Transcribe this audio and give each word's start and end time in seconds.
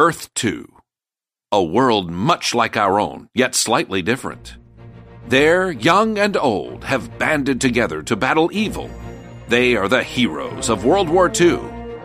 Earth 0.00 0.32
2. 0.34 0.64
A 1.50 1.60
world 1.60 2.08
much 2.08 2.54
like 2.54 2.76
our 2.76 3.00
own, 3.00 3.28
yet 3.34 3.56
slightly 3.56 4.00
different. 4.00 4.56
There, 5.26 5.72
young 5.72 6.18
and 6.18 6.36
old 6.36 6.84
have 6.84 7.18
banded 7.18 7.60
together 7.60 8.02
to 8.04 8.14
battle 8.14 8.48
evil. 8.52 8.88
They 9.48 9.74
are 9.74 9.88
the 9.88 10.04
heroes 10.04 10.68
of 10.68 10.84
World 10.84 11.08
War 11.08 11.28
II, 11.28 11.58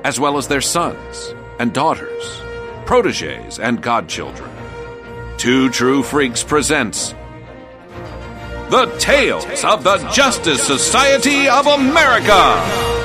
as 0.03 0.19
well 0.19 0.39
as 0.39 0.47
their 0.47 0.59
sons 0.59 1.35
and 1.59 1.71
daughters, 1.71 2.41
proteges 2.87 3.59
and 3.59 3.79
godchildren. 3.79 4.49
Two 5.37 5.69
True 5.69 6.01
Freaks 6.01 6.43
presents 6.43 7.13
The 8.71 8.91
Tales 8.97 9.63
of 9.63 9.83
the 9.83 9.97
Justice 10.11 10.63
Society 10.63 11.47
of 11.47 11.67
America! 11.67 13.02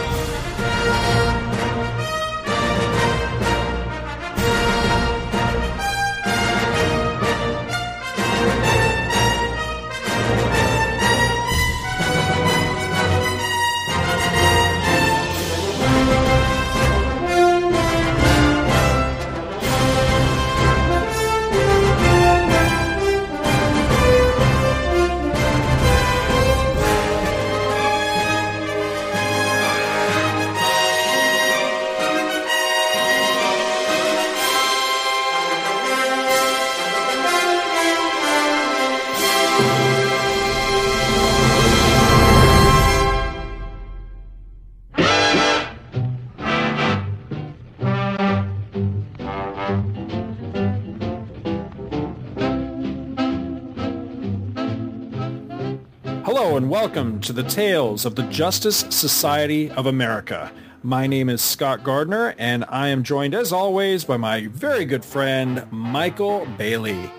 Welcome 56.80 57.20
to 57.20 57.32
the 57.32 57.42
Tales 57.42 58.04
of 58.04 58.14
the 58.14 58.22
Justice 58.28 58.84
Society 58.90 59.68
of 59.72 59.86
America. 59.86 60.52
My 60.84 61.08
name 61.08 61.28
is 61.28 61.42
Scott 61.42 61.82
Gardner 61.82 62.36
and 62.38 62.64
I 62.68 62.86
am 62.86 63.02
joined 63.02 63.34
as 63.34 63.52
always 63.52 64.04
by 64.04 64.16
my 64.16 64.46
very 64.46 64.84
good 64.84 65.04
friend 65.04 65.66
Michael 65.72 66.46
Bailey. 66.56 67.10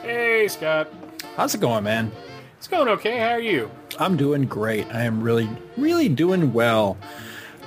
Hey, 0.00 0.48
Scott. 0.48 0.90
How's 1.36 1.54
it 1.54 1.60
going, 1.60 1.84
man? 1.84 2.10
It's 2.56 2.66
going 2.66 2.88
okay. 2.88 3.18
How 3.18 3.32
are 3.32 3.40
you? 3.40 3.70
I'm 3.98 4.16
doing 4.16 4.46
great. 4.46 4.86
I 4.86 5.02
am 5.02 5.20
really, 5.20 5.50
really 5.76 6.08
doing 6.08 6.54
well. 6.54 6.96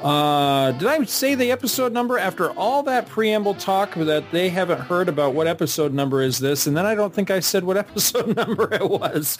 Uh, 0.02 0.72
did 0.74 0.88
I 0.88 1.04
say 1.06 1.34
the 1.36 1.52
episode 1.52 1.92
number 1.92 2.20
after 2.20 2.52
all 2.52 2.84
that 2.84 3.08
preamble 3.08 3.56
talk 3.56 3.96
that 3.96 4.32
they 4.32 4.50
haven't 4.50 4.82
heard 4.82 5.10
about 5.10 5.34
what 5.34 5.48
episode 5.48 5.94
number 5.94 6.22
is 6.22 6.38
this? 6.40 6.68
And 6.68 6.78
then 6.78 6.86
I 6.86 6.94
don't 6.94 7.14
think 7.14 7.32
I 7.32 7.40
said 7.40 7.64
what 7.64 7.78
episode 7.78 8.36
number 8.36 8.72
it 8.74 8.88
was. 8.88 9.38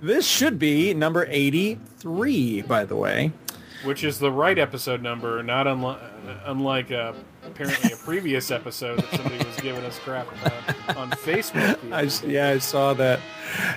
this 0.00 0.26
should 0.26 0.58
be 0.58 0.94
number 0.94 1.26
83, 1.28 2.62
by 2.62 2.84
the 2.84 2.96
way. 2.96 3.32
Which 3.84 4.04
is 4.04 4.18
the 4.18 4.32
right 4.32 4.58
episode 4.58 5.02
number, 5.02 5.42
not 5.42 5.66
unlike, 5.66 5.98
unlike 6.44 6.90
uh, 6.92 7.12
apparently 7.50 7.92
a 7.92 7.96
previous 7.96 8.50
episode 8.50 8.98
that 8.98 9.10
somebody 9.10 9.44
was 9.44 9.56
giving 9.56 9.84
us 9.84 9.98
crap 9.98 10.26
about 10.32 10.96
on 10.96 11.10
Facebook. 11.10 11.78
I, 11.92 12.28
yeah, 12.28 12.50
I 12.50 12.58
saw 12.58 12.94
that. 12.94 13.20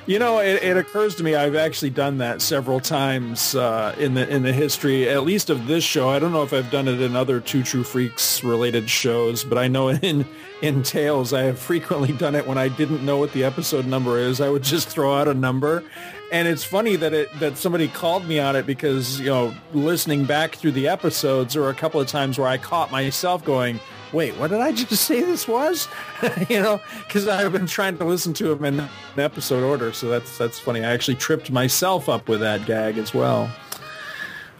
You 0.05 0.19
know, 0.19 0.39
it, 0.39 0.61
it, 0.61 0.77
occurs 0.77 1.15
to 1.15 1.23
me 1.23 1.35
I've 1.35 1.55
actually 1.55 1.89
done 1.89 2.19
that 2.19 2.41
several 2.41 2.79
times 2.79 3.55
uh, 3.55 3.95
in 3.97 4.13
the 4.13 4.27
in 4.29 4.43
the 4.43 4.53
history, 4.53 5.09
at 5.09 5.23
least 5.23 5.49
of 5.49 5.67
this 5.67 5.83
show. 5.83 6.09
I 6.09 6.19
don't 6.19 6.31
know 6.31 6.43
if 6.43 6.53
I've 6.53 6.69
done 6.69 6.87
it 6.87 7.01
in 7.01 7.15
other 7.15 7.39
Two 7.39 7.63
True 7.63 7.83
Freaks 7.83 8.43
related 8.43 8.89
shows, 8.89 9.43
but 9.43 9.57
I 9.57 9.67
know 9.67 9.89
in 9.89 10.25
in 10.61 10.83
Tales 10.83 11.33
I 11.33 11.41
have 11.43 11.59
frequently 11.59 12.13
done 12.13 12.35
it 12.35 12.47
when 12.47 12.57
I 12.57 12.67
didn't 12.67 13.03
know 13.03 13.17
what 13.17 13.33
the 13.33 13.43
episode 13.43 13.85
number 13.85 14.19
is. 14.19 14.39
I 14.39 14.49
would 14.49 14.63
just 14.63 14.87
throw 14.87 15.15
out 15.15 15.27
a 15.27 15.33
number 15.33 15.83
and 16.33 16.47
it's 16.47 16.63
funny 16.63 16.95
that 16.95 17.13
it 17.13 17.39
that 17.39 17.57
somebody 17.57 17.87
called 17.87 18.27
me 18.27 18.39
on 18.39 18.55
it 18.55 18.65
because 18.65 19.19
you 19.19 19.27
know 19.27 19.53
listening 19.71 20.25
back 20.25 20.55
through 20.55 20.71
the 20.71 20.87
episodes 20.87 21.53
there 21.53 21.61
were 21.61 21.69
a 21.69 21.75
couple 21.75 22.01
of 22.01 22.07
times 22.07 22.39
where 22.39 22.47
I 22.47 22.57
caught 22.57 22.91
myself 22.91 23.45
going, 23.45 23.79
"Wait, 24.11 24.35
what 24.37 24.49
did 24.49 24.59
I 24.59 24.71
just 24.71 25.03
say 25.05 25.21
this 25.21 25.47
was?" 25.47 25.87
you 26.49 26.59
know, 26.59 26.81
because 27.07 27.27
I've 27.27 27.51
been 27.51 27.67
trying 27.67 27.99
to 27.99 28.03
listen 28.03 28.33
to 28.33 28.55
them 28.55 28.65
in 28.65 28.89
episode 29.15 29.63
order, 29.63 29.93
so 29.93 30.09
that's 30.09 30.35
that's 30.39 30.59
funny. 30.59 30.83
I 30.83 30.91
actually 30.91 31.15
tripped 31.15 31.51
myself 31.51 32.09
up 32.09 32.27
with 32.27 32.39
that 32.39 32.65
gag 32.65 32.97
as 32.97 33.13
well. 33.13 33.49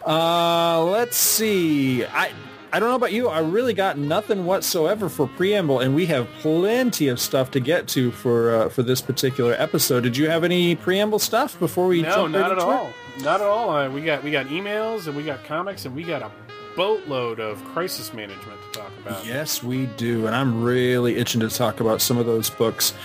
Uh, 0.05 0.83
let's 0.83 1.17
see. 1.17 2.05
I 2.05 2.31
I 2.73 2.79
don't 2.79 2.89
know 2.89 2.95
about 2.95 3.13
you. 3.13 3.27
I 3.27 3.37
really 3.37 3.75
got 3.75 3.99
nothing 3.99 4.47
whatsoever 4.47 5.07
for 5.07 5.27
preamble, 5.27 5.79
and 5.79 5.93
we 5.93 6.07
have 6.07 6.27
plenty 6.39 7.07
of 7.07 7.19
stuff 7.19 7.51
to 7.51 7.59
get 7.59 7.87
to 7.89 8.11
for 8.11 8.55
uh, 8.55 8.69
for 8.69 8.81
this 8.81 8.99
particular 8.99 9.53
episode. 9.53 10.01
Did 10.01 10.17
you 10.17 10.27
have 10.27 10.43
any 10.43 10.75
preamble 10.75 11.19
stuff 11.19 11.59
before 11.59 11.85
we? 11.85 12.01
Jump? 12.01 12.31
No, 12.31 12.39
not 12.39 12.49
right 12.49 12.51
at 12.51 12.57
all. 12.57 12.87
It? 12.87 13.23
Not 13.23 13.41
at 13.41 13.47
all. 13.47 13.69
Uh, 13.69 13.89
we 13.91 14.01
got 14.01 14.23
we 14.23 14.31
got 14.31 14.47
emails 14.47 15.05
and 15.05 15.15
we 15.15 15.21
got 15.21 15.43
comics 15.43 15.85
and 15.85 15.95
we 15.95 16.01
got 16.03 16.23
a 16.23 16.31
boatload 16.75 17.39
of 17.39 17.63
crisis 17.65 18.11
management 18.11 18.59
to 18.63 18.79
talk 18.79 18.91
about. 19.05 19.23
Yes, 19.23 19.61
we 19.61 19.85
do, 19.85 20.25
and 20.25 20.35
I'm 20.35 20.63
really 20.63 21.17
itching 21.17 21.41
to 21.41 21.49
talk 21.49 21.79
about 21.79 22.01
some 22.01 22.17
of 22.17 22.25
those 22.25 22.49
books. 22.49 22.95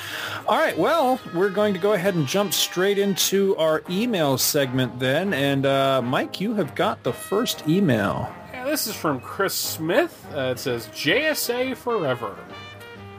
All 0.46 0.56
right, 0.56 0.78
well, 0.78 1.20
we're 1.34 1.50
going 1.50 1.74
to 1.74 1.80
go 1.80 1.92
ahead 1.92 2.14
and 2.14 2.26
jump 2.26 2.54
straight 2.54 2.98
into 2.98 3.54
our 3.56 3.82
email 3.90 4.38
segment 4.38 4.98
then. 4.98 5.34
And 5.34 5.66
uh, 5.66 6.00
Mike, 6.00 6.40
you 6.40 6.54
have 6.54 6.74
got 6.74 7.02
the 7.02 7.12
first 7.12 7.68
email. 7.68 8.34
This 8.64 8.86
is 8.86 8.94
from 8.94 9.20
Chris 9.20 9.54
Smith. 9.54 10.26
Uh, 10.34 10.52
it 10.52 10.58
says 10.58 10.86
JSA 10.88 11.76
Forever. 11.76 12.36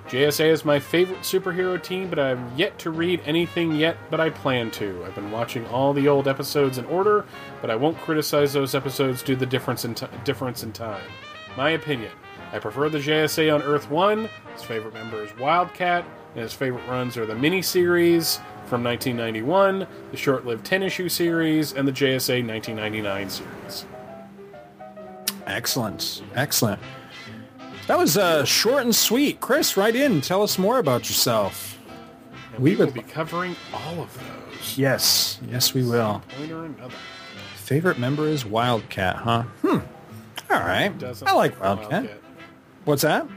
JSA 0.07 0.49
is 0.49 0.65
my 0.65 0.79
favorite 0.79 1.19
superhero 1.19 1.81
team, 1.81 2.09
but 2.09 2.17
I've 2.17 2.39
yet 2.57 2.79
to 2.79 2.89
read 2.89 3.21
anything 3.25 3.75
yet, 3.75 3.97
but 4.09 4.19
I 4.19 4.29
plan 4.29 4.71
to. 4.71 5.03
I've 5.05 5.15
been 5.15 5.31
watching 5.31 5.67
all 5.67 5.93
the 5.93 6.07
old 6.07 6.27
episodes 6.27 6.77
in 6.77 6.85
order, 6.85 7.25
but 7.61 7.69
I 7.69 7.75
won't 7.75 7.97
criticize 7.99 8.53
those 8.53 8.73
episodes 8.73 9.21
due 9.21 9.35
to 9.35 9.39
the 9.39 9.45
difference 9.45 9.85
in, 9.85 9.95
t- 9.95 10.07
difference 10.23 10.63
in 10.63 10.71
time. 10.71 11.03
My 11.55 11.71
opinion. 11.71 12.11
I 12.51 12.57
prefer 12.57 12.89
the 12.89 12.97
JSA 12.97 13.53
on 13.53 13.61
Earth 13.61 13.89
1. 13.91 14.29
His 14.53 14.63
favorite 14.63 14.93
member 14.95 15.23
is 15.23 15.35
Wildcat, 15.37 16.05
and 16.33 16.41
his 16.41 16.53
favorite 16.53 16.87
runs 16.87 17.15
are 17.17 17.27
the 17.27 17.35
miniseries 17.35 18.39
from 18.69 18.83
1991, 18.83 19.87
the 20.11 20.17
short 20.17 20.45
lived 20.45 20.63
10 20.63 20.83
issue 20.83 21.09
series, 21.09 21.73
and 21.73 21.87
the 21.87 21.91
JSA 21.91 22.45
1999 22.45 23.29
series. 23.29 23.85
Excellent. 25.49 26.21
Excellent. 26.35 26.79
That 27.87 27.97
was 27.97 28.17
uh, 28.17 28.45
short 28.45 28.83
and 28.83 28.95
sweet. 28.95 29.39
Chris, 29.39 29.75
write 29.75 29.95
in. 29.95 30.21
Tell 30.21 30.43
us 30.43 30.57
more 30.59 30.77
about 30.79 31.09
yourself. 31.09 31.77
And 32.53 32.63
we, 32.63 32.71
We 32.71 32.75
will 32.77 32.85
would- 32.85 32.93
be 32.93 33.01
covering 33.01 33.55
all 33.73 33.99
of 34.01 34.13
those. 34.17 34.77
Yes. 34.77 35.39
Yes, 35.49 35.73
we 35.73 35.83
will. 35.83 36.21
Point 36.37 36.51
or 36.51 36.65
another. 36.65 36.93
Favorite 37.55 37.97
member 37.99 38.27
is 38.27 38.45
Wildcat, 38.45 39.15
huh? 39.17 39.43
Hmm. 39.61 39.79
All 40.51 40.59
right. 40.59 40.91
I 41.25 41.33
like 41.33 41.59
Wildcat. 41.61 42.09
What's 42.85 43.03
that? 43.03 43.27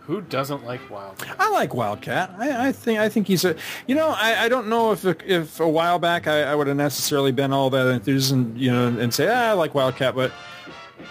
Who 0.00 0.20
doesn't 0.22 0.64
like 0.64 0.88
Wildcat? 0.90 1.36
I 1.38 1.50
like 1.50 1.74
Wildcat. 1.74 2.34
I, 2.38 2.68
I 2.68 2.72
think 2.72 2.98
I 2.98 3.08
think 3.08 3.26
he's 3.26 3.44
a. 3.44 3.54
You 3.86 3.94
know, 3.94 4.08
I, 4.08 4.44
I 4.44 4.48
don't 4.48 4.68
know 4.68 4.90
if 4.92 5.04
if 5.04 5.60
a 5.60 5.68
while 5.68 5.98
back 5.98 6.26
I, 6.26 6.44
I 6.44 6.54
would 6.54 6.66
have 6.66 6.76
necessarily 6.78 7.30
been 7.30 7.52
all 7.52 7.68
that 7.70 7.86
enthused 7.86 8.32
and 8.32 8.58
you 8.58 8.72
know 8.72 8.86
and 8.86 9.12
say 9.12 9.28
ah, 9.28 9.50
I 9.50 9.52
like 9.52 9.74
Wildcat, 9.74 10.14
but 10.14 10.32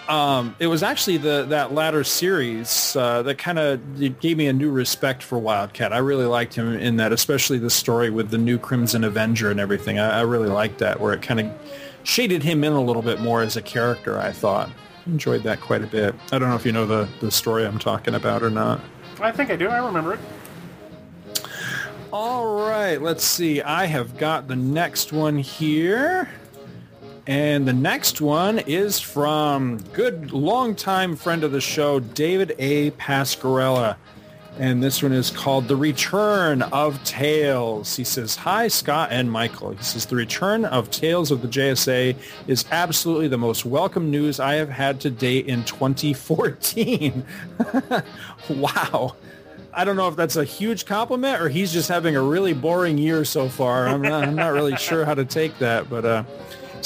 um, 0.07 0.55
it 0.59 0.67
was 0.67 0.83
actually 0.83 1.17
the 1.17 1.45
that 1.49 1.73
latter 1.73 2.03
series 2.03 2.95
uh, 2.95 3.21
that 3.23 3.37
kind 3.37 3.59
of 3.59 4.19
gave 4.19 4.37
me 4.37 4.47
a 4.47 4.53
new 4.53 4.71
respect 4.71 5.23
for 5.23 5.37
Wildcat. 5.37 5.93
I 5.93 5.97
really 5.97 6.25
liked 6.25 6.53
him 6.53 6.73
in 6.73 6.97
that, 6.97 7.11
especially 7.11 7.57
the 7.57 7.69
story 7.69 8.09
with 8.09 8.29
the 8.29 8.37
new 8.37 8.57
Crimson 8.57 9.03
Avenger 9.03 9.51
and 9.51 9.59
everything. 9.59 9.99
I, 9.99 10.19
I 10.19 10.21
really 10.21 10.49
liked 10.49 10.79
that, 10.79 10.99
where 10.99 11.13
it 11.13 11.21
kind 11.21 11.39
of 11.39 11.51
shaded 12.03 12.43
him 12.43 12.63
in 12.63 12.73
a 12.73 12.81
little 12.81 13.01
bit 13.01 13.19
more 13.19 13.41
as 13.41 13.57
a 13.57 13.61
character. 13.61 14.17
I 14.19 14.31
thought 14.31 14.69
enjoyed 15.07 15.43
that 15.43 15.61
quite 15.61 15.83
a 15.83 15.87
bit. 15.87 16.15
I 16.31 16.39
don't 16.39 16.49
know 16.49 16.55
if 16.55 16.65
you 16.65 16.71
know 16.71 16.85
the 16.85 17.09
the 17.19 17.31
story 17.31 17.65
I'm 17.65 17.79
talking 17.79 18.15
about 18.15 18.43
or 18.43 18.49
not. 18.49 18.79
I 19.19 19.31
think 19.31 19.49
I 19.49 19.55
do. 19.55 19.67
I 19.67 19.85
remember 19.85 20.13
it. 20.13 20.19
All 22.13 22.67
right, 22.67 23.01
let's 23.01 23.25
see. 23.25 23.61
I 23.61 23.85
have 23.85 24.17
got 24.17 24.47
the 24.47 24.55
next 24.55 25.11
one 25.11 25.37
here. 25.37 26.29
And 27.27 27.67
the 27.67 27.73
next 27.73 28.21
one 28.21 28.59
is 28.59 29.01
from 29.01 29.79
good 29.91 30.31
longtime 30.31 31.17
friend 31.17 31.43
of 31.43 31.51
the 31.51 31.59
show, 31.59 31.99
David 31.99 32.55
A. 32.57 32.91
Pascarella. 32.91 33.97
And 34.57 34.81
this 34.81 35.03
one 35.03 35.11
is 35.11 35.29
called 35.29 35.67
The 35.67 35.75
Return 35.75 36.61
of 36.61 37.03
Tales. 37.03 37.97
He 37.97 38.05
says, 38.05 38.37
Hi, 38.37 38.69
Scott 38.69 39.09
and 39.11 39.29
Michael. 39.29 39.71
He 39.71 39.83
says, 39.83 40.05
The 40.05 40.15
return 40.15 40.63
of 40.63 40.89
Tales 40.89 41.29
of 41.29 41.41
the 41.41 41.49
JSA 41.49 42.15
is 42.47 42.63
absolutely 42.71 43.27
the 43.27 43.37
most 43.37 43.65
welcome 43.65 44.09
news 44.09 44.39
I 44.39 44.53
have 44.55 44.69
had 44.69 45.01
to 45.01 45.09
date 45.09 45.47
in 45.47 45.65
2014. 45.65 47.25
wow. 48.49 49.15
I 49.73 49.83
don't 49.83 49.95
know 49.95 50.07
if 50.07 50.15
that's 50.15 50.37
a 50.37 50.45
huge 50.45 50.85
compliment 50.85 51.39
or 51.39 51.49
he's 51.49 51.71
just 51.71 51.89
having 51.89 52.15
a 52.15 52.21
really 52.21 52.53
boring 52.53 52.97
year 52.97 53.25
so 53.25 53.47
far. 53.49 53.87
I'm 53.87 54.01
not, 54.01 54.23
I'm 54.23 54.35
not 54.35 54.53
really 54.53 54.75
sure 54.77 55.05
how 55.05 55.13
to 55.13 55.25
take 55.25 55.59
that, 55.59 55.87
but 55.87 56.03
uh, 56.03 56.23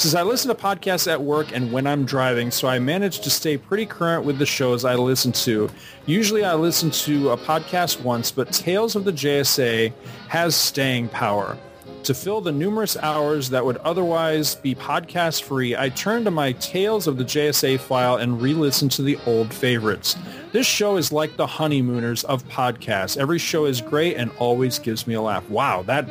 says 0.00 0.14
I 0.14 0.22
listen 0.22 0.48
to 0.48 0.54
podcasts 0.54 1.10
at 1.10 1.22
work 1.22 1.52
and 1.52 1.70
when 1.72 1.86
I'm 1.86 2.04
driving, 2.04 2.50
so 2.50 2.68
I 2.68 2.78
manage 2.78 3.20
to 3.20 3.30
stay 3.30 3.56
pretty 3.56 3.86
current 3.86 4.24
with 4.24 4.38
the 4.38 4.46
shows 4.46 4.84
I 4.84 4.94
listen 4.94 5.32
to. 5.32 5.70
Usually 6.06 6.44
I 6.44 6.54
listen 6.54 6.90
to 6.90 7.30
a 7.30 7.36
podcast 7.36 8.00
once, 8.02 8.30
but 8.30 8.52
Tales 8.52 8.96
of 8.96 9.04
the 9.04 9.12
JSA 9.12 9.92
has 10.28 10.54
staying 10.56 11.08
power. 11.08 11.58
To 12.04 12.14
fill 12.14 12.40
the 12.40 12.50
numerous 12.50 12.96
hours 12.96 13.50
that 13.50 13.64
would 13.64 13.76
otherwise 13.78 14.56
be 14.56 14.74
podcast 14.74 15.44
free, 15.44 15.76
I 15.76 15.88
turn 15.90 16.24
to 16.24 16.32
my 16.32 16.50
Tales 16.52 17.06
of 17.06 17.16
the 17.16 17.24
JSA 17.24 17.78
file 17.78 18.16
and 18.16 18.42
re-listen 18.42 18.88
to 18.90 19.02
the 19.02 19.16
old 19.24 19.54
favorites. 19.54 20.16
This 20.50 20.66
show 20.66 20.96
is 20.96 21.12
like 21.12 21.36
the 21.36 21.46
honeymooners 21.46 22.24
of 22.24 22.46
podcasts. 22.48 23.16
Every 23.16 23.38
show 23.38 23.66
is 23.66 23.80
great 23.80 24.16
and 24.16 24.32
always 24.38 24.80
gives 24.80 25.06
me 25.06 25.14
a 25.14 25.22
laugh. 25.22 25.48
Wow, 25.48 25.82
that 25.82 26.08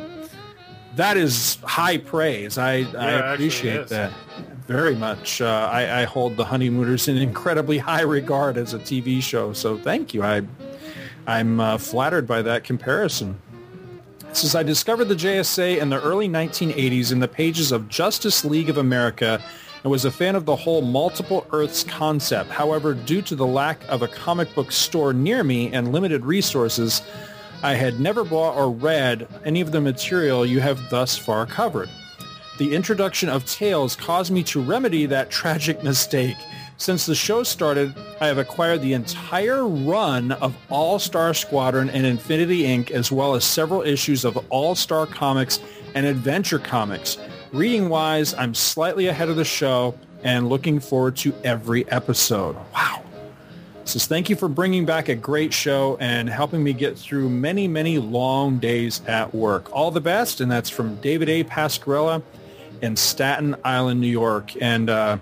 that 0.96 1.16
is 1.16 1.58
high 1.62 1.98
praise. 1.98 2.58
I, 2.58 2.76
Yeah, 2.76 2.98
I 2.98 3.32
appreciate 3.32 3.88
that 3.88 4.12
very 4.66 4.94
much. 4.94 5.40
Uh, 5.40 5.68
I, 5.70 6.02
I 6.02 6.04
hold 6.04 6.36
the 6.36 6.44
honeymooners 6.44 7.08
in 7.08 7.16
incredibly 7.16 7.78
high 7.78 8.02
regard 8.02 8.56
as 8.56 8.74
a 8.74 8.78
TV 8.78 9.22
show. 9.22 9.52
So 9.52 9.76
thank 9.76 10.14
you. 10.14 10.22
I 10.22 10.42
I'm 11.26 11.60
uh, 11.60 11.78
flattered 11.78 12.26
by 12.26 12.42
that 12.42 12.64
comparison. 12.64 13.40
Since 14.32 14.54
I 14.54 14.62
discovered 14.62 15.04
the 15.04 15.14
JSA 15.14 15.78
in 15.78 15.90
the 15.90 16.00
early 16.02 16.28
1980s 16.28 17.12
in 17.12 17.20
the 17.20 17.28
pages 17.28 17.70
of 17.70 17.88
Justice 17.88 18.44
League 18.44 18.70
of 18.70 18.78
America 18.78 19.42
and 19.82 19.90
was 19.90 20.04
a 20.04 20.10
fan 20.10 20.34
of 20.34 20.46
the 20.46 20.56
whole 20.56 20.80
multiple 20.80 21.46
Earths 21.52 21.84
concept. 21.84 22.50
However, 22.50 22.94
due 22.94 23.20
to 23.22 23.34
the 23.34 23.46
lack 23.46 23.86
of 23.88 24.02
a 24.02 24.08
comic 24.08 24.52
book 24.54 24.72
store 24.72 25.12
near 25.12 25.44
me 25.44 25.72
and 25.72 25.92
limited 25.92 26.24
resources, 26.24 27.02
I 27.62 27.74
had 27.74 28.00
never 28.00 28.24
bought 28.24 28.56
or 28.56 28.70
read 28.70 29.28
any 29.44 29.60
of 29.60 29.70
the 29.70 29.80
material 29.80 30.44
you 30.44 30.60
have 30.60 30.90
thus 30.90 31.16
far 31.16 31.46
covered. 31.46 31.88
The 32.58 32.74
introduction 32.74 33.28
of 33.28 33.46
Tales 33.46 33.96
caused 33.96 34.32
me 34.32 34.42
to 34.44 34.60
remedy 34.60 35.06
that 35.06 35.30
tragic 35.30 35.82
mistake. 35.82 36.36
Since 36.76 37.06
the 37.06 37.14
show 37.14 37.44
started, 37.44 37.94
I 38.20 38.26
have 38.26 38.38
acquired 38.38 38.82
the 38.82 38.92
entire 38.94 39.66
run 39.66 40.32
of 40.32 40.56
All-Star 40.68 41.32
Squadron 41.34 41.88
and 41.90 42.04
Infinity 42.04 42.64
Inc., 42.64 42.90
as 42.90 43.12
well 43.12 43.34
as 43.34 43.44
several 43.44 43.82
issues 43.82 44.24
of 44.24 44.36
All-Star 44.50 45.06
Comics 45.06 45.60
and 45.94 46.04
Adventure 46.04 46.58
Comics. 46.58 47.18
Reading-wise, 47.52 48.34
I'm 48.34 48.54
slightly 48.54 49.06
ahead 49.06 49.28
of 49.28 49.36
the 49.36 49.44
show 49.44 49.94
and 50.24 50.48
looking 50.48 50.80
forward 50.80 51.16
to 51.18 51.34
every 51.44 51.88
episode. 51.90 52.56
Wow. 52.74 53.02
Thank 53.94 54.30
you 54.30 54.36
for 54.36 54.48
bringing 54.48 54.84
back 54.84 55.08
a 55.08 55.14
great 55.14 55.52
show 55.52 55.96
and 56.00 56.28
helping 56.28 56.64
me 56.64 56.72
get 56.72 56.98
through 56.98 57.28
many, 57.28 57.68
many 57.68 57.98
long 57.98 58.58
days 58.58 59.02
at 59.06 59.34
work. 59.34 59.70
All 59.74 59.90
the 59.90 60.00
best. 60.00 60.40
And 60.40 60.50
that's 60.50 60.70
from 60.70 60.96
David 60.96 61.28
A. 61.28 61.44
Pascarella 61.44 62.22
in 62.80 62.96
Staten 62.96 63.54
Island, 63.64 64.00
New 64.00 64.08
York. 64.08 64.52
And 64.60 64.88
uh, 64.88 65.18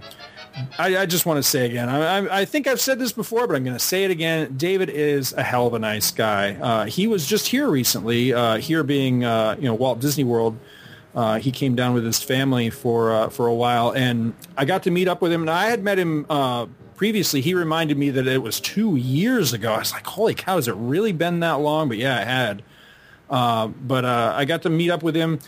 I, 0.78 0.98
I 0.98 1.06
just 1.06 1.26
want 1.26 1.38
to 1.38 1.42
say 1.42 1.66
again, 1.66 1.88
I, 1.88 2.18
I, 2.18 2.40
I 2.40 2.44
think 2.44 2.66
I've 2.66 2.80
said 2.80 2.98
this 2.98 3.12
before, 3.12 3.46
but 3.46 3.56
I'm 3.56 3.64
going 3.64 3.76
to 3.76 3.78
say 3.78 4.04
it 4.04 4.10
again. 4.10 4.54
David 4.56 4.88
is 4.88 5.32
a 5.32 5.42
hell 5.42 5.66
of 5.66 5.74
a 5.74 5.78
nice 5.78 6.10
guy. 6.10 6.54
Uh, 6.54 6.84
he 6.86 7.06
was 7.06 7.26
just 7.26 7.48
here 7.48 7.68
recently, 7.68 8.32
uh, 8.32 8.56
here 8.58 8.82
being, 8.82 9.24
uh, 9.24 9.56
you 9.58 9.64
know, 9.64 9.74
Walt 9.74 10.00
Disney 10.00 10.24
World. 10.24 10.58
Uh, 11.14 11.40
he 11.40 11.50
came 11.50 11.74
down 11.74 11.92
with 11.92 12.04
his 12.04 12.22
family 12.22 12.70
for 12.70 13.12
uh, 13.12 13.28
for 13.28 13.48
a 13.48 13.54
while, 13.54 13.90
and 13.90 14.32
I 14.56 14.64
got 14.64 14.84
to 14.84 14.92
meet 14.92 15.08
up 15.08 15.20
with 15.20 15.32
him. 15.32 15.40
And 15.40 15.50
I 15.50 15.66
had 15.66 15.82
met 15.82 15.98
him 15.98 16.24
uh, 16.30 16.66
previously. 17.00 17.40
He 17.40 17.54
reminded 17.54 17.96
me 17.96 18.10
that 18.10 18.26
it 18.26 18.42
was 18.42 18.60
two 18.60 18.94
years 18.94 19.54
ago. 19.54 19.72
I 19.72 19.78
was 19.78 19.90
like, 19.90 20.06
"Holy 20.06 20.34
cow, 20.34 20.56
has 20.56 20.68
it 20.68 20.74
really 20.74 21.12
been 21.12 21.40
that 21.40 21.54
long?" 21.54 21.88
But 21.88 21.96
yeah, 21.96 22.20
it 22.20 22.26
had. 22.26 22.62
Uh, 23.30 23.68
but 23.68 24.04
uh, 24.04 24.34
I 24.36 24.44
got 24.44 24.60
to 24.64 24.68
meet 24.68 24.90
up 24.90 25.02
with 25.02 25.14
him. 25.14 25.38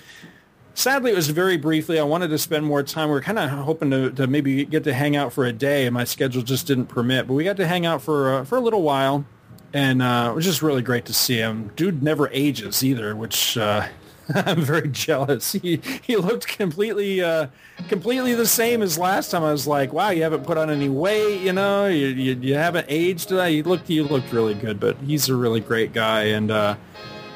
Sadly, 0.72 1.10
it 1.10 1.14
was 1.14 1.28
very 1.28 1.58
briefly. 1.58 2.00
I 2.00 2.04
wanted 2.04 2.28
to 2.28 2.38
spend 2.38 2.64
more 2.64 2.82
time. 2.82 3.10
We 3.10 3.16
were 3.16 3.20
kind 3.20 3.38
of 3.38 3.50
hoping 3.50 3.90
to, 3.90 4.10
to 4.12 4.26
maybe 4.26 4.64
get 4.64 4.84
to 4.84 4.94
hang 4.94 5.14
out 5.14 5.34
for 5.34 5.44
a 5.44 5.52
day, 5.52 5.84
and 5.84 5.93
my 5.93 6.04
schedule 6.04 6.40
just 6.40 6.66
didn't 6.66 6.87
permit. 6.87 7.26
But 7.26 7.34
we 7.34 7.44
got 7.44 7.58
to 7.58 7.66
hang 7.66 7.84
out 7.84 8.00
for 8.00 8.32
uh, 8.32 8.44
for 8.44 8.56
a 8.56 8.62
little 8.62 8.81
while, 8.81 9.26
and 9.75 10.00
uh, 10.00 10.28
it 10.32 10.34
was 10.34 10.46
just 10.46 10.62
really 10.62 10.81
great 10.81 11.05
to 11.05 11.12
see 11.12 11.37
him. 11.37 11.70
Dude 11.76 12.02
never 12.02 12.31
ages 12.32 12.82
either, 12.82 13.14
which 13.14 13.58
uh, 13.58 13.88
I'm 14.46 14.61
very 14.61 14.88
jealous. 14.88 15.52
He 15.52 15.81
he 16.02 16.17
looked 16.17 16.49
completely 16.49 17.23
uh, 17.23 17.49
completely 17.88 18.34
the 18.34 18.46
same 18.46 18.82
as 18.82 18.99
last 18.99 19.31
time. 19.31 19.43
I 19.43 19.52
was 19.52 19.67
like, 19.67 19.93
wow, 19.93 20.11
you 20.11 20.23
haven't 20.23 20.44
put 20.44 20.58
on 20.58 20.70
any 20.70 20.88
weight, 20.88 21.40
you 21.40 21.52
know, 21.52 21.87
you 21.87 22.08
you, 22.08 22.34
you 22.34 22.55
haven't 22.55 22.87
aged. 22.88 23.31
He 23.31 23.62
looked 23.62 23.88
he 23.88 24.00
looked 24.02 24.32
really 24.32 24.55
good, 24.55 24.79
but 24.81 24.96
he's 24.99 25.29
a 25.29 25.34
really 25.37 25.61
great 25.61 25.93
guy, 25.93 26.25
and. 26.25 26.50
Uh, 26.50 26.76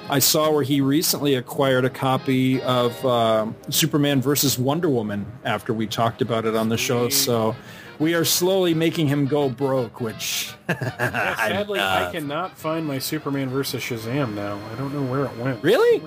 I 0.09 0.21
saw 0.21 0.53
where 0.53 0.63
he 0.63 0.81
recently 0.81 1.35
acquired 1.35 1.85
a 1.85 1.91
copy 1.91 2.63
of 2.63 3.05
um 3.05 3.57
Superman 3.71 4.23
versus 4.23 4.57
Wonder 4.57 4.89
Woman 4.89 5.27
after 5.45 5.75
we 5.75 5.89
talked 5.89 6.23
about 6.23 6.45
it 6.45 6.55
on 6.55 6.69
the 6.69 6.77
show. 6.77 7.09
So 7.09 7.57
we 7.99 8.15
are 8.15 8.25
slowly 8.25 8.73
making 8.73 9.09
him 9.09 9.27
go 9.27 9.49
broke, 9.49 10.01
which 10.01 10.55
Yeah, 10.69 11.35
sadly, 11.35 11.81
I 11.81 12.11
cannot 12.13 12.57
find 12.57 12.87
my 12.87 13.01
Superman 13.01 13.49
versus 13.49 13.83
Shazam 13.83 14.35
now. 14.35 14.61
I 14.73 14.77
don't 14.77 14.95
know 14.95 15.03
where 15.03 15.25
it 15.25 15.37
went. 15.39 15.63
really 15.65 16.01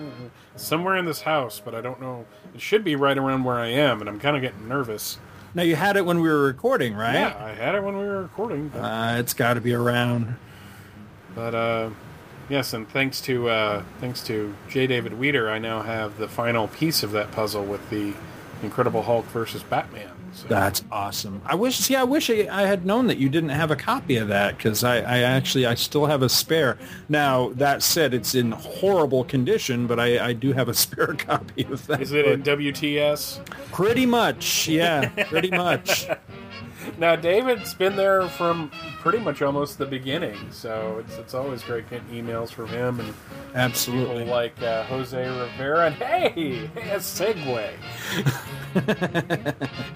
Somewhere 0.60 0.98
in 0.98 1.06
this 1.06 1.22
house, 1.22 1.62
but 1.64 1.74
I 1.74 1.82
don't 1.82 2.02
know. 2.02 2.26
It 2.54 2.62
should 2.62 2.84
be 2.84 2.96
right 2.96 3.18
around 3.18 3.44
where 3.44 3.58
I 3.60 3.68
am, 3.68 4.02
and 4.02 4.10
I'm 4.10 4.20
kind 4.20 4.36
of 4.36 4.42
getting 4.42 4.68
nervous. 4.68 5.18
now 5.56 5.64
you 5.64 5.76
had 5.76 5.96
it 5.98 6.06
when 6.06 6.20
we 6.22 6.30
were 6.30 6.44
recording, 6.44 6.96
right? 6.96 7.14
Yeah, 7.14 7.36
I 7.40 7.52
had 7.52 7.76
it 7.76 7.84
when 7.84 7.98
we 7.98 8.06
were 8.06 8.22
recording, 8.22 8.68
but, 8.70 8.80
Uh, 8.80 9.16
it's 9.20 9.34
got 9.34 9.54
to 9.56 9.62
be 9.62 9.74
around. 9.74 10.36
but 11.34 11.56
uh, 11.56 11.90
yes, 12.50 12.74
and 12.74 12.88
thanks 12.90 13.22
to 13.22 13.50
uh, 13.50 13.84
thanks 14.02 14.22
to 14.26 14.54
J. 14.70 14.86
David 14.88 15.14
Weeder, 15.14 15.50
I 15.50 15.60
now 15.60 15.82
have 15.82 16.18
the 16.18 16.28
final 16.28 16.68
piece 16.68 17.04
of 17.04 17.12
that 17.12 17.32
puzzle 17.32 17.64
with 17.64 17.90
the 17.90 18.14
Incredible 18.62 19.04
Hulk 19.04 19.26
versus 19.28 19.64
Batman. 19.64 20.12
So, 20.34 20.48
That's 20.48 20.84
awesome. 20.92 21.42
I 21.46 21.56
wish, 21.56 21.78
see, 21.78 21.96
I 21.96 22.04
wish 22.04 22.30
I, 22.30 22.48
I 22.52 22.64
had 22.64 22.86
known 22.86 23.08
that 23.08 23.18
you 23.18 23.30
didn't 23.30 23.50
have 23.50 23.72
a 23.72 23.76
copy 23.76 24.18
of 24.18 24.28
that 24.28 24.58
because 24.58 24.84
I, 24.84 24.98
I 24.98 25.20
actually, 25.20 25.66
I 25.66 25.76
still 25.76 26.06
have 26.06 26.22
a 26.22 26.30
spare. 26.30 26.78
Now, 27.08 27.50
that 27.56 27.81
said, 27.84 28.14
it's 28.14 28.36
in 28.36 28.52
horrible 28.52 29.24
condition, 29.24 29.88
but 29.88 30.00
I, 30.00 30.28
I 30.28 30.34
do 30.34 30.54
have 30.54 30.70
a 30.70 30.74
spare 30.86 31.14
copy 31.14 31.64
of 31.66 31.86
that. 31.88 32.02
is 32.02 32.12
it 32.12 32.26
in 32.26 32.44
WTS? 32.44 33.46
Pretty 33.72 34.06
much, 34.06 34.68
yeah, 34.68 35.10
pretty 35.26 35.52
much. 35.52 36.08
Now, 36.98 37.16
David's 37.16 37.74
been 37.74 37.96
there 37.98 38.28
from 38.30 38.72
pretty 39.00 39.19
much 39.19 39.42
almost 39.42 39.78
the 39.78 39.86
beginning, 39.86 40.38
so 40.51 40.98
it's 41.00 41.18
it's 41.18 41.34
always 41.34 41.63
great 41.63 41.90
getting 41.90 42.07
emails 42.10 42.51
from 42.51 42.68
him 42.68 43.00
and 43.00 43.07
people 43.07 43.56
Absolutely. 43.56 44.25
like 44.25 44.62
uh, 44.62 44.83
Jose 44.83 45.28
Rivera. 45.28 45.88
And 45.88 45.95
hey, 46.04 46.68
hey, 46.68 46.90
a 46.92 46.97
segue. 46.97 47.71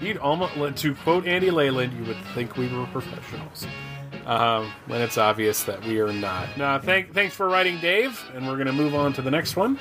You'd 0.00 0.18
almost, 0.18 0.76
to 0.78 0.94
quote 0.96 1.26
Andy 1.26 1.50
Leyland, 1.50 1.92
you 1.92 2.04
would 2.04 2.22
think 2.34 2.56
we 2.56 2.68
were 2.74 2.86
professionals. 2.86 3.66
Um, 4.26 4.72
when 4.86 5.02
it's 5.02 5.18
obvious 5.18 5.64
that 5.64 5.84
we 5.84 6.00
are 6.00 6.12
not. 6.12 6.56
Now, 6.56 6.78
thank, 6.78 7.12
thanks 7.12 7.34
for 7.34 7.46
writing, 7.46 7.78
Dave, 7.80 8.18
and 8.34 8.46
we're 8.46 8.54
going 8.54 8.68
to 8.68 8.72
move 8.72 8.94
on 8.94 9.12
to 9.14 9.22
the 9.22 9.30
next 9.30 9.54
one, 9.54 9.78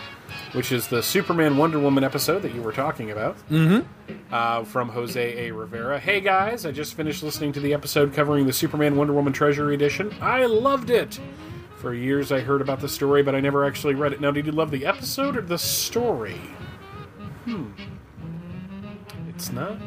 which 0.51 0.73
is 0.73 0.88
the 0.89 1.01
Superman 1.01 1.55
Wonder 1.55 1.79
Woman 1.79 2.03
episode 2.03 2.41
that 2.41 2.53
you 2.53 2.62
were 2.62 2.73
talking 2.73 3.12
about 3.12 3.38
uh, 4.31 4.63
from 4.65 4.89
Jose 4.89 5.47
A. 5.47 5.51
Rivera. 5.53 5.97
Hey 5.97 6.19
guys, 6.19 6.65
I 6.65 6.71
just 6.71 6.95
finished 6.95 7.23
listening 7.23 7.53
to 7.53 7.62
the 7.62 7.73
episode 7.73 8.13
covering 8.13 8.45
the 8.45 8.51
Superman 8.51 8.97
Wonder 8.97 9.13
Woman 9.13 9.31
Treasury 9.31 9.75
Edition. 9.75 10.13
I 10.19 10.45
loved 10.45 10.89
it. 10.89 11.19
For 11.77 11.93
years 11.93 12.31
I 12.31 12.39
heard 12.39 12.62
about 12.62 12.79
the 12.79 12.89
story, 12.89 13.23
but 13.23 13.35
I 13.35 13.39
never 13.41 13.65
actually 13.65 13.95
read 13.95 14.13
it. 14.13 14.21
Now, 14.21 14.31
did 14.31 14.45
you 14.45 14.51
love 14.51 14.71
the 14.71 14.85
episode 14.85 15.38
or 15.38 15.41
the 15.41 15.57
story? 15.57 16.39
Hmm. 17.45 17.71
It's 19.43 19.51
not 19.51 19.77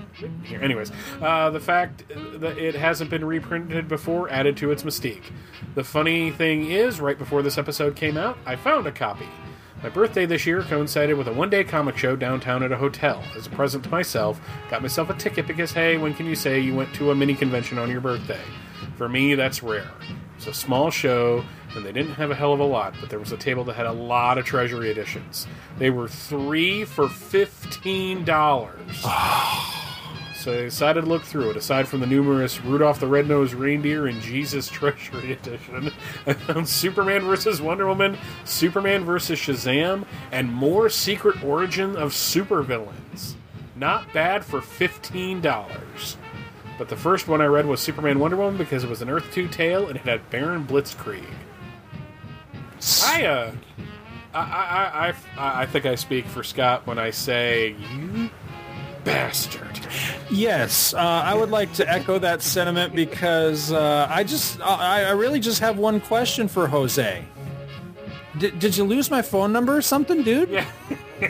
here. 0.44 0.60
Anyways, 0.60 0.92
uh, 1.22 1.48
the 1.48 1.60
fact 1.60 2.02
that 2.08 2.58
it 2.58 2.74
hasn't 2.74 3.08
been 3.08 3.24
reprinted 3.24 3.88
before 3.88 4.28
added 4.28 4.54
to 4.58 4.70
its 4.70 4.82
mystique. 4.82 5.32
The 5.74 5.82
funny 5.82 6.30
thing 6.30 6.70
is, 6.70 7.00
right 7.00 7.16
before 7.16 7.40
this 7.42 7.56
episode 7.56 7.96
came 7.96 8.18
out, 8.18 8.36
I 8.44 8.56
found 8.56 8.86
a 8.86 8.92
copy. 8.92 9.26
My 9.82 9.88
birthday 9.88 10.26
this 10.26 10.44
year 10.44 10.60
coincided 10.60 11.16
with 11.16 11.26
a 11.26 11.32
one 11.32 11.48
day 11.48 11.64
comic 11.64 11.96
show 11.96 12.16
downtown 12.16 12.62
at 12.64 12.70
a 12.70 12.76
hotel. 12.76 13.24
As 13.34 13.46
a 13.46 13.50
present 13.50 13.82
to 13.84 13.90
myself, 13.90 14.38
got 14.68 14.82
myself 14.82 15.08
a 15.08 15.14
ticket 15.14 15.46
because, 15.46 15.72
hey, 15.72 15.96
when 15.96 16.12
can 16.12 16.26
you 16.26 16.34
say 16.36 16.60
you 16.60 16.74
went 16.74 16.94
to 16.96 17.10
a 17.10 17.14
mini 17.14 17.34
convention 17.34 17.78
on 17.78 17.90
your 17.90 18.02
birthday? 18.02 18.44
For 18.96 19.08
me, 19.08 19.36
that's 19.36 19.62
rare. 19.62 19.90
It's 20.36 20.48
a 20.48 20.52
small 20.52 20.90
show, 20.90 21.44
and 21.76 21.84
they 21.84 21.92
didn't 21.92 22.14
have 22.14 22.30
a 22.30 22.34
hell 22.34 22.52
of 22.52 22.60
a 22.60 22.64
lot, 22.64 22.94
but 23.00 23.10
there 23.10 23.18
was 23.18 23.32
a 23.32 23.36
table 23.36 23.64
that 23.64 23.76
had 23.76 23.86
a 23.86 23.92
lot 23.92 24.38
of 24.38 24.44
Treasury 24.44 24.90
editions. 24.90 25.46
They 25.78 25.90
were 25.90 26.08
three 26.08 26.84
for 26.84 27.06
$15. 27.06 28.24
Ah. 29.04 29.82
So 30.46 30.52
I 30.52 30.58
decided 30.58 31.00
to 31.00 31.06
look 31.08 31.24
through 31.24 31.50
it. 31.50 31.56
Aside 31.56 31.88
from 31.88 31.98
the 31.98 32.06
numerous 32.06 32.60
Rudolph 32.62 33.00
the 33.00 33.08
Red-Nosed 33.08 33.52
Reindeer 33.52 34.06
and 34.06 34.20
Jesus 34.22 34.68
Treasury 34.68 35.32
Edition, 35.44 35.92
I 36.24 36.32
found 36.34 36.68
Superman 36.68 37.22
vs. 37.22 37.60
Wonder 37.60 37.86
Woman, 37.86 38.16
Superman 38.44 39.04
vs. 39.04 39.40
Shazam, 39.40 40.04
and 40.30 40.52
more 40.52 40.88
Secret 40.88 41.42
Origin 41.42 41.96
of 41.96 42.12
Supervillains. 42.12 43.34
Not 43.74 44.12
bad 44.12 44.44
for 44.44 44.60
$15. 44.60 46.16
But 46.78 46.88
the 46.90 46.96
first 46.96 47.26
one 47.26 47.40
I 47.40 47.46
read 47.46 47.66
was 47.66 47.80
Superman 47.80 48.20
Wonder 48.20 48.36
Woman 48.36 48.56
because 48.56 48.84
it 48.84 48.90
was 48.90 49.02
an 49.02 49.10
Earth 49.10 49.32
2 49.32 49.48
tale 49.48 49.88
and 49.88 49.96
it 49.96 50.02
had 50.02 50.30
Baron 50.30 50.64
Blitzkrieg. 50.64 51.26
I 53.04 53.24
uh, 53.24 53.52
I, 54.34 54.40
I, 54.40 55.14
I, 55.38 55.62
I 55.62 55.66
think 55.66 55.86
I 55.86 55.94
speak 55.94 56.26
for 56.26 56.42
Scott 56.42 56.86
when 56.86 56.98
I 56.98 57.10
say 57.10 57.74
you 57.92 58.30
bastard. 59.04 59.80
Yes, 60.30 60.92
uh, 60.94 60.98
I 60.98 61.34
would 61.34 61.50
like 61.50 61.72
to 61.74 61.88
echo 61.88 62.18
that 62.18 62.42
sentiment 62.42 62.94
because 62.94 63.72
uh, 63.72 64.06
I 64.10 64.24
just, 64.24 64.60
I, 64.60 65.04
I 65.04 65.10
really 65.12 65.40
just 65.40 65.60
have 65.60 65.78
one 65.78 66.00
question 66.00 66.48
for 66.48 66.66
Jose. 66.66 67.24
Did, 68.38 68.58
did 68.58 68.76
you 68.76 68.84
lose 68.84 69.10
my 69.10 69.22
phone 69.22 69.52
number 69.52 69.76
or 69.76 69.82
something, 69.82 70.22
dude? 70.22 70.50
Yeah. 70.50 70.66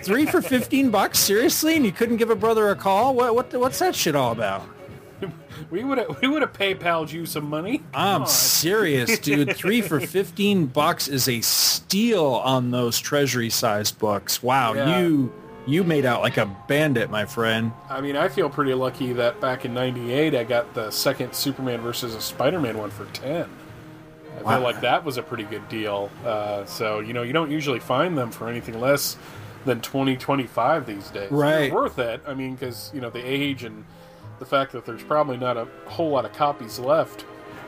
Three 0.03 0.27
for 0.27 0.43
fifteen 0.43 0.91
bucks, 0.91 1.19
seriously, 1.19 1.77
and 1.77 1.85
you 1.85 1.93
couldn't 1.93 2.17
give 2.17 2.31
a 2.31 2.35
brother 2.35 2.71
a 2.71 2.75
call? 2.75 3.15
What, 3.15 3.35
what, 3.35 3.55
what's 3.55 3.79
that 3.79 3.95
shit 3.95 4.17
all 4.17 4.33
about? 4.33 4.67
We 5.71 5.83
would 5.85 5.99
have 5.99 6.21
we 6.21 6.29
would 6.29 6.43
have 6.43 6.53
PayPal'd 6.53 7.11
you 7.11 7.25
some 7.27 7.49
money. 7.49 7.79
Come 7.79 7.87
I'm 7.95 8.21
on. 8.23 8.29
serious, 8.29 9.19
dude. 9.19 9.57
Three 9.57 9.81
for 9.81 10.01
fifteen 10.01 10.67
bucks 10.67 11.09
is 11.09 11.29
a 11.29 11.41
steal 11.41 12.25
on 12.27 12.71
those 12.71 12.99
treasury-sized 13.01 13.99
books. 13.99 14.43
Wow, 14.43 14.75
Yeah. 14.75 15.01
you 15.01 15.33
you 15.67 15.83
made 15.83 16.05
out 16.05 16.23
like 16.23 16.37
a 16.37 16.47
bandit, 16.69 17.11
my 17.11 17.25
friend. 17.25 17.73
I 17.91 18.01
mean, 18.01 18.17
I 18.17 18.29
feel 18.29 18.49
pretty 18.49 18.75
lucky 18.75 19.13
that 19.15 19.41
back 19.41 19.65
in 19.65 19.75
'98 19.75 20.35
I 20.35 20.45
got 20.45 20.75
the 20.75 20.91
second 20.91 21.35
Superman 21.35 21.81
versus 21.81 22.15
a 22.15 22.21
Spider-Man 22.21 22.79
one 22.79 22.91
for 22.91 23.07
ten. 23.07 23.49
I 24.39 24.43
Wow. 24.43 24.51
feel 24.57 24.61
like 24.61 24.81
that 24.83 25.03
was 25.05 25.17
a 25.17 25.23
pretty 25.23 25.45
good 25.45 25.67
deal. 25.69 26.11
Uh, 26.25 26.65
so 26.67 27.01
you 27.01 27.15
know, 27.15 27.23
you 27.23 27.33
don't 27.33 27.51
usually 27.51 27.81
find 27.81 28.17
them 28.19 28.31
for 28.31 28.49
anything 28.49 28.79
less 28.81 29.17
than 29.65 29.81
twenty 29.81 30.17
twenty 30.17 30.47
five 30.47 30.87
these 30.87 31.09
days. 31.11 31.31
They're 31.31 31.39
Right. 31.39 31.73
worth 31.73 31.99
it. 31.99 32.21
I 32.27 32.35
mean, 32.35 32.55
because 32.55 32.91
you 32.95 33.01
know 33.01 33.11
the 33.11 33.25
age 33.27 33.65
and 33.65 33.85
the 34.39 34.47
fact 34.47 34.73
that 34.73 34.85
there's 34.85 35.03
probably 35.03 35.37
not 35.37 35.57
a 35.57 35.67
whole 35.87 36.11
lot 36.11 36.25
of 36.25 36.33
copies 36.33 36.79
left. 36.79 37.25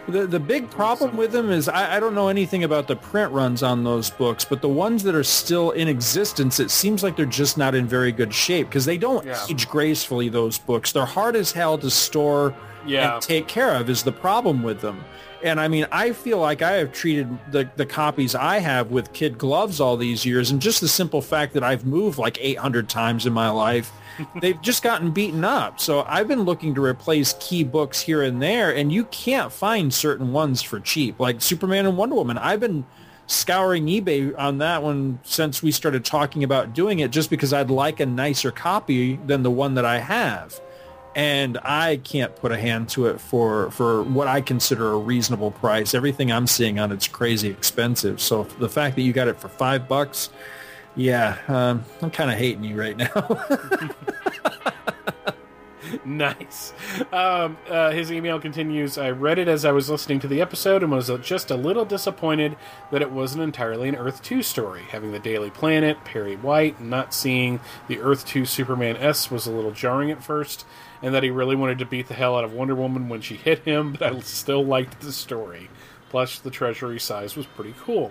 The 0.09 0.27
the 0.27 0.41
big 0.41 0.71
problem 0.71 1.19
with 1.19 1.33
them 1.33 1.51
is 1.51 1.69
I, 1.69 1.97
I 1.97 2.01
don't 2.01 2.15
know 2.15 2.29
anything 2.29 2.65
about 2.65 2.89
the 2.89 2.97
print 2.97 3.31
runs 3.31 3.63
on 3.63 3.85
those 3.85 4.09
books, 4.09 4.43
but 4.45 4.63
the 4.63 4.69
ones 4.69 5.03
that 5.03 5.15
are 5.15 5.25
still 5.25 5.71
in 5.73 5.87
existence, 5.87 6.59
it 6.61 6.71
seems 6.71 7.03
like 7.03 7.15
they're 7.17 7.27
just 7.27 7.59
not 7.59 7.75
in 7.75 7.87
very 7.87 8.11
good 8.11 8.33
shape 8.33 8.69
because 8.69 8.87
they 8.87 8.97
don't 8.97 9.27
Yeah. 9.27 9.39
age 9.51 9.69
gracefully. 9.69 10.31
Those 10.31 10.57
books, 10.59 10.93
they're 10.93 11.05
hard 11.05 11.37
as 11.37 11.53
hell 11.53 11.77
to 11.79 11.91
store 11.91 12.55
Yeah. 12.87 13.15
and 13.15 13.23
take 13.23 13.49
care 13.49 13.75
of. 13.75 13.91
Is 13.91 14.03
the 14.03 14.13
problem 14.13 14.63
with 14.63 14.81
them? 14.81 15.05
And 15.45 15.61
I 15.61 15.69
mean, 15.69 15.87
I 15.93 16.13
feel 16.13 16.39
like 16.39 16.63
I 16.63 16.73
have 16.73 16.91
treated 16.93 17.29
the 17.53 17.69
the 17.77 17.85
copies 17.87 18.35
I 18.35 18.61
have 18.61 18.91
with 18.91 19.13
kid 19.13 19.37
gloves 19.37 19.79
all 19.79 19.99
these 19.99 20.25
years, 20.25 20.51
and 20.51 20.59
just 20.61 20.81
the 20.81 20.89
simple 20.89 21.21
fact 21.21 21.53
that 21.53 21.63
I've 21.63 21.85
moved 21.85 22.19
like 22.19 22.39
800 22.41 22.89
times 22.89 23.27
in 23.27 23.35
my 23.35 23.51
life. 23.51 23.93
They've 24.41 24.61
just 24.61 24.83
gotten 24.83 25.11
beaten 25.11 25.45
up. 25.45 25.81
So 25.81 26.05
I've 26.09 26.29
been 26.29 26.43
looking 26.43 26.75
to 26.75 26.85
replace 26.85 27.35
key 27.41 27.65
books 27.65 28.01
here 28.01 28.23
and 28.23 28.43
there, 28.43 28.75
and 28.75 28.93
you 28.93 29.05
can't 29.07 29.53
find 29.53 29.93
certain 29.93 30.33
ones 30.33 30.63
for 30.63 30.81
cheap, 30.81 31.19
like 31.21 31.41
Superman 31.41 31.87
and 31.87 31.97
Wonder 31.97 32.17
Woman. 32.17 32.39
I've 32.39 32.61
been 32.61 32.85
scouring 33.27 33.87
eBay 33.87 34.37
on 34.39 34.59
that 34.59 34.83
one 34.83 35.21
since 35.23 35.63
we 35.63 35.71
started 35.71 36.05
talking 36.05 36.43
about 36.45 36.73
doing 36.73 37.01
it, 37.01 37.11
just 37.11 37.31
because 37.31 37.53
I'd 37.53 37.71
like 37.71 38.01
a 38.01 38.07
nicer 38.07 38.51
copy 38.51 39.17
than 39.17 39.43
the 39.43 39.51
one 39.51 39.75
that 39.75 39.85
I 39.85 39.99
have. 39.99 40.59
And 41.15 41.59
I 41.65 41.97
can't 42.05 42.35
put 42.37 42.53
a 42.53 42.59
hand 42.59 42.89
to 42.91 43.07
it 43.07 43.21
for, 43.21 43.71
for 43.73 44.03
what 44.05 44.29
I 44.29 44.41
consider 44.41 44.93
a 44.93 44.99
reasonable 44.99 45.51
price. 45.51 45.93
Everything 45.93 46.31
I'm 46.31 46.47
seeing 46.47 46.79
on 46.79 46.93
it's 46.93 47.09
crazy 47.09 47.49
expensive. 47.49 48.21
So 48.21 48.45
the 48.45 48.69
fact 48.69 48.95
that 48.97 49.03
you 49.03 49.13
got 49.13 49.27
it 49.27 49.41
for 49.41 49.49
five 49.49 49.89
bucks, 49.89 50.31
yeah, 50.99 51.39
um, 51.47 51.85
I'm 52.03 52.11
kind 52.11 52.31
of 52.31 52.37
hating 52.37 52.65
you 52.65 52.77
right 52.79 52.97
now. 52.97 53.41
nice. 56.05 56.73
Um, 57.13 57.57
uh, 57.69 57.93
his 57.93 58.11
email 58.11 58.41
continues 58.41 58.99
I 58.99 59.11
read 59.11 59.39
it 59.39 59.47
as 59.47 59.65
I 59.65 59.71
was 59.71 59.89
listening 59.89 60.19
to 60.21 60.29
the 60.29 60.41
episode 60.41 60.83
and 60.83 60.91
was 60.91 61.09
just 61.23 61.53
a 61.53 61.57
little 61.57 61.85
disappointed 61.85 62.57
that 62.91 63.01
it 63.01 63.13
wasn't 63.13 63.45
entirely 63.45 63.89
an 63.89 63.95
Earth 63.95 64.23
2 64.25 64.43
story. 64.43 64.83
Having 64.91 65.13
the 65.13 65.21
Daily 65.21 65.51
Planet, 65.51 66.03
Perry 66.05 66.35
White, 66.35 66.81
and 66.81 66.91
not 66.91 67.15
seeing 67.15 67.61
the 67.87 68.01
Earth 68.01 68.27
2 68.27 68.45
Superman 68.45 68.97
S 68.97 69.31
was 69.31 69.47
a 69.47 69.53
little 69.53 69.71
jarring 69.71 70.11
at 70.11 70.25
first, 70.25 70.67
and 71.01 71.15
that 71.15 71.23
he 71.23 71.31
really 71.31 71.55
wanted 71.55 71.79
to 71.79 71.87
beat 71.87 72.09
the 72.09 72.15
hell 72.15 72.37
out 72.37 72.45
of 72.45 72.53
Wonder 72.53 72.75
Woman 72.75 73.09
when 73.09 73.21
she 73.21 73.37
hit 73.37 73.61
him, 73.61 73.93
but 73.93 74.03
I 74.03 74.19
still 74.21 74.65
liked 74.65 75.01
the 75.01 75.13
story. 75.13 75.71
Plus, 76.11 76.41
the 76.41 76.51
treasury 76.51 76.99
size 76.99 77.37
was 77.37 77.47
pretty 77.47 77.75
cool. 77.79 78.11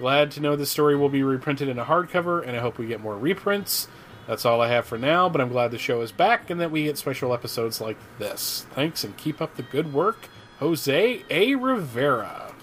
Glad 0.00 0.30
to 0.30 0.40
know 0.40 0.56
this 0.56 0.70
story 0.70 0.96
will 0.96 1.10
be 1.10 1.22
reprinted 1.22 1.68
in 1.68 1.78
a 1.78 1.84
hardcover, 1.84 2.42
and 2.42 2.56
I 2.56 2.60
hope 2.60 2.78
we 2.78 2.86
get 2.86 3.02
more 3.02 3.18
reprints. 3.18 3.86
That's 4.26 4.46
all 4.46 4.62
I 4.62 4.68
have 4.68 4.86
for 4.86 4.96
now, 4.96 5.28
but 5.28 5.42
I'm 5.42 5.50
glad 5.50 5.72
the 5.72 5.78
show 5.78 6.00
is 6.00 6.10
back 6.10 6.48
and 6.48 6.58
that 6.58 6.70
we 6.70 6.84
get 6.84 6.96
special 6.96 7.34
episodes 7.34 7.82
like 7.82 7.98
this. 8.18 8.64
Thanks 8.70 9.04
and 9.04 9.14
keep 9.18 9.42
up 9.42 9.56
the 9.56 9.62
good 9.62 9.92
work, 9.92 10.30
Jose 10.58 11.22
A. 11.28 11.54
Rivera. 11.54 12.54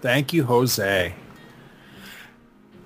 Thank 0.00 0.32
you, 0.32 0.44
Jose. 0.44 1.14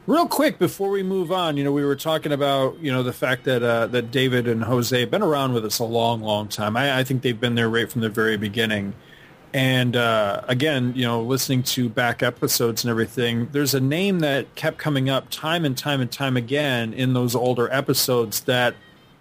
Real 0.08 0.26
quick 0.26 0.58
before 0.58 0.90
we 0.90 1.04
move 1.04 1.30
on, 1.30 1.56
you 1.56 1.62
know, 1.62 1.70
we 1.70 1.84
were 1.84 1.94
talking 1.94 2.32
about, 2.32 2.80
you 2.80 2.90
know, 2.90 3.04
the 3.04 3.12
fact 3.12 3.44
that 3.44 3.62
uh, 3.62 3.86
that 3.86 4.10
David 4.10 4.48
and 4.48 4.64
Jose 4.64 4.98
have 4.98 5.10
been 5.12 5.22
around 5.22 5.52
with 5.52 5.64
us 5.64 5.78
a 5.78 5.84
long, 5.84 6.20
long 6.20 6.48
time. 6.48 6.76
I, 6.76 6.98
I 6.98 7.04
think 7.04 7.22
they've 7.22 7.38
been 7.38 7.54
there 7.54 7.70
right 7.70 7.88
from 7.88 8.00
the 8.00 8.08
very 8.08 8.36
beginning. 8.36 8.94
And 9.52 9.96
uh, 9.96 10.42
again, 10.46 10.92
you 10.94 11.04
know, 11.04 11.22
listening 11.22 11.64
to 11.64 11.88
back 11.88 12.22
episodes 12.22 12.84
and 12.84 12.90
everything, 12.90 13.48
there's 13.52 13.74
a 13.74 13.80
name 13.80 14.20
that 14.20 14.54
kept 14.54 14.78
coming 14.78 15.10
up 15.10 15.28
time 15.30 15.64
and 15.64 15.76
time 15.76 16.00
and 16.00 16.10
time 16.10 16.36
again 16.36 16.92
in 16.92 17.14
those 17.14 17.34
older 17.34 17.68
episodes 17.72 18.40
that 18.42 18.74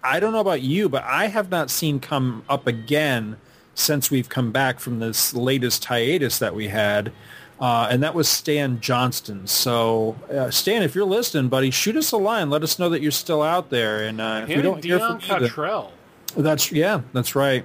I 0.04 0.20
don't 0.20 0.32
know 0.32 0.40
about 0.40 0.62
you, 0.62 0.88
but 0.88 1.02
I 1.04 1.26
have 1.26 1.50
not 1.50 1.70
seen 1.70 2.00
come 2.00 2.44
up 2.48 2.66
again 2.66 3.38
since 3.74 4.10
we've 4.10 4.28
come 4.28 4.52
back 4.52 4.78
from 4.78 5.00
this 5.00 5.34
latest 5.34 5.84
hiatus 5.84 6.38
that 6.38 6.54
we 6.54 6.68
had. 6.68 7.12
Uh, 7.60 7.88
and 7.90 8.02
that 8.02 8.14
was 8.14 8.26
Stan 8.26 8.80
Johnston. 8.80 9.46
So, 9.46 10.16
uh, 10.32 10.50
Stan, 10.50 10.82
if 10.82 10.94
you're 10.94 11.04
listening, 11.04 11.48
buddy, 11.50 11.70
shoot 11.70 11.94
us 11.96 12.10
a 12.12 12.16
line. 12.16 12.48
Let 12.48 12.62
us 12.62 12.78
know 12.78 12.88
that 12.88 13.02
you're 13.02 13.10
still 13.10 13.42
out 13.42 13.68
there. 13.68 14.04
And 14.04 14.20
uh, 14.20 14.46
if 14.48 14.56
we 14.56 14.62
don't 14.62 14.76
and 14.76 14.84
hear 14.84 14.98
Dion 14.98 15.20
from 15.20 15.42
you, 15.42 15.48
Cottrell. 15.48 15.92
that's 16.36 16.72
yeah, 16.72 17.02
that's 17.12 17.34
right, 17.34 17.64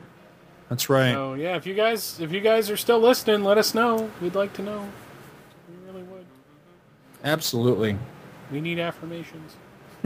that's 0.75 0.89
right. 0.89 1.13
So 1.13 1.34
yeah, 1.36 1.55
if 1.55 1.65
you 1.65 1.74
guys 1.74 2.20
if 2.20 2.32
you 2.32 2.41
guys 2.41 2.70
are 2.70 2.77
still 2.77 3.00
listening, 3.00 3.44
let 3.44 3.58
us 3.58 3.74
know. 3.74 4.12
We'd 4.22 4.36
like 4.36 4.53
to 4.53 4.62
know. 4.62 4.89
We 5.70 5.91
really 5.91 6.03
would. 6.03 6.25
Absolutely. 7.24 7.98
We 8.51 8.62
need 8.62 8.79
affirmations. 8.79 9.55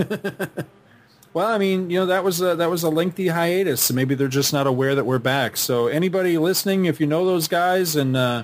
Well, 1.31 1.47
I 1.47 1.59
mean, 1.59 1.91
you 1.91 1.99
know, 1.99 2.07
that 2.07 2.23
was 2.23 2.41
a, 2.41 2.55
that 2.55 2.71
was 2.71 2.81
a 2.81 2.89
lengthy 2.89 3.27
hiatus, 3.27 3.81
so 3.81 3.93
maybe 3.93 4.15
they're 4.15 4.27
just 4.27 4.51
not 4.51 4.65
aware 4.65 4.95
that 4.95 5.05
we're 5.05 5.19
back. 5.19 5.57
So, 5.57 5.85
anybody 5.85 6.39
listening, 6.39 6.85
if 6.85 6.99
you 6.99 7.05
know 7.05 7.23
those 7.23 7.47
guys 7.47 7.95
and 7.95 8.17
uh, 8.17 8.43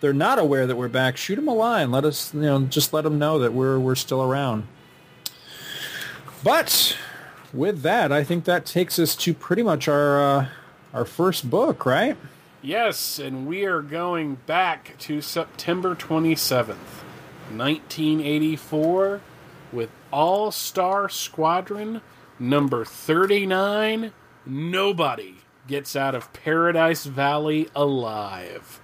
they're 0.00 0.12
not 0.12 0.40
aware 0.40 0.66
that 0.66 0.74
we're 0.74 0.88
back, 0.88 1.16
shoot 1.16 1.36
them 1.36 1.46
a 1.46 1.54
line. 1.54 1.92
Let 1.92 2.04
us, 2.04 2.34
you 2.34 2.40
know, 2.40 2.62
just 2.62 2.92
let 2.92 3.04
them 3.04 3.20
know 3.20 3.38
that 3.38 3.52
we're 3.52 3.78
we're 3.78 3.94
still 3.94 4.22
around. 4.24 4.66
But 6.42 6.96
with 7.52 7.82
that, 7.82 8.10
I 8.10 8.24
think 8.24 8.44
that 8.44 8.66
takes 8.66 8.98
us 8.98 9.14
to 9.16 9.32
pretty 9.32 9.62
much 9.62 9.86
our 9.86 10.20
uh, 10.20 10.48
our 10.96 11.04
first 11.04 11.50
book, 11.50 11.84
right? 11.84 12.16
Yes, 12.62 13.18
and 13.18 13.46
we 13.46 13.66
are 13.66 13.82
going 13.82 14.36
back 14.46 14.96
to 15.00 15.20
September 15.20 15.94
27th, 15.94 17.04
1984, 17.54 19.20
with 19.72 19.90
All 20.10 20.50
Star 20.50 21.10
Squadron 21.10 22.00
number 22.38 22.86
39. 22.86 24.12
Nobody 24.46 25.36
gets 25.68 25.94
out 25.94 26.14
of 26.14 26.32
Paradise 26.32 27.04
Valley 27.04 27.68
alive. 27.76 28.80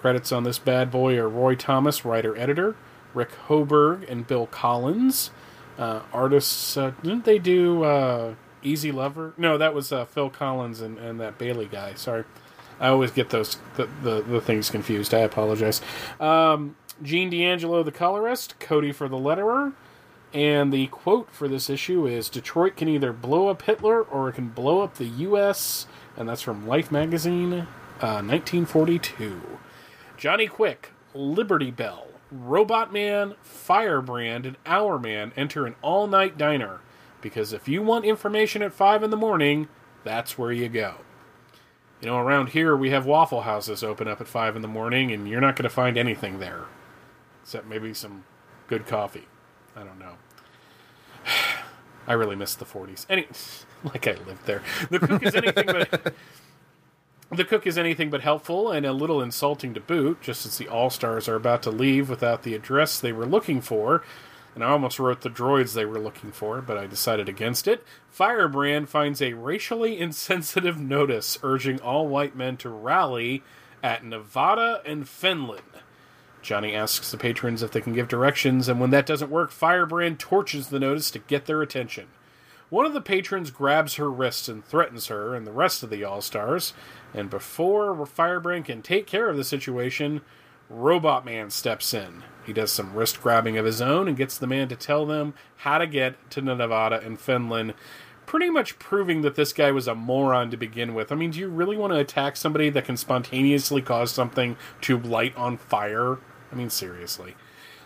Credits 0.00 0.32
on 0.32 0.44
this 0.44 0.58
bad 0.58 0.90
boy 0.90 1.18
are 1.18 1.28
Roy 1.28 1.56
Thomas, 1.56 2.06
writer 2.06 2.34
editor, 2.38 2.74
Rick 3.12 3.32
Hoberg, 3.48 4.10
and 4.10 4.26
Bill 4.26 4.46
Collins. 4.46 5.30
Uh, 5.76 6.00
artists, 6.10 6.78
uh, 6.78 6.92
didn't 7.02 7.26
they 7.26 7.38
do 7.38 7.84
uh, 7.84 8.34
Easy 8.62 8.92
Lover? 8.92 9.34
No, 9.36 9.58
that 9.58 9.74
was 9.74 9.92
uh, 9.92 10.04
Phil 10.04 10.30
Collins 10.30 10.80
and, 10.80 10.98
and 10.98 11.20
that 11.20 11.38
Bailey 11.38 11.66
guy. 11.66 11.94
Sorry. 11.94 12.24
I 12.78 12.88
always 12.88 13.10
get 13.10 13.30
those 13.30 13.58
the, 13.76 13.88
the, 14.02 14.22
the 14.22 14.40
things 14.40 14.70
confused. 14.70 15.12
I 15.12 15.18
apologize. 15.18 15.82
Um, 16.18 16.76
Gene 17.02 17.30
D'Angelo, 17.30 17.82
the 17.82 17.92
colorist, 17.92 18.58
Cody 18.58 18.92
for 18.92 19.08
the 19.08 19.16
letterer, 19.16 19.74
and 20.32 20.72
the 20.72 20.86
quote 20.88 21.30
for 21.30 21.48
this 21.48 21.68
issue 21.68 22.06
is 22.06 22.28
Detroit 22.28 22.76
can 22.76 22.88
either 22.88 23.12
blow 23.12 23.48
up 23.48 23.62
Hitler 23.62 24.02
or 24.02 24.28
it 24.28 24.34
can 24.34 24.48
blow 24.48 24.80
up 24.80 24.94
the 24.94 25.06
U.S., 25.06 25.86
and 26.16 26.28
that's 26.28 26.42
from 26.42 26.66
Life 26.66 26.90
magazine, 26.90 27.52
uh, 28.00 28.22
1942. 28.22 29.40
Johnny 30.16 30.46
Quick, 30.46 30.92
Liberty 31.14 31.70
Belle, 31.70 32.06
Robot 32.30 32.92
Man, 32.92 33.34
Firebrand, 33.42 34.46
and 34.46 34.56
Hour 34.64 34.98
Man 34.98 35.32
enter 35.36 35.66
an 35.66 35.74
all 35.82 36.06
night 36.06 36.38
diner 36.38 36.80
because 37.20 37.52
if 37.52 37.68
you 37.68 37.82
want 37.82 38.04
information 38.04 38.62
at 38.62 38.72
5 38.72 39.02
in 39.02 39.10
the 39.10 39.16
morning, 39.16 39.68
that's 40.04 40.38
where 40.38 40.52
you 40.52 40.68
go. 40.68 40.96
You 42.00 42.08
know, 42.08 42.18
around 42.18 42.50
here 42.50 42.74
we 42.76 42.90
have 42.90 43.04
Waffle 43.04 43.42
Houses 43.42 43.84
open 43.84 44.08
up 44.08 44.20
at 44.20 44.28
5 44.28 44.56
in 44.56 44.62
the 44.62 44.68
morning, 44.68 45.12
and 45.12 45.28
you're 45.28 45.40
not 45.40 45.56
going 45.56 45.64
to 45.64 45.68
find 45.68 45.98
anything 45.98 46.38
there. 46.38 46.64
Except 47.42 47.66
maybe 47.66 47.92
some 47.92 48.24
good 48.68 48.86
coffee. 48.86 49.28
I 49.76 49.82
don't 49.82 49.98
know. 49.98 50.14
I 52.06 52.14
really 52.14 52.36
miss 52.36 52.54
the 52.54 52.64
40s. 52.64 53.06
Any, 53.08 53.26
like 53.84 54.06
I 54.06 54.12
lived 54.26 54.46
there. 54.46 54.62
The 54.90 54.98
cook 54.98 55.22
is 55.22 55.34
anything 55.34 55.66
but 55.66 56.14
The 57.32 57.44
cook 57.44 57.64
is 57.64 57.78
anything 57.78 58.10
but 58.10 58.22
helpful 58.22 58.72
and 58.72 58.84
a 58.84 58.92
little 58.92 59.22
insulting 59.22 59.72
to 59.74 59.80
boot, 59.80 60.20
just 60.20 60.44
as 60.44 60.58
the 60.58 60.66
All 60.66 60.90
Stars 60.90 61.28
are 61.28 61.36
about 61.36 61.62
to 61.62 61.70
leave 61.70 62.10
without 62.10 62.42
the 62.42 62.54
address 62.54 62.98
they 62.98 63.12
were 63.12 63.26
looking 63.26 63.60
for. 63.60 64.02
And 64.54 64.64
I 64.64 64.68
almost 64.68 64.98
wrote 64.98 65.20
the 65.20 65.30
droids 65.30 65.74
they 65.74 65.84
were 65.84 65.98
looking 65.98 66.32
for, 66.32 66.60
but 66.60 66.76
I 66.76 66.86
decided 66.86 67.28
against 67.28 67.68
it. 67.68 67.84
Firebrand 68.10 68.88
finds 68.88 69.22
a 69.22 69.34
racially 69.34 69.98
insensitive 70.00 70.78
notice 70.78 71.38
urging 71.42 71.80
all 71.80 72.08
white 72.08 72.34
men 72.34 72.56
to 72.58 72.68
rally 72.68 73.42
at 73.82 74.04
Nevada 74.04 74.82
and 74.84 75.04
Fenelon. 75.04 75.62
Johnny 76.42 76.74
asks 76.74 77.10
the 77.10 77.18
patrons 77.18 77.62
if 77.62 77.70
they 77.70 77.80
can 77.80 77.92
give 77.92 78.08
directions, 78.08 78.68
and 78.68 78.80
when 78.80 78.90
that 78.90 79.06
doesn't 79.06 79.30
work, 79.30 79.50
Firebrand 79.50 80.18
torches 80.18 80.68
the 80.68 80.80
notice 80.80 81.10
to 81.10 81.18
get 81.18 81.46
their 81.46 81.60
attention. 81.62 82.06
One 82.70 82.86
of 82.86 82.92
the 82.92 83.00
patrons 83.00 83.50
grabs 83.50 83.96
her 83.96 84.10
wrists 84.10 84.48
and 84.48 84.64
threatens 84.64 85.08
her 85.08 85.34
and 85.34 85.46
the 85.46 85.52
rest 85.52 85.82
of 85.82 85.90
the 85.90 86.04
All 86.04 86.20
Stars, 86.22 86.72
and 87.12 87.28
before 87.28 88.06
Firebrand 88.06 88.64
can 88.64 88.80
take 88.80 89.06
care 89.06 89.28
of 89.28 89.36
the 89.36 89.44
situation, 89.44 90.22
Robot 90.68 91.24
Man 91.24 91.50
steps 91.50 91.92
in. 91.92 92.22
He 92.44 92.52
does 92.52 92.72
some 92.72 92.94
wrist 92.94 93.20
grabbing 93.22 93.58
of 93.58 93.64
his 93.64 93.80
own 93.80 94.08
and 94.08 94.16
gets 94.16 94.38
the 94.38 94.46
man 94.46 94.68
to 94.68 94.76
tell 94.76 95.06
them 95.06 95.34
how 95.58 95.78
to 95.78 95.86
get 95.86 96.30
to 96.30 96.40
Nevada 96.40 97.00
and 97.00 97.18
Fenelon, 97.18 97.74
pretty 98.26 98.50
much 98.50 98.78
proving 98.78 99.22
that 99.22 99.34
this 99.34 99.52
guy 99.52 99.72
was 99.72 99.88
a 99.88 99.94
moron 99.94 100.50
to 100.50 100.56
begin 100.56 100.94
with. 100.94 101.12
I 101.12 101.14
mean, 101.14 101.32
do 101.32 101.38
you 101.38 101.48
really 101.48 101.76
want 101.76 101.92
to 101.92 101.98
attack 101.98 102.36
somebody 102.36 102.70
that 102.70 102.84
can 102.84 102.96
spontaneously 102.96 103.82
cause 103.82 104.10
something 104.10 104.56
to 104.82 104.98
light 104.98 105.36
on 105.36 105.58
fire? 105.58 106.18
I 106.50 106.54
mean, 106.54 106.70
seriously. 106.70 107.34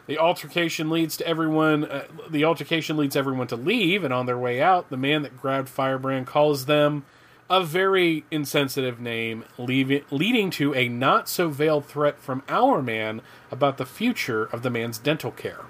The 0.06 0.18
altercation 0.18 0.90
leads 0.90 1.16
to 1.16 1.26
everyone. 1.26 1.84
Uh, 1.84 2.04
the 2.28 2.44
altercation 2.44 2.96
leads 2.96 3.16
everyone 3.16 3.46
to 3.46 3.56
leave, 3.56 4.04
and 4.04 4.12
on 4.12 4.26
their 4.26 4.38
way 4.38 4.60
out, 4.60 4.90
the 4.90 4.98
man 4.98 5.22
that 5.22 5.40
grabbed 5.40 5.68
Firebrand 5.68 6.26
calls 6.26 6.66
them 6.66 7.04
a 7.54 7.62
very 7.62 8.24
insensitive 8.32 8.98
name, 8.98 9.44
leading 9.56 10.50
to 10.50 10.74
a 10.74 10.88
not 10.88 11.28
so 11.28 11.48
veiled 11.50 11.86
threat 11.86 12.18
from 12.18 12.42
Hourman 12.48 13.20
about 13.48 13.78
the 13.78 13.86
future 13.86 14.46
of 14.46 14.64
the 14.64 14.70
man's 14.70 14.98
dental 14.98 15.30
care. 15.30 15.60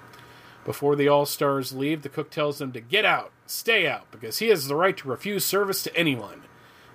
Before 0.63 0.95
the 0.95 1.07
All 1.07 1.27
Stars 1.27 1.73
leave, 1.73 2.01
the 2.01 2.09
cook 2.09 2.31
tells 2.31 2.57
them 2.57 2.71
to 2.71 2.81
get 2.81 3.05
out, 3.05 3.31
stay 3.45 3.87
out, 3.87 4.09
because 4.09 4.39
he 4.39 4.47
has 4.47 4.67
the 4.67 4.75
right 4.75 4.97
to 4.97 5.07
refuse 5.07 5.45
service 5.45 5.83
to 5.83 5.95
anyone. 5.95 6.41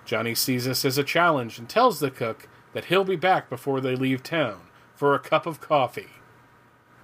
Johnny 0.05 0.35
sees 0.35 0.65
this 0.65 0.85
as 0.85 0.99
a 0.99 1.05
challenge 1.05 1.57
and 1.61 1.69
tells 1.69 2.01
the 2.01 2.11
cook 2.11 2.49
that 2.73 2.87
he'll 2.87 3.05
be 3.05 3.15
back 3.15 3.49
before 3.49 3.81
they 3.81 3.95
leave 3.95 4.25
town 4.25 4.63
for 4.97 5.15
a 5.15 5.21
cup 5.21 5.47
of 5.47 5.61
coffee. 5.61 6.09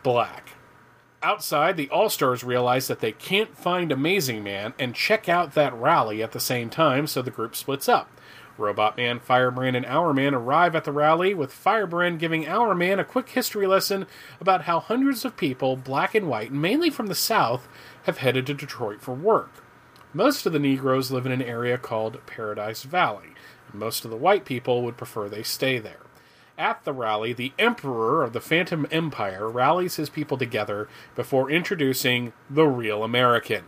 Black. 0.02 0.55
Outside, 1.22 1.76
the 1.76 1.88
All 1.90 2.10
Stars 2.10 2.44
realize 2.44 2.88
that 2.88 3.00
they 3.00 3.12
can't 3.12 3.56
find 3.56 3.90
Amazing 3.90 4.44
Man 4.44 4.74
and 4.78 4.94
check 4.94 5.28
out 5.28 5.54
that 5.54 5.74
rally 5.74 6.22
at 6.22 6.32
the 6.32 6.40
same 6.40 6.70
time, 6.70 7.06
so 7.06 7.22
the 7.22 7.30
group 7.30 7.56
splits 7.56 7.88
up. 7.88 8.10
Robot 8.58 8.96
Man, 8.96 9.20
Firebrand, 9.20 9.76
and 9.76 9.84
Hourman 9.84 10.34
arrive 10.34 10.74
at 10.74 10.84
the 10.84 10.92
rally, 10.92 11.34
with 11.34 11.52
Firebrand 11.52 12.18
giving 12.18 12.46
Hourman 12.46 12.98
a 12.98 13.04
quick 13.04 13.30
history 13.30 13.66
lesson 13.66 14.06
about 14.40 14.62
how 14.62 14.80
hundreds 14.80 15.24
of 15.24 15.36
people, 15.36 15.76
black 15.76 16.14
and 16.14 16.28
white, 16.28 16.52
mainly 16.52 16.90
from 16.90 17.06
the 17.06 17.14
South, 17.14 17.68
have 18.04 18.18
headed 18.18 18.46
to 18.46 18.54
Detroit 18.54 19.00
for 19.00 19.14
work. 19.14 19.50
Most 20.14 20.46
of 20.46 20.52
the 20.52 20.58
Negroes 20.58 21.10
live 21.10 21.26
in 21.26 21.32
an 21.32 21.42
area 21.42 21.76
called 21.76 22.24
Paradise 22.26 22.84
Valley, 22.84 23.34
and 23.70 23.80
most 23.80 24.04
of 24.04 24.10
the 24.10 24.16
white 24.16 24.44
people 24.44 24.82
would 24.82 24.96
prefer 24.96 25.28
they 25.28 25.42
stay 25.42 25.78
there. 25.78 26.05
At 26.58 26.84
the 26.84 26.92
rally, 26.92 27.32
the 27.34 27.52
Emperor 27.58 28.22
of 28.22 28.32
the 28.32 28.40
Phantom 28.40 28.86
Empire 28.90 29.48
rallies 29.48 29.96
his 29.96 30.08
people 30.08 30.38
together 30.38 30.88
before 31.14 31.50
introducing 31.50 32.32
the 32.48 32.66
Real 32.66 33.04
American. 33.04 33.64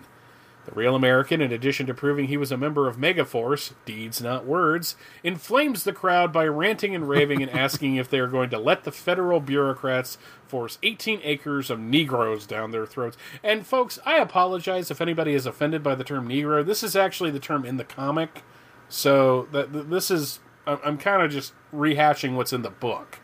The 0.64 0.74
Real 0.74 0.94
American, 0.94 1.40
in 1.40 1.50
addition 1.52 1.86
to 1.86 1.94
proving 1.94 2.26
he 2.26 2.36
was 2.36 2.52
a 2.52 2.56
member 2.56 2.88
of 2.88 2.96
Megaforce, 2.96 3.72
deeds 3.86 4.22
not 4.22 4.44
words, 4.44 4.96
inflames 5.22 5.84
the 5.84 5.94
crowd 5.94 6.30
by 6.32 6.46
ranting 6.46 6.94
and 6.94 7.08
raving 7.08 7.42
and 7.42 7.50
asking 7.50 7.96
if 7.96 8.08
they 8.10 8.18
are 8.20 8.26
going 8.26 8.50
to 8.50 8.58
let 8.58 8.84
the 8.84 8.92
federal 8.92 9.40
bureaucrats 9.40 10.18
force 10.46 10.78
18 10.82 11.20
acres 11.24 11.70
of 11.70 11.78
Negroes 11.78 12.46
down 12.46 12.70
their 12.70 12.86
throats. 12.86 13.16
And 13.42 13.66
folks, 13.66 13.98
I 14.04 14.16
apologize 14.16 14.90
if 14.90 15.00
anybody 15.00 15.32
is 15.32 15.46
offended 15.46 15.82
by 15.82 15.94
the 15.94 16.04
term 16.04 16.28
Negro. 16.28 16.64
This 16.64 16.82
is 16.82 16.96
actually 16.96 17.30
the 17.30 17.40
term 17.40 17.64
in 17.64 17.78
the 17.78 17.84
comic. 17.84 18.42
So 18.90 19.46
this 19.52 20.10
is 20.10 20.40
I'm 20.84 20.98
kind 20.98 21.22
of 21.22 21.30
just 21.30 21.52
rehashing 21.74 22.34
what's 22.34 22.52
in 22.52 22.62
the 22.62 22.70
book. 22.70 23.20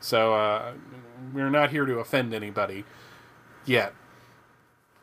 So 0.00 0.34
uh, 0.34 0.72
we're 1.32 1.50
not 1.50 1.70
here 1.70 1.84
to 1.84 1.98
offend 1.98 2.32
anybody 2.32 2.84
yet. 3.64 3.92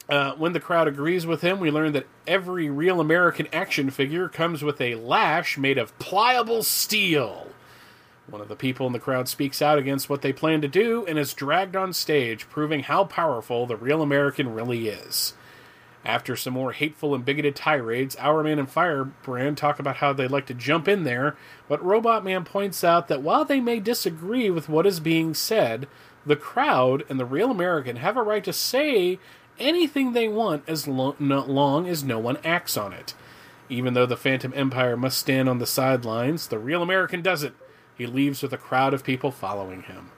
Uh, 0.10 0.34
when 0.34 0.53
the 0.53 0.60
crowd 0.60 0.88
agrees 0.88 1.25
with 1.25 1.41
him, 1.41 1.60
we 1.60 1.71
learn 1.71 1.93
that 1.93 2.08
every 2.27 2.69
real 2.69 2.99
American 2.99 3.47
action 3.53 3.89
figure 3.89 4.27
comes 4.27 4.62
with 4.62 4.82
a 4.82 4.95
lash 4.95 5.58
made 5.58 5.77
of 5.77 5.97
pliable 5.97 6.62
steel. 6.62 7.47
One 8.27 8.41
of 8.41 8.47
the 8.47 8.56
people 8.56 8.88
in 8.88 8.93
the 8.93 8.99
crowd 8.99 9.27
speaks 9.27 9.62
out 9.62 9.77
against 9.77 10.10
what 10.10 10.21
they 10.21 10.34
plan 10.34 10.62
to 10.62 10.67
do 10.67 11.06
and 11.06 11.17
is 11.17 11.34
dragged 11.34 11.75
on 11.75 11.93
stage, 11.93 12.49
proving 12.49 12.82
how 12.82 13.06
powerful 13.06 13.65
the 13.65 13.75
real 13.75 14.01
American 14.01 14.53
really 14.53 14.88
is. 14.88 15.34
After 16.06 16.36
some 16.36 16.54
more 16.54 16.74
hateful 16.74 17.16
and 17.16 17.24
bigoted 17.24 17.56
tirades, 17.56 18.18
Hourman 18.18 18.60
and 18.60 18.70
Firebrand 18.70 19.58
talk 19.58 19.80
about 19.80 19.98
how 19.98 20.12
they'd 20.12 20.32
like 20.32 20.46
to 20.48 20.54
jump 20.54 20.88
in 20.88 21.04
there, 21.04 21.38
but 21.70 21.84
Robot 21.84 22.26
Man 22.26 22.44
points 22.44 22.84
out 22.84 23.08
that 23.08 23.22
while 23.22 23.46
they 23.46 23.62
may 23.62 23.80
disagree 23.80 24.50
with 24.50 24.68
what 24.68 24.86
is 24.86 25.00
being 25.00 25.34
said, 25.34 25.88
the 26.26 26.36
crowd 26.36 27.04
and 27.08 27.20
the 27.20 27.26
real 27.26 27.52
American 27.52 27.98
have 27.98 28.18
a 28.18 28.24
right 28.24 28.44
to 28.44 28.52
say 28.52 29.18
anything 29.60 30.12
they 30.12 30.28
want 30.28 30.63
as 30.68 30.88
lo- 30.88 31.16
long 31.20 31.88
as 31.88 32.04
no 32.04 32.20
one 32.20 32.38
acts 32.44 32.76
on 32.76 32.92
it. 32.92 33.13
Even 33.70 33.94
though 33.94 34.06
the 34.06 34.18
Phantom 34.18 34.52
Empire 34.56 34.98
must 34.98 35.18
stand 35.18 35.48
on 35.48 35.60
the 35.60 35.66
sidelines, 35.66 36.48
the 36.48 36.60
real 36.60 36.82
American 36.82 37.22
doesn't. 37.22 37.56
He 37.98 38.06
leaves 38.06 38.42
with 38.42 38.52
a 38.52 38.58
crowd 38.58 38.94
of 38.94 39.04
people 39.04 39.32
following 39.32 39.84
him. 39.84 40.12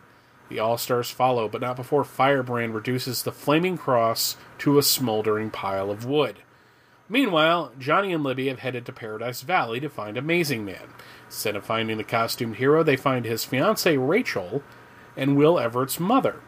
The 0.49 0.59
All 0.59 0.77
Stars 0.77 1.09
follow, 1.09 1.47
but 1.47 1.61
not 1.61 1.75
before 1.75 2.03
Firebrand 2.03 2.75
reduces 2.75 3.23
the 3.23 3.31
flaming 3.31 3.77
cross 3.77 4.37
to 4.59 4.77
a 4.77 4.83
smoldering 4.83 5.49
pile 5.49 5.89
of 5.89 6.05
wood. 6.05 6.39
Meanwhile, 7.07 7.71
Johnny 7.77 8.13
and 8.13 8.23
Libby 8.23 8.47
have 8.47 8.59
headed 8.59 8.85
to 8.85 8.91
Paradise 8.91 9.41
Valley 9.41 9.79
to 9.79 9.89
find 9.89 10.17
Amazing 10.17 10.65
Man. 10.65 10.89
Instead 11.27 11.55
of 11.55 11.65
finding 11.65 11.97
the 11.97 12.03
costumed 12.03 12.55
hero, 12.55 12.83
they 12.83 12.95
find 12.95 13.25
his 13.25 13.45
fiancee 13.45 13.97
Rachel 13.97 14.63
and 15.15 15.35
Will 15.35 15.59
Everett's 15.59 15.99
mother. 15.99 16.41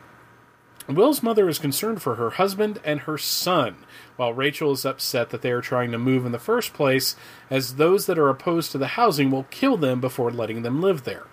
Will's 0.87 1.21
mother 1.21 1.49
is 1.49 1.59
concerned 1.59 2.01
for 2.01 2.15
her 2.15 2.31
husband 2.31 2.79
and 2.83 3.01
her 3.01 3.17
son, 3.17 3.75
while 4.15 4.33
Rachel 4.33 4.71
is 4.71 4.85
upset 4.85 5.31
that 5.31 5.41
they 5.41 5.51
are 5.51 5.61
trying 5.61 5.91
to 5.91 5.97
move 5.97 6.25
in 6.25 6.31
the 6.31 6.39
first 6.39 6.73
place, 6.73 7.15
as 7.49 7.75
those 7.75 8.05
that 8.05 8.17
are 8.17 8.29
opposed 8.29 8.71
to 8.71 8.77
the 8.77 8.87
housing 8.87 9.29
will 9.29 9.43
kill 9.51 9.75
them 9.75 9.99
before 9.99 10.31
letting 10.31 10.61
them 10.61 10.81
live 10.81 11.03
there. 11.03 11.25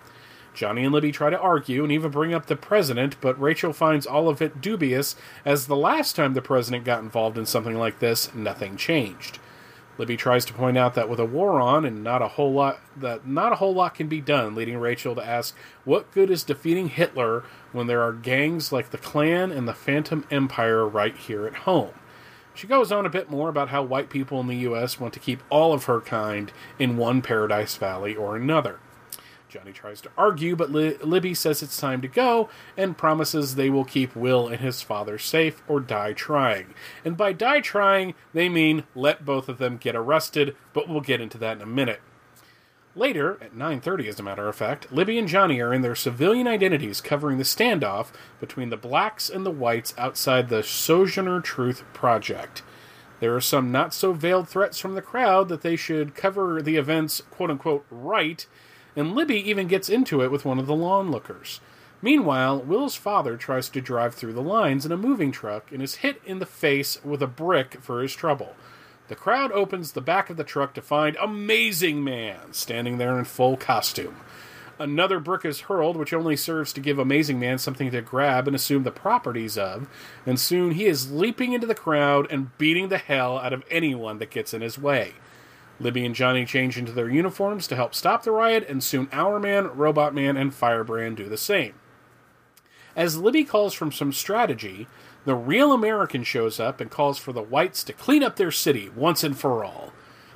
Johnny 0.55 0.83
and 0.85 0.93
Libby 0.93 1.11
try 1.11 1.29
to 1.29 1.39
argue 1.39 1.83
and 1.83 1.91
even 1.91 2.11
bring 2.11 2.33
up 2.33 2.45
the 2.45 2.55
president, 2.55 3.19
but 3.21 3.39
Rachel 3.39 3.73
finds 3.73 4.07
all 4.07 4.29
of 4.29 4.41
it 4.41 4.61
dubious, 4.61 5.15
as 5.43 5.67
the 5.67 5.75
last 5.75 6.15
time 6.15 6.33
the 6.33 6.41
president 6.41 6.85
got 6.85 7.03
involved 7.03 7.37
in 7.37 7.45
something 7.45 7.77
like 7.77 7.99
this, 7.99 8.33
nothing 8.33 8.77
changed. 8.77 9.39
Libby 9.97 10.17
tries 10.17 10.43
to 10.45 10.53
point 10.53 10.77
out 10.77 10.93
that 10.95 11.09
with 11.09 11.19
a 11.19 11.25
war 11.25 11.61
on 11.61 11.85
and 11.85 12.03
not 12.03 12.21
a 12.21 12.29
whole 12.29 12.51
lot 12.51 12.79
that 12.97 13.25
not 13.25 13.53
a 13.53 13.55
whole 13.55 13.73
lot 13.73 13.95
can 13.95 14.07
be 14.07 14.19
done, 14.19 14.55
leading 14.55 14.77
Rachel 14.77 15.15
to 15.15 15.25
ask 15.25 15.55
what 15.85 16.11
good 16.11 16.29
is 16.29 16.43
defeating 16.43 16.89
Hitler 16.89 17.43
when 17.71 17.87
there 17.87 18.01
are 18.01 18.11
gangs 18.11 18.71
like 18.71 18.91
the 18.91 18.97
Klan 18.97 19.51
and 19.51 19.67
the 19.67 19.73
Phantom 19.73 20.25
Empire 20.29 20.85
right 20.85 21.15
here 21.15 21.45
at 21.47 21.55
home. 21.55 21.93
She 22.53 22.67
goes 22.67 22.91
on 22.91 23.05
a 23.05 23.09
bit 23.09 23.29
more 23.29 23.49
about 23.49 23.69
how 23.69 23.83
white 23.83 24.09
people 24.09 24.39
in 24.39 24.47
the 24.47 24.55
US 24.69 24.99
want 24.99 25.13
to 25.13 25.19
keep 25.19 25.43
all 25.49 25.73
of 25.73 25.85
her 25.85 26.01
kind 26.01 26.51
in 26.79 26.97
one 26.97 27.21
paradise 27.21 27.75
valley 27.75 28.15
or 28.15 28.35
another. 28.35 28.79
Johnny 29.55 29.71
tries 29.71 30.01
to 30.01 30.11
argue, 30.17 30.53
but 30.53 30.69
Li- 30.69 30.97
Libby 31.01 31.33
says 31.33 31.63
it's 31.63 31.79
time 31.79 32.01
to 32.01 32.09
go 32.09 32.49
and 32.75 32.97
promises 32.97 33.55
they 33.55 33.69
will 33.69 33.85
keep 33.85 34.13
Will 34.13 34.49
and 34.49 34.59
his 34.59 34.81
father 34.81 35.17
safe 35.17 35.63
or 35.65 35.79
die 35.79 36.11
trying. 36.11 36.73
And 37.05 37.15
by 37.15 37.31
die 37.31 37.61
trying, 37.61 38.15
they 38.33 38.49
mean 38.49 38.83
let 38.95 39.23
both 39.23 39.47
of 39.47 39.57
them 39.57 39.77
get 39.77 39.95
arrested, 39.95 40.57
but 40.73 40.89
we'll 40.89 40.99
get 40.99 41.21
into 41.21 41.37
that 41.37 41.55
in 41.55 41.63
a 41.63 41.65
minute. 41.65 42.01
Later, 42.97 43.37
at 43.41 43.55
9:30 43.55 44.09
as 44.09 44.19
a 44.19 44.23
matter 44.23 44.49
of 44.49 44.57
fact, 44.57 44.91
Libby 44.91 45.17
and 45.17 45.27
Johnny 45.27 45.61
are 45.61 45.73
in 45.73 45.83
their 45.83 45.95
civilian 45.95 46.49
identities 46.49 46.99
covering 46.99 47.37
the 47.37 47.45
standoff 47.45 48.07
between 48.41 48.71
the 48.71 48.77
blacks 48.77 49.29
and 49.29 49.45
the 49.45 49.51
whites 49.51 49.93
outside 49.97 50.49
the 50.49 50.63
Sojourner 50.63 51.39
Truth 51.39 51.85
Project. 51.93 52.61
There 53.21 53.33
are 53.33 53.41
some 53.41 53.71
not 53.71 53.93
so 53.93 54.11
veiled 54.11 54.49
threats 54.49 54.79
from 54.79 54.95
the 54.95 55.01
crowd 55.01 55.47
that 55.47 55.61
they 55.61 55.77
should 55.77 56.13
cover 56.13 56.61
the 56.61 56.75
events 56.75 57.21
quote 57.31 57.51
unquote 57.51 57.85
right 57.89 58.45
and 58.95 59.15
Libby 59.15 59.49
even 59.49 59.67
gets 59.67 59.89
into 59.89 60.21
it 60.21 60.31
with 60.31 60.45
one 60.45 60.59
of 60.59 60.67
the 60.67 60.75
onlookers. 60.75 61.59
Meanwhile, 62.01 62.59
Will's 62.59 62.95
father 62.95 63.37
tries 63.37 63.69
to 63.69 63.81
drive 63.81 64.15
through 64.15 64.33
the 64.33 64.41
lines 64.41 64.85
in 64.85 64.91
a 64.91 64.97
moving 64.97 65.31
truck 65.31 65.71
and 65.71 65.81
is 65.81 65.95
hit 65.95 66.21
in 66.25 66.39
the 66.39 66.45
face 66.45 67.03
with 67.03 67.21
a 67.21 67.27
brick 67.27 67.77
for 67.81 68.01
his 68.01 68.13
trouble. 68.13 68.55
The 69.07 69.15
crowd 69.15 69.51
opens 69.51 69.91
the 69.91 70.01
back 70.01 70.29
of 70.29 70.37
the 70.37 70.43
truck 70.43 70.73
to 70.73 70.81
find 70.81 71.15
Amazing 71.21 72.03
Man 72.03 72.53
standing 72.53 72.97
there 72.97 73.17
in 73.17 73.25
full 73.25 73.55
costume. 73.55 74.17
Another 74.77 75.19
brick 75.19 75.45
is 75.45 75.61
hurled, 75.61 75.95
which 75.95 76.13
only 76.13 76.35
serves 76.35 76.73
to 76.73 76.81
give 76.81 76.99
Amazing 76.99 77.39
Man 77.39 77.57
something 77.57 77.91
to 77.91 78.01
grab 78.01 78.45
and 78.45 78.55
assume 78.55 78.83
the 78.83 78.91
properties 78.91 79.57
of, 79.57 79.87
and 80.25 80.39
soon 80.39 80.71
he 80.71 80.85
is 80.85 81.11
leaping 81.11 81.53
into 81.53 81.67
the 81.67 81.75
crowd 81.75 82.27
and 82.29 82.57
beating 82.57 82.89
the 82.89 82.97
hell 82.97 83.37
out 83.37 83.53
of 83.53 83.63
anyone 83.71 84.17
that 84.17 84.31
gets 84.31 84.53
in 84.53 84.61
his 84.61 84.77
way. 84.77 85.13
Libby 85.79 86.05
and 86.05 86.15
Johnny 86.15 86.45
change 86.45 86.77
into 86.77 86.91
their 86.91 87.09
uniforms 87.09 87.67
to 87.67 87.75
help 87.75 87.93
stop 87.93 88.23
the 88.23 88.31
riot, 88.31 88.65
and 88.67 88.83
soon 88.83 89.07
Hourman, 89.07 89.75
Robot 89.75 90.13
Man, 90.13 90.37
and 90.37 90.53
Firebrand 90.53 91.17
do 91.17 91.27
the 91.27 91.37
same. 91.37 91.73
As 92.95 93.17
Libby 93.17 93.43
calls 93.43 93.73
for 93.73 93.91
some 93.91 94.13
strategy, 94.13 94.87
the 95.25 95.35
real 95.35 95.73
American 95.73 96.23
shows 96.23 96.59
up 96.59 96.79
and 96.79 96.89
calls 96.89 97.17
for 97.17 97.33
the 97.33 97.41
whites 97.41 97.83
to 97.83 97.93
clean 97.93 98.23
up 98.23 98.37
their 98.37 98.51
city 98.51 98.89
once 98.89 99.23
and 99.23 99.37
for 99.37 99.65
all. 99.65 99.91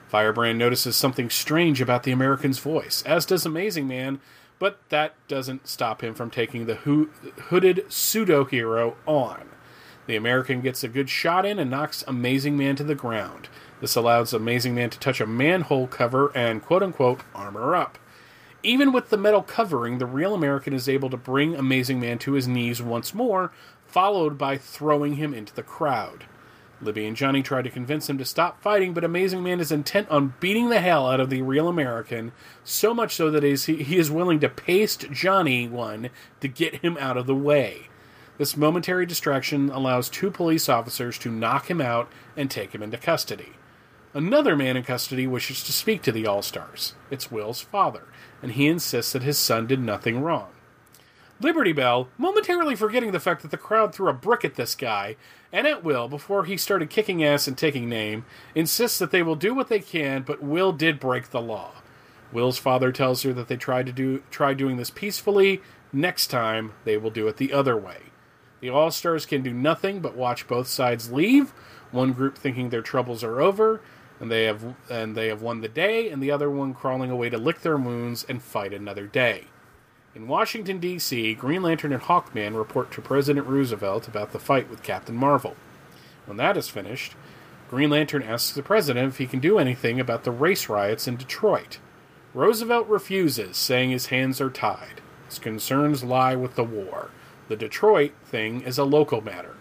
Firebrand 0.10 0.58
notices 0.58 0.96
something 0.96 1.30
strange 1.30 1.80
about 1.80 2.04
the 2.04 2.12
American's 2.12 2.60
voice, 2.60 3.04
as 3.06 3.26
does 3.26 3.46
Amazing 3.46 3.88
Man, 3.88 4.20
but 4.58 4.80
that 4.90 5.14
doesn't 5.28 5.68
stop 5.68 6.04
him 6.04 6.14
from 6.14 6.30
taking 6.30 6.66
the 6.66 6.76
ho- 6.76 7.08
hooded 7.44 7.86
pseudo 7.88 8.44
hero 8.44 8.98
on. 9.06 9.50
The 10.08 10.16
American 10.16 10.62
gets 10.62 10.84
a 10.84 10.88
good 10.88 11.10
shot 11.10 11.46
in 11.46 11.60
and 11.60 11.70
knocks 11.70 12.04
Amazing 12.08 12.58
Man 12.58 12.76
to 12.78 12.84
the 12.84 12.96
ground. 12.96 13.48
This 13.82 13.96
allows 13.96 14.34
Amazing 14.34 14.76
Man 14.76 14.90
to 14.90 15.00
touch 15.00 15.22
a 15.22 15.26
manhole 15.26 15.88
cover 15.88 16.32
and 16.36 16.62
quote 16.62 16.84
unquote 16.84 17.22
armor 17.34 17.76
up. 17.76 17.98
Even 18.62 18.92
with 18.92 19.10
the 19.10 19.18
metal 19.18 19.42
covering, 19.42 20.00
the 20.00 20.06
real 20.06 20.34
American 20.34 20.74
is 20.74 20.90
able 20.90 21.10
to 21.10 21.18
bring 21.18 21.56
Amazing 21.56 22.00
Man 22.00 22.20
to 22.20 22.34
his 22.34 22.48
knees 22.48 22.82
once 22.82 23.14
more, 23.14 23.54
followed 23.88 24.38
by 24.38 24.58
throwing 24.58 25.16
him 25.16 25.34
into 25.34 25.56
the 25.56 25.64
crowd. 25.64 26.26
Libby 26.82 27.06
and 27.06 27.16
Johnny 27.16 27.42
try 27.42 27.62
to 27.62 27.70
convince 27.70 28.10
him 28.10 28.18
to 28.18 28.26
stop 28.26 28.62
fighting, 28.62 28.94
but 28.94 29.04
Amazing 29.04 29.44
Man 29.44 29.60
is 29.60 29.72
intent 29.72 30.10
on 30.10 30.34
beating 30.40 30.70
the 30.70 30.82
hell 30.82 31.08
out 31.08 31.20
of 31.20 31.30
the 31.30 31.42
real 31.42 31.68
American, 31.68 32.32
so 32.64 32.94
much 32.94 33.16
so 33.16 33.32
that 33.32 33.44
he 33.44 33.98
is 33.98 34.12
willing 34.12 34.40
to 34.42 34.50
paste 34.50 35.10
Johnny 35.12 35.68
one 35.68 36.10
to 36.42 36.48
get 36.48 36.76
him 36.76 36.98
out 37.00 37.18
of 37.18 37.28
the 37.28 37.36
way. 37.36 37.88
This 38.38 38.56
momentary 38.56 39.06
distraction 39.06 39.70
allows 39.70 40.10
two 40.10 40.32
police 40.32 40.70
officers 40.70 41.18
to 41.20 41.32
knock 41.32 41.70
him 41.70 41.82
out 41.82 42.10
and 42.38 42.50
take 42.50 42.74
him 42.74 42.82
into 42.82 42.98
custody. 42.98 43.54
Another 44.14 44.56
man 44.56 44.76
in 44.76 44.82
custody 44.82 45.28
wishes 45.28 45.64
to 45.64 45.72
speak 45.72 46.02
to 46.02 46.12
the 46.12 46.26
All 46.26 46.42
Stars. 46.42 46.96
It's 47.12 47.30
Will's 47.30 47.62
father, 47.62 48.06
and 48.42 48.54
he 48.54 48.66
insists 48.66 49.14
that 49.14 49.22
his 49.22 49.38
son 49.38 49.68
did 49.68 49.80
nothing 49.80 50.22
wrong. 50.22 50.50
Liberty 51.40 51.74
Belle, 51.74 52.10
momentarily 52.18 52.76
forgetting 52.76 53.12
the 53.12 53.20
fact 53.20 53.44
that 53.44 53.52
the 53.52 53.58
crowd 53.58 53.94
threw 53.94 54.10
a 54.10 54.14
brick 54.14 54.44
at 54.44 54.56
this 54.56 54.74
guy, 54.74 55.16
and 55.54 55.68
at 55.68 55.84
Will, 55.84 56.08
before 56.08 56.46
he 56.46 56.58
started 56.58 56.90
kicking 56.90 57.24
ass 57.24 57.48
and 57.48 57.56
taking 57.56 57.88
name, 57.88 58.26
insists 58.56 58.98
that 58.98 59.12
they 59.12 59.22
will 59.22 59.36
do 59.36 59.54
what 59.54 59.70
they 59.70 59.80
can, 59.80 60.24
but 60.24 60.42
Will 60.42 60.72
did 60.72 61.00
break 61.00 61.30
the 61.30 61.40
law. 61.40 61.74
Will's 62.34 62.58
father 62.58 62.92
tells 62.92 63.22
her 63.22 63.34
that 63.34 63.48
they 63.48 63.58
tried 63.58 63.86
to 63.86 63.92
do 63.92 64.24
try 64.32 64.56
doing 64.56 64.78
this 64.78 64.90
peacefully. 64.90 65.62
Next 65.94 66.28
time, 66.28 66.74
they 66.84 66.98
will 66.98 67.12
do 67.12 67.28
it 67.28 67.38
the 67.38 67.54
other 67.54 67.78
way. 67.78 67.98
The 68.60 68.70
All 68.70 68.90
Stars 68.90 69.28
can 69.28 69.44
do 69.44 69.54
nothing 69.54 70.00
but 70.00 70.18
watch 70.18 70.48
both 70.48 70.68
sides 70.68 71.12
leave, 71.12 71.52
one 71.92 72.14
group 72.14 72.38
thinking 72.38 72.70
their 72.70 72.82
troubles 72.82 73.24
are 73.24 73.40
over, 73.40 73.82
and 74.20 74.32
they 74.32 74.44
have 74.46 74.76
and 74.90 75.16
they 75.16 75.28
have 75.28 75.42
won 75.42 75.62
the 75.62 75.68
day, 75.68 76.10
and 76.10 76.22
the 76.22 76.32
other 76.32 76.50
one 76.50 76.74
crawling 76.74 77.12
away 77.12 77.30
to 77.30 77.38
lick 77.38 77.62
their 77.62 77.78
wounds 77.78 78.26
and 78.28 78.42
fight 78.42 78.74
another 78.74 79.08
day. 79.08 79.46
In 80.16 80.28
Washington, 80.28 80.80
D.C., 80.80 81.36
Green 81.36 81.62
Lantern 81.62 81.94
and 81.94 82.02
Hawkman 82.02 82.58
report 82.58 82.92
to 82.92 83.02
President 83.02 83.48
Roosevelt 83.48 84.08
about 84.08 84.32
the 84.32 84.40
fight 84.40 84.70
with 84.70 84.84
Captain 84.84 85.16
Marvel. 85.16 85.56
When 86.26 86.38
that 86.38 86.58
is 86.58 86.68
finished, 86.68 87.16
Green 87.70 87.92
Lantern 87.92 88.24
asks 88.24 88.52
the 88.52 88.64
president 88.64 89.08
if 89.08 89.18
he 89.20 89.28
can 89.28 89.40
do 89.40 89.60
anything 89.60 90.00
about 90.00 90.24
the 90.24 90.32
race 90.32 90.68
riots 90.68 91.08
in 91.08 91.16
Detroit. 91.16 91.78
Roosevelt 92.34 92.88
refuses, 92.88 93.56
saying 93.56 93.92
his 93.92 94.08
hands 94.08 94.42
are 94.42 94.50
tied. 94.50 95.02
His 95.28 95.40
concerns 95.40 96.04
lie 96.04 96.36
with 96.36 96.56
the 96.56 96.64
war. 96.64 97.12
The 97.48 97.56
Detroit 97.56 98.12
thing 98.26 98.62
is 98.62 98.78
a 98.78 98.84
local 98.84 99.22
matter. 99.22 99.56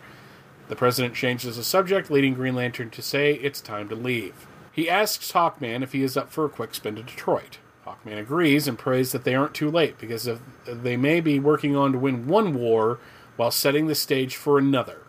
The 0.68 0.76
president 0.76 1.14
changes 1.14 1.56
the 1.56 1.64
subject, 1.64 2.10
leading 2.10 2.34
Green 2.34 2.54
Lantern 2.54 2.90
to 2.90 3.02
say 3.02 3.34
it's 3.34 3.60
time 3.60 3.88
to 3.90 3.94
leave. 3.94 4.47
He 4.78 4.88
asks 4.88 5.32
Hawkman 5.32 5.82
if 5.82 5.90
he 5.90 6.04
is 6.04 6.16
up 6.16 6.30
for 6.30 6.44
a 6.44 6.48
quick 6.48 6.72
spin 6.72 6.94
to 6.94 7.02
Detroit. 7.02 7.58
Hawkman 7.84 8.16
agrees 8.16 8.68
and 8.68 8.78
prays 8.78 9.10
that 9.10 9.24
they 9.24 9.34
aren't 9.34 9.52
too 9.52 9.72
late 9.72 9.98
because 9.98 10.28
if 10.28 10.38
they 10.66 10.96
may 10.96 11.20
be 11.20 11.40
working 11.40 11.74
on 11.74 11.90
to 11.90 11.98
win 11.98 12.28
one 12.28 12.54
war 12.54 13.00
while 13.34 13.50
setting 13.50 13.88
the 13.88 13.96
stage 13.96 14.36
for 14.36 14.56
another 14.56 15.00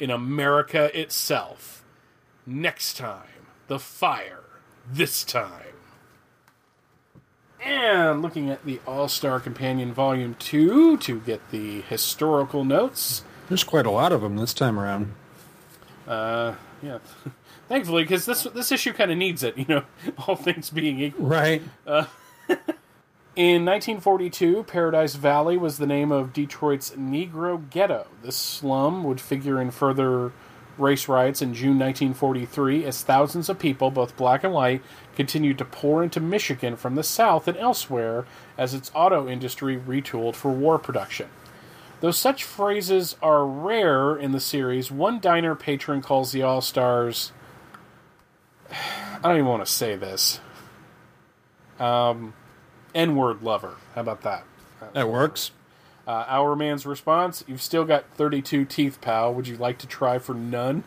in 0.00 0.10
America 0.10 0.90
itself. 0.98 1.84
Next 2.46 2.96
time, 2.96 3.44
the 3.66 3.78
fire. 3.78 4.44
This 4.90 5.24
time. 5.24 5.74
And 7.62 8.22
looking 8.22 8.48
at 8.48 8.64
the 8.64 8.80
All 8.86 9.08
Star 9.08 9.40
Companion 9.40 9.92
Volume 9.92 10.36
2 10.38 10.96
to 10.96 11.20
get 11.20 11.50
the 11.50 11.82
historical 11.82 12.64
notes. 12.64 13.24
There's 13.50 13.62
quite 13.62 13.84
a 13.84 13.90
lot 13.90 14.10
of 14.10 14.22
them 14.22 14.38
this 14.38 14.54
time 14.54 14.80
around. 14.80 15.12
Uh, 16.06 16.54
yeah. 16.82 17.00
Thankfully, 17.68 18.02
because 18.02 18.26
this 18.26 18.44
this 18.54 18.72
issue 18.72 18.92
kind 18.92 19.10
of 19.10 19.18
needs 19.18 19.42
it, 19.42 19.56
you 19.58 19.66
know, 19.68 19.84
all 20.26 20.36
things 20.36 20.70
being 20.70 21.00
equal. 21.00 21.26
Right. 21.26 21.62
Uh, 21.86 22.06
in 23.36 23.64
1942, 23.64 24.64
Paradise 24.64 25.14
Valley 25.14 25.56
was 25.56 25.78
the 25.78 25.86
name 25.86 26.10
of 26.10 26.32
Detroit's 26.32 26.90
Negro 26.90 27.68
ghetto. 27.70 28.06
This 28.22 28.36
slum 28.36 29.04
would 29.04 29.20
figure 29.20 29.60
in 29.60 29.70
further 29.70 30.32
race 30.78 31.08
riots 31.08 31.42
in 31.42 31.54
June 31.54 31.78
1943 31.78 32.84
as 32.84 33.02
thousands 33.02 33.48
of 33.48 33.58
people, 33.58 33.90
both 33.90 34.16
black 34.16 34.44
and 34.44 34.52
white, 34.52 34.82
continued 35.16 35.58
to 35.58 35.64
pour 35.64 36.02
into 36.02 36.20
Michigan 36.20 36.76
from 36.76 36.94
the 36.94 37.02
South 37.02 37.48
and 37.48 37.56
elsewhere 37.56 38.24
as 38.56 38.74
its 38.74 38.90
auto 38.94 39.28
industry 39.28 39.76
retooled 39.76 40.36
for 40.36 40.50
war 40.50 40.78
production. 40.78 41.28
Though 42.00 42.12
such 42.12 42.44
phrases 42.44 43.16
are 43.20 43.44
rare 43.44 44.16
in 44.16 44.30
the 44.30 44.40
series, 44.40 44.90
one 44.90 45.18
diner 45.18 45.56
patron 45.56 46.00
calls 46.00 46.30
the 46.30 46.42
All 46.42 46.60
Stars. 46.60 47.32
I 48.70 49.20
don't 49.22 49.36
even 49.36 49.46
want 49.46 49.64
to 49.64 49.70
say 49.70 49.96
this. 49.96 50.40
Um, 51.78 52.34
N 52.94 53.16
word 53.16 53.42
lover. 53.42 53.76
How 53.94 54.00
about 54.00 54.22
that? 54.22 54.44
That 54.92 55.08
works. 55.08 55.50
Uh, 56.06 56.24
Hourman's 56.24 56.86
response 56.86 57.44
You've 57.46 57.60
still 57.60 57.84
got 57.84 58.04
32 58.14 58.64
teeth, 58.64 59.00
pal. 59.00 59.34
Would 59.34 59.46
you 59.46 59.56
like 59.56 59.78
to 59.78 59.86
try 59.86 60.18
for 60.18 60.34
none? 60.34 60.84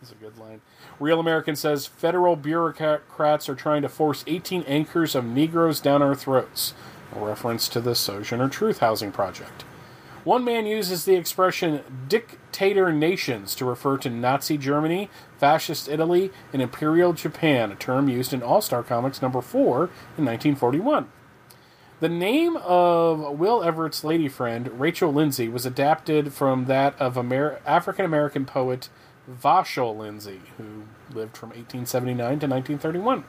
That's 0.00 0.12
a 0.12 0.14
good 0.14 0.38
line. 0.38 0.60
Real 0.98 1.20
American 1.20 1.56
says 1.56 1.86
federal 1.86 2.36
bureaucrats 2.36 3.48
are 3.48 3.54
trying 3.54 3.82
to 3.82 3.88
force 3.88 4.24
18 4.26 4.62
anchors 4.62 5.14
of 5.14 5.24
Negroes 5.24 5.80
down 5.80 6.02
our 6.02 6.14
throats, 6.14 6.74
a 7.14 7.18
reference 7.18 7.68
to 7.68 7.80
the 7.80 7.94
Sojourner 7.94 8.48
Truth 8.48 8.78
Housing 8.78 9.12
Project. 9.12 9.64
One 10.28 10.44
man 10.44 10.66
uses 10.66 11.06
the 11.06 11.14
expression 11.14 11.80
dictator 12.06 12.92
nations 12.92 13.54
to 13.54 13.64
refer 13.64 13.96
to 13.96 14.10
Nazi 14.10 14.58
Germany, 14.58 15.08
Fascist 15.38 15.88
Italy, 15.88 16.30
and 16.52 16.60
Imperial 16.60 17.14
Japan, 17.14 17.72
a 17.72 17.74
term 17.74 18.10
used 18.10 18.34
in 18.34 18.42
All 18.42 18.60
Star 18.60 18.82
Comics 18.82 19.22
number 19.22 19.40
4 19.40 19.84
in 20.18 20.26
1941. 20.26 21.08
The 22.00 22.10
name 22.10 22.58
of 22.58 23.38
Will 23.38 23.64
Everett's 23.64 24.04
lady 24.04 24.28
friend, 24.28 24.78
Rachel 24.78 25.10
Lindsay, 25.10 25.48
was 25.48 25.64
adapted 25.64 26.34
from 26.34 26.66
that 26.66 26.94
of 27.00 27.16
Amer- 27.16 27.60
African 27.64 28.04
American 28.04 28.44
poet 28.44 28.90
Vachel 29.26 29.96
Lindsay, 29.96 30.42
who 30.58 30.82
lived 31.10 31.38
from 31.38 31.48
1879 31.48 32.16
to 32.18 32.46
1931. 32.46 33.24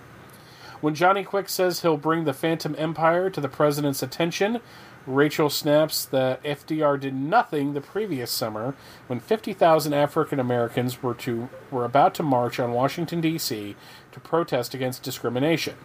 When 0.82 0.96
Johnny 0.96 1.24
Quick 1.24 1.50
says 1.50 1.82
he'll 1.82 1.98
bring 1.98 2.24
the 2.24 2.34
Phantom 2.34 2.76
Empire 2.78 3.30
to 3.30 3.42
the 3.42 3.50
president's 3.50 4.02
attention, 4.02 4.60
Rachel 5.08 5.50
snaps 5.50 6.06
that 6.06 6.44
FDR 6.44 7.00
did 7.00 7.16
nothing 7.16 7.74
the 7.74 7.82
previous 7.82 8.30
summer 8.30 8.76
when 9.08 9.20
50,000 9.20 9.94
African 9.94 10.40
Americans 10.40 11.02
were 11.02 11.16
to 11.16 11.50
were 11.72 11.86
about 11.86 12.14
to 12.16 12.24
march 12.24 12.60
on 12.60 12.74
Washington 12.74 13.22
D.C. 13.22 13.76
to 14.12 14.20
protest 14.20 14.74
against 14.74 15.04
discrimination. 15.04 15.76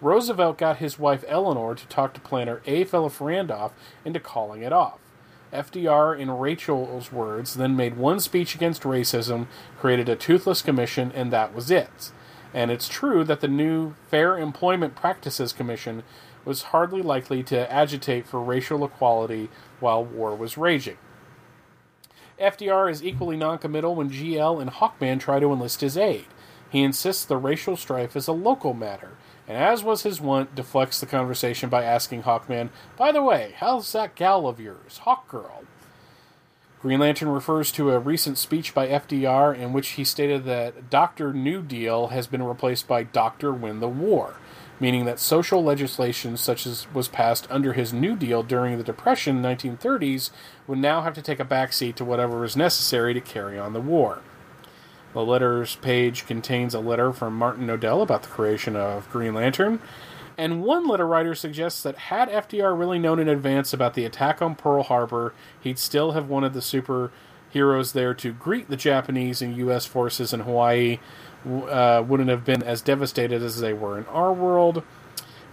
Roosevelt 0.00 0.58
got 0.58 0.78
his 0.78 0.98
wife 0.98 1.24
Eleanor 1.28 1.74
to 1.76 1.86
talk 1.86 2.12
to 2.14 2.20
planner 2.20 2.60
A. 2.66 2.82
Philip 2.84 3.20
Randolph 3.20 3.72
into 4.04 4.18
calling 4.18 4.62
it 4.62 4.72
off. 4.72 4.98
FDR, 5.52 6.18
in 6.18 6.30
Rachel's 6.30 7.12
words, 7.12 7.54
then 7.54 7.76
made 7.76 7.96
one 7.96 8.18
speech 8.18 8.54
against 8.54 8.82
racism, 8.82 9.46
created 9.78 10.08
a 10.08 10.16
toothless 10.16 10.62
commission, 10.62 11.12
and 11.14 11.30
that 11.30 11.54
was 11.54 11.70
it. 11.70 12.10
And 12.54 12.70
it's 12.70 12.88
true 12.88 13.22
that 13.24 13.40
the 13.40 13.48
new 13.48 13.94
Fair 14.10 14.38
Employment 14.38 14.94
Practices 14.94 15.52
Commission 15.52 16.02
was 16.44 16.62
hardly 16.64 17.02
likely 17.02 17.42
to 17.44 17.72
agitate 17.72 18.26
for 18.26 18.40
racial 18.40 18.84
equality 18.84 19.48
while 19.80 20.04
war 20.04 20.34
was 20.34 20.58
raging. 20.58 20.98
FDR 22.40 22.90
is 22.90 23.04
equally 23.04 23.36
noncommittal 23.36 23.94
when 23.94 24.10
GL 24.10 24.60
and 24.60 24.70
Hawkman 24.70 25.20
try 25.20 25.38
to 25.38 25.52
enlist 25.52 25.80
his 25.80 25.96
aid. 25.96 26.26
He 26.70 26.82
insists 26.82 27.24
the 27.24 27.36
racial 27.36 27.76
strife 27.76 28.16
is 28.16 28.26
a 28.26 28.32
local 28.32 28.74
matter, 28.74 29.12
and 29.46 29.56
as 29.56 29.84
was 29.84 30.02
his 30.02 30.20
wont, 30.20 30.54
deflects 30.54 30.98
the 30.98 31.06
conversation 31.06 31.68
by 31.68 31.84
asking 31.84 32.22
Hawkman, 32.22 32.70
By 32.96 33.12
the 33.12 33.22
way, 33.22 33.54
how's 33.58 33.92
that 33.92 34.14
gal 34.14 34.46
of 34.48 34.58
yours, 34.58 35.02
Hawkgirl? 35.04 35.66
Green 36.80 36.98
Lantern 36.98 37.28
refers 37.28 37.70
to 37.72 37.92
a 37.92 38.00
recent 38.00 38.38
speech 38.38 38.74
by 38.74 38.88
FDR 38.88 39.56
in 39.56 39.72
which 39.72 39.90
he 39.90 40.02
stated 40.02 40.44
that 40.46 40.90
Dr. 40.90 41.32
New 41.32 41.62
Deal 41.62 42.08
has 42.08 42.26
been 42.26 42.42
replaced 42.42 42.88
by 42.88 43.04
Dr. 43.04 43.52
Win 43.52 43.78
the 43.78 43.88
War 43.88 44.34
meaning 44.82 45.04
that 45.04 45.20
social 45.20 45.62
legislation 45.62 46.36
such 46.36 46.66
as 46.66 46.92
was 46.92 47.06
passed 47.06 47.46
under 47.48 47.72
his 47.72 47.92
New 47.92 48.16
Deal 48.16 48.42
during 48.42 48.76
the 48.76 48.82
Depression 48.82 49.40
1930s 49.40 50.30
would 50.66 50.78
now 50.78 51.02
have 51.02 51.14
to 51.14 51.22
take 51.22 51.38
a 51.38 51.44
backseat 51.44 51.94
to 51.94 52.04
whatever 52.04 52.40
was 52.40 52.56
necessary 52.56 53.14
to 53.14 53.20
carry 53.20 53.56
on 53.56 53.74
the 53.74 53.80
war. 53.80 54.22
The 55.12 55.24
letters 55.24 55.76
page 55.76 56.26
contains 56.26 56.74
a 56.74 56.80
letter 56.80 57.12
from 57.12 57.36
Martin 57.36 57.70
Odell 57.70 58.02
about 58.02 58.24
the 58.24 58.30
creation 58.30 58.74
of 58.74 59.08
Green 59.08 59.34
Lantern. 59.34 59.78
And 60.36 60.64
one 60.64 60.88
letter 60.88 61.06
writer 61.06 61.36
suggests 61.36 61.80
that 61.84 61.96
had 61.96 62.28
FDR 62.28 62.76
really 62.76 62.98
known 62.98 63.20
in 63.20 63.28
advance 63.28 63.72
about 63.72 63.94
the 63.94 64.04
attack 64.04 64.42
on 64.42 64.56
Pearl 64.56 64.82
Harbor, 64.82 65.32
he'd 65.60 65.78
still 65.78 66.10
have 66.10 66.28
wanted 66.28 66.54
the 66.54 66.60
superheroes 66.60 67.92
there 67.92 68.14
to 68.14 68.32
greet 68.32 68.68
the 68.68 68.76
Japanese 68.76 69.42
and 69.42 69.56
U.S. 69.58 69.86
forces 69.86 70.32
in 70.32 70.40
Hawaii. 70.40 70.98
Uh, 71.46 72.04
wouldn't 72.06 72.28
have 72.28 72.44
been 72.44 72.62
as 72.62 72.82
devastated 72.82 73.42
as 73.42 73.60
they 73.60 73.72
were 73.72 73.98
in 73.98 74.06
our 74.06 74.32
world. 74.32 74.82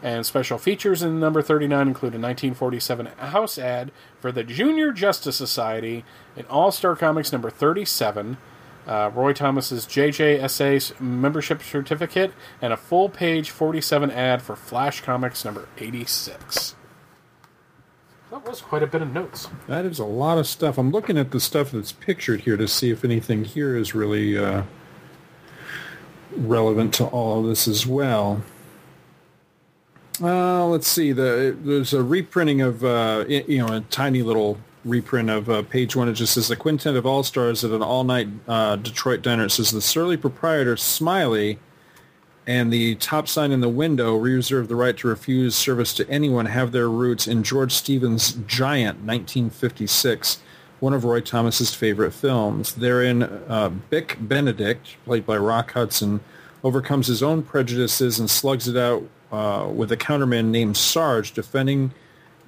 And 0.02 0.26
special 0.26 0.58
features 0.58 1.02
in 1.04 1.20
number 1.20 1.42
39 1.42 1.88
include 1.88 2.14
a 2.14 2.20
1947 2.20 3.08
house 3.18 3.58
ad 3.58 3.92
for 4.20 4.32
the 4.32 4.44
Junior 4.44 4.92
Justice 4.92 5.36
Society 5.36 6.06
in 6.38 6.46
All 6.46 6.72
Star 6.72 6.96
Comics 6.96 7.34
number 7.34 7.50
37, 7.50 8.38
uh, 8.88 9.12
Roy 9.14 9.34
Thomas's 9.34 9.86
JJSA 9.86 11.02
membership 11.02 11.62
certificate, 11.62 12.32
and 12.62 12.72
a 12.72 12.78
full 12.78 13.10
page 13.10 13.50
47 13.50 14.10
ad 14.10 14.42
for 14.42 14.56
Flash 14.56 15.02
Comics 15.02 15.44
number 15.44 15.68
86. 15.78 16.76
That 18.32 18.48
was 18.48 18.62
quite 18.62 18.84
a 18.84 18.88
bit 18.88 19.02
of 19.02 19.12
notes. 19.12 19.50
That 19.68 19.86
is 19.86 20.00
a 20.00 20.06
lot 20.06 20.38
of 20.38 20.48
stuff. 20.48 20.78
I'm 20.78 20.92
looking 20.92 21.18
at 21.18 21.32
the 21.32 21.40
stuff 21.40 21.72
that's 21.72 21.92
pictured 21.92 22.42
here 22.42 22.58
to 22.58 22.68
see 22.68 22.92
if 22.92 23.04
anything 23.04 23.44
here 23.44 23.76
is 23.76 23.96
really 23.96 24.38
uh, 24.38 24.64
relevant 26.36 26.94
to 26.96 27.06
all 27.06 27.40
of 27.40 27.48
this 27.48 27.68
as 27.68 27.86
well. 27.86 28.42
Uh, 30.22 30.66
let's 30.66 30.88
see. 30.88 31.12
The 31.12 31.58
there's 31.62 31.94
a 31.94 32.04
reprinting 32.04 32.62
of 32.62 32.84
uh, 32.84 33.26
you 33.28 33.60
know 33.60 33.74
a 33.74 33.82
tiny 33.90 34.22
little 34.22 34.60
reprint 34.84 35.30
of 35.30 35.50
uh, 35.50 35.64
page 35.64 35.96
one. 35.96 36.10
It 36.10 36.14
just 36.14 36.34
says 36.34 36.50
the 36.50 36.56
quintet 36.56 36.96
of 36.96 37.06
all 37.06 37.24
stars 37.24 37.64
at 37.64 37.72
an 37.72 37.82
all 37.82 38.04
night 38.04 38.28
uh, 38.48 38.76
Detroit 38.76 39.22
diner. 39.22 39.46
It 39.46 39.52
says 39.52 39.72
the 39.72 39.82
surly 39.82 40.18
proprietor 40.18 40.76
Smiley 40.78 41.60
and 42.50 42.74
the 42.74 42.96
top 42.96 43.28
sign 43.28 43.52
in 43.52 43.62
the 43.62 43.70
window 43.70 44.16
reserve 44.16 44.70
the 44.70 44.76
right 44.76 44.98
to 44.98 45.08
refuse 45.08 45.56
service 45.56 45.94
to 45.94 46.10
anyone 46.10 46.48
have 46.48 46.72
their 46.72 46.90
roots 46.90 47.28
in 47.28 47.44
George 47.44 47.74
Stevens' 47.74 48.34
Giant, 48.48 48.98
1956, 49.00 50.40
one 50.80 50.94
of 50.94 51.04
Roy 51.04 51.22
Thomas's 51.22 51.74
favorite 51.74 52.12
films. 52.12 52.74
Therein, 52.76 53.24
uh, 53.24 53.70
Bick 53.90 54.18
Benedict, 54.20 54.96
played 55.06 55.26
by 55.26 55.38
Rock 55.38 55.72
Hudson, 55.74 56.22
overcomes 56.64 57.08
his 57.08 57.24
own 57.24 57.44
prejudices 57.44 58.20
and 58.20 58.30
slugs 58.30 58.68
it 58.68 58.78
out 58.78 59.04
uh, 59.32 59.70
with 59.74 59.92
a 59.92 59.98
counterman 59.98 60.46
named 60.46 60.78
Sarge, 60.78 61.32
defending 61.34 61.92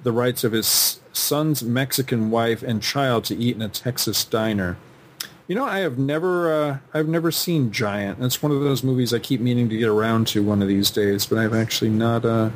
the 0.02 0.12
rights 0.12 0.44
of 0.44 0.52
his 0.52 1.00
son's 1.12 1.62
Mexican 1.62 2.30
wife 2.30 2.62
and 2.62 2.82
child 2.82 3.24
to 3.24 3.36
eat 3.36 3.54
in 3.54 3.62
a 3.62 3.68
Texas 3.68 4.24
diner. 4.24 4.76
You 5.46 5.54
know, 5.54 5.64
I 5.64 5.80
have 5.80 5.98
never, 5.98 6.52
uh, 6.52 6.78
I've 6.94 7.08
never 7.08 7.30
seen 7.30 7.72
Giant. 7.72 8.20
That's 8.20 8.42
one 8.42 8.52
of 8.52 8.60
those 8.60 8.82
movies 8.82 9.12
I 9.12 9.18
keep 9.18 9.40
meaning 9.40 9.68
to 9.68 9.76
get 9.76 9.88
around 9.88 10.26
to 10.28 10.42
one 10.42 10.62
of 10.62 10.68
these 10.68 10.90
days, 10.90 11.26
but 11.26 11.38
I've 11.38 11.54
actually 11.54 11.90
not, 11.90 12.24
uh, 12.24 12.50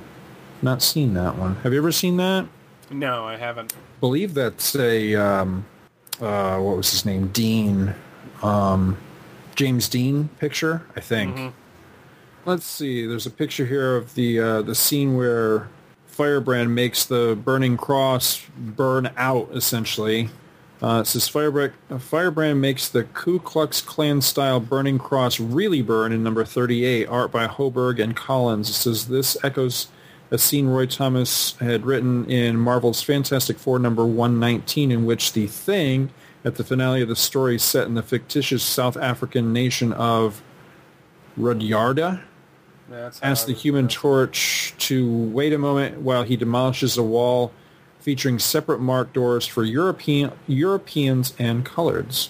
not 0.62 0.82
seen 0.82 1.14
that 1.14 1.36
one. 1.36 1.56
Have 1.56 1.72
you 1.72 1.78
ever 1.78 1.92
seen 1.92 2.16
that? 2.16 2.46
No, 2.90 3.24
I 3.24 3.36
haven't. 3.36 3.74
believe 4.00 4.34
that's 4.34 4.76
a, 4.76 5.14
um, 5.16 5.64
uh, 6.20 6.58
what 6.58 6.76
was 6.76 6.90
his 6.90 7.04
name? 7.04 7.28
Dean, 7.28 7.94
um, 8.42 8.96
James 9.54 9.88
Dean 9.88 10.28
picture, 10.38 10.82
I 10.94 11.00
think. 11.00 11.52
Let's 12.44 12.64
see. 12.66 13.06
There's 13.06 13.26
a 13.26 13.30
picture 13.30 13.66
here 13.66 13.96
of 13.96 14.14
the 14.14 14.38
uh, 14.38 14.62
the 14.62 14.74
scene 14.74 15.16
where 15.16 15.68
Firebrand 16.06 16.74
makes 16.74 17.04
the 17.04 17.36
burning 17.42 17.76
cross 17.76 18.40
burn 18.56 19.10
out, 19.16 19.48
essentially. 19.52 20.30
Uh, 20.80 21.00
it 21.00 21.06
says 21.06 21.26
Firebrand, 21.26 21.72
Firebrand 21.98 22.60
makes 22.60 22.88
the 22.88 23.04
Ku 23.04 23.40
Klux 23.40 23.80
Klan 23.80 24.20
style 24.20 24.60
burning 24.60 24.98
cross 24.98 25.40
really 25.40 25.82
burn 25.82 26.12
in 26.12 26.22
number 26.22 26.44
38, 26.44 27.06
art 27.08 27.32
by 27.32 27.46
Hoberg 27.48 28.00
and 28.00 28.14
Collins. 28.14 28.68
It 28.68 28.74
says 28.74 29.08
this 29.08 29.36
echoes 29.42 29.88
a 30.30 30.38
scene 30.38 30.66
Roy 30.66 30.86
Thomas 30.86 31.56
had 31.58 31.86
written 31.86 32.28
in 32.30 32.56
Marvel's 32.56 33.02
Fantastic 33.02 33.58
Four 33.58 33.78
number 33.78 34.04
119 34.04 34.90
in 34.90 35.04
which 35.04 35.32
the 35.32 35.46
Thing, 35.46 36.10
at 36.44 36.56
the 36.56 36.64
finale 36.64 37.02
of 37.02 37.08
the 37.08 37.16
story 37.16 37.58
set 37.58 37.86
in 37.86 37.94
the 37.94 38.02
fictitious 38.02 38.62
South 38.62 38.96
African 38.96 39.52
nation 39.52 39.92
of 39.92 40.42
Rudyarda, 41.38 42.22
how 42.90 43.10
asks 43.22 43.44
the 43.44 43.52
Human 43.52 43.88
Torch 43.88 44.74
to 44.78 45.10
wait 45.28 45.52
a 45.52 45.58
moment 45.58 46.00
while 46.00 46.22
he 46.22 46.36
demolishes 46.36 46.96
a 46.96 47.02
wall 47.02 47.52
featuring 47.98 48.38
separate 48.38 48.80
marked 48.80 49.12
doors 49.12 49.46
for 49.46 49.64
European 49.64 50.30
Europeans 50.46 51.34
and 51.38 51.64
coloreds. 51.64 52.28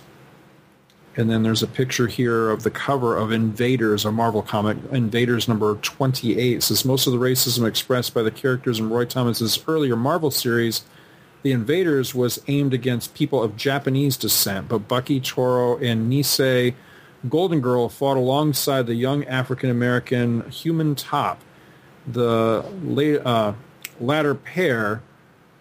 And 1.16 1.31
then 1.31 1.42
there's 1.42 1.62
a 1.62 1.66
picture 1.66 2.07
here 2.07 2.50
of 2.50 2.62
the 2.62 2.70
cover 2.70 3.16
of 3.16 3.33
Invaders, 3.33 4.05
a 4.05 4.12
Marvel 4.12 4.42
comic. 4.42 4.76
Invaders 4.92 5.48
number 5.48 5.74
28 5.76 6.62
says 6.62 6.85
most 6.85 7.07
of 7.07 7.14
the 7.14 7.18
racism 7.18 7.66
expressed 7.66 8.12
by 8.12 8.22
the 8.22 8.31
characters 8.31 8.79
in 8.79 8.90
Roy 8.90 9.07
Thomas's 9.07 9.59
earlier 9.66 9.96
Marvel 9.96 10.31
series, 10.31 10.85
The 11.42 11.52
Invaders, 11.52 12.14
was 12.14 12.42
aimed 12.48 12.74
against 12.74 13.14
people 13.14 13.42
of 13.42 13.57
Japanese 13.57 14.18
descent, 14.18 14.68
but 14.68 14.88
Bucky, 14.88 15.18
Toro, 15.18 15.79
and 15.79 16.12
Nisei 16.12 16.74
Golden 17.29 17.61
Girl 17.61 17.88
fought 17.88 18.18
alongside 18.18 18.87
the 18.87 18.94
young 18.94 19.24
African 19.24 19.70
American 19.70 20.48
Human 20.50 20.94
Top. 20.94 21.40
The 22.07 22.62
uh, 23.24 23.55
latter 23.98 24.35
pair, 24.35 25.02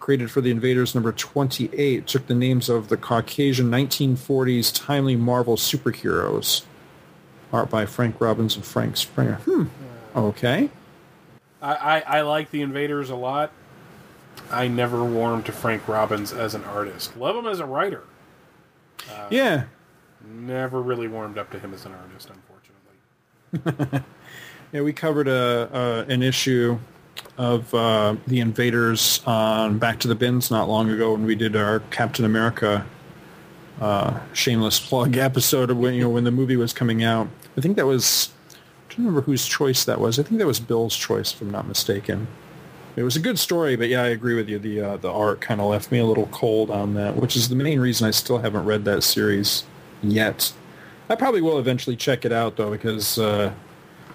created 0.06 0.30
for 0.30 0.40
the 0.40 0.52
Invaders 0.52 0.94
number 0.94 1.10
28, 1.10 2.06
took 2.06 2.28
the 2.28 2.34
names 2.36 2.68
of 2.68 2.90
the 2.90 2.96
Caucasian 2.96 3.68
1940s 3.68 4.72
timely 4.72 5.16
Marvel 5.16 5.56
superheroes. 5.56 6.62
Art 7.52 7.68
by 7.70 7.86
Frank 7.86 8.20
Robbins 8.20 8.54
and 8.54 8.64
Frank 8.64 8.96
Springer. 8.96 9.40
Hmm. 9.44 9.64
Okay. 10.14 10.70
I, 11.60 11.74
I, 11.74 12.00
I 12.18 12.20
like 12.20 12.52
the 12.52 12.62
Invaders 12.62 13.10
a 13.10 13.16
lot. 13.16 13.50
I 14.48 14.68
never 14.68 15.04
warmed 15.04 15.44
to 15.46 15.52
Frank 15.52 15.88
Robbins 15.88 16.32
as 16.32 16.54
an 16.54 16.62
artist. 16.62 17.16
Love 17.16 17.34
him 17.34 17.48
as 17.48 17.58
a 17.58 17.66
writer. 17.66 18.04
yeah. 19.28 19.64
Never 20.24 20.80
really 20.80 21.08
warmed 21.08 21.36
up 21.36 21.50
to 21.50 21.58
him 21.58 21.74
as 21.74 21.84
an 21.84 21.94
artist, 21.94 22.30
unfortunately. 23.52 24.02
Yeah, 24.72 24.80
we 24.80 24.92
covered 24.92 25.28
a, 25.28 25.70
a 25.72 26.12
an 26.12 26.24
issue 26.24 26.78
of 27.38 27.72
uh, 27.74 28.16
the 28.26 28.40
Invaders 28.40 29.20
on 29.26 29.78
Back 29.78 30.00
to 30.00 30.08
the 30.08 30.14
Bins 30.14 30.50
not 30.50 30.68
long 30.68 30.90
ago 30.90 31.12
when 31.12 31.24
we 31.24 31.34
did 31.34 31.56
our 31.56 31.80
Captain 31.90 32.24
America 32.24 32.86
uh, 33.80 34.20
shameless 34.32 34.80
plug 34.80 35.16
episode 35.16 35.70
when 35.72 35.94
you 35.94 36.02
know 36.02 36.10
when 36.10 36.24
the 36.24 36.30
movie 36.30 36.56
was 36.56 36.72
coming 36.72 37.04
out. 37.04 37.28
I 37.56 37.60
think 37.60 37.76
that 37.76 37.86
was 37.86 38.30
I 38.88 38.94
don't 38.94 39.06
remember 39.06 39.22
whose 39.22 39.46
choice 39.46 39.84
that 39.84 40.00
was. 40.00 40.18
I 40.18 40.22
think 40.22 40.38
that 40.38 40.46
was 40.46 40.60
Bill's 40.60 40.96
choice, 40.96 41.32
if 41.32 41.40
I'm 41.40 41.50
not 41.50 41.68
mistaken. 41.68 42.26
It 42.96 43.02
was 43.02 43.14
a 43.14 43.20
good 43.20 43.38
story, 43.38 43.76
but 43.76 43.88
yeah, 43.88 44.02
I 44.02 44.06
agree 44.06 44.34
with 44.34 44.48
you. 44.48 44.58
The 44.58 44.80
uh, 44.80 44.96
the 44.96 45.10
art 45.10 45.40
kind 45.40 45.60
of 45.60 45.66
left 45.66 45.92
me 45.92 45.98
a 45.98 46.06
little 46.06 46.26
cold 46.28 46.70
on 46.70 46.94
that, 46.94 47.16
which 47.16 47.36
is 47.36 47.48
the 47.50 47.56
main 47.56 47.78
reason 47.78 48.06
I 48.06 48.10
still 48.10 48.38
haven't 48.38 48.64
read 48.64 48.84
that 48.86 49.02
series 49.02 49.64
yet. 50.02 50.52
I 51.08 51.14
probably 51.14 51.42
will 51.42 51.58
eventually 51.58 51.94
check 51.94 52.24
it 52.24 52.32
out 52.32 52.56
though, 52.56 52.70
because 52.70 53.18
uh, 53.18 53.52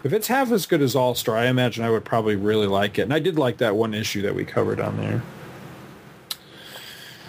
if 0.04 0.14
it's 0.14 0.28
half 0.28 0.52
as 0.52 0.66
good 0.66 0.82
as 0.82 0.96
All 0.96 1.16
Star, 1.16 1.38
I 1.38 1.46
imagine 1.48 1.84
I 1.84 1.90
would 1.90 2.06
probably 2.06 2.36
really 2.36 2.68
like 2.68 2.98
it. 2.98 3.04
And 3.04 3.14
I 3.14 3.20
did 3.20 3.38
like 3.38 3.58
that 3.58 3.76
one 3.76 3.94
issue 3.94 4.22
that 4.24 4.34
we 4.34 4.46
covered 4.46 4.80
on 4.80 4.98
there. 4.98 5.22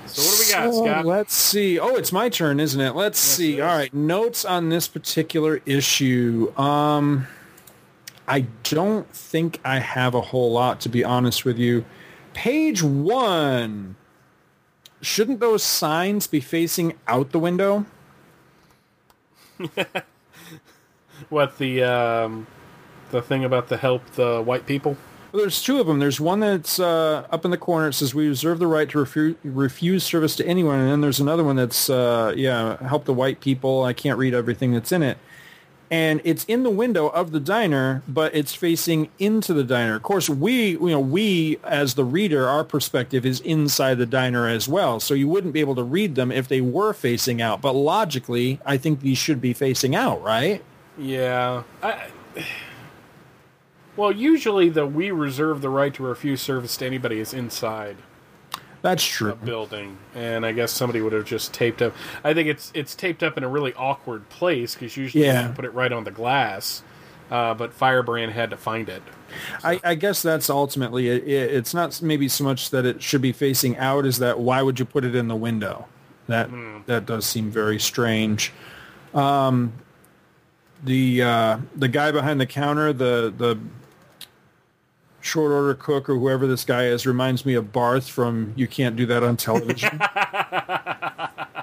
So 0.07 0.23
what 0.23 0.37
do 0.37 0.45
we 0.45 0.53
got, 0.53 0.75
So, 0.75 0.85
Scott? 0.85 1.07
Let's 1.07 1.35
see. 1.35 1.79
Oh, 1.79 1.97
it's 1.97 2.13
my 2.13 2.29
turn, 2.29 2.61
isn't 2.61 2.81
it? 2.81 2.95
Let's 2.95 3.19
see. 3.19 3.59
it 3.59 3.61
All 3.61 3.77
right, 3.77 3.93
notes 3.93 4.45
on 4.45 4.69
this 4.69 4.89
particular 4.89 5.61
issue. 5.65 6.53
Um, 6.57 7.27
I 8.29 8.47
don't 8.63 9.11
think 9.11 9.61
I 9.65 9.79
have 9.79 10.15
a 10.15 10.21
whole 10.21 10.53
lot 10.53 10.81
to 10.83 10.89
be 10.89 11.05
honest 11.05 11.45
with 11.45 11.59
you. 11.59 11.85
Page 12.35 12.83
one. 12.83 13.97
Shouldn't 15.01 15.41
those 15.41 15.63
signs 15.63 16.27
be 16.27 16.41
facing 16.41 16.95
out 17.09 17.33
the 17.33 17.39
window? 17.39 17.87
What 21.29 21.59
the 21.59 21.83
um, 21.85 22.47
the 23.13 23.23
thing 23.23 23.45
about 23.45 23.69
the 23.69 23.77
help 23.77 24.05
the 24.13 24.43
white 24.43 24.67
people? 24.67 24.97
Well, 25.33 25.41
there's 25.41 25.63
two 25.63 25.81
of 25.81 25.87
them. 25.87 25.99
There's 25.99 26.21
one 26.21 26.41
that's 26.41 26.79
uh, 26.79 27.27
up 27.31 27.47
in 27.47 27.51
the 27.51 27.57
corner. 27.57 27.89
It 27.89 27.95
says 27.95 28.15
we 28.15 28.29
reserve 28.29 28.59
the 28.59 28.67
right 28.67 28.89
to 28.91 28.99
refu- 28.99 29.37
refuse 29.43 30.05
service 30.05 30.37
to 30.37 30.47
anyone, 30.47 30.79
and 30.79 30.91
then 30.91 31.01
there's 31.01 31.21
another 31.21 31.43
one 31.43 31.57
that's 31.57 31.89
uh, 31.89 32.35
yeah, 32.37 32.77
help 32.87 33.07
the 33.07 33.15
white 33.15 33.41
people. 33.41 33.83
I 33.83 33.95
can't 33.95 34.19
read 34.19 34.35
everything 34.35 34.73
that's 34.73 34.93
in 34.93 35.03
it, 35.03 35.17
and 35.91 36.21
it's 36.23 36.45
in 36.45 36.65
the 36.65 36.71
window 36.71 37.09
of 37.09 37.33
the 37.33 37.41
diner, 37.41 38.03
but 38.07 38.35
it's 38.35 38.55
facing 38.55 39.09
into 39.19 39.55
the 39.55 39.65
diner. 39.65 39.95
Of 39.95 40.03
course, 40.03 40.29
we 40.29 40.73
you 40.73 40.91
know 40.91 41.01
we 41.01 41.59
as 41.65 41.95
the 41.95 42.05
reader, 42.05 42.47
our 42.47 42.63
perspective 42.63 43.25
is 43.25 43.41
inside 43.41 43.95
the 43.95 44.07
diner 44.07 44.47
as 44.47 44.69
well, 44.69 45.01
so 45.01 45.15
you 45.15 45.29
wouldn't 45.29 45.55
be 45.55 45.61
able 45.61 45.77
to 45.77 45.83
read 45.83 46.15
them 46.15 46.31
if 46.31 46.47
they 46.47 46.61
were 46.61 46.93
facing 46.93 47.41
out. 47.41 47.63
But 47.63 47.73
logically, 47.73 48.61
I 48.67 48.77
think 48.77 49.01
these 49.01 49.17
should 49.17 49.41
be 49.41 49.55
facing 49.55 49.95
out, 49.95 50.23
right? 50.23 50.63
Yeah. 50.99 51.63
I, 51.83 52.09
well, 53.97 54.13
usually 54.13 54.69
the 54.69 54.87
we 54.87 55.11
reserve 55.11 55.61
the 55.61 55.69
right 55.69 55.93
to 55.95 56.03
refuse 56.03 56.41
service 56.41 56.77
to 56.79 56.87
anybody 56.87 57.21
is 57.21 57.33
inside. 57.35 57.97
That's 58.83 59.05
true. 59.05 59.31
a 59.33 59.37
building, 59.37 59.97
and 60.15 60.45
I 60.45 60.51
guess 60.51 60.73
somebody 60.73 61.01
would 61.01 61.13
have 61.13 61.25
just 61.25 61.55
taped 61.55 61.81
up. 61.83 61.95
I 62.25 62.35
think 62.35 62.49
it's 62.49 62.73
it's 62.75 62.95
taped 62.97 63.23
up 63.23 63.37
in 63.39 63.45
a 63.45 63.49
really 63.49 63.73
awkward 63.75 64.29
place 64.29 64.75
because 64.75 64.97
usually 64.97 65.25
Yeah. 65.25 65.49
you 65.49 65.55
put 65.55 65.65
it 65.65 65.73
right 65.75 65.93
on 65.93 66.05
the 66.05 66.11
glass. 66.11 66.83
Uh, 67.31 67.55
but 67.55 67.73
Firebrand 67.73 68.33
had 68.33 68.51
to 68.51 68.59
find 68.59 68.91
it. 68.91 69.03
I, 69.65 69.81
I 69.83 69.95
guess 69.95 70.21
that's 70.21 70.51
ultimately 70.51 71.09
it, 71.09 71.23
it. 71.27 71.55
It's 71.55 71.73
not 71.73 72.03
maybe 72.03 72.29
so 72.29 72.45
much 72.45 72.69
that 72.71 72.85
it 72.85 73.01
should 73.03 73.23
be 73.23 73.33
facing 73.33 73.79
out 73.79 74.05
as 74.05 74.19
that 74.19 74.39
why 74.41 74.61
would 74.61 74.79
you 74.79 74.85
put 74.85 75.03
it 75.05 75.15
in 75.15 75.29
the 75.29 75.37
window? 75.37 75.87
That 76.27 76.51
that 76.87 77.07
does 77.07 77.25
seem 77.25 77.51
very 77.51 77.79
strange. 77.79 78.53
Um, 79.15 79.73
the 80.85 81.23
uh, 81.23 81.59
the 81.77 81.89
guy 81.89 82.11
behind 82.11 82.41
the 82.41 82.47
counter, 82.47 82.93
the 82.93 83.33
the 83.35 83.59
short 85.23 85.53
order 85.53 85.75
cook 85.75 86.09
or 86.11 86.17
whoever 86.19 86.47
this 86.47 86.65
guy 86.65 86.85
is, 86.87 87.07
reminds 87.07 87.47
me 87.47 87.55
of 87.55 87.73
Barth 87.73 88.09
from 88.09 88.53
You 88.57 88.67
Can't 88.67 88.97
Do 88.97 89.07
That 89.07 89.23
on 89.23 89.37
Television. 89.37 90.01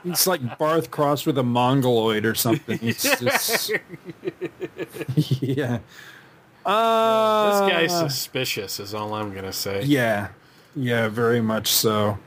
It's 0.05 0.25
like 0.25 0.57
Barth 0.57 0.91
crossed 0.91 1.27
with 1.27 1.37
a 1.37 1.43
mongoloid 1.43 2.25
or 2.25 2.33
something. 2.33 2.79
It's 2.81 3.03
just, 3.19 3.69
yeah. 5.41 5.79
Uh, 6.65 7.59
This 7.67 7.73
guy's 7.73 7.99
suspicious, 7.99 8.79
is 8.79 8.93
all 8.93 9.13
I'm 9.13 9.33
gonna 9.35 9.51
say. 9.51 9.83
yeah, 9.83 10.29
yeah, 10.73 11.09
very 11.09 11.41
much 11.41 11.67
so. 11.67 12.17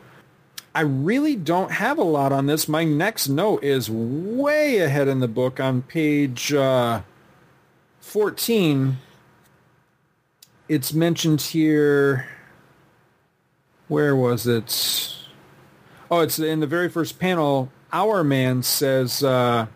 I 0.75 0.83
really 0.83 1.35
don't 1.35 1.71
have 1.73 1.97
a 1.97 2.03
lot 2.05 2.31
on 2.31 2.45
this. 2.45 2.68
My 2.68 2.85
next 2.85 3.29
note 3.29 3.64
is 3.64 3.88
way 3.90 4.79
ahead 4.79 5.09
in 5.09 5.21
the 5.21 5.29
book 5.29 5.59
on 5.59 5.81
page 5.81 6.53
uh, 6.53 7.01
14. 8.01 8.99
It's 10.73 10.95
mentioned 10.95 11.43
here. 11.43 12.27
Where 13.89 14.17
was 14.17 14.47
it? 14.47 15.15
Oh, 16.11 16.21
it's 16.21 16.39
in 16.39 16.61
the 16.61 16.67
very 16.67 16.89
first 16.89 17.19
panel. 17.19 17.71
Our 17.93 18.25
man 18.25 18.63
says, 18.63 19.23
uh, 19.23 19.67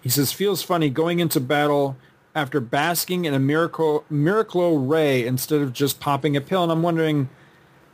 he 0.00 0.08
says, 0.08 0.32
feels 0.32 0.60
funny 0.60 0.90
going 0.90 1.20
into 1.20 1.38
battle 1.38 1.96
after 2.34 2.58
basking 2.58 3.26
in 3.26 3.32
a 3.32 3.38
miracle, 3.38 4.04
Miraclo 4.10 4.90
Ray 4.90 5.24
instead 5.24 5.60
of 5.60 5.72
just 5.72 6.00
popping 6.00 6.36
a 6.36 6.40
pill. 6.40 6.64
And 6.64 6.72
I'm 6.72 6.82
wondering, 6.82 7.28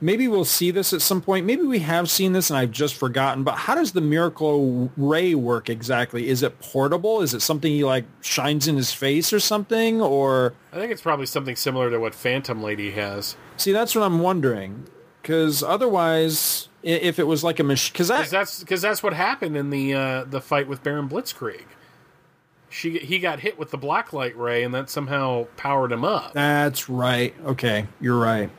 maybe 0.00 0.28
we'll 0.28 0.44
see 0.44 0.70
this 0.70 0.92
at 0.92 1.02
some 1.02 1.20
point. 1.20 1.46
Maybe 1.46 1.62
we 1.62 1.80
have 1.80 2.11
seen 2.11 2.32
this 2.32 2.50
and 2.50 2.59
I've 2.59 2.70
just 2.70 2.94
forgotten. 2.94 3.44
But 3.44 3.56
how 3.56 3.74
does 3.74 3.92
the 3.92 4.00
Miraclo 4.00 4.90
Ray 4.96 5.35
work 5.35 5.68
exactly? 5.68 6.28
Is 6.28 6.42
it 6.42 6.59
portable? 6.61 7.22
Is 7.22 7.35
it 7.35 7.42
something 7.42 7.70
he 7.70 7.85
like 7.85 8.04
shines 8.20 8.68
in 8.68 8.76
his 8.76 8.92
face 8.92 9.32
or 9.32 9.40
something? 9.40 10.00
Or 10.00 10.54
I 10.72 10.76
think 10.76 10.92
it's 10.92 11.02
probably 11.02 11.26
something 11.26 11.56
similar 11.56 11.90
to 11.90 11.98
what 11.98 12.14
Phantom 12.14 12.62
Lady 12.62 12.92
has. 12.92 13.37
see, 13.56 13.72
that's 13.72 13.94
what 13.94 14.04
I'm 14.04 14.20
wondering. 14.20 14.88
Because 15.22 15.62
otherwise, 15.62 16.68
if 16.85 17.18
it 17.18 17.24
was 17.24 17.42
like 17.42 17.59
a 17.59 17.64
machine, 17.64 17.92
because 17.92 18.09
Because 18.09 18.30
that's 18.30 18.61
because 18.61 18.82
that's 18.82 19.02
what 19.02 19.12
happened 19.12 19.56
in 19.56 19.70
the 19.70 19.92
uh, 19.94 20.24
the 20.24 20.40
fight 20.40 20.68
with 20.68 20.85
Baron 20.85 21.09
Blitzkrieg. 21.09 21.64
She 22.68 22.98
he 22.98 23.18
got 23.18 23.40
hit 23.40 23.59
with 23.59 23.70
the 23.70 23.78
blacklight 23.78 24.37
ray, 24.37 24.62
and 24.62 24.72
that 24.74 24.88
somehow 24.88 25.46
powered 25.56 25.90
him 25.90 26.04
up. 26.04 26.32
That's 26.32 26.88
right. 26.88 27.35
Okay, 27.44 27.87
you're 28.00 28.18
right. 28.18 28.50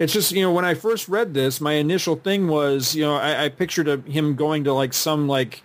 It's 0.00 0.14
just 0.14 0.32
you 0.32 0.40
know 0.40 0.50
when 0.50 0.64
I 0.64 0.72
first 0.72 1.08
read 1.08 1.34
this, 1.34 1.60
my 1.60 1.74
initial 1.74 2.16
thing 2.16 2.48
was 2.48 2.96
you 2.96 3.02
know 3.02 3.16
I, 3.16 3.44
I 3.44 3.48
pictured 3.50 3.86
a, 3.86 3.98
him 3.98 4.34
going 4.34 4.64
to 4.64 4.72
like 4.72 4.94
some 4.94 5.28
like 5.28 5.62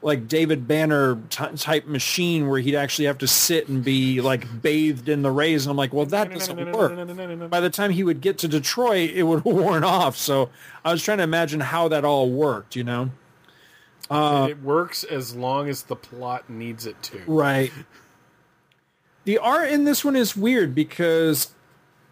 like 0.00 0.28
David 0.28 0.68
Banner 0.68 1.18
t- 1.28 1.56
type 1.56 1.86
machine 1.86 2.48
where 2.48 2.60
he'd 2.60 2.76
actually 2.76 3.06
have 3.06 3.18
to 3.18 3.26
sit 3.26 3.68
and 3.68 3.82
be 3.82 4.20
like 4.20 4.62
bathed 4.62 5.08
in 5.08 5.22
the 5.22 5.30
rays, 5.30 5.66
and 5.66 5.72
I'm 5.72 5.76
like, 5.76 5.92
well, 5.92 6.06
that 6.06 6.30
doesn't 6.30 6.72
work. 6.72 7.50
By 7.50 7.60
the 7.60 7.70
time 7.70 7.90
he 7.90 8.04
would 8.04 8.20
get 8.20 8.38
to 8.38 8.48
Detroit, 8.48 9.10
it 9.10 9.24
would 9.24 9.42
have 9.42 9.46
worn 9.54 9.82
off. 9.82 10.16
So 10.16 10.50
I 10.84 10.92
was 10.92 11.02
trying 11.02 11.18
to 11.18 11.24
imagine 11.24 11.58
how 11.58 11.88
that 11.88 12.04
all 12.04 12.30
worked. 12.30 12.76
You 12.76 12.84
know, 12.84 13.10
uh, 14.08 14.46
it 14.50 14.62
works 14.62 15.02
as 15.02 15.34
long 15.34 15.68
as 15.68 15.82
the 15.82 15.96
plot 15.96 16.48
needs 16.48 16.86
it 16.86 17.02
to. 17.04 17.22
Right. 17.26 17.72
The 19.24 19.38
art 19.38 19.70
in 19.70 19.84
this 19.84 20.04
one 20.04 20.14
is 20.14 20.36
weird 20.36 20.74
because 20.74 21.53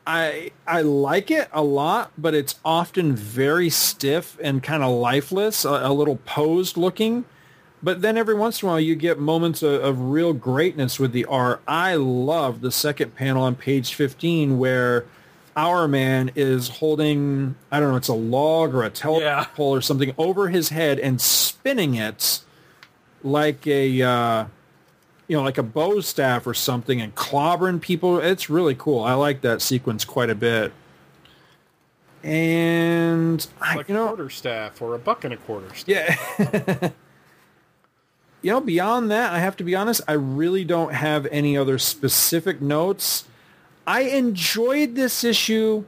I 0.07 0.51
I 0.67 0.83
like 0.83 1.31
it 1.31 1.49
a 1.53 1.63
lot, 1.63 2.13
but 2.19 2.35
it's 2.35 2.59
often 2.65 3.15
very 3.15 3.71
stiff 3.71 4.37
and 4.43 4.63
kind 4.63 4.83
of 4.83 4.91
lifeless, 4.93 5.65
a, 5.65 5.69
a 5.69 5.93
little 5.93 6.17
posed 6.27 6.77
looking. 6.77 7.25
But 7.85 8.01
then 8.03 8.17
every 8.17 8.35
once 8.35 8.63
in 8.63 8.69
a 8.69 8.73
while 8.73 8.81
you 8.81 8.95
get 8.95 9.19
moments 9.19 9.63
of, 9.63 9.83
of 9.83 10.01
real 10.01 10.33
greatness 10.33 10.99
with 11.01 11.13
the 11.13 11.25
art. 11.25 11.63
I 11.67 11.97
love 11.97 12.61
the 12.61 12.71
second 12.71 13.15
panel 13.17 13.43
on 13.43 13.57
page 13.57 13.95
15 13.95 14.59
where 14.59 15.05
our 15.57 15.87
man 15.89 16.31
is 16.37 16.69
holding, 16.69 17.57
I 17.71 17.79
don't 17.81 17.91
know, 17.91 17.97
it's 17.97 18.09
a 18.09 18.15
log 18.15 18.75
or 18.75 18.85
a 18.85 18.91
telephone 18.91 19.23
Yeah. 19.23 19.45
pole 19.55 19.75
or 19.75 19.81
something 19.83 20.15
over 20.17 20.49
his 20.49 20.69
head 20.71 20.99
and 21.01 21.21
spinning 21.21 21.95
it 21.95 22.41
like 23.25 23.67
a 23.67 24.01
uh, 24.03 24.45
you 25.33 25.39
know 25.39 25.43
like 25.45 25.57
a 25.57 25.63
bow 25.63 25.99
staff 26.03 26.47
or 26.47 26.53
something 26.53 27.01
and 27.01 27.15
clobbering 27.15 27.81
people 27.81 28.19
it's 28.19 28.51
really 28.51 28.75
cool. 28.75 29.03
I 29.03 29.15
like 29.15 29.41
that 29.41 29.63
sequence 29.63 30.05
quite 30.05 30.29
a 30.29 30.35
bit. 30.35 30.75
And 32.23 33.47
I, 33.59 33.77
Like 33.77 33.89
you 33.89 33.95
a 33.95 33.99
know 33.99 34.07
quarter 34.09 34.29
staff 34.29 34.83
or 34.83 34.95
a 34.95 34.99
buck 34.99 35.25
and 35.25 35.33
a 35.33 35.39
quarter 35.39 35.75
staff. 35.75 36.39
yeah. 36.39 36.91
You 38.43 38.51
know 38.51 38.61
beyond 38.61 39.11
that 39.11 39.33
i 39.33 39.39
have 39.39 39.57
to 39.59 39.65
be 39.65 39.75
honest 39.75 40.03
i 40.09 40.13
really 40.13 40.65
don't 40.65 40.93
have 40.93 41.27
any 41.31 41.57
other 41.57 41.79
specific 41.79 42.61
notes. 42.61 43.25
I 43.87 44.03
enjoyed 44.03 44.97
this 44.97 45.25
issue 45.25 45.85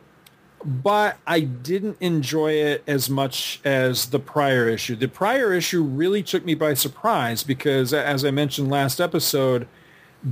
but 0.64 1.18
I 1.26 1.40
didn't 1.40 1.98
enjoy 2.00 2.52
it 2.52 2.82
as 2.86 3.10
much 3.10 3.60
as 3.64 4.06
the 4.06 4.18
prior 4.18 4.68
issue. 4.68 4.96
The 4.96 5.08
prior 5.08 5.52
issue 5.52 5.82
really 5.82 6.22
took 6.22 6.44
me 6.44 6.54
by 6.54 6.74
surprise 6.74 7.42
because, 7.42 7.92
as 7.92 8.24
I 8.24 8.30
mentioned 8.30 8.70
last 8.70 9.00
episode, 9.00 9.68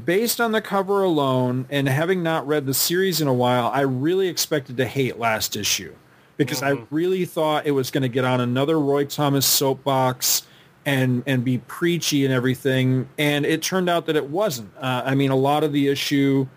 based 0.05 0.40
on 0.40 0.53
the 0.53 0.62
cover 0.62 1.03
alone 1.03 1.66
and 1.68 1.88
having 1.88 2.23
not 2.23 2.47
read 2.47 2.66
the 2.66 2.75
series 2.75 3.21
in 3.21 3.29
a 3.29 3.35
while, 3.35 3.68
I 3.68 3.81
really 3.81 4.29
expected 4.29 4.77
to 4.79 4.87
hate 4.87 5.18
last 5.18 5.55
issue 5.55 5.95
because 6.38 6.62
I 6.62 6.71
really 6.90 7.25
thought 7.25 7.66
it 7.66 7.73
was 7.73 7.90
going 7.90 8.03
to 8.03 8.09
get 8.09 8.25
on 8.25 8.40
another 8.40 8.81
Roy 8.81 9.05
Thomas 9.05 9.47
soapbox 9.47 10.42
and 10.85 11.23
and 11.27 11.45
be 11.45 11.59
preachy 11.59 12.25
and 12.25 12.33
everything. 12.33 13.09
And 13.18 13.45
it 13.45 13.62
turned 13.62 13.88
out 13.88 14.07
that 14.07 14.16
it 14.16 14.29
wasn't. 14.31 14.73
Uh, 14.77 15.03
I 15.05 15.14
mean, 15.14 15.31
a 15.31 15.37
lot 15.37 15.62
of 15.62 15.73
the 15.73 15.88
issue 15.88 16.49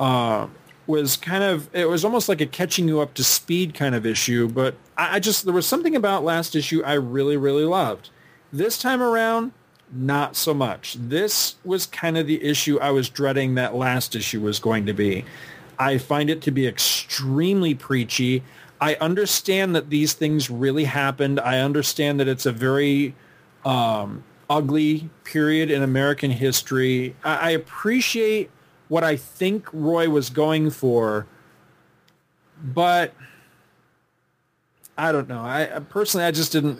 uh, 0.00 0.48
was 0.86 1.16
kind 1.16 1.44
of 1.44 1.68
it 1.74 1.88
was 1.88 2.04
almost 2.04 2.28
like 2.28 2.40
a 2.40 2.46
catching 2.46 2.88
you 2.88 3.00
up 3.00 3.14
to 3.14 3.24
speed 3.24 3.74
kind 3.74 3.94
of 3.94 4.04
issue. 4.04 4.48
But 4.48 4.74
I, 4.96 5.16
I 5.16 5.20
just 5.20 5.44
there 5.44 5.54
was 5.54 5.66
something 5.66 5.96
about 5.96 6.24
last 6.24 6.54
issue 6.54 6.82
I 6.84 6.94
really 6.94 7.36
really 7.36 7.64
loved. 7.64 8.10
This 8.52 8.78
time 8.78 9.02
around, 9.02 9.52
not 9.92 10.36
so 10.36 10.52
much. 10.52 10.96
This 10.98 11.56
was 11.64 11.86
kind 11.86 12.18
of 12.18 12.26
the 12.26 12.42
issue 12.42 12.78
I 12.80 12.90
was 12.90 13.08
dreading 13.08 13.54
that 13.54 13.74
last 13.74 14.14
issue 14.14 14.40
was 14.40 14.58
going 14.58 14.86
to 14.86 14.92
be. 14.92 15.24
I 15.78 15.98
find 15.98 16.30
it 16.30 16.42
to 16.42 16.50
be 16.50 16.66
extremely 16.66 17.74
preachy. 17.74 18.42
I 18.80 18.96
understand 18.96 19.74
that 19.74 19.90
these 19.90 20.12
things 20.12 20.50
really 20.50 20.84
happened. 20.84 21.40
I 21.40 21.60
understand 21.60 22.20
that 22.20 22.28
it's 22.28 22.46
a 22.46 22.52
very 22.52 23.14
um, 23.64 24.24
ugly 24.50 25.08
period 25.24 25.70
in 25.70 25.82
American 25.82 26.30
history. 26.30 27.14
I, 27.24 27.36
I 27.36 27.50
appreciate 27.50 28.50
what 28.92 29.02
I 29.02 29.16
think 29.16 29.70
Roy 29.72 30.10
was 30.10 30.28
going 30.28 30.68
for, 30.68 31.26
but 32.62 33.14
I 34.98 35.12
don't 35.12 35.30
know. 35.30 35.40
I 35.40 35.80
personally, 35.88 36.26
I 36.26 36.30
just 36.30 36.52
didn't. 36.52 36.78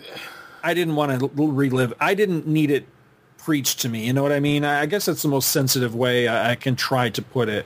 I 0.61 0.75
didn't 0.75 0.95
want 0.95 1.19
to 1.19 1.47
relive. 1.47 1.91
I 1.99 2.13
didn't 2.13 2.45
need 2.45 2.69
it 2.69 2.85
preached 3.39 3.79
to 3.81 3.89
me. 3.89 4.05
You 4.05 4.13
know 4.13 4.21
what 4.21 4.31
I 4.31 4.39
mean? 4.39 4.63
I 4.63 4.85
guess 4.85 5.05
that's 5.05 5.23
the 5.23 5.27
most 5.27 5.49
sensitive 5.49 5.95
way 5.95 6.29
I 6.29 6.53
can 6.53 6.75
try 6.75 7.09
to 7.09 7.21
put 7.23 7.49
it. 7.49 7.65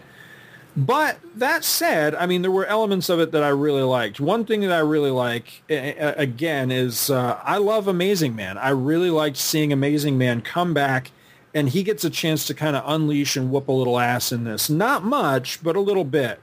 But 0.77 1.17
that 1.35 1.65
said, 1.65 2.15
I 2.15 2.25
mean, 2.25 2.41
there 2.41 2.49
were 2.49 2.65
elements 2.67 3.09
of 3.09 3.19
it 3.19 3.33
that 3.33 3.43
I 3.43 3.49
really 3.49 3.81
liked. 3.81 4.21
One 4.21 4.45
thing 4.45 4.61
that 4.61 4.71
I 4.71 4.79
really 4.79 5.11
like, 5.11 5.61
again, 5.67 6.71
is 6.71 7.09
uh, 7.09 7.37
I 7.43 7.57
love 7.57 7.89
Amazing 7.89 8.33
Man. 8.33 8.57
I 8.57 8.69
really 8.69 9.09
liked 9.09 9.35
seeing 9.35 9.73
Amazing 9.73 10.17
Man 10.17 10.39
come 10.39 10.73
back, 10.73 11.11
and 11.57 11.69
he 11.69 11.81
gets 11.81 12.03
a 12.03 12.09
chance 12.11 12.45
to 12.45 12.53
kind 12.53 12.75
of 12.75 12.83
unleash 12.85 13.35
and 13.35 13.49
whoop 13.49 13.67
a 13.67 13.71
little 13.71 13.97
ass 13.97 14.31
in 14.31 14.43
this. 14.43 14.69
Not 14.69 15.03
much, 15.03 15.63
but 15.63 15.75
a 15.75 15.79
little 15.79 16.03
bit. 16.03 16.39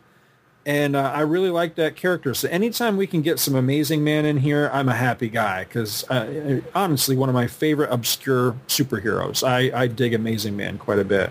And 0.67 0.97
uh, 0.97 1.13
I 1.15 1.21
really 1.21 1.51
like 1.51 1.77
that 1.77 1.95
character. 1.95 2.35
So 2.35 2.49
anytime 2.49 2.97
we 2.97 3.07
can 3.07 3.23
get 3.23 3.39
some 3.39 3.55
Amazing 3.55 4.03
Man 4.03 4.25
in 4.25 4.39
here, 4.39 4.69
I'm 4.73 4.89
a 4.89 4.95
happy 4.95 5.29
guy 5.29 5.63
because 5.65 6.03
uh, 6.11 6.63
honestly, 6.75 7.17
one 7.17 7.29
of 7.29 7.35
my 7.35 7.47
favorite 7.47 7.93
obscure 7.93 8.57
superheroes. 8.67 9.47
I, 9.47 9.83
I 9.83 9.87
dig 9.87 10.15
Amazing 10.15 10.57
Man 10.57 10.79
quite 10.79 10.99
a 10.99 11.05
bit. 11.05 11.31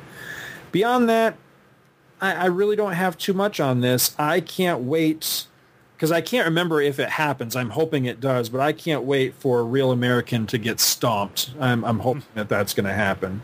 Beyond 0.72 1.10
that, 1.10 1.36
I, 2.22 2.36
I 2.36 2.46
really 2.46 2.78
don't 2.78 2.94
have 2.94 3.18
too 3.18 3.34
much 3.34 3.60
on 3.60 3.82
this. 3.82 4.16
I 4.18 4.40
can't 4.40 4.84
wait 4.84 5.46
because 5.98 6.10
I 6.10 6.22
can't 6.22 6.46
remember 6.46 6.80
if 6.80 7.00
it 7.00 7.10
happens. 7.10 7.54
I'm 7.54 7.72
hoping 7.72 8.06
it 8.06 8.22
does, 8.22 8.48
but 8.48 8.62
I 8.62 8.72
can't 8.72 9.04
wait 9.04 9.34
for 9.34 9.60
a 9.60 9.64
real 9.64 9.92
American 9.92 10.48
to 10.48 10.58
get 10.58 10.80
stomped. 10.80 11.52
I'm, 11.60 11.84
I'm 11.84 12.00
hoping 12.00 12.24
that 12.36 12.48
that's 12.48 12.74
going 12.74 12.86
to 12.86 12.94
happen. 12.94 13.42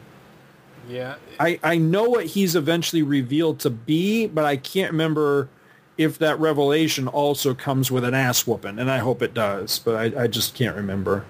Yeah, 0.90 1.16
I, 1.40 1.60
I 1.64 1.78
know 1.78 2.10
what 2.10 2.26
he's 2.26 2.56
eventually 2.56 3.04
revealed 3.04 3.60
to 3.60 3.70
be, 3.70 4.26
but 4.28 4.44
I 4.44 4.58
can't 4.58 4.92
remember 4.92 5.50
if 5.98 6.18
that 6.18 6.40
revelation 6.40 7.08
also 7.08 7.54
comes 7.54 7.92
with 7.92 8.04
an 8.04 8.16
ass 8.16 8.48
whooping, 8.48 8.80
and 8.80 8.90
I 8.90 8.98
hope 8.98 9.22
it 9.22 9.34
does, 9.34 9.80
but 9.80 9.96
I, 9.96 10.24
I 10.24 10.28
just 10.28 10.56
can't 10.56 10.76
remember. 10.76 11.26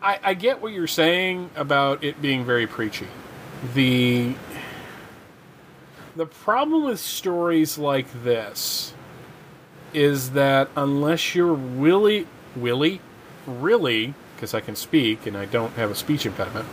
I, 0.00 0.20
I 0.22 0.34
get 0.34 0.62
what 0.62 0.72
you're 0.72 0.86
saying 0.86 1.50
about 1.56 2.04
it 2.04 2.22
being 2.22 2.44
very 2.44 2.66
preachy. 2.66 3.08
The 3.74 4.34
the 6.14 6.26
problem 6.26 6.84
with 6.84 7.00
stories 7.00 7.76
like 7.76 8.06
this 8.22 8.94
is 9.92 10.30
that 10.30 10.68
unless 10.76 11.34
you're 11.34 11.52
really, 11.52 12.26
really, 12.54 13.00
really, 13.46 14.14
because 14.34 14.54
I 14.54 14.60
can 14.60 14.76
speak 14.76 15.26
and 15.26 15.36
I 15.36 15.46
don't 15.46 15.72
have 15.72 15.90
a 15.90 15.94
speech 15.94 16.26
impediment, 16.26 16.66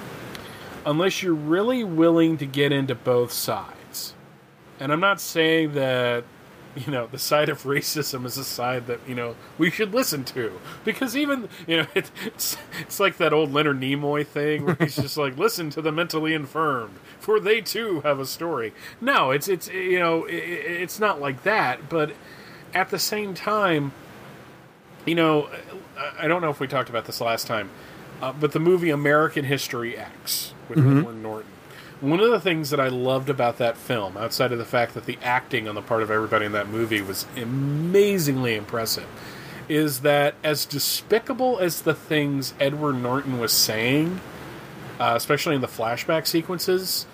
unless 0.85 1.23
you're 1.23 1.33
really 1.33 1.83
willing 1.83 2.37
to 2.37 2.45
get 2.45 2.71
into 2.71 2.95
both 2.95 3.31
sides. 3.31 4.13
And 4.79 4.91
I'm 4.91 4.99
not 4.99 5.21
saying 5.21 5.73
that 5.73 6.23
you 6.75 6.91
know 6.91 7.07
the 7.07 7.19
side 7.19 7.49
of 7.49 7.63
racism 7.63 8.25
is 8.25 8.37
a 8.37 8.43
side 8.43 8.87
that 8.87 8.99
you 9.07 9.13
know 9.13 9.35
we 9.57 9.69
should 9.69 9.93
listen 9.93 10.23
to 10.23 10.59
because 10.83 11.15
even 11.15 11.47
you 11.67 11.77
know 11.77 11.87
it, 11.95 12.11
it's 12.25 12.57
it's 12.81 12.99
like 12.99 13.17
that 13.17 13.33
old 13.33 13.53
Leonard 13.53 13.79
Nimoy 13.79 14.25
thing 14.25 14.65
where 14.65 14.75
he's 14.79 14.95
just 14.95 15.17
like 15.17 15.37
listen 15.37 15.69
to 15.71 15.81
the 15.81 15.91
mentally 15.91 16.33
infirmed 16.33 16.95
for 17.19 17.39
they 17.39 17.61
too 17.61 18.01
have 18.01 18.19
a 18.19 18.25
story. 18.25 18.73
No, 18.99 19.31
it's 19.31 19.47
it's 19.47 19.67
you 19.69 19.99
know 19.99 20.25
it, 20.25 20.33
it's 20.33 20.99
not 20.99 21.21
like 21.21 21.43
that, 21.43 21.89
but 21.89 22.13
at 22.73 22.89
the 22.89 22.99
same 22.99 23.33
time, 23.33 23.91
you 25.05 25.15
know, 25.15 25.49
I 26.17 26.27
don't 26.27 26.41
know 26.41 26.49
if 26.49 26.59
we 26.59 26.67
talked 26.67 26.89
about 26.89 27.05
this 27.05 27.21
last 27.21 27.45
time, 27.45 27.69
uh, 28.21 28.33
but 28.33 28.51
the 28.51 28.59
movie 28.59 28.89
American 28.89 29.45
History 29.45 29.97
X 29.97 30.52
with 30.69 30.79
Edward 30.79 31.15
Norton. 31.15 31.51
One 32.01 32.19
of 32.19 32.31
the 32.31 32.39
things 32.39 32.69
that 32.71 32.79
I 32.79 32.89
loved 32.89 33.29
about 33.29 33.57
that 33.59 33.77
film, 33.77 34.17
outside 34.17 34.51
of 34.51 34.57
the 34.57 34.65
fact 34.65 34.93
that 34.93 35.05
the 35.05 35.17
acting 35.21 35.67
on 35.67 35.75
the 35.75 35.81
part 35.81 36.03
of 36.03 36.11
everybody 36.11 36.45
in 36.45 36.51
that 36.51 36.67
movie 36.67 37.01
was 37.01 37.25
amazingly 37.37 38.55
impressive, 38.55 39.07
is 39.69 40.01
that 40.01 40.35
as 40.43 40.65
despicable 40.65 41.59
as 41.59 41.83
the 41.83 41.93
things 41.93 42.53
Edward 42.59 42.93
Norton 42.93 43.39
was 43.39 43.53
saying, 43.53 44.19
uh, 44.99 45.13
especially 45.15 45.55
in 45.55 45.61
the 45.61 45.67
flashback 45.67 46.27
sequences, 46.27 47.05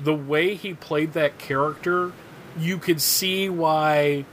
the 0.00 0.14
way 0.14 0.54
he 0.54 0.74
played 0.74 1.14
that 1.14 1.38
character, 1.38 2.12
you 2.56 2.78
could 2.78 3.00
see 3.00 3.48
why 3.48 4.24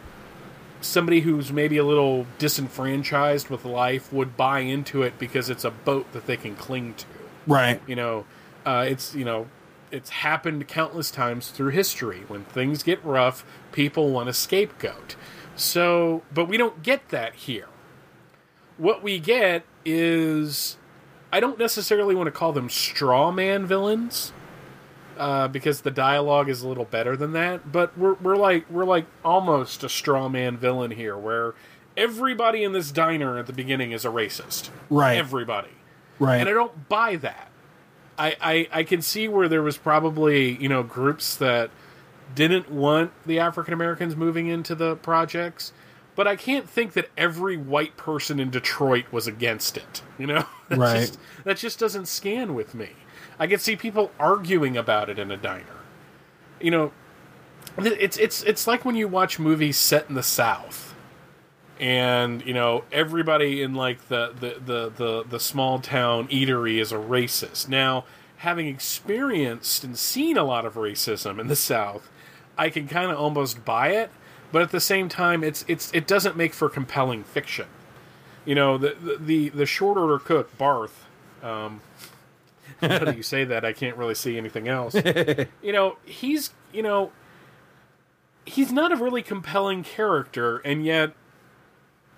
somebody 0.82 1.22
who's 1.22 1.52
maybe 1.52 1.78
a 1.78 1.84
little 1.84 2.28
disenfranchised 2.38 3.50
with 3.50 3.66
life 3.66 4.14
would 4.14 4.38
buy 4.38 4.60
into 4.60 5.02
it 5.02 5.18
because 5.18 5.50
it's 5.50 5.66
a 5.66 5.72
boat 5.72 6.12
that 6.14 6.28
they 6.28 6.38
can 6.38 6.56
cling 6.56 6.94
to. 6.94 7.06
Right. 7.48 7.82
You 7.88 7.96
know, 7.96 8.26
uh, 8.66 8.86
it's 8.88 9.16
you 9.16 9.26
know, 9.26 9.48
it's 9.92 10.10
happened 10.10 10.68
countless 10.68 11.12
times 11.12 11.50
through 11.50 11.70
history. 11.70 12.24
When 12.28 12.44
things 12.46 12.84
get 12.84 13.04
rough, 13.04 13.46
people 13.72 14.12
want 14.12 14.30
a 14.30 14.34
scapegoat. 14.34 15.16
So, 15.56 16.24
but 16.34 16.46
we 16.48 16.58
don't 16.58 16.84
get 16.84 17.10
that 17.10 17.36
here. 17.36 17.68
What 18.78 19.02
we 19.02 19.20
get 19.20 19.64
is, 19.86 20.78
I 21.32 21.40
don't 21.40 21.58
necessarily 21.58 22.14
want 22.16 22.28
to 22.28 22.32
call 22.32 22.52
them 22.52 22.70
straw 22.70 23.32
man 23.32 23.66
villains. 23.66 24.34
Uh, 25.18 25.48
because 25.48 25.80
the 25.80 25.92
dialogue 25.92 26.50
is 26.50 26.62
a 26.62 26.68
little 26.68 26.84
better 26.84 27.16
than 27.16 27.32
that, 27.32 27.72
but 27.72 27.98
we're 27.98 28.16
we're 28.16 28.36
like 28.36 28.70
we're 28.70 28.84
like 28.84 29.06
almost 29.24 29.82
a 29.82 29.88
straw 29.88 30.28
man 30.28 30.58
villain 30.58 30.92
here, 30.92 31.16
where 31.18 31.54
everybody 31.96 32.66
in 32.66 32.74
this 32.74 32.92
diner 32.92 33.38
at 33.38 33.48
the 33.48 33.54
beginning 33.54 33.94
is 33.94 34.04
a 34.04 34.10
racist. 34.10 34.72
Right. 34.90 35.18
Everybody. 35.18 35.70
Right. 36.20 36.40
And 36.40 36.50
I 36.50 36.52
don't 36.52 36.90
buy 36.90 37.16
that. 37.16 37.50
I, 38.18 38.36
I, 38.42 38.68
I 38.72 38.84
can 38.84 39.02
see 39.02 39.28
where 39.28 39.48
there 39.48 39.62
was 39.62 39.78
probably, 39.78 40.56
you 40.56 40.70
know, 40.70 40.84
groups 40.84 41.36
that 41.38 41.70
didn't 42.34 42.72
want 42.72 43.12
the 43.26 43.40
African 43.40 43.74
Americans 43.74 44.16
moving 44.16 44.48
into 44.48 44.76
the 44.76 44.96
projects, 44.96 45.74
but 46.16 46.28
I 46.28 46.36
can't 46.36 46.70
think 46.70 46.94
that 46.94 47.10
every 47.18 47.58
white 47.58 47.98
person 47.98 48.40
in 48.40 48.50
Detroit 48.50 49.06
was 49.12 49.28
against 49.28 49.78
it. 49.78 50.02
You 50.18 50.28
know? 50.28 50.46
That 50.68 50.80
Right. 50.80 51.00
Just, 51.02 51.20
that 51.44 51.58
just 51.58 51.78
doesn't 51.78 52.08
scan 52.08 52.56
with 52.56 52.74
me. 52.74 52.90
I 53.38 53.46
can 53.46 53.60
see 53.60 53.76
people 53.76 54.12
arguing 54.20 54.76
about 54.76 55.12
it 55.12 55.20
in 55.20 55.30
a 55.30 55.38
diner. 55.38 55.64
You 56.60 56.72
know, 56.72 56.92
it's 57.78 58.18
it's 58.18 58.42
it's 58.42 58.66
like 58.66 58.84
when 58.84 58.96
you 58.96 59.08
watch 59.08 59.38
movies 59.38 59.78
set 59.78 60.10
in 60.10 60.16
the 60.16 60.24
South 60.24 60.85
and 61.80 62.46
you 62.46 62.54
know 62.54 62.84
everybody 62.92 63.62
in 63.62 63.74
like 63.74 64.08
the 64.08 64.34
the 64.40 64.60
the 64.66 64.90
the, 64.90 65.24
the 65.30 65.40
small 65.40 65.80
town 65.80 66.28
eatery 66.30 66.80
is 66.80 66.92
a 66.92 66.98
racist. 66.98 67.68
Now 67.68 68.06
having 68.38 68.68
experienced 68.68 69.84
and 69.84 69.98
seen 69.98 70.38
a 70.38 70.44
lot 70.44 70.66
of 70.66 70.76
racism 70.76 71.40
in 71.40 71.48
the 71.48 71.56
south 71.56 72.10
i 72.58 72.70
can 72.70 72.86
kind 72.86 73.10
of 73.10 73.18
almost 73.18 73.64
buy 73.64 73.90
it 73.90 74.12
but 74.52 74.62
at 74.62 74.72
the 74.72 74.80
same 74.80 75.10
time 75.10 75.44
it's 75.44 75.66
it's 75.68 75.92
it 75.94 76.08
doesn't 76.08 76.38
make 76.38 76.54
for 76.54 76.70
compelling 76.70 77.24
fiction. 77.26 77.66
You 78.46 78.56
know 78.56 78.78
the 78.78 78.96
the 79.02 79.18
the, 79.20 79.50
the 79.50 79.66
short 79.66 79.98
order 79.98 80.18
cook 80.18 80.58
barth 80.58 81.06
um 81.44 81.82
now 82.82 83.00
that 83.00 83.18
you 83.18 83.24
say 83.24 83.44
that 83.44 83.66
i 83.66 83.74
can't 83.74 83.98
really 83.98 84.16
see 84.16 84.38
anything 84.38 84.68
else. 84.68 84.96
You 85.62 85.74
know 85.74 85.98
he's 86.06 86.54
you 86.72 86.84
know 86.84 87.12
he's 88.46 88.72
not 88.72 88.94
a 88.94 88.96
really 88.96 89.24
compelling 89.24 89.84
character 89.84 90.60
and 90.60 90.86
yet 90.86 91.14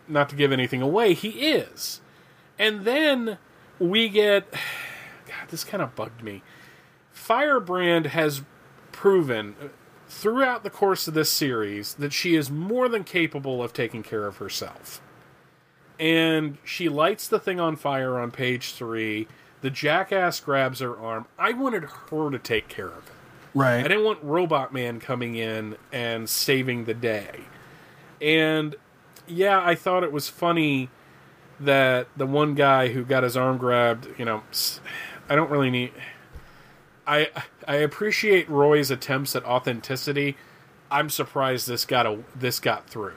not 0.07 0.29
to 0.29 0.35
give 0.35 0.51
anything 0.51 0.81
away, 0.81 1.13
he 1.13 1.29
is. 1.51 2.01
And 2.59 2.85
then 2.85 3.37
we 3.79 4.09
get 4.09 4.51
God, 5.27 5.49
this 5.49 5.63
kind 5.63 5.83
of 5.83 5.95
bugged 5.95 6.23
me. 6.23 6.41
Firebrand 7.11 8.07
has 8.07 8.41
proven 8.91 9.55
throughout 10.07 10.63
the 10.63 10.69
course 10.69 11.07
of 11.07 11.13
this 11.13 11.29
series 11.29 11.95
that 11.95 12.13
she 12.13 12.35
is 12.35 12.49
more 12.49 12.87
than 12.87 13.03
capable 13.03 13.61
of 13.61 13.73
taking 13.73 14.03
care 14.03 14.25
of 14.25 14.37
herself. 14.37 15.01
And 15.99 16.57
she 16.63 16.89
lights 16.89 17.27
the 17.27 17.39
thing 17.39 17.59
on 17.59 17.75
fire 17.75 18.17
on 18.19 18.31
page 18.31 18.73
3. 18.73 19.27
The 19.61 19.69
jackass 19.69 20.39
grabs 20.39 20.79
her 20.79 20.97
arm. 20.97 21.25
I 21.37 21.53
wanted 21.53 21.83
her 21.83 22.29
to 22.29 22.39
take 22.39 22.67
care 22.67 22.87
of 22.87 23.07
it. 23.07 23.13
right. 23.53 23.83
I 23.83 23.87
didn't 23.87 24.05
want 24.05 24.23
Robot 24.23 24.71
Man 24.71 24.99
coming 24.99 25.35
in 25.35 25.75
and 25.91 26.29
saving 26.29 26.85
the 26.85 26.93
day. 26.93 27.41
And 28.21 28.75
yeah, 29.27 29.61
I 29.63 29.75
thought 29.75 30.03
it 30.03 30.11
was 30.11 30.29
funny 30.29 30.89
that 31.59 32.07
the 32.15 32.25
one 32.25 32.53
guy 32.55 32.89
who 32.89 33.03
got 33.03 33.23
his 33.23 33.35
arm 33.35 33.57
grabbed, 33.57 34.07
you 34.19 34.25
know, 34.25 34.43
I 35.29 35.35
don't 35.35 35.49
really 35.49 35.69
need 35.69 35.91
I 37.07 37.29
I 37.67 37.75
appreciate 37.75 38.49
Roy's 38.49 38.91
attempts 38.91 39.35
at 39.35 39.43
authenticity. 39.45 40.35
I'm 40.91 41.09
surprised 41.09 41.67
this 41.67 41.85
got 41.85 42.05
a 42.05 42.19
this 42.35 42.59
got 42.59 42.89
through 42.89 43.13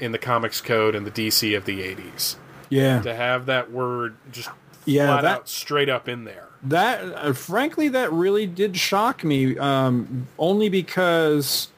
in 0.00 0.12
the 0.12 0.18
comics 0.18 0.60
code 0.60 0.94
and 0.94 1.06
the 1.06 1.10
DC 1.10 1.56
of 1.56 1.64
the 1.64 1.80
80s 1.80 2.36
yeah. 2.68 3.00
to 3.00 3.14
have 3.14 3.46
that 3.46 3.70
word 3.70 4.16
just 4.30 4.50
Yeah, 4.84 5.06
flat 5.06 5.22
that- 5.22 5.36
out 5.36 5.48
straight 5.48 5.88
up 5.88 6.08
in 6.08 6.24
there. 6.24 6.48
That 6.62 7.02
uh, 7.14 7.32
frankly, 7.32 7.88
that 7.88 8.10
really 8.12 8.46
did 8.46 8.76
shock 8.76 9.22
me. 9.22 9.56
Um, 9.58 10.26
only 10.38 10.68
because 10.68 11.68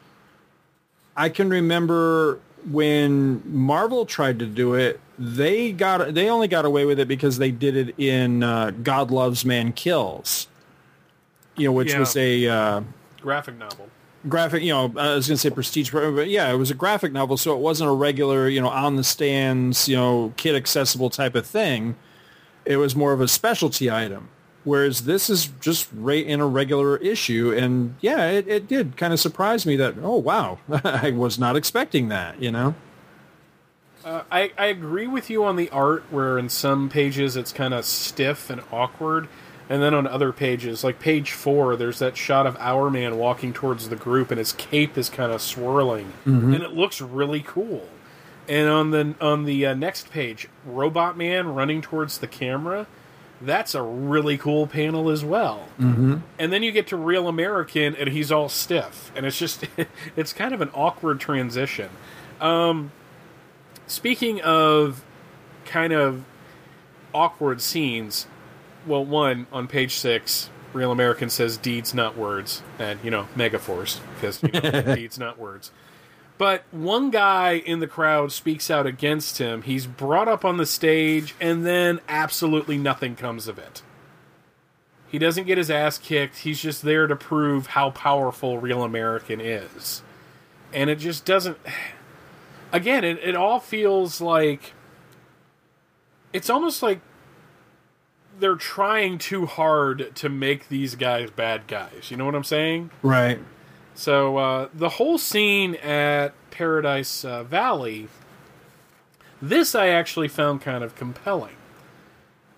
I 1.16 1.28
can 1.28 1.51
remember 1.51 2.39
when 2.71 3.43
Marvel 3.45 4.07
tried 4.07 4.39
to 4.41 4.47
do 4.47 4.75
it, 4.75 5.01
they 5.19 5.73
got 5.73 6.15
they 6.15 6.29
only 6.29 6.49
got 6.49 6.65
away 6.65 6.85
with 6.85 6.99
it 7.01 7.09
because 7.09 7.39
they 7.39 7.51
did 7.51 7.77
it 7.77 7.95
in 7.99 8.43
uh, 8.43 8.71
God 8.83 9.11
Loves 9.11 9.45
Man 9.45 9.73
Kills. 9.73 10.49
You 11.57 11.69
know, 11.69 11.73
which 11.73 11.93
Yeah. 11.93 11.99
was 12.01 12.17
a 12.17 12.47
uh, 12.47 12.81
Graphic 13.21 13.59
novel. 13.59 13.89
graphic. 14.29 14.63
You 14.63 14.69
know, 14.73 14.85
I 14.97 15.15
was 15.17 15.27
going 15.27 15.37
to 15.37 15.39
say 15.39 15.51
prestige, 15.51 15.91
but 15.91 16.29
yeah, 16.29 16.53
it 16.53 16.57
was 16.57 16.71
a 16.71 16.75
graphic 16.75 17.13
novel, 17.13 17.37
so 17.37 17.53
it 17.53 17.59
wasn't 17.61 17.91
a 17.91 17.93
regular, 17.95 18.49
you 18.49 18.61
know, 18.61 18.69
on 18.69 18.95
the 18.97 19.03
stands, 19.05 19.89
you 19.89 19.97
know, 19.97 20.33
kid 20.37 20.55
accessible 20.55 21.11
type 21.11 21.35
of 21.35 21.45
thing. 21.47 21.97
It 22.65 22.77
was 22.77 22.95
more 22.95 23.13
of 23.13 23.21
a 23.21 23.27
specialty 23.27 23.91
item. 23.91 24.29
Whereas 24.69 25.05
this 25.07 25.31
is 25.31 25.47
just 25.61 25.89
right 25.95 26.25
in 26.27 26.41
a 26.41 26.47
regular 26.47 26.99
issue, 26.99 27.55
and 27.57 27.95
yeah, 28.03 28.29
it, 28.29 28.47
it 28.47 28.69
did 28.69 28.99
kind 28.99 29.14
of 29.14 29.19
surprise 29.21 29.64
me 29.64 29.77
that 29.77 29.95
oh 30.03 30.16
wow, 30.16 30.59
I 30.85 31.11
was 31.11 31.39
not 31.39 31.57
expecting 31.57 32.09
that. 32.11 32.43
You 32.43 32.53
know, 32.53 32.75
Uh, 34.05 34.23
I, 34.31 34.53
I 34.59 34.66
agree 34.66 35.07
with 35.07 35.31
you 35.31 35.43
on 35.45 35.57
the 35.57 35.71
art 35.71 36.05
where 36.11 36.39
in 36.39 36.49
some 36.51 36.89
pages 36.89 37.35
it's 37.35 37.53
kind 37.53 37.73
of 37.73 37.85
stiff 37.87 38.51
and 38.51 38.61
awkward 38.71 39.29
and 39.71 39.83
then 39.83 39.93
on 39.93 40.07
other 40.07 40.33
pages 40.33 40.83
like 40.85 40.99
page 40.99 41.33
four 41.33 41.77
there's 41.77 41.99
that 41.99 42.16
shot 42.16 42.47
of 42.47 42.57
our 42.59 42.89
man 42.91 43.19
walking 43.19 43.53
towards 43.53 43.89
the 43.89 43.97
group 43.97 44.31
and 44.31 44.39
his 44.39 44.53
cape 44.53 44.97
is 44.97 45.09
kind 45.11 45.31
of 45.33 45.43
swirling 45.43 46.12
and 46.55 46.62
it 46.62 46.73
looks 46.73 47.01
really 47.01 47.41
cool. 47.41 47.89
And 48.49 48.69
on 48.69 48.91
the 48.93 49.14
on 49.21 49.45
the 49.45 49.66
uh, 49.66 49.75
next 49.75 50.11
page 50.11 50.49
robot 50.64 51.16
man 51.16 51.55
running 51.55 51.83
towards 51.83 52.19
the 52.19 52.27
camera 52.27 52.87
that's 53.41 53.74
a 53.74 53.82
really 53.82 54.36
cool 54.36 54.66
panel 54.66 55.09
as 55.11 55.24
well 55.24 55.68
mm-hmm. 55.78 56.16
and 56.39 56.53
then 56.53 56.62
you 56.62 56.72
get 56.72 56.86
to 56.89 56.97
real 56.97 57.28
american 57.28 57.95
and 57.95 58.09
he's 58.11 58.32
all 58.32 58.49
stiff 58.49 59.12
and 59.14 59.24
it's 59.26 59.39
just 59.39 59.64
it's 60.16 60.32
kind 60.32 60.53
of 60.53 60.61
an 60.61 60.70
awkward 60.74 61.20
transition 61.20 61.89
Um, 62.41 62.93
speaking 63.86 64.41
of 64.43 65.05
kind 65.64 65.93
of 65.93 66.24
awkward 67.14 67.61
scenes, 67.61 68.26
well, 68.86 69.05
one 69.05 69.47
on 69.53 69.66
page 69.68 69.95
six, 69.95 70.51
Real 70.72 70.93
American 70.93 71.30
says 71.30 71.57
deeds, 71.57 71.95
not 71.95 72.16
words, 72.16 72.62
and 72.78 73.01
you 73.03 73.11
know, 73.11 73.26
Megaforce 73.36 74.01
because 74.14 74.43
you 74.43 74.51
know, 74.51 74.95
deeds, 74.95 75.18
not 75.18 75.39
words. 75.39 75.72
But 76.39 76.62
one 76.70 77.11
guy 77.11 77.55
in 77.55 77.80
the 77.80 77.89
crowd 77.89 78.30
speaks 78.30 78.70
out 78.70 78.86
against 78.86 79.39
him. 79.39 79.62
He's 79.62 79.86
brought 79.86 80.28
up 80.28 80.45
on 80.45 80.57
the 80.57 80.66
stage, 80.66 81.34
and 81.41 81.66
then 81.66 82.01
absolutely 82.09 82.78
nothing 82.78 83.16
comes 83.16 83.49
of 83.49 83.59
it. 83.59 83.82
He 85.09 85.18
doesn't 85.18 85.47
get 85.47 85.59
his 85.59 85.70
ass 85.70 85.99
kicked. 85.99 86.39
He's 86.39 86.61
just 86.61 86.82
there 86.82 87.07
to 87.09 87.16
prove 87.16 87.68
how 87.68 87.91
powerful 87.91 88.59
Real 88.59 88.84
American 88.84 89.41
is. 89.41 90.03
And 90.72 90.89
it 90.89 90.97
just 90.97 91.24
doesn't. 91.24 91.59
Again, 92.72 93.05
it, 93.05 93.18
it 93.22 93.34
all 93.34 93.59
feels 93.59 94.20
like. 94.20 94.74
It's 96.32 96.51
almost 96.51 96.82
like 96.82 97.01
they're 98.39 98.55
trying 98.55 99.18
too 99.18 99.47
hard 99.47 100.14
to 100.16 100.28
make 100.28 100.68
these 100.68 100.95
guys 100.95 101.30
bad 101.30 101.66
guys. 101.66 102.11
You 102.11 102.16
know 102.16 102.26
what 102.26 102.34
I'm 102.34 102.45
saying? 102.45 102.91
Right. 103.03 103.41
So 103.99 104.36
uh, 104.36 104.68
the 104.72 104.90
whole 104.90 105.18
scene 105.18 105.74
at 105.74 106.28
Paradise 106.53 107.24
uh, 107.24 107.42
Valley, 107.42 108.07
this 109.42 109.74
I 109.74 109.88
actually 109.88 110.28
found 110.28 110.61
kind 110.61 110.84
of 110.84 110.94
compelling 110.94 111.57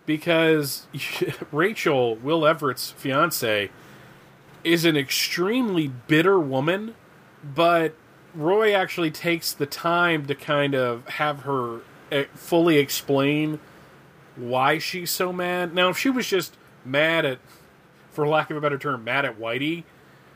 because 0.05 0.86
Rachel, 1.51 2.16
Will 2.16 2.47
Everett's 2.47 2.91
fiance, 2.91 3.70
is 4.64 4.84
an 4.84 4.99
extremely 4.99 5.88
bitter 5.88 6.38
woman, 6.38 6.95
but 7.43 7.95
Roy 8.34 8.74
actually 8.74 9.11
takes 9.11 9.55
the 9.55 9.64
time 9.64 10.26
to 10.26 10.34
kind 10.34 10.74
of 10.74 11.09
have 11.09 11.41
her 11.45 11.80
uh, 12.12 12.24
fully 12.34 12.76
explain 12.76 13.61
why 14.36 14.76
she's 14.76 15.11
so 15.11 15.32
mad. 15.32 15.72
Now, 15.72 15.88
if 15.88 15.97
she 15.97 16.11
was 16.11 16.28
just 16.28 16.59
mad 16.84 17.24
at, 17.24 17.38
for 18.11 18.28
lack 18.28 18.51
of 18.51 18.59
a 18.59 18.61
better 18.61 18.76
term, 18.76 19.05
mad 19.05 19.24
at 19.24 19.41
Whitey, 19.41 19.84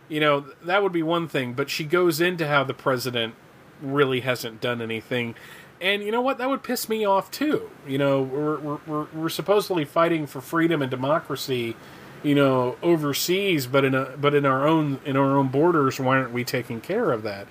you 0.09 0.21
know, 0.21 0.47
that 0.65 0.83
would 0.83 0.93
be 0.93 1.03
one 1.03 1.29
thing. 1.29 1.55
But 1.55 1.71
she 1.71 1.85
goes 1.85 2.21
into 2.21 2.47
how 2.47 2.65
the 2.65 2.75
president 2.75 3.35
really 3.81 4.21
hasn't 4.21 4.61
done 4.61 4.81
anything. 4.81 5.35
And 5.81 6.03
you 6.03 6.11
know 6.11 6.21
what? 6.21 6.39
That 6.39 6.49
would 6.49 6.63
piss 6.63 6.89
me 6.89 7.05
off 7.05 7.31
too. 7.31 7.71
You 7.87 7.99
know, 7.99 8.23
we're, 8.23 8.77
we're, 8.87 9.07
we're 9.13 9.29
supposedly 9.29 9.85
fighting 9.85 10.27
for 10.27 10.41
freedom 10.41 10.81
and 10.81 10.91
democracy, 10.91 11.77
you 12.23 12.35
know, 12.35 12.77
overseas, 12.83 13.67
but 13.67 13.85
in 13.85 13.95
a 13.95 14.17
but 14.17 14.35
in 14.35 14.47
our 14.47 14.67
own 14.67 15.01
in 15.05 15.17
our 15.17 15.37
own 15.37 15.49
borders, 15.49 16.01
why 16.01 16.19
aren't 16.19 16.33
we 16.33 16.45
taking 16.45 16.81
care 16.81 17.13
of 17.13 17.23
that? 17.25 17.47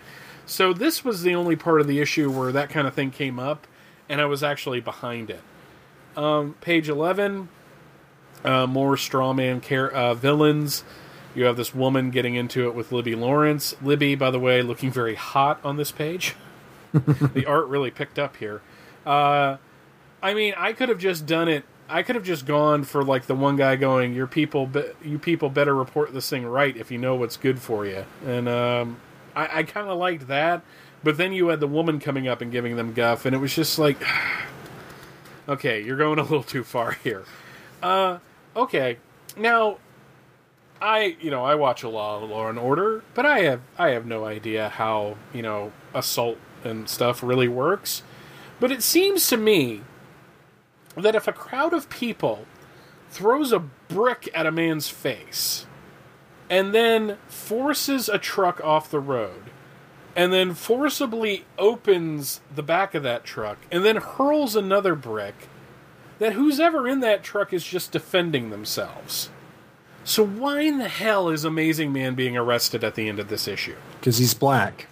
So 0.46 0.74
this 0.74 1.06
was 1.06 1.22
the 1.22 1.36
only 1.36 1.56
part 1.56 1.80
of 1.80 1.88
the 1.88 2.00
issue 2.00 2.32
where 2.32 2.52
that 2.52 2.70
kind 2.70 2.88
of 2.88 2.94
thing 2.94 3.12
came 3.12 3.40
up, 3.40 3.68
and 4.10 4.20
I 4.20 4.26
was 4.26 4.44
actually 4.44 4.80
behind 4.82 5.30
it. 5.30 5.42
Um, 6.18 6.56
page 6.60 6.90
11, 6.90 7.48
uh, 8.44 8.68
more 8.68 8.96
strawman 8.96 9.62
care, 9.62 9.92
uh, 9.92 10.14
villains. 10.14 10.84
You 11.36 11.46
have 11.46 11.58
this 11.58 11.74
woman 11.74 12.12
getting 12.12 12.36
into 12.36 12.68
it 12.68 12.76
with 12.76 12.92
Libby 12.92 13.16
Lawrence. 13.16 13.76
Libby, 13.82 14.16
by 14.16 14.30
the 14.30 14.40
way, 14.40 14.62
looking 14.62 14.92
very 14.92 15.16
hot 15.16 15.60
on 15.64 15.78
this 15.78 15.92
page. 15.92 16.36
the 16.94 17.46
art 17.48 17.68
really 17.68 17.90
picked 17.90 18.20
up 18.20 18.38
here. 18.38 18.62
Uh, 19.06 19.58
I 20.22 20.34
mean, 20.34 20.54
I 20.58 20.74
could 20.74 20.90
have 20.90 21.00
just 21.00 21.26
done 21.26 21.48
it. 21.48 21.66
I 21.90 22.04
could 22.04 22.16
have 22.16 22.24
just 22.24 22.46
gone 22.46 22.84
for 22.84 23.04
like 23.04 23.26
the 23.26 23.36
one 23.36 23.56
guy 23.56 23.76
going, 23.76 24.14
"Your 24.14 24.28
people, 24.28 24.68
be- 24.68 24.92
you 25.04 25.20
people 25.20 25.50
better 25.50 25.76
report 25.76 26.14
this 26.14 26.30
thing 26.30 26.46
right 26.46 26.76
if 26.78 26.92
you 26.92 26.98
know 26.98 27.16
what's 27.16 27.36
good 27.36 27.60
for 27.60 27.86
you." 27.86 28.06
And 28.26 28.48
um, 28.48 28.98
I, 29.36 29.60
I 29.60 29.64
kind 29.64 29.90
of 29.90 29.98
liked 29.98 30.28
that. 30.28 30.62
But 31.04 31.18
then 31.18 31.34
you 31.34 31.50
had 31.50 31.60
the 31.60 31.68
woman 31.68 32.00
coming 32.00 32.28
up 32.28 32.42
and 32.42 32.52
giving 32.52 32.78
them 32.78 32.94
guff, 32.94 33.26
and 33.26 33.36
it 33.36 33.40
was 33.40 33.54
just 33.54 33.78
like, 33.78 33.98
okay, 35.50 35.84
you're 35.84 35.98
going 35.98 36.20
a 36.20 36.24
little 36.24 36.44
too 36.44 36.64
far 36.64 36.94
here. 37.04 37.26
Uh, 37.82 38.20
okay, 38.56 38.98
now 39.36 39.80
I, 40.84 41.16
you 41.22 41.32
know, 41.32 41.46
I 41.46 41.56
watch 41.56 41.82
a 41.84 41.90
lot 41.90 42.22
of 42.22 42.30
Law 42.30 42.50
and 42.50 42.60
Order, 42.60 43.06
but 43.14 43.26
I 43.26 43.40
have 43.40 43.62
I 43.78 43.92
have 43.92 44.06
no 44.06 44.26
idea 44.26 44.68
how 44.68 45.16
you 45.34 45.42
know 45.42 45.72
assault 45.94 46.38
and 46.66 46.90
stuff 46.90 47.24
really 47.24 47.48
works. 47.48 48.04
But 48.60 48.70
it 48.70 48.84
seems 48.84 49.26
to 49.30 49.38
me 49.38 49.82
that 50.98 51.16
if 51.16 51.26
a 51.26 51.34
crowd 51.34 51.74
of 51.74 51.90
people 51.90 52.46
throws 53.10 53.54
a 53.54 53.60
brick 53.60 54.30
at 54.34 54.46
a 54.46 54.52
man's 54.52 54.90
face 54.90 55.66
and 56.50 56.74
then 56.76 57.18
forces 57.28 58.10
a 58.10 58.18
truck 58.18 58.62
off 58.62 58.92
the 58.92 59.00
road 59.00 59.52
and 60.18 60.34
then 60.34 60.54
forcibly 60.54 61.46
opens 61.58 62.42
the 62.54 62.62
back 62.62 62.94
of 62.94 63.04
that 63.04 63.24
truck 63.24 63.58
and 63.72 63.86
then 63.86 63.96
hurls 63.96 64.56
another 64.56 64.96
brick 64.96 65.48
that 66.20 66.34
who's 66.34 66.60
ever 66.60 66.88
in 66.88 67.00
that 67.00 67.24
truck 67.24 67.54
is 67.54 67.64
just 67.64 67.92
defending 67.92 68.50
themselves. 68.50 69.30
So 70.04 70.26
why 70.26 70.62
in 70.62 70.80
the 70.80 70.90
hell 70.90 71.30
is 71.30 71.46
Amazing 71.46 71.94
Man 71.94 72.16
being 72.16 72.36
arrested 72.36 72.84
at 72.84 72.96
the 72.96 73.08
end 73.08 73.20
of 73.20 73.30
this 73.30 73.48
issue? 73.48 73.76
Because 74.00 74.18
he's 74.18 74.34
black. 74.34 74.88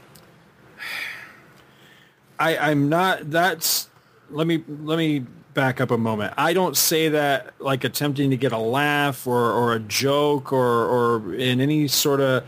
I, 2.40 2.58
I'm 2.58 2.90
not. 2.90 3.30
That's. 3.30 3.90
Let 4.30 4.48
me 4.48 4.64
let 4.68 4.98
me 4.98 5.26
back 5.54 5.82
up 5.82 5.92
a 5.92 5.98
moment. 5.98 6.34
I 6.38 6.54
don't 6.54 6.78
say 6.78 7.10
that 7.10 7.54
like 7.60 7.84
attempting 7.84 8.30
to 8.30 8.38
get 8.38 8.52
a 8.54 8.58
laugh 8.58 9.28
or, 9.28 9.52
or 9.52 9.74
a 9.74 9.80
joke 9.80 10.54
or 10.54 10.86
or 10.86 11.36
in 11.36 11.60
any 11.60 11.88
sort 11.88 12.22
of. 12.22 12.44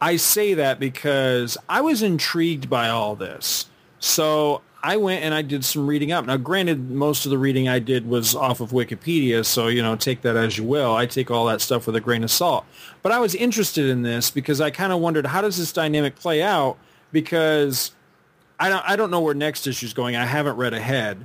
I 0.00 0.16
say 0.16 0.54
that 0.54 0.78
because 0.78 1.56
I 1.68 1.80
was 1.80 2.02
intrigued 2.02 2.70
by 2.70 2.88
all 2.88 3.16
this. 3.16 3.66
So 3.98 4.60
I 4.84 4.98
went 4.98 5.24
and 5.24 5.32
I 5.32 5.40
did 5.40 5.64
some 5.64 5.86
reading 5.86 6.12
up. 6.12 6.26
Now, 6.26 6.36
granted, 6.36 6.90
most 6.90 7.24
of 7.24 7.30
the 7.30 7.38
reading 7.38 7.70
I 7.70 7.78
did 7.78 8.06
was 8.06 8.34
off 8.34 8.60
of 8.60 8.70
Wikipedia, 8.70 9.42
so 9.42 9.68
you 9.68 9.80
know, 9.80 9.96
take 9.96 10.20
that 10.20 10.36
as 10.36 10.58
you 10.58 10.64
will. 10.64 10.94
I 10.94 11.06
take 11.06 11.30
all 11.30 11.46
that 11.46 11.62
stuff 11.62 11.86
with 11.86 11.96
a 11.96 12.02
grain 12.02 12.22
of 12.22 12.30
salt. 12.30 12.66
But 13.02 13.10
I 13.10 13.18
was 13.18 13.34
interested 13.34 13.86
in 13.86 14.02
this 14.02 14.30
because 14.30 14.60
I 14.60 14.70
kind 14.70 14.92
of 14.92 15.00
wondered 15.00 15.24
how 15.24 15.40
does 15.40 15.56
this 15.56 15.72
dynamic 15.72 16.16
play 16.16 16.42
out 16.42 16.76
because 17.12 17.92
I 18.60 18.68
don't 18.68 18.84
I 18.86 18.94
don't 18.94 19.10
know 19.10 19.20
where 19.20 19.32
next 19.32 19.66
issue 19.66 19.86
is 19.86 19.94
going. 19.94 20.16
I 20.16 20.26
haven't 20.26 20.56
read 20.56 20.74
ahead, 20.74 21.24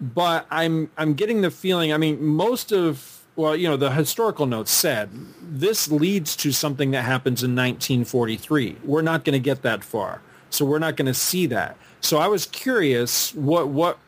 but 0.00 0.46
I'm 0.48 0.88
I'm 0.96 1.14
getting 1.14 1.40
the 1.40 1.50
feeling. 1.50 1.92
I 1.92 1.96
mean, 1.96 2.24
most 2.24 2.70
of 2.70 3.24
well, 3.34 3.56
you 3.56 3.68
know, 3.68 3.76
the 3.76 3.90
historical 3.90 4.46
notes 4.46 4.70
said 4.70 5.10
this 5.40 5.90
leads 5.90 6.36
to 6.36 6.52
something 6.52 6.92
that 6.92 7.02
happens 7.02 7.42
in 7.42 7.50
1943. 7.56 8.76
We're 8.84 9.02
not 9.02 9.24
going 9.24 9.32
to 9.32 9.40
get 9.40 9.62
that 9.62 9.82
far, 9.82 10.22
so 10.50 10.64
we're 10.64 10.78
not 10.78 10.94
going 10.94 11.06
to 11.06 11.14
see 11.14 11.46
that. 11.46 11.76
So 12.02 12.18
I 12.18 12.26
was 12.26 12.46
curious, 12.46 13.34
what 13.34 13.68
what 13.68 13.98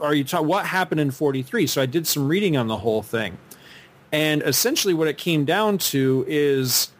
are 0.00 0.14
you 0.14 0.24
talking? 0.24 0.48
What 0.48 0.66
happened 0.66 1.00
in 1.00 1.10
43? 1.10 1.66
So 1.66 1.82
I 1.82 1.86
did 1.86 2.06
some 2.06 2.26
reading 2.26 2.56
on 2.56 2.66
the 2.66 2.78
whole 2.78 3.02
thing, 3.02 3.38
and 4.10 4.42
essentially 4.42 4.94
what 4.94 5.06
it 5.06 5.18
came 5.18 5.44
down 5.44 5.78
to 5.78 6.24
is 6.26 6.90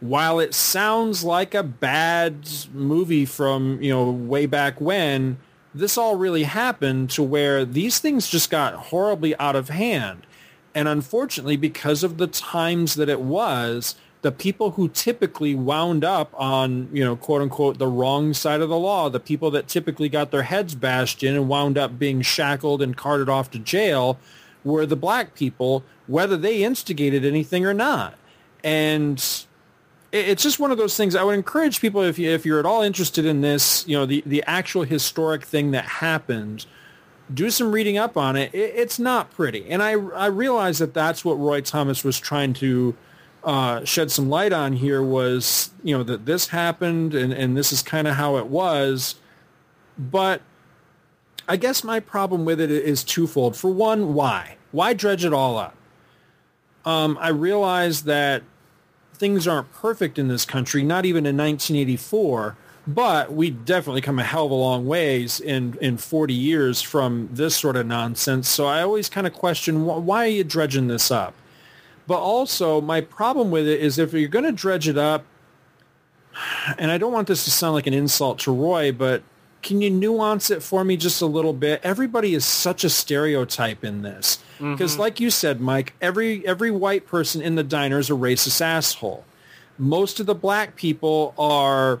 while 0.00 0.38
it 0.38 0.54
sounds 0.54 1.24
like 1.24 1.54
a 1.54 1.62
bad 1.62 2.48
movie 2.72 3.24
from 3.24 3.82
you 3.82 3.90
know 3.90 4.10
way 4.10 4.46
back 4.46 4.80
when 4.80 5.38
this 5.74 5.98
all 5.98 6.16
really 6.16 6.44
happened 6.44 7.10
to 7.10 7.22
where 7.22 7.64
these 7.64 7.98
things 7.98 8.28
just 8.28 8.50
got 8.50 8.74
horribly 8.74 9.36
out 9.38 9.56
of 9.56 9.68
hand 9.68 10.26
and 10.74 10.86
unfortunately 10.86 11.56
because 11.56 12.04
of 12.04 12.16
the 12.16 12.26
times 12.26 12.94
that 12.94 13.08
it 13.08 13.20
was 13.20 13.96
the 14.22 14.32
people 14.32 14.72
who 14.72 14.88
typically 14.88 15.54
wound 15.54 16.04
up 16.04 16.32
on 16.34 16.88
you 16.92 17.04
know 17.04 17.16
quote 17.16 17.42
unquote 17.42 17.78
the 17.78 17.86
wrong 17.86 18.34
side 18.34 18.60
of 18.60 18.68
the 18.68 18.78
law 18.78 19.08
the 19.08 19.20
people 19.20 19.50
that 19.50 19.68
typically 19.68 20.08
got 20.08 20.30
their 20.30 20.42
heads 20.42 20.74
bashed 20.74 21.22
in 21.22 21.34
and 21.34 21.48
wound 21.48 21.78
up 21.78 21.98
being 21.98 22.22
shackled 22.22 22.82
and 22.82 22.96
carted 22.96 23.28
off 23.28 23.50
to 23.50 23.58
jail 23.58 24.18
were 24.64 24.86
the 24.86 24.96
black 24.96 25.34
people 25.34 25.84
whether 26.06 26.36
they 26.36 26.64
instigated 26.64 27.24
anything 27.24 27.64
or 27.64 27.74
not 27.74 28.14
and 28.64 29.46
it's 30.10 30.42
just 30.42 30.58
one 30.58 30.70
of 30.70 30.78
those 30.78 30.96
things. 30.96 31.14
I 31.14 31.22
would 31.22 31.34
encourage 31.34 31.80
people 31.80 32.02
if 32.02 32.18
you 32.18 32.30
if 32.30 32.46
you're 32.46 32.58
at 32.58 32.66
all 32.66 32.82
interested 32.82 33.26
in 33.26 33.40
this, 33.40 33.86
you 33.86 33.96
know, 33.96 34.06
the 34.06 34.22
the 34.24 34.42
actual 34.46 34.82
historic 34.82 35.44
thing 35.44 35.70
that 35.72 35.84
happened, 35.84 36.66
do 37.32 37.50
some 37.50 37.72
reading 37.72 37.98
up 37.98 38.16
on 38.16 38.36
it. 38.36 38.54
it 38.54 38.72
it's 38.74 38.98
not 38.98 39.30
pretty, 39.30 39.68
and 39.68 39.82
I 39.82 39.92
I 39.92 40.26
realize 40.26 40.78
that 40.78 40.94
that's 40.94 41.24
what 41.24 41.34
Roy 41.34 41.60
Thomas 41.60 42.04
was 42.04 42.18
trying 42.18 42.54
to 42.54 42.96
uh, 43.44 43.84
shed 43.84 44.10
some 44.10 44.28
light 44.28 44.52
on 44.52 44.74
here. 44.74 45.02
Was 45.02 45.70
you 45.82 45.96
know 45.96 46.02
that 46.04 46.26
this 46.26 46.48
happened 46.48 47.14
and 47.14 47.32
and 47.32 47.56
this 47.56 47.72
is 47.72 47.82
kind 47.82 48.08
of 48.08 48.14
how 48.14 48.36
it 48.36 48.46
was, 48.46 49.16
but 49.98 50.42
I 51.48 51.56
guess 51.56 51.82
my 51.82 52.00
problem 52.00 52.44
with 52.44 52.60
it 52.60 52.70
is 52.70 53.02
twofold. 53.02 53.56
For 53.56 53.70
one, 53.70 54.14
why 54.14 54.56
why 54.72 54.92
dredge 54.92 55.24
it 55.24 55.32
all 55.32 55.56
up? 55.56 55.74
Um, 56.84 57.18
I 57.20 57.28
realize 57.28 58.04
that 58.04 58.42
things 59.14 59.46
aren't 59.46 59.72
perfect 59.72 60.18
in 60.18 60.28
this 60.28 60.44
country, 60.44 60.82
not 60.82 61.04
even 61.04 61.26
in 61.26 61.36
1984, 61.36 62.56
but 62.86 63.32
we 63.32 63.50
definitely 63.50 64.00
come 64.00 64.18
a 64.18 64.24
hell 64.24 64.46
of 64.46 64.50
a 64.50 64.54
long 64.54 64.86
ways 64.86 65.40
in, 65.40 65.76
in 65.80 65.98
40 65.98 66.32
years 66.32 66.80
from 66.80 67.28
this 67.32 67.56
sort 67.56 67.76
of 67.76 67.86
nonsense. 67.86 68.48
So 68.48 68.66
I 68.66 68.82
always 68.82 69.08
kind 69.10 69.26
of 69.26 69.34
question, 69.34 69.84
why 69.84 70.24
are 70.24 70.28
you 70.28 70.44
dredging 70.44 70.88
this 70.88 71.10
up? 71.10 71.34
But 72.08 72.20
also, 72.20 72.80
my 72.80 73.02
problem 73.02 73.50
with 73.50 73.68
it 73.68 73.80
is 73.80 73.98
if 73.98 74.14
you're 74.14 74.28
going 74.28 74.46
to 74.46 74.52
dredge 74.52 74.88
it 74.88 74.96
up, 74.96 75.26
and 76.78 76.90
I 76.90 76.96
don't 76.96 77.12
want 77.12 77.28
this 77.28 77.44
to 77.44 77.50
sound 77.50 77.74
like 77.74 77.86
an 77.86 77.92
insult 77.92 78.38
to 78.40 78.50
Roy, 78.50 78.92
but 78.92 79.22
can 79.60 79.82
you 79.82 79.90
nuance 79.90 80.50
it 80.50 80.62
for 80.62 80.84
me 80.84 80.96
just 80.96 81.20
a 81.20 81.26
little 81.26 81.52
bit? 81.52 81.80
Everybody 81.82 82.34
is 82.34 82.46
such 82.46 82.82
a 82.82 82.88
stereotype 82.88 83.84
in 83.84 84.00
this. 84.00 84.38
Because 84.58 84.92
mm-hmm. 84.92 85.02
like 85.02 85.20
you 85.20 85.28
said, 85.28 85.60
Mike, 85.60 85.92
every 86.00 86.46
every 86.46 86.70
white 86.70 87.06
person 87.06 87.42
in 87.42 87.56
the 87.56 87.62
diner 87.62 87.98
is 87.98 88.08
a 88.08 88.14
racist 88.14 88.62
asshole. 88.62 89.24
Most 89.76 90.18
of 90.18 90.24
the 90.24 90.34
black 90.34 90.76
people 90.76 91.34
are 91.38 92.00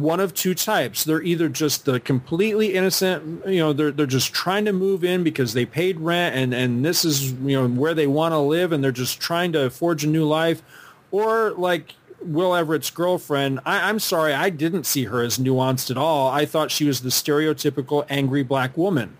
one 0.00 0.20
of 0.20 0.34
two 0.34 0.54
types. 0.54 1.04
They're 1.04 1.22
either 1.22 1.48
just 1.48 1.84
the 1.84 2.00
completely 2.00 2.74
innocent, 2.74 3.46
you 3.46 3.58
know, 3.58 3.72
they're 3.72 3.90
they're 3.90 4.06
just 4.06 4.32
trying 4.32 4.64
to 4.66 4.72
move 4.72 5.04
in 5.04 5.22
because 5.22 5.54
they 5.54 5.66
paid 5.66 6.00
rent 6.00 6.36
and 6.36 6.54
and 6.54 6.84
this 6.84 7.04
is 7.04 7.32
you 7.32 7.60
know 7.60 7.68
where 7.68 7.94
they 7.94 8.06
want 8.06 8.32
to 8.32 8.38
live 8.38 8.72
and 8.72 8.82
they're 8.82 8.92
just 8.92 9.20
trying 9.20 9.52
to 9.52 9.70
forge 9.70 10.04
a 10.04 10.06
new 10.08 10.24
life, 10.24 10.62
or 11.10 11.50
like 11.52 11.94
Will 12.20 12.54
Everett's 12.54 12.90
girlfriend. 12.90 13.60
I, 13.64 13.88
I'm 13.88 13.98
sorry, 13.98 14.32
I 14.32 14.50
didn't 14.50 14.84
see 14.84 15.04
her 15.04 15.22
as 15.22 15.38
nuanced 15.38 15.90
at 15.90 15.96
all. 15.96 16.28
I 16.28 16.46
thought 16.46 16.70
she 16.70 16.84
was 16.84 17.00
the 17.00 17.10
stereotypical 17.10 18.04
angry 18.08 18.42
black 18.42 18.76
woman. 18.76 19.16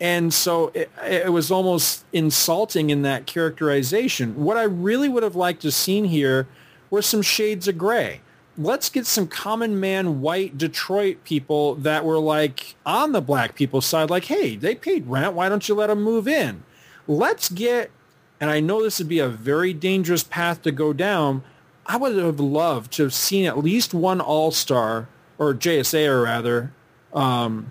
And 0.00 0.34
so 0.34 0.68
it, 0.74 0.90
it, 1.04 1.32
was 1.32 1.52
almost 1.52 2.04
insulting 2.12 2.90
in 2.90 3.02
that 3.02 3.26
characterization. 3.26 4.44
What 4.44 4.56
I 4.56 4.64
really 4.64 5.08
would 5.08 5.22
have 5.22 5.36
liked 5.36 5.62
to 5.62 5.70
seen 5.70 6.06
here 6.06 6.48
were 6.90 7.00
some 7.00 7.22
shades 7.22 7.68
of 7.68 7.78
gray 7.78 8.20
let's 8.56 8.88
get 8.88 9.06
some 9.06 9.26
common 9.26 9.78
man 9.80 10.20
white 10.20 10.56
Detroit 10.56 11.24
people 11.24 11.74
that 11.76 12.04
were 12.04 12.18
like 12.18 12.74
on 12.86 13.12
the 13.12 13.20
black 13.20 13.54
people's 13.54 13.86
side, 13.86 14.10
like, 14.10 14.26
hey, 14.26 14.56
they 14.56 14.74
paid 14.74 15.06
rent. 15.06 15.34
Why 15.34 15.48
don't 15.48 15.68
you 15.68 15.74
let 15.74 15.88
them 15.88 16.02
move 16.02 16.28
in? 16.28 16.62
Let's 17.06 17.48
get, 17.48 17.90
and 18.40 18.50
I 18.50 18.60
know 18.60 18.82
this 18.82 18.98
would 18.98 19.08
be 19.08 19.18
a 19.18 19.28
very 19.28 19.72
dangerous 19.72 20.22
path 20.22 20.62
to 20.62 20.72
go 20.72 20.92
down. 20.92 21.42
I 21.86 21.96
would 21.96 22.16
have 22.16 22.40
loved 22.40 22.92
to 22.92 23.02
have 23.02 23.14
seen 23.14 23.44
at 23.44 23.58
least 23.58 23.92
one 23.92 24.20
all-star 24.20 25.08
or 25.38 25.54
JSA 25.54 26.08
or 26.08 26.22
rather, 26.22 26.72
um, 27.12 27.70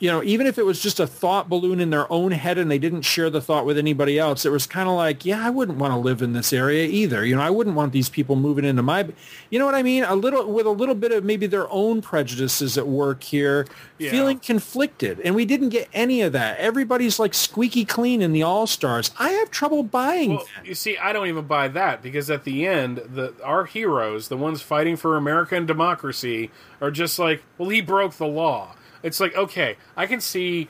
you 0.00 0.10
know, 0.10 0.22
even 0.22 0.46
if 0.46 0.58
it 0.58 0.64
was 0.64 0.80
just 0.80 0.98
a 0.98 1.06
thought 1.06 1.48
balloon 1.48 1.78
in 1.78 1.90
their 1.90 2.10
own 2.10 2.32
head 2.32 2.56
and 2.56 2.70
they 2.70 2.78
didn't 2.78 3.02
share 3.02 3.28
the 3.28 3.40
thought 3.40 3.66
with 3.66 3.76
anybody 3.76 4.18
else, 4.18 4.46
it 4.46 4.50
was 4.50 4.66
kind 4.66 4.88
of 4.88 4.94
like, 4.94 5.26
yeah, 5.26 5.46
I 5.46 5.50
wouldn't 5.50 5.76
want 5.76 5.92
to 5.92 5.98
live 5.98 6.22
in 6.22 6.32
this 6.32 6.54
area 6.54 6.88
either. 6.88 7.24
You 7.24 7.36
know, 7.36 7.42
I 7.42 7.50
wouldn't 7.50 7.76
want 7.76 7.92
these 7.92 8.08
people 8.08 8.34
moving 8.34 8.64
into 8.64 8.82
my, 8.82 9.08
you 9.50 9.58
know 9.58 9.66
what 9.66 9.74
I 9.74 9.82
mean? 9.82 10.04
A 10.04 10.14
little, 10.14 10.50
with 10.50 10.66
a 10.66 10.70
little 10.70 10.94
bit 10.94 11.12
of 11.12 11.22
maybe 11.22 11.46
their 11.46 11.70
own 11.70 12.00
prejudices 12.00 12.78
at 12.78 12.88
work 12.88 13.22
here, 13.22 13.66
yeah. 13.98 14.10
feeling 14.10 14.38
conflicted. 14.38 15.20
And 15.20 15.34
we 15.34 15.44
didn't 15.44 15.68
get 15.68 15.88
any 15.92 16.22
of 16.22 16.32
that. 16.32 16.58
Everybody's 16.58 17.18
like 17.18 17.34
squeaky 17.34 17.84
clean 17.84 18.22
in 18.22 18.32
the 18.32 18.42
All-Stars. 18.42 19.10
I 19.18 19.30
have 19.32 19.50
trouble 19.50 19.82
buying 19.82 20.30
well. 20.30 20.46
You 20.64 20.74
see, 20.74 20.96
I 20.96 21.12
don't 21.12 21.26
even 21.28 21.44
buy 21.44 21.68
that 21.68 22.02
because 22.02 22.30
at 22.30 22.44
the 22.44 22.66
end, 22.66 23.02
the 23.06 23.34
our 23.44 23.66
heroes, 23.66 24.28
the 24.28 24.36
ones 24.36 24.62
fighting 24.62 24.96
for 24.96 25.16
American 25.16 25.66
democracy, 25.66 26.50
are 26.80 26.90
just 26.90 27.18
like, 27.18 27.42
well, 27.58 27.68
he 27.68 27.82
broke 27.82 28.14
the 28.14 28.26
law 28.26 28.74
it's 29.02 29.20
like 29.20 29.36
okay, 29.36 29.76
I 29.96 30.06
can 30.06 30.20
see 30.20 30.68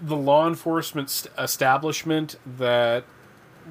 the 0.00 0.16
law 0.16 0.46
enforcement 0.46 1.10
st- 1.10 1.32
establishment 1.38 2.36
that 2.58 3.04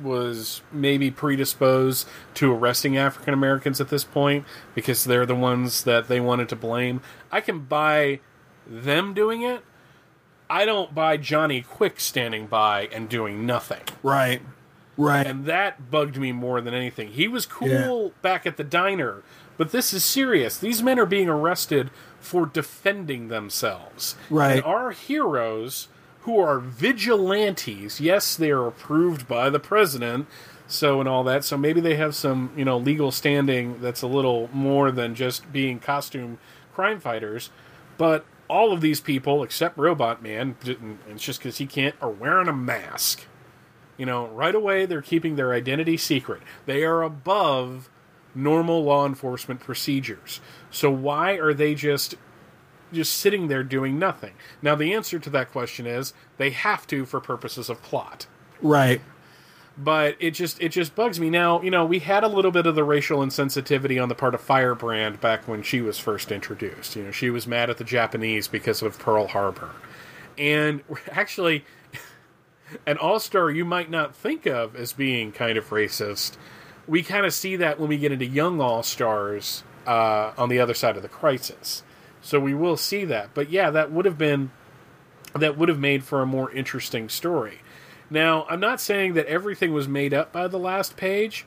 was 0.01 0.61
maybe 0.71 1.09
predisposed 1.09 2.07
to 2.33 2.51
arresting 2.53 2.97
African 2.97 3.33
Americans 3.33 3.79
at 3.79 3.89
this 3.89 4.03
point 4.03 4.45
because 4.73 5.05
they're 5.05 5.25
the 5.25 5.35
ones 5.35 5.83
that 5.83 6.07
they 6.07 6.19
wanted 6.19 6.49
to 6.49 6.55
blame. 6.55 7.01
I 7.31 7.41
can 7.41 7.61
buy 7.61 8.19
them 8.67 9.13
doing 9.13 9.41
it. 9.41 9.63
I 10.49 10.65
don't 10.65 10.93
buy 10.93 11.17
Johnny 11.17 11.61
Quick 11.61 11.99
standing 11.99 12.47
by 12.47 12.87
and 12.91 13.09
doing 13.09 13.45
nothing. 13.45 13.81
Right. 14.03 14.41
Right. 14.97 15.27
And 15.27 15.45
that 15.45 15.91
bugged 15.91 16.17
me 16.17 16.31
more 16.31 16.61
than 16.61 16.73
anything. 16.73 17.09
He 17.09 17.27
was 17.27 17.45
cool 17.45 18.03
yeah. 18.05 18.09
back 18.21 18.45
at 18.45 18.57
the 18.57 18.63
diner, 18.63 19.23
but 19.57 19.71
this 19.71 19.93
is 19.93 20.03
serious. 20.03 20.57
These 20.57 20.81
men 20.81 20.99
are 20.99 21.05
being 21.05 21.29
arrested 21.29 21.91
for 22.19 22.45
defending 22.45 23.27
themselves. 23.27 24.15
Right. 24.29 24.57
And 24.57 24.63
our 24.63 24.91
heroes, 24.91 25.89
who 26.21 26.39
are 26.39 26.59
vigilantes, 26.59 28.01
yes, 28.01 28.35
they 28.35 28.49
are 28.49 28.65
approved 28.65 29.27
by 29.27 29.49
the 29.49 29.59
president, 29.59 30.27
so 30.65 30.99
and 30.99 31.07
all 31.07 31.23
that. 31.23 31.45
So 31.45 31.55
maybe 31.55 31.79
they 31.81 31.95
have 31.97 32.15
some, 32.15 32.51
you 32.57 32.65
know, 32.65 32.77
legal 32.77 33.11
standing 33.11 33.79
that's 33.79 34.01
a 34.01 34.07
little 34.07 34.49
more 34.51 34.91
than 34.91 35.13
just 35.13 35.51
being 35.53 35.79
costume 35.79 36.39
crime 36.73 36.99
fighters. 36.99 37.51
But 37.97 38.25
all 38.47 38.73
of 38.73 38.81
these 38.81 38.99
people, 38.99 39.43
except 39.43 39.77
Robot 39.77 40.23
Man, 40.23 40.55
it's 41.09 41.23
just 41.23 41.39
because 41.39 41.57
he 41.57 41.67
can't, 41.67 41.95
are 42.01 42.09
wearing 42.09 42.47
a 42.47 42.53
mask. 42.53 43.25
You 43.97 44.05
know, 44.05 44.27
right 44.27 44.55
away 44.55 44.85
they're 44.85 45.01
keeping 45.01 45.35
their 45.35 45.53
identity 45.53 45.97
secret. 45.97 46.41
They 46.65 46.83
are 46.83 47.01
above 47.01 47.89
normal 48.33 48.83
law 48.83 49.05
enforcement 49.05 49.61
procedures. 49.61 50.41
So 50.69 50.91
why 50.91 51.33
are 51.33 51.53
they 51.53 51.73
just 51.75 52.15
just 52.93 53.17
sitting 53.17 53.47
there 53.47 53.63
doing 53.63 53.97
nothing? 53.97 54.33
Now 54.61 54.75
the 54.75 54.93
answer 54.93 55.19
to 55.19 55.29
that 55.31 55.51
question 55.51 55.85
is 55.87 56.13
they 56.37 56.49
have 56.51 56.85
to 56.87 57.05
for 57.05 57.19
purposes 57.19 57.69
of 57.69 57.81
plot. 57.81 58.27
Right. 58.61 59.01
But 59.77 60.15
it 60.19 60.31
just 60.31 60.61
it 60.61 60.69
just 60.69 60.95
bugs 60.95 61.19
me. 61.19 61.29
Now, 61.29 61.61
you 61.61 61.69
know, 61.69 61.85
we 61.85 61.99
had 61.99 62.23
a 62.23 62.29
little 62.29 62.51
bit 62.51 62.65
of 62.65 62.75
the 62.75 62.83
racial 62.83 63.19
insensitivity 63.19 64.01
on 64.01 64.07
the 64.07 64.15
part 64.15 64.33
of 64.33 64.41
Firebrand 64.41 65.19
back 65.19 65.47
when 65.47 65.63
she 65.63 65.81
was 65.81 65.99
first 65.99 66.31
introduced. 66.31 66.95
You 66.95 67.03
know, 67.03 67.11
she 67.11 67.29
was 67.29 67.45
mad 67.45 67.69
at 67.69 67.77
the 67.77 67.83
Japanese 67.83 68.47
because 68.47 68.81
of 68.81 68.97
Pearl 68.97 69.27
Harbor. 69.27 69.71
And 70.37 70.81
actually 71.11 71.65
an 72.85 72.97
all-star 72.97 73.49
you 73.51 73.65
might 73.65 73.89
not 73.89 74.15
think 74.15 74.45
of 74.45 74.75
as 74.75 74.93
being 74.93 75.31
kind 75.31 75.57
of 75.57 75.69
racist 75.69 76.37
we 76.87 77.01
kind 77.03 77.25
of 77.25 77.33
see 77.33 77.55
that 77.55 77.79
when 77.79 77.89
we 77.89 77.97
get 77.97 78.11
into 78.11 78.25
young 78.25 78.61
all 78.61 78.83
stars 78.83 79.63
uh, 79.87 80.33
on 80.37 80.49
the 80.49 80.59
other 80.59 80.73
side 80.73 80.95
of 80.95 81.01
the 81.01 81.09
crisis. 81.09 81.83
So 82.21 82.39
we 82.39 82.53
will 82.53 82.77
see 82.77 83.05
that. 83.05 83.29
But 83.33 83.49
yeah, 83.49 83.69
that 83.71 83.91
would 83.91 84.05
have 84.05 84.17
been 84.17 84.51
that 85.33 85.57
would 85.57 85.69
have 85.69 85.79
made 85.79 86.03
for 86.03 86.21
a 86.21 86.25
more 86.25 86.49
interesting 86.51 87.09
story. 87.09 87.59
Now, 88.09 88.45
I'm 88.49 88.59
not 88.59 88.79
saying 88.79 89.15
that 89.15 89.25
everything 89.25 89.73
was 89.73 89.87
made 89.87 90.13
up 90.13 90.31
by 90.31 90.47
the 90.47 90.59
last 90.59 90.95
page, 90.95 91.45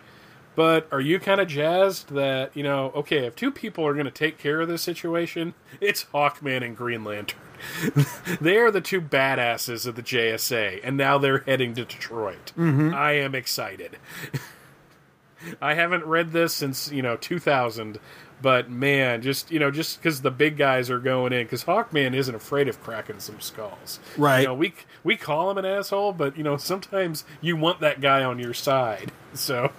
but 0.54 0.86
are 0.92 1.00
you 1.00 1.18
kind 1.18 1.40
of 1.40 1.48
jazzed 1.48 2.10
that, 2.10 2.54
you 2.54 2.62
know, 2.62 2.92
okay, 2.94 3.24
if 3.24 3.34
two 3.34 3.50
people 3.50 3.86
are 3.86 3.94
going 3.94 4.04
to 4.04 4.10
take 4.10 4.36
care 4.36 4.60
of 4.60 4.68
this 4.68 4.82
situation, 4.82 5.54
it's 5.80 6.04
Hawkman 6.12 6.62
and 6.62 6.76
Green 6.76 7.02
Lantern. 7.02 7.38
they 8.40 8.56
are 8.58 8.70
the 8.70 8.80
two 8.80 9.00
badasses 9.00 9.86
of 9.86 9.96
the 9.96 10.02
JSA, 10.02 10.80
and 10.82 10.96
now 10.96 11.18
they're 11.18 11.38
heading 11.38 11.74
to 11.74 11.84
Detroit. 11.84 12.52
Mm-hmm. 12.56 12.94
I 12.94 13.12
am 13.12 13.34
excited. 13.34 13.98
I 15.62 15.74
haven't 15.74 16.04
read 16.04 16.32
this 16.32 16.52
since 16.52 16.90
you 16.90 17.02
know 17.02 17.16
2000, 17.16 17.98
but 18.40 18.70
man, 18.70 19.22
just 19.22 19.50
you 19.50 19.58
know, 19.58 19.70
just 19.70 19.98
because 20.00 20.22
the 20.22 20.30
big 20.30 20.56
guys 20.56 20.90
are 20.90 20.98
going 20.98 21.32
in, 21.32 21.44
because 21.44 21.64
Hawkman 21.64 22.14
isn't 22.14 22.34
afraid 22.34 22.68
of 22.68 22.82
cracking 22.82 23.20
some 23.20 23.40
skulls, 23.40 24.00
right? 24.16 24.40
You 24.40 24.46
know, 24.48 24.54
we 24.54 24.74
we 25.04 25.16
call 25.16 25.50
him 25.50 25.58
an 25.58 25.64
asshole, 25.64 26.12
but 26.12 26.36
you 26.36 26.42
know, 26.42 26.56
sometimes 26.56 27.24
you 27.40 27.56
want 27.56 27.80
that 27.80 28.00
guy 28.00 28.22
on 28.24 28.38
your 28.38 28.54
side. 28.54 29.12
So, 29.34 29.70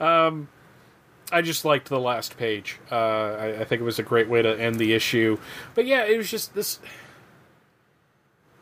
um, 0.00 0.48
I 1.30 1.42
just 1.42 1.64
liked 1.64 1.88
the 1.88 2.00
last 2.00 2.36
page. 2.36 2.78
Uh, 2.90 2.94
I, 2.94 3.60
I 3.60 3.64
think 3.64 3.80
it 3.80 3.84
was 3.84 3.98
a 3.98 4.02
great 4.02 4.28
way 4.28 4.40
to 4.42 4.58
end 4.58 4.76
the 4.76 4.94
issue. 4.94 5.38
But 5.74 5.86
yeah, 5.86 6.04
it 6.04 6.16
was 6.16 6.30
just 6.30 6.54
this 6.54 6.80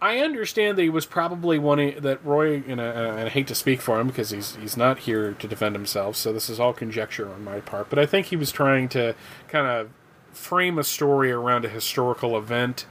I 0.01 0.19
understand 0.19 0.77
that 0.77 0.83
he 0.83 0.91
was 0.91 1.07
probably 1.07 1.59
wanting 1.59 2.01
that 2.01 2.25
Roy, 2.25 2.63
and 2.67 2.81
I, 2.81 3.25
I, 3.25 3.29
hate 3.31 3.47
to 3.47 3.55
speak 3.55 3.81
for 3.81 3.99
him 3.99 4.09
because 4.09 4.31
he's 4.31 4.57
he's 4.57 4.77
not 4.77 5.01
here 5.01 5.33
to 5.33 5.49
defend 5.49 5.75
himself, 5.75 6.17
so 6.17 6.33
this 6.33 6.51
is 6.51 6.61
all 6.61 6.75
conjecture 6.75 7.33
on 7.33 7.43
my 7.43 7.61
part. 7.61 7.89
But 7.89 7.99
I 7.99 8.05
think 8.05 8.27
he 8.27 8.37
was 8.37 8.53
trying 8.53 8.91
to 8.91 9.15
kind 9.49 9.67
of 9.67 9.91
frame 10.33 10.79
a 10.79 10.85
story 10.85 11.33
around 11.33 11.65
a 11.65 11.69
historical 11.69 12.37
event 12.37 12.85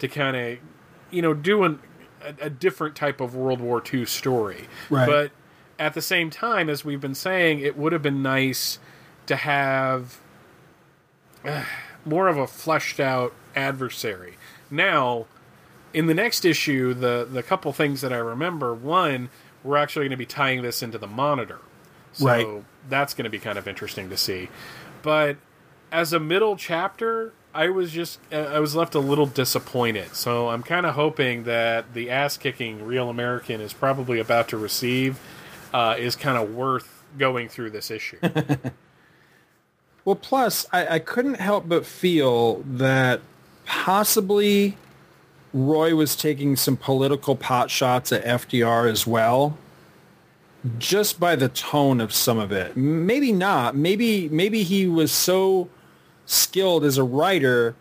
to 0.00 0.08
kind 0.08 0.36
of, 0.36 0.58
you 1.12 1.22
know, 1.22 1.32
do 1.32 1.62
an, 1.62 1.78
a, 2.22 2.46
a, 2.46 2.50
different 2.50 2.96
type 2.96 3.20
of 3.20 3.36
World 3.36 3.60
War 3.60 3.80
II 3.92 4.04
story. 4.04 4.66
Right. 4.90 5.06
But 5.06 5.30
at 5.78 5.94
the 5.94 6.02
same 6.02 6.28
time, 6.28 6.68
as 6.68 6.84
we've 6.84 7.00
been 7.00 7.14
saying, 7.14 7.60
it 7.60 7.78
would 7.78 7.92
have 7.92 8.02
been 8.02 8.20
nice 8.20 8.80
to 9.28 9.36
have 9.36 10.20
uh, 11.44 11.64
more 12.04 12.28
of 12.28 12.36
a 12.36 12.46
fleshed 12.46 13.00
out 13.00 13.32
adversary. 13.54 14.36
Now 14.70 15.26
in 15.92 16.06
the 16.06 16.14
next 16.14 16.44
issue, 16.44 16.94
the 16.94 17.26
the 17.30 17.42
couple 17.42 17.72
things 17.72 18.00
that 18.00 18.12
I 18.12 18.18
remember, 18.18 18.74
one, 18.74 19.30
we're 19.64 19.76
actually 19.76 20.04
going 20.04 20.12
to 20.12 20.16
be 20.16 20.26
tying 20.26 20.62
this 20.62 20.82
into 20.82 20.98
the 20.98 21.06
monitor, 21.06 21.60
so 22.12 22.26
right. 22.26 22.64
that's 22.88 23.14
going 23.14 23.24
to 23.24 23.30
be 23.30 23.38
kind 23.38 23.58
of 23.58 23.66
interesting 23.66 24.10
to 24.10 24.16
see. 24.16 24.48
But 25.02 25.36
as 25.90 26.12
a 26.12 26.20
middle 26.20 26.56
chapter, 26.56 27.32
I 27.54 27.70
was 27.70 27.90
just 27.90 28.20
uh, 28.32 28.36
I 28.36 28.58
was 28.58 28.74
left 28.74 28.94
a 28.94 29.00
little 29.00 29.26
disappointed. 29.26 30.14
So 30.14 30.48
I'm 30.48 30.62
kind 30.62 30.86
of 30.86 30.94
hoping 30.94 31.44
that 31.44 31.94
the 31.94 32.10
ass 32.10 32.36
kicking 32.36 32.84
Real 32.84 33.08
American 33.08 33.60
is 33.60 33.72
probably 33.72 34.20
about 34.20 34.48
to 34.48 34.58
receive 34.58 35.18
uh, 35.72 35.96
is 35.98 36.16
kind 36.16 36.36
of 36.36 36.54
worth 36.54 37.04
going 37.16 37.48
through 37.48 37.70
this 37.70 37.90
issue. 37.90 38.18
well, 40.08 40.16
plus 40.16 40.64
I, 40.72 40.94
I 40.94 40.98
couldn't 41.00 41.34
help 41.34 41.68
but 41.68 41.84
feel 41.84 42.62
that 42.66 43.20
possibly 43.66 44.78
Roy 45.52 45.94
was 45.94 46.16
taking 46.16 46.56
some 46.56 46.78
political 46.78 47.36
pot 47.36 47.70
shots 47.70 48.10
at 48.10 48.24
FDR 48.24 48.90
as 48.90 49.06
well, 49.06 49.58
just 50.78 51.20
by 51.20 51.36
the 51.36 51.50
tone 51.50 52.00
of 52.00 52.14
some 52.14 52.38
of 52.38 52.52
it. 52.52 52.74
Maybe 52.74 53.32
not. 53.32 53.76
Maybe 53.76 54.30
maybe 54.30 54.62
he 54.62 54.88
was 54.88 55.12
so 55.12 55.68
skilled 56.24 56.84
as 56.84 56.96
a 56.96 57.04
writer 57.04 57.76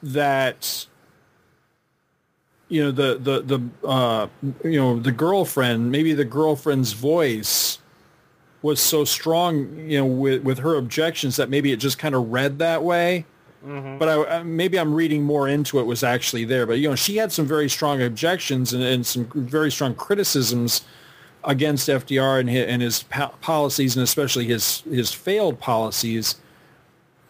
that 0.00 0.86
you 2.68 2.84
know 2.84 2.92
the 2.92 3.18
the 3.18 3.40
the 3.40 3.88
uh, 3.88 4.28
you 4.62 4.78
know 4.78 5.00
the 5.00 5.10
girlfriend 5.10 5.90
maybe 5.90 6.12
the 6.12 6.24
girlfriend's 6.24 6.92
voice 6.92 7.80
was 8.64 8.80
so 8.80 9.04
strong 9.04 9.78
you 9.90 9.98
know 9.98 10.06
with 10.06 10.42
with 10.42 10.58
her 10.58 10.74
objections 10.76 11.36
that 11.36 11.50
maybe 11.50 11.70
it 11.70 11.76
just 11.76 11.98
kind 11.98 12.14
of 12.14 12.32
read 12.32 12.58
that 12.58 12.82
way 12.82 13.26
mm-hmm. 13.62 13.98
but 13.98 14.08
I, 14.08 14.38
uh, 14.38 14.44
maybe 14.44 14.78
I'm 14.78 14.94
reading 14.94 15.22
more 15.22 15.46
into 15.48 15.78
it 15.80 15.84
was 15.84 16.02
actually 16.02 16.44
there. 16.46 16.66
But 16.66 16.78
you 16.78 16.88
know, 16.88 16.94
she 16.94 17.16
had 17.16 17.30
some 17.30 17.46
very 17.46 17.68
strong 17.68 18.00
objections 18.00 18.72
and, 18.72 18.82
and 18.82 19.06
some 19.06 19.26
very 19.34 19.70
strong 19.70 19.94
criticisms 19.94 20.82
against 21.44 21.88
FDR 21.90 22.40
and 22.40 22.48
his, 22.48 22.66
and 22.66 22.80
his 22.80 23.02
po- 23.04 23.34
policies, 23.42 23.96
and 23.96 24.02
especially 24.02 24.46
his 24.46 24.80
his 24.82 25.12
failed 25.12 25.60
policies. 25.60 26.36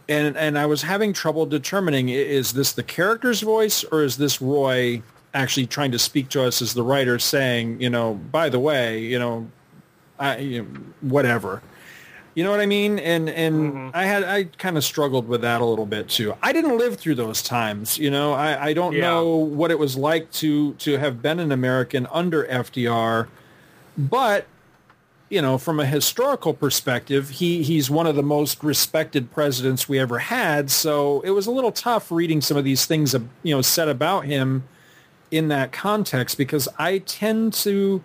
And 0.08 0.36
and 0.36 0.56
I 0.56 0.66
was 0.66 0.82
having 0.82 1.12
trouble 1.12 1.46
determining 1.46 2.10
is 2.10 2.52
this 2.52 2.72
the 2.72 2.84
character's 2.84 3.40
voice 3.40 3.82
or 3.84 4.04
is 4.04 4.18
this 4.18 4.40
Roy 4.40 5.02
actually 5.32 5.66
trying 5.66 5.90
to 5.90 5.98
speak 5.98 6.28
to 6.28 6.44
us 6.44 6.62
as 6.62 6.74
the 6.74 6.82
writer, 6.84 7.18
saying, 7.18 7.80
you 7.80 7.90
know, 7.90 8.14
by 8.14 8.48
the 8.48 8.60
way, 8.60 9.00
you 9.00 9.18
know, 9.18 9.48
I 10.18 10.38
you 10.38 10.62
know, 10.62 10.68
whatever. 11.00 11.62
You 12.34 12.42
know 12.42 12.50
what 12.50 12.60
I 12.60 12.66
mean? 12.66 12.98
And 12.98 13.28
and 13.30 13.72
mm-hmm. 13.72 13.90
I 13.94 14.06
had 14.06 14.24
I 14.24 14.44
kind 14.44 14.76
of 14.76 14.84
struggled 14.84 15.28
with 15.28 15.42
that 15.42 15.60
a 15.60 15.64
little 15.64 15.86
bit 15.86 16.08
too. 16.08 16.34
I 16.42 16.52
didn't 16.52 16.78
live 16.78 16.96
through 16.96 17.14
those 17.14 17.42
times. 17.42 17.96
You 17.96 18.10
know, 18.10 18.32
I, 18.32 18.66
I 18.66 18.72
don't 18.72 18.94
yeah. 18.94 19.02
know 19.02 19.36
what 19.36 19.70
it 19.70 19.78
was 19.78 19.96
like 19.96 20.30
to 20.32 20.74
to 20.74 20.98
have 20.98 21.22
been 21.22 21.38
an 21.38 21.52
American 21.52 22.08
under 22.10 22.44
FDR, 22.44 23.28
but 23.96 24.46
you 25.30 25.40
know, 25.40 25.58
from 25.58 25.80
a 25.80 25.86
historical 25.86 26.54
perspective, 26.54 27.30
he 27.30 27.62
he's 27.62 27.88
one 27.88 28.06
of 28.06 28.16
the 28.16 28.22
most 28.22 28.62
respected 28.64 29.30
presidents 29.30 29.88
we 29.88 29.98
ever 29.98 30.18
had. 30.18 30.70
So 30.70 31.20
it 31.20 31.30
was 31.30 31.46
a 31.46 31.50
little 31.50 31.72
tough 31.72 32.10
reading 32.10 32.40
some 32.40 32.56
of 32.56 32.64
these 32.64 32.84
things, 32.84 33.14
you 33.14 33.54
know, 33.54 33.62
said 33.62 33.88
about 33.88 34.26
him 34.26 34.64
in 35.30 35.48
that 35.48 35.72
context 35.72 36.36
because 36.36 36.68
I 36.78 36.98
tend 36.98 37.52
to 37.54 38.02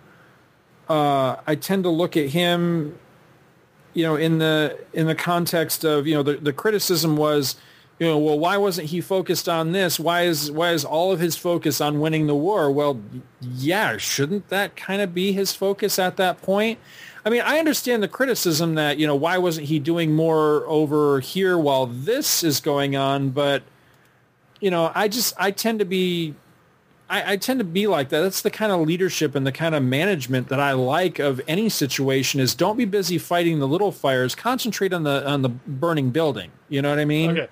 uh, 0.90 1.40
I 1.46 1.54
tend 1.54 1.84
to 1.84 1.90
look 1.90 2.16
at 2.16 2.30
him, 2.30 2.98
you 3.94 4.02
know, 4.02 4.16
in 4.16 4.38
the 4.38 4.78
in 4.92 5.06
the 5.06 5.14
context 5.14 5.84
of 5.84 6.06
you 6.06 6.14
know 6.14 6.22
the 6.22 6.34
the 6.34 6.52
criticism 6.52 7.16
was 7.16 7.56
you 8.00 8.06
know, 8.06 8.16
well, 8.16 8.38
why 8.38 8.56
wasn't 8.56 8.88
he 8.88 9.02
focused 9.02 9.46
on 9.46 9.72
this? 9.72 10.00
Why 10.00 10.22
is 10.22 10.50
why 10.50 10.72
is 10.72 10.86
all 10.86 11.12
of 11.12 11.20
his 11.20 11.36
focus 11.36 11.82
on 11.82 12.00
winning 12.00 12.26
the 12.26 12.34
war? 12.34 12.70
Well, 12.70 12.98
yeah, 13.42 13.98
shouldn't 13.98 14.48
that 14.48 14.74
kind 14.74 15.02
of 15.02 15.14
be 15.14 15.32
his 15.32 15.54
focus 15.54 15.98
at 15.98 16.16
that 16.16 16.40
point? 16.40 16.78
I 17.26 17.28
mean, 17.28 17.42
I 17.42 17.58
understand 17.58 18.02
the 18.02 18.08
criticism 18.08 18.74
that, 18.76 18.96
you 18.96 19.06
know, 19.06 19.14
why 19.14 19.36
wasn't 19.36 19.66
he 19.66 19.78
doing 19.78 20.14
more 20.14 20.66
over 20.66 21.20
here 21.20 21.58
while 21.58 21.84
this 21.84 22.42
is 22.42 22.60
going 22.60 22.96
on, 22.96 23.30
but 23.30 23.62
you 24.60 24.70
know, 24.70 24.90
I 24.94 25.06
just 25.06 25.34
I 25.38 25.50
tend 25.50 25.78
to 25.80 25.84
be 25.84 26.34
I, 27.10 27.32
I, 27.32 27.36
tend 27.36 27.58
to 27.58 27.64
be 27.64 27.88
like 27.88 28.08
that. 28.10 28.20
That's 28.20 28.40
the 28.40 28.52
kind 28.52 28.70
of 28.70 28.80
leadership 28.80 29.34
and 29.34 29.44
the 29.44 29.52
kind 29.52 29.74
of 29.74 29.82
management 29.82 30.48
that 30.48 30.60
I 30.60 30.72
like 30.72 31.18
of 31.18 31.40
any 31.48 31.68
situation 31.68 32.38
is 32.38 32.54
don't 32.54 32.76
be 32.76 32.84
busy 32.84 33.18
fighting 33.18 33.58
the 33.58 33.66
little 33.66 33.90
fires. 33.90 34.36
Concentrate 34.36 34.92
on 34.92 35.02
the 35.02 35.28
on 35.28 35.42
the 35.42 35.48
burning 35.48 36.10
building. 36.10 36.52
You 36.68 36.82
know 36.82 36.90
what 36.90 37.00
I 37.00 37.04
mean? 37.04 37.30
Okay. 37.30 37.48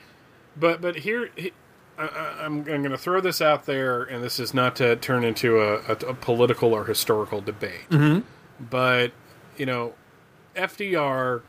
But 0.57 0.81
but 0.81 0.97
here, 0.97 1.31
I, 1.99 2.45
am 2.45 2.63
going 2.63 2.85
to 2.85 2.99
throw 2.99 3.21
this 3.21 3.43
out 3.43 3.67
there, 3.67 4.05
and 4.05 4.23
this 4.23 4.39
is 4.39 4.55
not 4.55 4.77
to 4.77 4.95
turn 4.97 5.25
into 5.25 5.61
a, 5.61 5.79
a, 5.79 5.93
a 5.93 6.15
political 6.15 6.73
or 6.73 6.85
historical 6.85 7.41
debate. 7.41 7.89
Mm-hmm. 7.91 8.21
But 8.71 9.11
you 9.57 9.67
know, 9.67 9.95
FDR, 10.55 11.43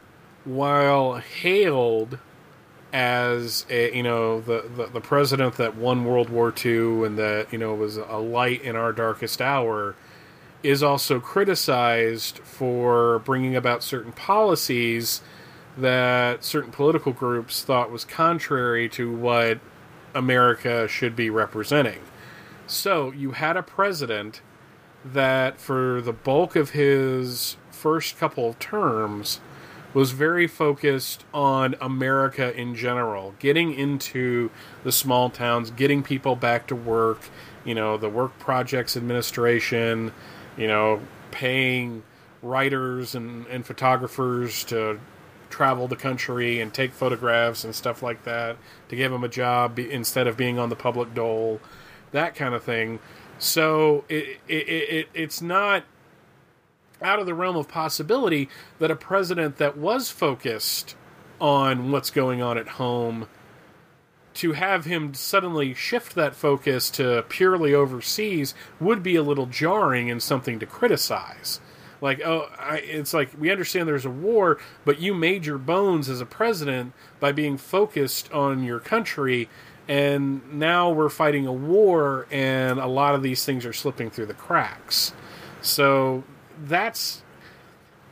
while 0.45 1.17
hailed 1.17 2.17
as 2.91 3.65
a, 3.69 3.95
you 3.95 4.03
know 4.03 4.41
the, 4.41 4.69
the, 4.75 4.87
the 4.87 5.01
president 5.01 5.55
that 5.57 5.75
won 5.75 6.05
World 6.05 6.29
War 6.29 6.53
II 6.53 7.05
and 7.05 7.17
that 7.17 7.47
you 7.51 7.59
know 7.59 7.73
was 7.73 7.97
a 7.97 8.17
light 8.17 8.61
in 8.61 8.75
our 8.75 8.91
darkest 8.91 9.41
hour, 9.41 9.95
is 10.63 10.83
also 10.83 11.19
criticized 11.19 12.39
for 12.39 13.19
bringing 13.19 13.55
about 13.55 13.83
certain 13.83 14.11
policies 14.11 15.21
that 15.77 16.43
certain 16.43 16.71
political 16.71 17.13
groups 17.13 17.63
thought 17.63 17.91
was 17.91 18.03
contrary 18.03 18.89
to 18.89 19.15
what 19.15 19.59
America 20.13 20.87
should 20.87 21.15
be 21.15 21.29
representing. 21.29 21.99
So 22.67 23.11
you 23.11 23.31
had 23.31 23.57
a 23.57 23.63
president 23.63 24.41
that, 25.05 25.59
for 25.59 26.01
the 26.01 26.11
bulk 26.11 26.55
of 26.55 26.71
his 26.71 27.57
first 27.71 28.17
couple 28.17 28.49
of 28.49 28.59
terms, 28.59 29.39
was 29.93 30.11
very 30.11 30.47
focused 30.47 31.25
on 31.33 31.75
America 31.81 32.55
in 32.55 32.75
general, 32.75 33.33
getting 33.39 33.73
into 33.73 34.49
the 34.83 34.91
small 34.91 35.29
towns, 35.29 35.71
getting 35.71 36.03
people 36.03 36.35
back 36.35 36.67
to 36.67 36.75
work, 36.75 37.29
you 37.65 37.73
know, 37.73 37.97
the 37.97 38.09
work 38.09 38.37
projects 38.39 38.95
administration, 38.95 40.13
you 40.57 40.67
know, 40.67 41.01
paying 41.31 42.03
writers 42.41 43.15
and, 43.15 43.45
and 43.47 43.65
photographers 43.65 44.63
to 44.63 44.99
travel 45.49 45.87
the 45.87 45.95
country 45.95 46.61
and 46.61 46.73
take 46.73 46.93
photographs 46.93 47.63
and 47.63 47.73
stuff 47.73 48.03
like 48.03 48.23
that 48.23 48.55
to 48.87 48.95
give 48.95 49.11
them 49.11 49.23
a 49.23 49.29
job 49.29 49.79
instead 49.79 50.27
of 50.27 50.37
being 50.37 50.59
on 50.59 50.69
the 50.69 50.75
public 50.75 51.13
dole, 51.13 51.59
that 52.11 52.35
kind 52.35 52.53
of 52.53 52.63
thing. 52.63 52.99
So 53.39 54.05
it, 54.09 54.39
it, 54.47 54.67
it 54.67 55.09
it's 55.13 55.41
not 55.41 55.83
out 57.01 57.19
of 57.19 57.25
the 57.25 57.33
realm 57.33 57.55
of 57.55 57.67
possibility 57.67 58.49
that 58.79 58.91
a 58.91 58.95
president 58.95 59.57
that 59.57 59.77
was 59.77 60.09
focused 60.09 60.95
on 61.39 61.91
what's 61.91 62.09
going 62.09 62.41
on 62.41 62.57
at 62.57 62.67
home 62.67 63.27
to 64.35 64.53
have 64.53 64.85
him 64.85 65.13
suddenly 65.13 65.73
shift 65.73 66.15
that 66.15 66.35
focus 66.35 66.89
to 66.89 67.25
purely 67.29 67.73
overseas 67.73 68.53
would 68.79 69.03
be 69.03 69.15
a 69.15 69.23
little 69.23 69.47
jarring 69.47 70.09
and 70.09 70.21
something 70.21 70.59
to 70.59 70.65
criticize. 70.65 71.59
Like, 72.01 72.21
oh, 72.25 72.49
I, 72.57 72.77
it's 72.77 73.13
like 73.13 73.31
we 73.37 73.51
understand 73.51 73.87
there's 73.87 74.05
a 74.05 74.09
war, 74.09 74.57
but 74.85 75.01
you 75.01 75.13
made 75.13 75.45
your 75.45 75.57
bones 75.57 76.07
as 76.07 76.21
a 76.21 76.25
president 76.25 76.93
by 77.19 77.33
being 77.33 77.57
focused 77.57 78.31
on 78.31 78.63
your 78.63 78.79
country, 78.79 79.49
and 79.87 80.53
now 80.53 80.89
we're 80.89 81.09
fighting 81.09 81.45
a 81.45 81.51
war, 81.51 82.25
and 82.31 82.79
a 82.79 82.87
lot 82.87 83.15
of 83.15 83.23
these 83.23 83.43
things 83.43 83.65
are 83.65 83.73
slipping 83.73 84.09
through 84.09 84.27
the 84.27 84.33
cracks. 84.33 85.11
So 85.61 86.23
that's 86.65 87.23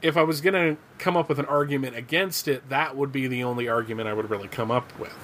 if 0.01 0.15
I 0.15 0.23
was 0.23 0.41
going 0.41 0.53
to 0.53 0.81
come 0.97 1.17
up 1.17 1.29
with 1.29 1.39
an 1.39 1.45
argument 1.45 1.95
against 1.95 2.47
it, 2.47 2.69
that 2.69 2.95
would 2.95 3.11
be 3.11 3.27
the 3.27 3.43
only 3.43 3.67
argument 3.67 4.07
I 4.07 4.13
would 4.13 4.29
really 4.29 4.47
come 4.47 4.71
up 4.71 4.97
with. 4.99 5.15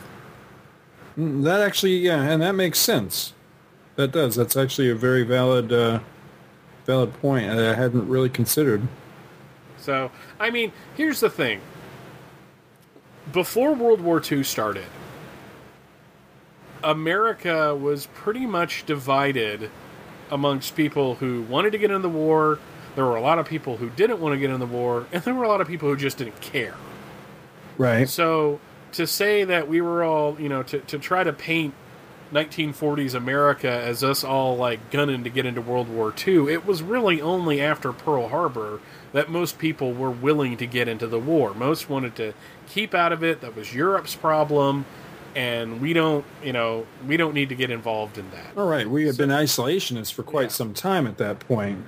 Mm, 1.18 1.44
that 1.44 1.62
actually, 1.62 1.98
yeah, 1.98 2.22
and 2.22 2.42
that 2.42 2.54
makes 2.54 2.80
sense. 2.80 3.34
That 3.96 4.12
does. 4.12 4.36
That's 4.36 4.58
actually 4.58 4.90
a 4.90 4.96
very 4.96 5.24
valid, 5.24 5.72
uh, 5.72 6.00
valid 6.86 7.14
point 7.22 7.50
I 7.50 7.76
hadn't 7.76 8.08
really 8.08 8.30
considered. 8.30 8.88
So, 9.78 10.12
I 10.40 10.50
mean, 10.50 10.72
here's 10.96 11.20
the 11.20 11.30
thing. 11.30 11.62
Before 13.32 13.74
World 13.74 14.02
War 14.02 14.22
II 14.22 14.44
started, 14.44 14.86
America 16.84 17.76
was 17.76 18.08
pretty 18.08 18.46
much 18.46 18.86
divided 18.86 19.70
amongst 20.32 20.76
people 20.76 21.16
who 21.16 21.44
wanted 21.44 21.72
to 21.72 21.78
get 21.78 21.92
into 21.92 22.02
the 22.02 22.10
war 22.10 22.60
there 22.96 23.06
were 23.06 23.16
a 23.16 23.22
lot 23.22 23.40
of 23.40 23.48
people 23.48 23.78
who 23.78 23.90
didn't 23.90 24.20
want 24.20 24.34
to 24.34 24.40
get 24.40 24.50
in 24.50 24.60
the 24.60 24.66
war, 24.66 25.08
and 25.12 25.24
there 25.24 25.34
were 25.34 25.44
a 25.44 25.48
lot 25.48 25.62
of 25.62 25.68
people 25.68 25.90
who 25.90 25.96
just 25.96 26.18
didn't 26.18 26.40
care. 26.42 26.76
Right. 27.78 28.08
So 28.08 28.60
to 28.94 29.08
say 29.08 29.44
that 29.44 29.68
we 29.68 29.82
were 29.82 30.04
all, 30.04 30.40
you 30.40 30.50
know, 30.50 30.64
to, 30.64 30.80
to 30.80 31.00
try 31.00 31.24
to 31.24 31.34
paint 31.34 31.74
1940s 32.32 33.14
America 33.14 33.70
as 33.70 34.04
us 34.04 34.24
all 34.24 34.58
like 34.58 34.92
gunning 34.92 35.24
to 35.24 35.30
get 35.30 35.46
into 35.46 35.62
World 35.62 35.88
War 35.90 36.14
II, 36.26 36.52
it 36.52 36.66
was 36.66 36.82
really 36.82 37.22
only 37.22 37.62
after 37.62 37.94
Pearl 37.94 38.30
Harbor 38.30 38.80
that 39.12 39.30
most 39.30 39.60
people 39.60 39.94
were 39.94 40.12
willing 40.12 40.58
to 40.58 40.66
get 40.66 40.88
into 40.88 41.08
the 41.08 41.20
war. 41.20 41.54
Most 41.54 41.90
wanted 41.90 42.16
to 42.16 42.34
keep 42.68 42.94
out 42.94 43.12
of 43.12 43.24
it. 43.24 43.42
That 43.42 43.56
was 43.56 43.74
Europe's 43.74 44.16
problem. 44.16 44.86
And 45.36 45.82
we 45.82 45.94
don't, 45.94 46.26
you 46.44 46.54
know, 46.54 46.86
we 47.08 47.18
don't 47.18 47.34
need 47.34 47.50
to 47.50 47.56
get 47.56 47.72
involved 47.72 48.20
in 48.20 48.30
that. 48.32 48.56
All 48.56 48.68
right, 48.68 48.88
we 48.88 49.08
had 49.08 49.16
so, 49.16 49.24
been 49.26 49.32
isolationists 49.32 50.14
for 50.14 50.22
quite 50.22 50.44
yeah. 50.44 50.50
some 50.50 50.76
time 50.76 51.08
at 51.08 51.18
that 51.18 51.40
point. 51.40 51.84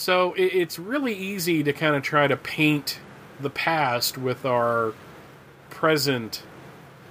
So 0.00 0.32
it, 0.32 0.54
it's 0.54 0.78
really 0.78 1.12
easy 1.12 1.62
to 1.62 1.74
kind 1.74 1.94
of 1.94 2.02
try 2.02 2.26
to 2.26 2.34
paint 2.34 3.00
the 3.38 3.50
past 3.50 4.16
with 4.16 4.46
our 4.46 4.94
present. 5.68 6.42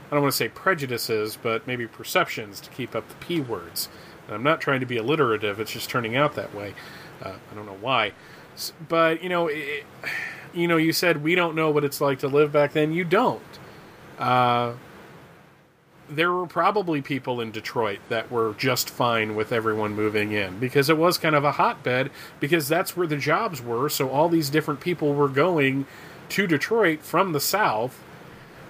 I 0.08 0.16
don't 0.16 0.24
want 0.24 0.34
to 0.34 0.38
say 0.38 0.50
prejudices, 0.50 1.38
but 1.40 1.68
maybe 1.68 1.86
perceptions 1.86 2.60
to 2.62 2.70
keep 2.72 2.96
up 2.96 3.08
the 3.08 3.14
p 3.18 3.42
words. 3.42 3.90
And 4.26 4.36
I'm 4.36 4.42
not 4.42 4.60
trying 4.60 4.80
to 4.80 4.88
be 4.88 4.98
alliterative; 4.98 5.60
it's 5.60 5.72
just 5.72 5.88
turning 5.88 6.16
out 6.16 6.34
that 6.34 6.56
way. 6.56 6.74
Uh, 7.22 7.34
I 7.52 7.54
don't 7.54 7.68
know 7.68 7.78
why, 7.80 8.14
but 8.88 9.22
you 9.22 9.30
know, 9.30 9.50
it, 9.50 9.86
you 10.52 10.68
know, 10.68 10.78
you 10.78 10.92
said 10.92 11.22
we 11.22 11.36
don't 11.36 11.54
know 11.54 11.70
what 11.70 11.84
it's 11.84 12.02
like 12.02 12.18
to 12.20 12.28
live 12.28 12.52
back 12.52 12.74
then. 12.74 12.92
You 12.92 13.04
don't. 13.04 13.60
Uh, 14.18 14.74
there 16.10 16.32
were 16.32 16.48
probably 16.48 17.02
people 17.02 17.40
in 17.40 17.52
Detroit 17.52 18.00
that 18.10 18.32
were 18.32 18.54
just 18.58 18.90
fine 18.90 19.36
with 19.36 19.52
everyone 19.52 19.96
moving 19.96 20.32
in 20.32 20.60
because 20.60 20.90
it 20.90 20.98
was 20.98 21.18
kind 21.18 21.36
of 21.36 21.44
a 21.44 21.54
hotbed 21.54 22.12
because 22.40 22.68
that's 22.68 22.98
where 22.98 23.08
the 23.08 23.18
jobs 23.18 23.62
were. 23.62 23.90
So 23.90 24.10
all 24.10 24.30
these 24.30 24.50
different 24.50 24.80
people 24.80 25.14
were 25.14 25.30
going 25.30 25.86
to 26.30 26.48
Detroit 26.48 27.02
from 27.02 27.34
the 27.34 27.40
South. 27.40 28.02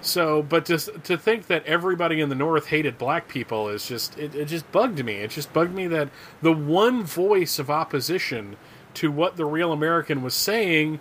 So, 0.02 0.42
but 0.42 0.64
to 0.66 0.78
to 0.78 1.18
think 1.18 1.46
that 1.48 1.64
everybody 1.66 2.20
in 2.20 2.30
the 2.30 2.34
North 2.34 2.66
hated 2.66 2.96
black 2.96 3.28
people 3.28 3.68
is 3.68 3.86
just 3.86 4.18
it, 4.18 4.34
it 4.34 4.46
just 4.46 4.70
bugged 4.72 5.04
me. 5.04 5.16
It 5.16 5.30
just 5.30 5.52
bugged 5.52 5.74
me 5.74 5.86
that 5.88 6.08
the 6.40 6.52
one 6.52 7.04
voice 7.04 7.58
of 7.58 7.70
opposition 7.70 8.56
to 8.94 9.12
what 9.12 9.36
the 9.36 9.44
real 9.44 9.72
American 9.72 10.22
was 10.22 10.34
saying 10.34 11.00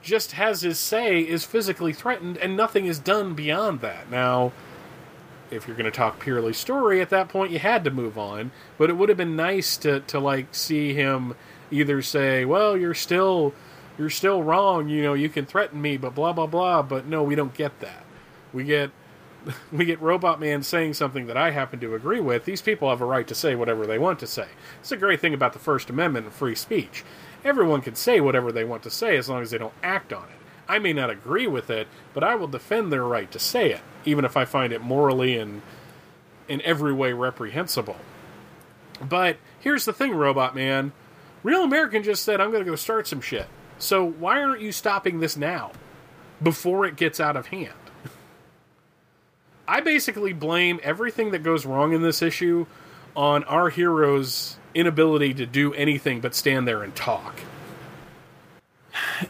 just 0.00 0.32
has 0.32 0.62
his 0.62 0.78
say 0.78 1.20
is 1.20 1.44
physically 1.44 1.92
threatened 1.92 2.38
and 2.38 2.56
nothing 2.56 2.86
is 2.86 2.98
done 2.98 3.34
beyond 3.34 3.80
that. 3.80 4.10
Now, 4.10 4.52
if 5.50 5.66
you're 5.66 5.76
going 5.76 5.90
to 5.90 5.96
talk 5.96 6.20
purely 6.20 6.52
story, 6.52 7.00
at 7.00 7.10
that 7.10 7.28
point 7.28 7.52
you 7.52 7.58
had 7.58 7.84
to 7.84 7.90
move 7.90 8.18
on. 8.18 8.50
But 8.76 8.90
it 8.90 8.94
would 8.94 9.08
have 9.08 9.18
been 9.18 9.36
nice 9.36 9.76
to 9.78 10.00
to 10.00 10.18
like 10.18 10.54
see 10.54 10.94
him 10.94 11.34
either 11.70 12.02
say, 12.02 12.44
"Well, 12.44 12.76
you're 12.76 12.94
still 12.94 13.54
you're 13.98 14.10
still 14.10 14.42
wrong. 14.42 14.88
You 14.88 15.02
know, 15.02 15.14
you 15.14 15.28
can 15.28 15.46
threaten 15.46 15.80
me, 15.80 15.96
but 15.96 16.14
blah 16.14 16.32
blah 16.32 16.46
blah." 16.46 16.82
But 16.82 17.06
no, 17.06 17.22
we 17.22 17.34
don't 17.34 17.54
get 17.54 17.80
that. 17.80 18.04
We 18.52 18.64
get 18.64 18.90
we 19.72 19.84
get 19.84 20.00
Robot 20.00 20.40
Man 20.40 20.62
saying 20.62 20.94
something 20.94 21.26
that 21.26 21.36
I 21.36 21.50
happen 21.50 21.80
to 21.80 21.94
agree 21.94 22.20
with. 22.20 22.44
These 22.44 22.62
people 22.62 22.88
have 22.88 23.00
a 23.00 23.06
right 23.06 23.26
to 23.26 23.34
say 23.34 23.54
whatever 23.54 23.86
they 23.86 23.98
want 23.98 24.18
to 24.20 24.26
say. 24.26 24.48
It's 24.80 24.92
a 24.92 24.96
great 24.96 25.20
thing 25.20 25.34
about 25.34 25.52
the 25.52 25.58
First 25.58 25.90
Amendment 25.90 26.26
and 26.26 26.34
free 26.34 26.54
speech. 26.54 27.04
Everyone 27.44 27.80
can 27.80 27.94
say 27.94 28.20
whatever 28.20 28.50
they 28.50 28.64
want 28.64 28.82
to 28.82 28.90
say 28.90 29.16
as 29.16 29.28
long 29.28 29.42
as 29.42 29.50
they 29.50 29.58
don't 29.58 29.74
act 29.82 30.12
on 30.12 30.24
it. 30.24 30.47
I 30.68 30.78
may 30.78 30.92
not 30.92 31.10
agree 31.10 31.46
with 31.46 31.70
it, 31.70 31.88
but 32.12 32.22
I 32.22 32.34
will 32.34 32.48
defend 32.48 32.92
their 32.92 33.04
right 33.04 33.30
to 33.32 33.38
say 33.38 33.72
it, 33.72 33.80
even 34.04 34.24
if 34.24 34.36
I 34.36 34.44
find 34.44 34.72
it 34.72 34.82
morally 34.82 35.38
and 35.38 35.62
in 36.48 36.60
every 36.62 36.92
way 36.92 37.12
reprehensible. 37.12 37.96
But 39.00 39.38
here's 39.60 39.84
the 39.84 39.92
thing, 39.92 40.14
Robot 40.14 40.54
Man. 40.54 40.92
Real 41.42 41.62
American 41.62 42.02
just 42.02 42.24
said, 42.24 42.40
I'm 42.40 42.50
going 42.50 42.64
to 42.64 42.70
go 42.70 42.76
start 42.76 43.06
some 43.06 43.20
shit. 43.20 43.46
So 43.78 44.04
why 44.04 44.42
aren't 44.42 44.60
you 44.60 44.72
stopping 44.72 45.20
this 45.20 45.36
now? 45.36 45.72
Before 46.42 46.84
it 46.84 46.96
gets 46.96 47.20
out 47.20 47.36
of 47.36 47.46
hand? 47.46 47.72
I 49.68 49.80
basically 49.80 50.32
blame 50.32 50.80
everything 50.82 51.30
that 51.30 51.42
goes 51.42 51.64
wrong 51.64 51.92
in 51.92 52.02
this 52.02 52.22
issue 52.22 52.66
on 53.16 53.44
our 53.44 53.70
heroes' 53.70 54.56
inability 54.74 55.34
to 55.34 55.46
do 55.46 55.72
anything 55.74 56.20
but 56.20 56.34
stand 56.34 56.66
there 56.66 56.82
and 56.82 56.94
talk. 56.94 57.40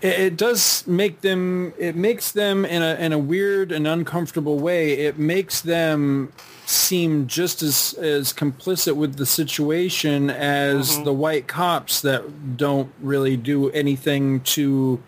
It, 0.02 0.20
it 0.20 0.36
does 0.36 0.86
make 0.86 1.20
them. 1.22 1.72
It 1.78 1.96
makes 1.96 2.32
them 2.32 2.64
in 2.64 2.82
a 2.82 2.94
in 2.96 3.12
a 3.12 3.18
weird 3.18 3.72
and 3.72 3.86
uncomfortable 3.86 4.58
way. 4.58 4.92
It 4.92 5.18
makes 5.18 5.60
them 5.60 6.32
seem 6.66 7.26
just 7.26 7.62
as 7.62 7.94
as 7.94 8.32
complicit 8.32 8.94
with 8.96 9.16
the 9.16 9.26
situation 9.26 10.28
as 10.30 10.90
Mm-hmm. 10.92 11.04
the 11.04 11.12
white 11.12 11.46
cops 11.46 12.00
that 12.02 12.56
don't 12.56 12.92
really 13.00 13.36
do 13.36 13.70
anything 13.70 14.40
to 14.40 15.02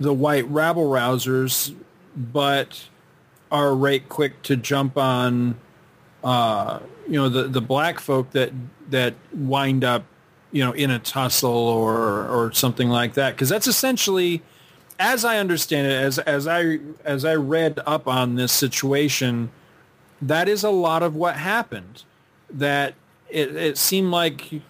the 0.00 0.12
white 0.12 0.48
rabble 0.48 0.88
rousers, 0.90 1.74
but 2.16 2.88
are 3.52 3.74
right 3.74 4.08
quick 4.08 4.42
to 4.42 4.56
jump 4.56 4.98
on 4.98 5.54
uh, 6.24 6.80
you 7.06 7.14
know 7.14 7.28
the 7.28 7.44
the 7.44 7.60
black 7.60 8.00
folk 8.00 8.30
that 8.32 8.50
that 8.90 9.14
wind 9.32 9.84
up 9.84 10.04
you 10.54 10.64
know 10.64 10.72
in 10.72 10.90
a 10.90 10.98
tussle 10.98 11.50
or 11.50 12.26
or 12.28 12.52
something 12.52 12.88
like 12.88 13.14
that. 13.14 13.34
Because 13.34 13.48
that's 13.48 13.66
essentially 13.66 14.42
as 14.98 15.24
I 15.24 15.38
understand 15.38 15.86
it 15.86 15.92
as 15.92 16.18
as 16.20 16.46
I 16.46 16.78
as 17.04 17.24
I 17.24 17.34
read 17.34 17.80
up 17.84 18.08
on 18.08 18.36
this 18.36 18.52
situation 18.52 19.50
that 20.22 20.48
is 20.48 20.64
a 20.64 20.70
lot 20.70 21.02
of 21.02 21.14
what 21.14 21.36
happened. 21.36 22.04
That 22.48 22.94
it, 23.28 23.54
it 23.56 23.76
seemed 23.76 24.10
like 24.10 24.62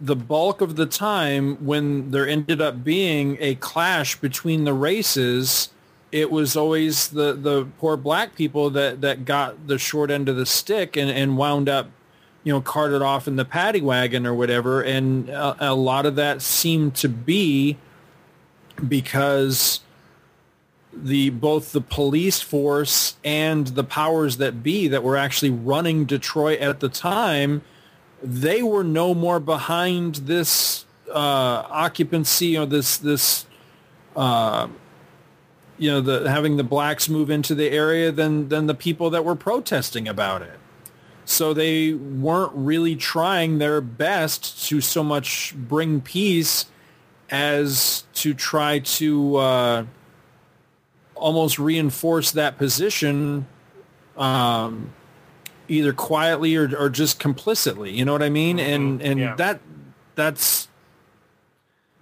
the 0.00 0.16
bulk 0.16 0.60
of 0.60 0.76
the 0.76 0.86
time 0.86 1.56
when 1.64 2.10
there 2.10 2.28
ended 2.28 2.60
up 2.60 2.84
being 2.84 3.36
a 3.40 3.54
clash 3.56 4.16
between 4.16 4.64
the 4.64 4.74
races 4.74 5.70
it 6.12 6.30
was 6.30 6.56
always 6.56 7.08
the, 7.08 7.34
the 7.34 7.66
poor 7.78 7.96
black 7.96 8.34
people 8.34 8.70
that, 8.70 9.00
that 9.00 9.24
got 9.24 9.66
the 9.68 9.78
short 9.78 10.10
end 10.10 10.28
of 10.28 10.36
the 10.36 10.46
stick 10.46 10.96
and, 10.96 11.10
and 11.10 11.36
wound 11.36 11.68
up, 11.68 11.88
you 12.42 12.52
know, 12.52 12.60
carted 12.60 13.02
off 13.02 13.28
in 13.28 13.36
the 13.36 13.44
paddy 13.44 13.80
wagon 13.80 14.26
or 14.26 14.34
whatever. 14.34 14.82
And 14.82 15.28
a, 15.28 15.72
a 15.72 15.74
lot 15.74 16.06
of 16.06 16.16
that 16.16 16.42
seemed 16.42 16.94
to 16.96 17.08
be 17.08 17.76
because 18.86 19.80
the 20.92 21.30
both 21.30 21.72
the 21.72 21.80
police 21.80 22.40
force 22.40 23.16
and 23.24 23.68
the 23.68 23.84
powers 23.84 24.38
that 24.38 24.62
be 24.62 24.88
that 24.88 25.02
were 25.02 25.16
actually 25.16 25.50
running 25.50 26.04
Detroit 26.04 26.58
at 26.60 26.80
the 26.80 26.88
time, 26.88 27.62
they 28.22 28.62
were 28.62 28.84
no 28.84 29.14
more 29.14 29.40
behind 29.40 30.16
this 30.16 30.84
uh, 31.08 31.64
occupancy 31.70 32.56
or 32.56 32.66
this 32.66 32.96
this 32.96 33.46
uh, 34.16 34.68
you 35.78 35.90
know 35.90 36.00
the 36.00 36.30
having 36.30 36.56
the 36.56 36.64
blacks 36.64 37.08
move 37.08 37.30
into 37.30 37.54
the 37.54 37.70
area 37.70 38.10
than 38.10 38.48
than 38.48 38.66
the 38.66 38.74
people 38.74 39.10
that 39.10 39.24
were 39.24 39.36
protesting 39.36 40.08
about 40.08 40.42
it. 40.42 40.59
So 41.30 41.54
they 41.54 41.92
weren't 41.92 42.52
really 42.54 42.96
trying 42.96 43.58
their 43.58 43.80
best 43.80 44.66
to 44.68 44.80
so 44.80 45.04
much 45.04 45.54
bring 45.56 46.00
peace 46.00 46.66
as 47.30 48.02
to 48.14 48.34
try 48.34 48.80
to 48.80 49.36
uh, 49.36 49.84
almost 51.14 51.60
reinforce 51.60 52.32
that 52.32 52.58
position 52.58 53.46
um, 54.16 54.92
either 55.68 55.92
quietly 55.92 56.56
or, 56.56 56.76
or 56.76 56.90
just 56.90 57.20
complicitly. 57.20 57.92
You 57.92 58.04
know 58.04 58.12
what 58.12 58.24
I 58.24 58.30
mean? 58.30 58.58
And 58.58 59.00
and 59.00 59.20
yeah. 59.20 59.36
that 59.36 59.60
that's 60.16 60.66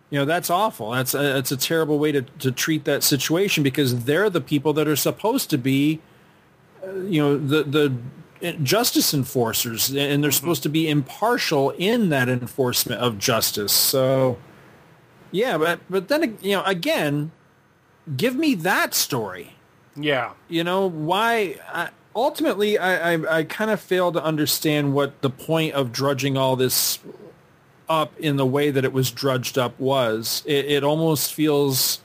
you 0.09 0.18
know 0.18 0.24
that's 0.24 0.49
awful. 0.49 0.93
That's 0.93 1.12
a, 1.12 1.18
that's 1.18 1.53
a 1.53 1.57
terrible 1.59 1.99
way 1.99 2.12
to, 2.12 2.22
to 2.22 2.51
treat 2.51 2.85
that 2.87 3.03
situation 3.03 3.62
because 3.62 4.05
they're 4.05 4.31
the 4.31 4.41
people 4.41 4.72
that 4.72 4.89
are 4.89 4.97
supposed 4.97 5.51
to 5.51 5.59
be, 5.59 6.01
uh, 6.83 6.95
you 7.01 7.20
know, 7.20 7.37
the 7.37 7.62
the 7.62 7.97
justice 8.62 9.12
enforcers, 9.14 9.89
and 9.89 9.97
they're 9.97 10.30
mm-hmm. 10.30 10.30
supposed 10.30 10.62
to 10.64 10.68
be 10.68 10.89
impartial 10.89 11.70
in 11.70 12.09
that 12.11 12.28
enforcement 12.28 13.01
of 13.01 13.18
justice. 13.18 13.72
So, 13.72 14.39
yeah, 15.30 15.59
but 15.59 15.80
but 15.89 16.09
then 16.09 16.39
you 16.41 16.57
know 16.57 16.62
again, 16.64 17.32
give 18.16 18.36
me 18.36 18.55
that 18.57 18.95
story. 18.95 19.55
Yeah. 19.97 20.32
You 20.49 20.64
know 20.64 20.89
why? 20.89 21.57
I, 21.72 21.91
ultimately, 22.14 22.78
I 22.78 23.14
I, 23.14 23.39
I 23.39 23.45
kind 23.45 23.70
of 23.70 23.80
fail 23.80 24.12
to 24.12 24.22
understand 24.22 24.95
what 24.95 25.20
the 25.22 25.30
point 25.30 25.74
of 25.74 25.93
drudging 25.93 26.36
all 26.36 26.57
this 26.57 26.99
up 27.89 28.18
in 28.18 28.36
the 28.36 28.47
way 28.47 28.70
that 28.70 28.84
it 28.84 28.93
was 28.93 29.11
drudged 29.11 29.59
up 29.59 29.78
was. 29.80 30.43
It, 30.47 30.66
it 30.66 30.84
almost 30.84 31.32
feels 31.34 32.01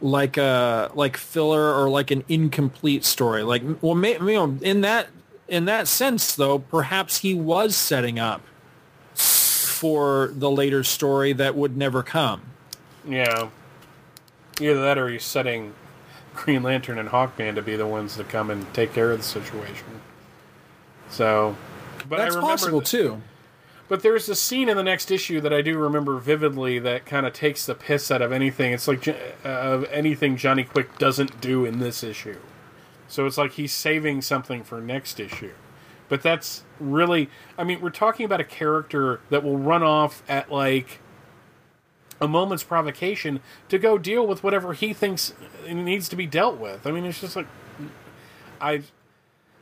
like 0.00 0.36
a 0.36 0.90
like 0.94 1.16
filler 1.16 1.74
or 1.74 1.88
like 1.88 2.10
an 2.10 2.24
incomplete 2.28 3.04
story. 3.04 3.42
Like, 3.42 3.62
well, 3.80 3.94
may, 3.94 4.14
you 4.14 4.32
know, 4.32 4.58
in 4.62 4.82
that 4.82 5.08
in 5.52 5.66
that 5.66 5.86
sense, 5.86 6.34
though, 6.34 6.58
perhaps 6.58 7.18
he 7.18 7.34
was 7.34 7.76
setting 7.76 8.18
up 8.18 8.40
for 9.14 10.32
the 10.34 10.50
later 10.50 10.82
story 10.82 11.34
that 11.34 11.54
would 11.54 11.76
never 11.76 12.02
come. 12.02 12.40
Yeah. 13.06 13.50
Either 14.58 14.80
that 14.80 14.96
or 14.96 15.10
he's 15.10 15.24
setting 15.24 15.74
Green 16.34 16.62
Lantern 16.62 16.98
and 16.98 17.10
Hawkman 17.10 17.54
to 17.56 17.62
be 17.62 17.76
the 17.76 17.86
ones 17.86 18.16
to 18.16 18.24
come 18.24 18.48
and 18.48 18.72
take 18.72 18.94
care 18.94 19.10
of 19.10 19.18
the 19.18 19.24
situation. 19.24 20.00
So, 21.10 21.54
but 22.08 22.16
That's 22.16 22.34
I 22.34 22.38
remember 22.38 22.40
possible 22.40 22.80
too. 22.80 23.20
But 23.88 24.02
there's 24.02 24.30
a 24.30 24.34
scene 24.34 24.70
in 24.70 24.78
the 24.78 24.82
next 24.82 25.10
issue 25.10 25.42
that 25.42 25.52
I 25.52 25.60
do 25.60 25.76
remember 25.76 26.16
vividly 26.16 26.78
that 26.78 27.04
kind 27.04 27.26
of 27.26 27.34
takes 27.34 27.66
the 27.66 27.74
piss 27.74 28.10
out 28.10 28.22
of 28.22 28.32
anything. 28.32 28.72
It's 28.72 28.88
like 28.88 29.06
uh, 29.06 29.12
of 29.44 29.84
anything 29.90 30.38
Johnny 30.38 30.64
Quick 30.64 30.96
doesn't 30.96 31.42
do 31.42 31.66
in 31.66 31.78
this 31.78 32.02
issue. 32.02 32.38
So 33.12 33.26
it's 33.26 33.36
like 33.36 33.52
he's 33.52 33.74
saving 33.74 34.22
something 34.22 34.64
for 34.64 34.80
next 34.80 35.20
issue. 35.20 35.52
But 36.08 36.22
that's 36.22 36.64
really, 36.80 37.28
I 37.58 37.64
mean, 37.64 37.82
we're 37.82 37.90
talking 37.90 38.24
about 38.24 38.40
a 38.40 38.44
character 38.44 39.20
that 39.28 39.44
will 39.44 39.58
run 39.58 39.82
off 39.82 40.22
at 40.30 40.50
like 40.50 41.00
a 42.22 42.26
moment's 42.26 42.64
provocation 42.64 43.40
to 43.68 43.78
go 43.78 43.98
deal 43.98 44.26
with 44.26 44.42
whatever 44.42 44.72
he 44.72 44.94
thinks 44.94 45.34
needs 45.68 46.08
to 46.08 46.16
be 46.16 46.26
dealt 46.26 46.56
with. 46.58 46.86
I 46.86 46.90
mean, 46.90 47.04
it's 47.04 47.20
just 47.20 47.36
like 47.36 47.46
I 48.62 48.82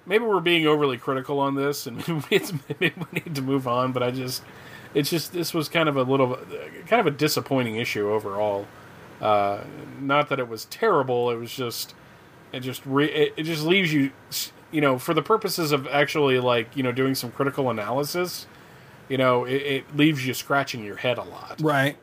maybe 0.07 0.25
we're 0.25 0.39
being 0.39 0.65
overly 0.65 0.97
critical 0.97 1.41
on 1.41 1.57
this, 1.57 1.89
and 1.89 1.97
maybe, 2.31 2.45
maybe 2.79 2.95
we 2.97 3.21
need 3.21 3.35
to 3.35 3.43
move 3.43 3.67
on. 3.67 3.91
But 3.91 4.05
I 4.05 4.13
just, 4.13 4.45
it's 4.95 5.11
just 5.11 5.33
this 5.33 5.53
was 5.53 5.69
kind 5.69 5.89
of 5.89 5.97
a 5.97 6.03
little, 6.03 6.39
kind 6.87 7.01
of 7.01 7.07
a 7.09 7.17
disappointing 7.17 7.75
issue 7.75 8.09
overall. 8.11 8.69
Uh, 9.21 9.65
not 10.01 10.29
that 10.29 10.39
it 10.39 10.49
was 10.49 10.67
terrible; 10.67 11.33
it 11.33 11.37
was 11.37 11.53
just, 11.53 11.97
it 12.53 12.61
just 12.61 12.85
re, 12.87 13.07
it, 13.07 13.35
it 13.37 13.43
just 13.45 13.65
leaves 13.65 13.93
you, 13.93 14.11
you 14.71 14.81
know, 14.81 14.99
for 14.99 15.15
the 15.15 15.23
purposes 15.23 15.73
of 15.73 15.87
actually 15.89 16.39
like 16.41 16.77
you 16.77 16.83
know 16.83 16.93
doing 16.93 17.15
some 17.15 17.31
critical 17.33 17.71
analysis. 17.71 18.47
You 19.09 19.19
know, 19.19 19.45
it, 19.45 19.63
it 19.63 19.97
leaves 19.97 20.25
you 20.27 20.35
scratching 20.35 20.85
your 20.85 20.97
head 20.97 21.19
a 21.19 21.25
lot. 21.25 21.61
Right. 21.61 21.97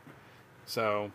So 0.65 1.11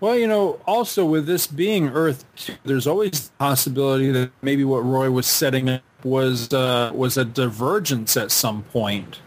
Well, 0.00 0.18
you 0.18 0.26
know, 0.26 0.60
also 0.66 1.06
with 1.06 1.26
this 1.26 1.46
being 1.46 1.88
Earth, 1.88 2.24
there's 2.64 2.86
always 2.86 3.28
the 3.28 3.36
possibility 3.38 4.10
that 4.12 4.32
maybe 4.42 4.64
what 4.64 4.84
Roy 4.84 5.10
was 5.10 5.26
setting 5.26 5.70
up 5.70 5.82
was 6.04 6.52
uh, 6.52 6.90
was 6.94 7.16
a 7.16 7.24
divergence 7.24 8.16
at 8.16 8.30
some 8.30 8.64
point 8.64 9.20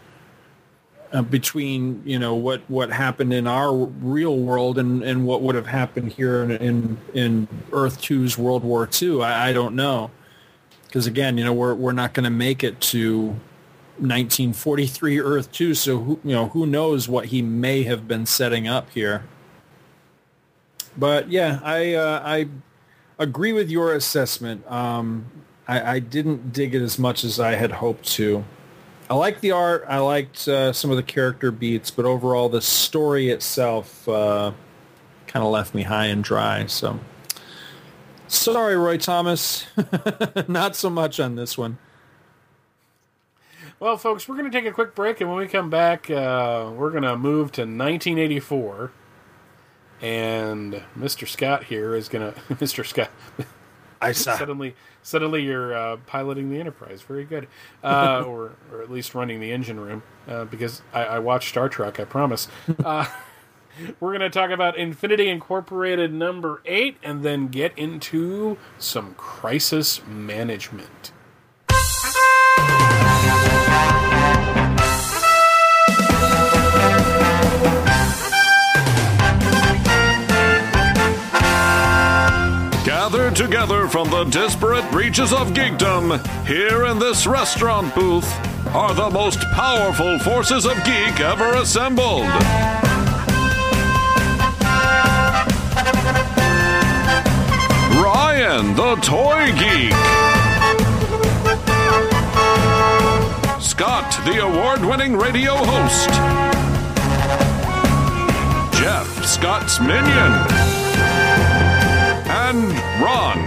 uh, 1.12 1.22
between 1.22 2.02
you 2.04 2.18
know 2.18 2.34
what 2.34 2.60
what 2.68 2.90
happened 2.90 3.32
in 3.32 3.46
our 3.46 3.74
real 3.74 4.36
world 4.36 4.78
and, 4.78 5.02
and 5.02 5.26
what 5.26 5.42
would 5.42 5.54
have 5.54 5.66
happened 5.66 6.12
here 6.12 6.42
in 6.42 6.50
in, 6.50 6.98
in 7.14 7.48
Earth 7.72 8.00
2's 8.00 8.36
World 8.36 8.62
War 8.62 8.88
II. 9.00 9.22
I, 9.22 9.50
I 9.50 9.52
don't 9.52 9.74
know 9.74 10.10
because 10.88 11.06
again, 11.06 11.36
you 11.38 11.44
know, 11.44 11.52
we're 11.52 11.74
we're 11.74 11.92
not 11.92 12.14
going 12.14 12.24
to 12.24 12.30
make 12.30 12.64
it 12.64 12.80
to 12.80 13.26
1943 13.98 15.20
Earth 15.20 15.52
2, 15.52 15.74
so 15.74 15.98
who 15.98 16.20
you 16.24 16.32
know 16.32 16.48
who 16.48 16.66
knows 16.66 17.08
what 17.08 17.26
he 17.26 17.42
may 17.42 17.82
have 17.82 18.08
been 18.08 18.26
setting 18.26 18.66
up 18.66 18.90
here. 18.90 19.24
But 20.96 21.30
yeah, 21.30 21.60
I 21.62 21.94
uh, 21.94 22.22
I 22.24 22.48
agree 23.18 23.52
with 23.52 23.70
your 23.70 23.94
assessment. 23.94 24.68
Um, 24.70 25.26
I, 25.66 25.96
I 25.96 25.98
didn't 25.98 26.52
dig 26.52 26.74
it 26.74 26.80
as 26.80 26.98
much 26.98 27.22
as 27.22 27.38
I 27.38 27.52
had 27.52 27.72
hoped 27.72 28.06
to. 28.12 28.44
I 29.10 29.14
liked 29.14 29.40
the 29.40 29.52
art. 29.52 29.84
I 29.88 29.98
liked 29.98 30.46
uh, 30.48 30.72
some 30.72 30.90
of 30.90 30.96
the 30.96 31.02
character 31.02 31.50
beats, 31.50 31.90
but 31.90 32.04
overall, 32.04 32.48
the 32.48 32.60
story 32.60 33.30
itself 33.30 34.06
uh, 34.06 34.52
kind 35.26 35.44
of 35.44 35.50
left 35.50 35.74
me 35.74 35.82
high 35.84 36.06
and 36.06 36.22
dry. 36.22 36.66
So, 36.66 37.00
sorry, 38.26 38.76
Roy 38.76 38.98
Thomas, 38.98 39.66
not 40.48 40.76
so 40.76 40.90
much 40.90 41.18
on 41.20 41.36
this 41.36 41.56
one. 41.56 41.78
Well, 43.80 43.96
folks, 43.96 44.28
we're 44.28 44.36
going 44.36 44.50
to 44.50 44.56
take 44.56 44.68
a 44.68 44.72
quick 44.72 44.94
break, 44.94 45.20
and 45.20 45.30
when 45.30 45.38
we 45.38 45.46
come 45.46 45.70
back, 45.70 46.10
uh, 46.10 46.70
we're 46.74 46.90
going 46.90 47.04
to 47.04 47.16
move 47.16 47.52
to 47.52 47.62
1984. 47.62 48.90
And 50.02 50.82
Mr. 50.96 51.26
Scott 51.26 51.64
here 51.64 51.94
is 51.94 52.08
going 52.08 52.32
to. 52.32 52.40
Mr. 52.54 52.84
Scott. 52.84 53.10
I 54.02 54.12
saw. 54.12 54.36
suddenly, 54.38 54.74
suddenly 55.08 55.42
you're 55.42 55.74
uh, 55.74 55.96
piloting 56.06 56.50
the 56.50 56.60
Enterprise. 56.60 57.00
Very 57.02 57.24
good, 57.24 57.48
uh, 57.82 58.22
or 58.26 58.52
or 58.70 58.82
at 58.82 58.90
least 58.90 59.14
running 59.14 59.40
the 59.40 59.50
engine 59.50 59.80
room. 59.80 60.02
Uh, 60.28 60.44
because 60.44 60.82
I, 60.92 61.04
I 61.04 61.18
watch 61.18 61.48
Star 61.48 61.68
Trek. 61.68 61.98
I 61.98 62.04
promise. 62.04 62.48
Uh, 62.84 63.06
we're 64.00 64.10
going 64.10 64.20
to 64.20 64.30
talk 64.30 64.50
about 64.50 64.76
Infinity 64.76 65.28
Incorporated 65.28 66.12
number 66.12 66.62
eight, 66.66 66.98
and 67.02 67.24
then 67.24 67.48
get 67.48 67.76
into 67.76 68.58
some 68.78 69.14
crisis 69.14 70.04
management. 70.06 71.12
Gathered 83.28 83.46
together 83.46 83.88
from 83.88 84.08
the 84.08 84.24
disparate 84.24 84.90
reaches 84.90 85.34
of 85.34 85.48
geekdom, 85.48 86.18
here 86.46 86.86
in 86.86 86.98
this 86.98 87.26
restaurant 87.26 87.94
booth, 87.94 88.26
are 88.74 88.94
the 88.94 89.10
most 89.10 89.38
powerful 89.52 90.18
forces 90.20 90.64
of 90.64 90.72
geek 90.82 91.20
ever 91.20 91.56
assembled. 91.56 92.24
Ryan, 98.00 98.74
the 98.74 98.96
toy 99.02 99.52
geek. 99.58 99.92
Scott, 103.60 104.10
the 104.24 104.42
award 104.42 104.82
winning 104.82 105.14
radio 105.14 105.54
host. 105.54 106.08
Jeff, 108.80 109.22
Scott's 109.22 109.78
minion. 109.80 110.67
And 112.50 112.72
Ron, 113.02 113.38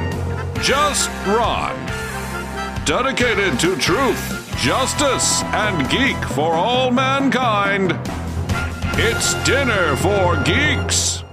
just 0.61 1.09
Ron. 1.25 1.75
Dedicated 2.85 3.59
to 3.61 3.75
truth, 3.77 4.55
justice, 4.59 5.41
and 5.45 5.89
geek 5.89 6.17
for 6.35 6.53
all 6.53 6.91
mankind. 6.91 7.97
It's 8.99 9.33
Dinner 9.43 9.95
for 9.95 10.37
Geeks. 10.43 11.23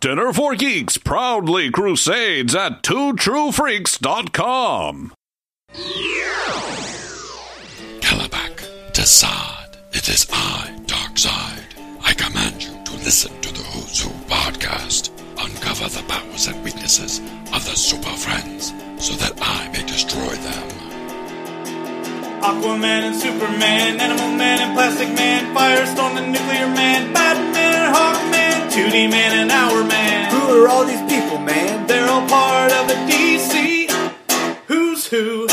Dinner 0.00 0.32
for 0.32 0.56
Geeks 0.56 0.98
proudly 0.98 1.70
crusades 1.70 2.52
at 2.52 2.82
twotruefreaks.com. 2.82 5.12
Kalibak, 8.00 8.64
Desaad, 8.92 9.76
it 9.92 10.08
is 10.08 10.26
I, 10.32 10.76
Darkseid. 10.86 11.62
I 12.02 12.12
command 12.14 12.60
you 12.60 12.72
to 12.84 12.92
listen 13.04 13.40
to 13.40 13.52
the 13.54 13.62
Who's 13.62 14.02
Who 14.02 14.10
podcast. 14.26 15.13
Uncover 15.38 15.88
the 15.88 16.04
powers 16.08 16.46
and 16.46 16.62
weaknesses 16.64 17.18
of 17.52 17.64
the 17.64 17.76
Super 17.76 18.10
Friends 18.10 18.72
so 18.98 19.14
that 19.14 19.34
I 19.40 19.68
may 19.72 19.84
destroy 19.86 20.34
them. 20.34 20.68
Aquaman 22.44 23.08
and 23.08 23.16
Superman, 23.16 24.00
Animal 24.00 24.36
Man 24.36 24.60
and 24.60 24.74
Plastic 24.74 25.08
Man, 25.14 25.54
Firestorm 25.54 26.16
and 26.20 26.32
Nuclear 26.32 26.68
Man, 26.68 27.12
Batman 27.12 27.74
and 27.74 27.96
Hawkman, 27.96 28.70
2D 28.70 29.10
Man 29.10 29.32
and 29.40 29.50
Hourman. 29.50 30.30
Who 30.30 30.62
are 30.62 30.68
all 30.68 30.84
these 30.84 31.02
people, 31.10 31.38
man? 31.38 31.86
They're 31.86 32.08
all 32.08 32.26
part 32.28 32.70
of 32.72 32.88
the 32.88 32.94
DC 33.08 33.90
Who's 34.68 35.06
Who. 35.06 35.48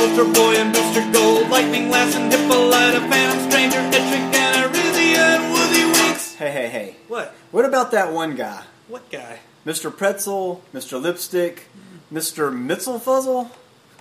Ultra 0.00 0.24
Boy 0.32 0.56
and 0.56 0.72
Booster 0.72 1.06
Gold, 1.12 1.48
Lightning 1.50 1.90
Lass 1.90 2.16
and 2.16 2.32
Hippolyta, 2.32 3.00
Phantom 3.08 3.50
Stranger, 3.50 3.78
Etrigan 3.78 4.34
and 4.34 4.74
Arisia 4.74 5.20
and 5.38 5.52
Woozy 5.52 5.84
Winks. 5.84 6.34
Hey, 6.34 6.50
hey, 6.50 6.68
hey. 6.68 6.96
What? 7.06 7.34
What 7.50 7.64
about 7.64 7.90
that 7.90 8.12
one 8.12 8.36
guy? 8.36 8.62
What 8.86 9.10
guy? 9.10 9.40
Mr. 9.66 9.94
Pretzel, 9.94 10.62
Mr. 10.72 11.02
Lipstick, 11.02 11.66
Mr. 12.12 12.52
Mitzelfuzzle? 12.52 13.50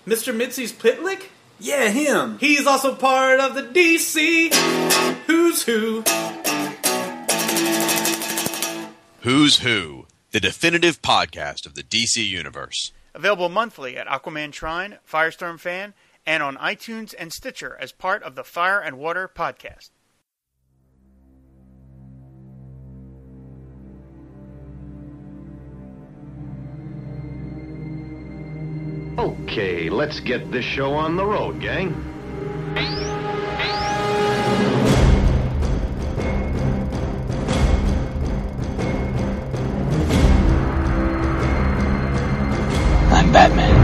Mr. 0.06 0.36
Mitzi's 0.36 0.72
Pitlick? 0.72 1.30
Yeah, 1.60 1.90
him. 1.90 2.38
He's 2.40 2.68
also 2.68 2.94
part 2.94 3.40
of 3.40 3.56
the 3.56 3.64
DC 3.64 4.54
Who's 5.26 5.64
Who. 5.64 6.04
Who's 9.22 9.60
Who, 9.60 10.06
the 10.30 10.40
definitive 10.40 11.02
podcast 11.02 11.66
of 11.66 11.74
the 11.74 11.84
DC 11.84 12.24
Universe. 12.26 12.94
Available 13.16 13.50
monthly 13.50 13.98
at 13.98 14.06
Aquaman 14.06 14.54
Shrine, 14.54 15.00
Firestorm 15.12 15.60
Fan, 15.60 15.96
and 16.24 16.44
on 16.44 16.56
iTunes 16.58 17.16
and 17.18 17.34
Stitcher 17.34 17.76
as 17.82 17.92
part 17.92 18.22
of 18.22 18.36
the 18.36 18.44
Fire 18.44 18.80
and 18.80 19.00
Water 19.00 19.28
podcast. 19.28 19.90
Okay, 29.20 29.90
let's 29.90 30.22
get 30.22 30.50
this 30.50 30.64
show 30.64 30.94
on 30.94 31.18
the 31.18 31.26
road, 31.26 31.60
gang. 31.60 31.94
I'm 43.12 43.30
Batman. 43.34 43.76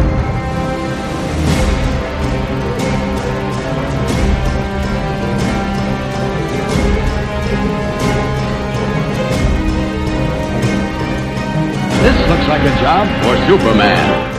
This 12.02 12.30
looks 12.30 12.48
like 12.48 12.62
a 12.62 12.80
job 12.80 13.06
for 13.22 13.36
Superman. 13.50 14.35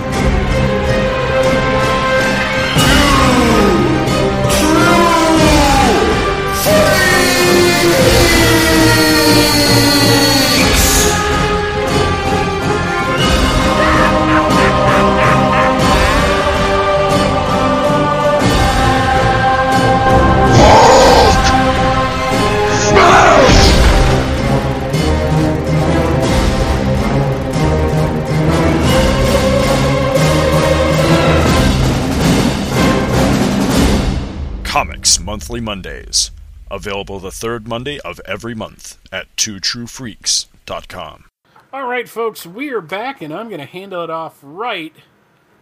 Comics 34.76 35.18
Monthly 35.18 35.60
Mondays. 35.62 36.30
Available 36.76 37.18
the 37.20 37.30
third 37.30 37.66
Monday 37.66 37.98
of 38.00 38.20
every 38.26 38.54
month 38.54 38.98
at 39.10 39.34
twotruefreaks.com. 39.36 41.24
All 41.72 41.86
right, 41.86 42.06
folks, 42.06 42.44
we 42.44 42.68
are 42.68 42.82
back, 42.82 43.22
and 43.22 43.32
I'm 43.32 43.48
going 43.48 43.60
to 43.60 43.66
handle 43.66 44.04
it 44.04 44.10
off 44.10 44.38
right 44.42 44.94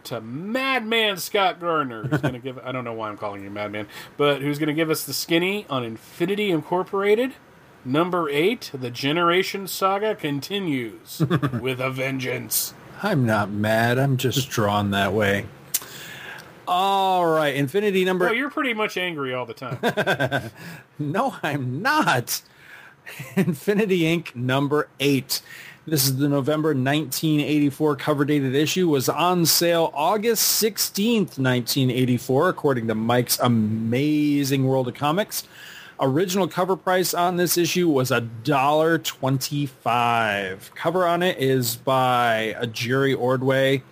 to 0.03 0.19
Madman 0.19 1.15
Scott 1.15 1.61
Gardner, 1.61 2.03
who's 2.03 2.19
going 2.19 2.33
to 2.33 2.39
give. 2.39 2.59
I 2.59 2.73
don't 2.73 2.83
know 2.83 2.91
why 2.91 3.07
I'm 3.07 3.15
calling 3.17 3.45
you 3.45 3.49
Madman, 3.49 3.87
but 4.17 4.41
who's 4.41 4.59
going 4.59 4.67
to 4.67 4.73
give 4.73 4.89
us 4.89 5.05
the 5.05 5.13
skinny 5.13 5.65
on 5.69 5.85
Infinity 5.85 6.51
Incorporated. 6.51 7.31
Number 7.85 8.29
eight, 8.29 8.71
the 8.73 8.91
Generation 8.91 9.67
Saga 9.67 10.15
continues 10.15 11.19
with 11.61 11.79
a 11.79 11.89
vengeance. 11.89 12.73
I'm 13.01 13.25
not 13.25 13.49
mad. 13.49 13.97
I'm 13.97 14.17
just 14.17 14.49
drawn 14.49 14.91
that 14.91 15.13
way. 15.13 15.45
All 16.67 17.25
right, 17.25 17.55
Infinity 17.55 18.05
number. 18.05 18.25
Well, 18.25 18.33
you're 18.33 18.49
pretty 18.49 18.73
much 18.73 18.97
angry 18.97 19.33
all 19.33 19.45
the 19.45 19.53
time. 19.53 20.51
No, 20.99 21.35
I'm 21.43 21.81
not. 21.81 22.41
Infinity 23.35 24.01
Inc. 24.01 24.33
number 24.35 24.87
eight. 24.99 25.41
This 25.85 26.05
is 26.05 26.17
the 26.17 26.27
November 26.29 26.69
1984 26.69 27.95
cover 27.97 28.25
dated 28.25 28.55
issue. 28.55 28.87
Was 28.87 29.07
on 29.09 29.45
sale 29.45 29.91
August 29.93 30.63
16th, 30.63 31.37
1984, 31.37 32.49
according 32.49 32.87
to 32.87 32.95
Mike's 32.95 33.37
Amazing 33.39 34.65
World 34.65 34.87
of 34.87 34.95
Comics. 34.95 35.43
Original 35.99 36.47
cover 36.47 36.75
price 36.75 37.13
on 37.13 37.37
this 37.37 37.57
issue 37.57 37.87
was 37.87 38.09
a 38.11 38.21
dollar 38.21 38.97
twenty-five. 38.97 40.71
Cover 40.75 41.05
on 41.05 41.21
it 41.23 41.37
is 41.37 41.75
by 41.77 42.55
a 42.57 42.67
Jerry 42.67 43.13
Ordway. 43.13 43.83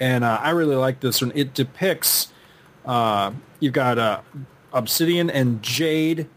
And 0.00 0.24
uh, 0.24 0.40
I 0.42 0.50
really 0.50 0.76
like 0.76 1.00
this 1.00 1.20
one. 1.20 1.32
It 1.34 1.54
depicts 1.54 2.32
uh, 2.84 3.32
you've 3.60 3.72
got 3.72 3.98
uh, 3.98 4.20
Obsidian 4.72 5.30
and 5.30 5.62
Jade 5.62 6.28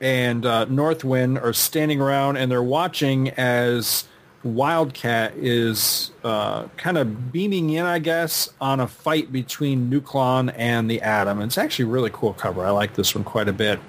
and 0.00 0.44
uh, 0.44 0.64
Northwind 0.66 1.38
are 1.38 1.52
standing 1.52 2.00
around 2.00 2.36
and 2.36 2.50
they're 2.50 2.62
watching 2.62 3.30
as 3.30 4.06
Wildcat 4.42 5.34
is 5.36 6.12
uh, 6.22 6.64
kind 6.76 6.98
of 6.98 7.32
beaming 7.32 7.70
in, 7.70 7.84
I 7.84 7.98
guess, 7.98 8.50
on 8.60 8.80
a 8.80 8.86
fight 8.86 9.32
between 9.32 9.90
Nuklon 9.90 10.52
and 10.56 10.90
the 10.90 11.02
Atom. 11.02 11.40
It's 11.40 11.58
actually 11.58 11.86
a 11.86 11.88
really 11.88 12.10
cool 12.12 12.32
cover. 12.34 12.64
I 12.64 12.70
like 12.70 12.94
this 12.94 13.14
one 13.14 13.24
quite 13.24 13.48
a 13.48 13.52
bit. 13.52 13.80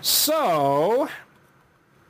So 0.00 1.08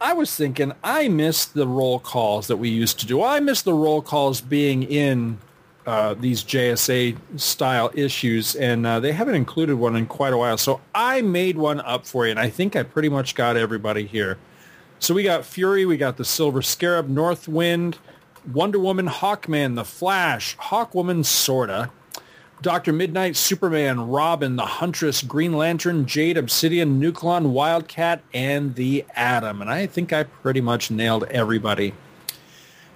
I 0.00 0.12
was 0.12 0.34
thinking 0.36 0.72
I 0.84 1.08
missed 1.08 1.54
the 1.54 1.66
roll 1.66 1.98
calls 1.98 2.46
that 2.46 2.58
we 2.58 2.68
used 2.68 3.00
to 3.00 3.06
do. 3.06 3.22
I 3.22 3.40
miss 3.40 3.62
the 3.62 3.74
roll 3.74 4.02
calls 4.02 4.40
being 4.40 4.82
in 4.84 5.38
uh, 5.86 6.14
these 6.14 6.42
JSA 6.42 7.16
style 7.36 7.90
issues, 7.94 8.56
and 8.56 8.86
uh, 8.86 8.98
they 9.00 9.12
haven't 9.12 9.36
included 9.36 9.76
one 9.76 9.94
in 9.94 10.06
quite 10.06 10.32
a 10.32 10.36
while. 10.36 10.58
So 10.58 10.80
I 10.94 11.22
made 11.22 11.56
one 11.56 11.80
up 11.80 12.06
for 12.06 12.26
you, 12.26 12.32
and 12.32 12.40
I 12.40 12.50
think 12.50 12.74
I 12.74 12.82
pretty 12.82 13.08
much 13.08 13.34
got 13.34 13.56
everybody 13.56 14.04
here. 14.04 14.36
So 14.98 15.14
we 15.14 15.22
got 15.22 15.44
Fury, 15.44 15.84
we 15.84 15.96
got 15.96 16.16
the 16.16 16.24
Silver 16.24 16.62
Scarab, 16.62 17.08
Northwind, 17.08 17.98
Wonder 18.52 18.78
Woman, 18.78 19.06
Hawkman, 19.06 19.74
The 19.76 19.84
Flash, 19.84 20.56
Hawkwoman, 20.56 21.24
sorta, 21.24 21.90
Doctor 22.62 22.92
Midnight, 22.92 23.36
Superman, 23.36 24.08
Robin, 24.08 24.56
the 24.56 24.64
Huntress, 24.64 25.22
Green 25.22 25.52
Lantern, 25.52 26.06
Jade, 26.06 26.38
Obsidian, 26.38 27.00
Nuklon, 27.00 27.50
Wildcat, 27.50 28.22
and 28.32 28.74
the 28.74 29.04
Atom. 29.14 29.60
And 29.60 29.70
I 29.70 29.86
think 29.86 30.12
I 30.12 30.22
pretty 30.22 30.62
much 30.62 30.90
nailed 30.90 31.24
everybody. 31.24 31.92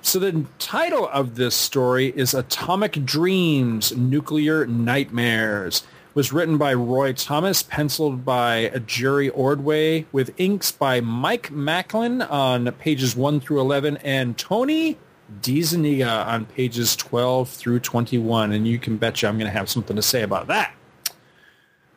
So 0.02 0.18
the 0.18 0.46
title 0.58 1.08
of 1.08 1.36
this 1.36 1.54
story 1.54 2.12
is 2.16 2.32
Atomic 2.32 3.04
Dreams, 3.04 3.94
Nuclear 3.94 4.66
Nightmares. 4.66 5.82
It 6.08 6.16
was 6.16 6.32
written 6.32 6.56
by 6.56 6.72
Roy 6.74 7.12
Thomas, 7.12 7.62
penciled 7.62 8.24
by 8.24 8.82
Jerry 8.86 9.28
Ordway, 9.28 10.06
with 10.10 10.34
inks 10.38 10.72
by 10.72 11.00
Mike 11.00 11.50
Machlan 11.50 12.22
on 12.22 12.72
pages 12.72 13.14
1 13.14 13.40
through 13.40 13.60
11, 13.60 13.98
and 13.98 14.36
Tony 14.38 14.98
DeZuniga 15.42 16.26
on 16.26 16.46
pages 16.46 16.96
12 16.96 17.48
through 17.48 17.80
21. 17.80 18.52
And 18.52 18.66
you 18.66 18.78
can 18.78 18.96
bet 18.96 19.20
you 19.20 19.28
I'm 19.28 19.38
going 19.38 19.52
to 19.52 19.56
have 19.56 19.68
something 19.68 19.96
to 19.96 20.02
say 20.02 20.22
about 20.22 20.48
that. 20.48 20.74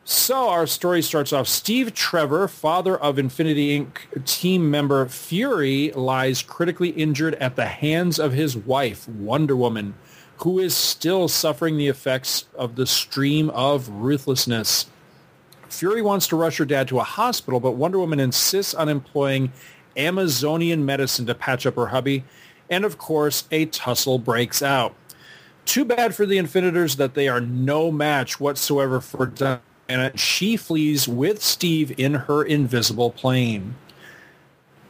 So 0.06 0.50
our 0.50 0.66
story 0.66 1.00
starts 1.00 1.32
off. 1.32 1.48
Steve 1.48 1.94
Trevor, 1.94 2.46
father 2.46 2.94
of 2.94 3.18
Infinity 3.18 3.80
Inc. 3.80 4.24
team 4.26 4.70
member 4.70 5.06
Fury, 5.06 5.92
lies 5.92 6.42
critically 6.42 6.90
injured 6.90 7.36
at 7.36 7.56
the 7.56 7.64
hands 7.64 8.18
of 8.18 8.34
his 8.34 8.54
wife, 8.54 9.08
Wonder 9.08 9.56
Woman, 9.56 9.94
who 10.38 10.58
is 10.58 10.76
still 10.76 11.26
suffering 11.26 11.78
the 11.78 11.88
effects 11.88 12.44
of 12.54 12.76
the 12.76 12.86
stream 12.86 13.48
of 13.50 13.88
ruthlessness. 13.88 14.86
Fury 15.70 16.02
wants 16.02 16.26
to 16.28 16.36
rush 16.36 16.58
her 16.58 16.66
dad 16.66 16.86
to 16.88 17.00
a 17.00 17.04
hospital, 17.04 17.58
but 17.58 17.72
Wonder 17.72 17.98
Woman 17.98 18.20
insists 18.20 18.74
on 18.74 18.90
employing 18.90 19.52
Amazonian 19.96 20.84
medicine 20.84 21.24
to 21.26 21.34
patch 21.34 21.64
up 21.64 21.76
her 21.76 21.86
hubby. 21.86 22.24
And 22.68 22.84
of 22.84 22.98
course, 22.98 23.44
a 23.50 23.64
tussle 23.66 24.18
breaks 24.18 24.60
out. 24.60 24.94
Too 25.64 25.86
bad 25.86 26.14
for 26.14 26.26
the 26.26 26.36
Infinitors 26.36 26.96
that 26.96 27.14
they 27.14 27.26
are 27.26 27.40
no 27.40 27.90
match 27.90 28.38
whatsoever 28.38 29.00
for 29.00 29.26
Diana. 29.88 30.16
She 30.16 30.56
flees 30.56 31.08
with 31.08 31.42
Steve 31.42 31.98
in 31.98 32.14
her 32.14 32.42
invisible 32.42 33.10
plane. 33.10 33.76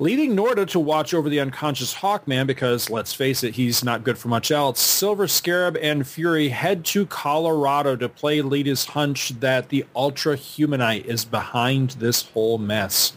Leaving 0.01 0.35
Norda 0.35 0.67
to 0.71 0.81
watch 0.81 1.15
over 1.15 1.29
the 1.29 1.39
unconscious 1.39 1.95
Hawkman 1.95 2.49
because, 2.49 2.91
let's 2.91 3.15
face 3.15 3.45
it, 3.45 3.55
he's 3.55 3.85
not 3.85 4.03
good 4.03 4.19
for 4.19 4.27
much 4.27 4.51
else, 4.51 4.81
Silver 4.81 5.29
Scarab 5.29 5.77
and 5.81 6.05
Fury 6.05 6.49
head 6.49 6.85
to 6.87 7.07
Colorado 7.07 7.95
to 7.95 8.09
play 8.09 8.43
Lyta's 8.43 8.87
hunch 8.87 9.29
that 9.39 9.69
the 9.69 9.87
Ultra 9.95 10.37
Humanite 10.37 11.05
is 11.05 11.25
behind 11.25 11.91
this 11.91 12.23
whole 12.23 12.59
mess. 12.59 13.13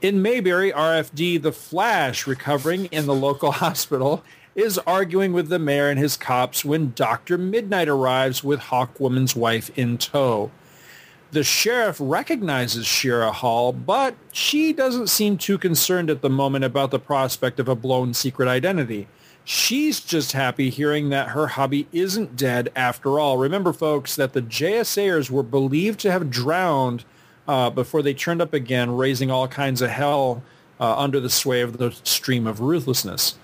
In 0.00 0.22
Mayberry, 0.22 0.70
RFD, 0.70 1.42
the 1.42 1.50
Flash, 1.50 2.28
recovering 2.28 2.84
in 2.86 3.06
the 3.06 3.14
local 3.14 3.50
hospital, 3.64 4.22
is 4.54 4.78
arguing 4.78 5.32
with 5.32 5.48
the 5.48 5.58
mayor 5.58 5.88
and 5.88 5.98
his 5.98 6.16
cops 6.16 6.64
when 6.64 6.92
Dr. 6.94 7.36
Midnight 7.36 7.88
arrives 7.88 8.44
with 8.44 8.60
Hawkwoman's 8.60 9.34
wife 9.34 9.76
in 9.76 9.98
tow. 9.98 10.52
The 11.30 11.44
sheriff 11.44 11.98
recognizes 12.00 12.86
Shiera 12.86 13.30
Hall, 13.30 13.70
but 13.72 14.14
she 14.32 14.72
doesn't 14.72 15.08
seem 15.08 15.36
too 15.36 15.58
concerned 15.58 16.08
at 16.08 16.22
the 16.22 16.30
moment 16.30 16.64
about 16.64 16.90
the 16.90 16.98
prospect 16.98 17.60
of 17.60 17.68
a 17.68 17.74
blown 17.74 18.14
secret 18.14 18.48
identity. 18.48 19.08
She's 19.44 20.00
just 20.00 20.32
happy 20.32 20.70
hearing 20.70 21.10
that 21.10 21.28
her 21.28 21.48
hubby 21.48 21.86
isn't 21.92 22.36
dead 22.36 22.72
after 22.74 23.18
all. 23.18 23.36
Remember, 23.36 23.74
folks, 23.74 24.16
that 24.16 24.32
the 24.32 24.40
JSAers 24.40 25.30
were 25.30 25.42
believed 25.42 26.00
to 26.00 26.10
have 26.10 26.30
drowned 26.30 27.04
uh, 27.46 27.68
before 27.70 28.00
they 28.02 28.14
turned 28.14 28.40
up 28.40 28.54
again, 28.54 28.90
raising 28.90 29.30
all 29.30 29.48
kinds 29.48 29.82
of 29.82 29.90
hell 29.90 30.42
uh, 30.80 30.96
under 30.96 31.20
the 31.20 31.30
sway 31.30 31.60
of 31.60 31.76
the 31.76 31.90
stream 32.04 32.46
of 32.46 32.60
ruthlessness. 32.60 33.36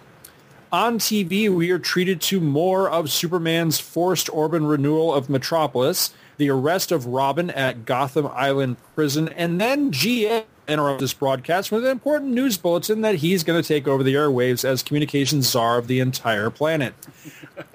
On 0.75 0.99
TV, 0.99 1.49
we 1.49 1.71
are 1.71 1.79
treated 1.79 2.21
to 2.23 2.41
more 2.41 2.91
of 2.91 3.09
Superman's 3.09 3.79
forced 3.79 4.29
Orban 4.29 4.67
renewal 4.67 5.15
of 5.15 5.31
Metropolis, 5.31 6.13
the 6.37 6.51
arrest 6.51 6.91
of 6.91 7.07
Robin 7.07 7.49
at 7.51 7.85
Gotham 7.85 8.27
Island 8.27 8.79
Prison, 8.97 9.29
and 9.29 9.61
then 9.61 9.93
GA 9.93 10.43
interrupt 10.67 10.99
this 10.99 11.15
broadcast 11.15 11.71
with 11.71 11.85
an 11.85 11.93
important 11.93 12.33
news 12.33 12.57
bulletin 12.57 13.03
that 13.03 13.15
he's 13.15 13.45
going 13.45 13.63
to 13.63 13.69
take 13.69 13.87
over 13.87 14.03
the 14.03 14.15
airwaves 14.15 14.65
as 14.65 14.83
communications 14.83 15.49
czar 15.49 15.79
of 15.79 15.87
the 15.87 16.01
entire 16.01 16.51
planet. 16.51 16.93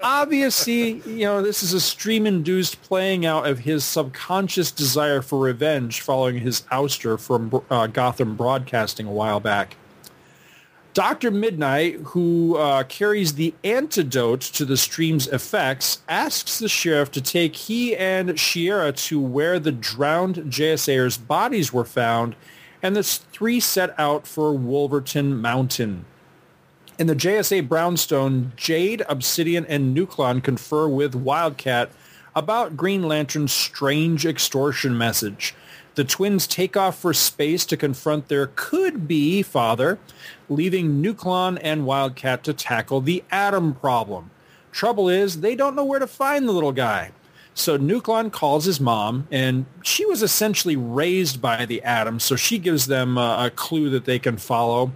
Obviously, 0.02 1.00
you 1.06 1.24
know, 1.24 1.40
this 1.40 1.62
is 1.62 1.72
a 1.72 1.80
stream-induced 1.80 2.82
playing 2.82 3.24
out 3.24 3.46
of 3.46 3.60
his 3.60 3.82
subconscious 3.82 4.70
desire 4.70 5.22
for 5.22 5.38
revenge 5.38 6.02
following 6.02 6.40
his 6.40 6.64
ouster 6.70 7.18
from 7.18 7.62
uh, 7.70 7.86
Gotham 7.86 8.36
Broadcasting 8.36 9.06
a 9.06 9.12
while 9.12 9.40
back. 9.40 9.76
Dr. 10.92 11.30
Midnight, 11.30 12.00
who 12.06 12.56
uh, 12.56 12.82
carries 12.82 13.34
the 13.34 13.54
antidote 13.62 14.40
to 14.40 14.64
the 14.64 14.76
stream's 14.76 15.28
effects, 15.28 16.02
asks 16.08 16.58
the 16.58 16.68
sheriff 16.68 17.12
to 17.12 17.20
take 17.20 17.54
he 17.54 17.96
and 17.96 18.30
Shiera 18.30 18.94
to 19.06 19.20
where 19.20 19.60
the 19.60 19.70
drowned 19.70 20.36
JSAers' 20.36 21.24
bodies 21.24 21.72
were 21.72 21.84
found, 21.84 22.34
and 22.82 22.96
the 22.96 23.04
three 23.04 23.60
set 23.60 23.94
out 23.98 24.26
for 24.26 24.52
Wolverton 24.52 25.40
Mountain. 25.40 26.06
In 26.98 27.06
the 27.06 27.14
JSA 27.14 27.68
Brownstone, 27.68 28.52
Jade, 28.56 29.02
Obsidian, 29.08 29.64
and 29.66 29.96
Nuklon 29.96 30.42
confer 30.42 30.88
with 30.88 31.14
Wildcat 31.14 31.92
about 32.34 32.76
Green 32.76 33.04
Lantern's 33.04 33.52
strange 33.52 34.26
extortion 34.26 34.98
message. 34.98 35.54
The 35.94 36.04
twins 36.04 36.46
take 36.46 36.76
off 36.76 36.98
for 36.98 37.12
space 37.12 37.64
to 37.66 37.76
confront 37.76 38.28
their 38.28 38.50
could-be 38.54 39.42
father, 39.42 39.98
leaving 40.50 41.02
Nuklon 41.02 41.58
and 41.62 41.86
Wildcat 41.86 42.44
to 42.44 42.52
tackle 42.52 43.00
the 43.00 43.24
atom 43.30 43.72
problem. 43.74 44.30
Trouble 44.72 45.08
is, 45.08 45.40
they 45.40 45.54
don't 45.54 45.74
know 45.74 45.84
where 45.84 45.98
to 45.98 46.06
find 46.06 46.46
the 46.46 46.52
little 46.52 46.72
guy. 46.72 47.12
So 47.54 47.78
Nuklon 47.78 48.30
calls 48.30 48.64
his 48.64 48.80
mom, 48.80 49.26
and 49.30 49.66
she 49.82 50.04
was 50.06 50.22
essentially 50.22 50.76
raised 50.76 51.40
by 51.40 51.66
the 51.66 51.82
atom, 51.82 52.20
so 52.20 52.36
she 52.36 52.58
gives 52.58 52.86
them 52.86 53.16
a, 53.16 53.46
a 53.46 53.50
clue 53.50 53.90
that 53.90 54.04
they 54.04 54.18
can 54.18 54.36
follow 54.36 54.92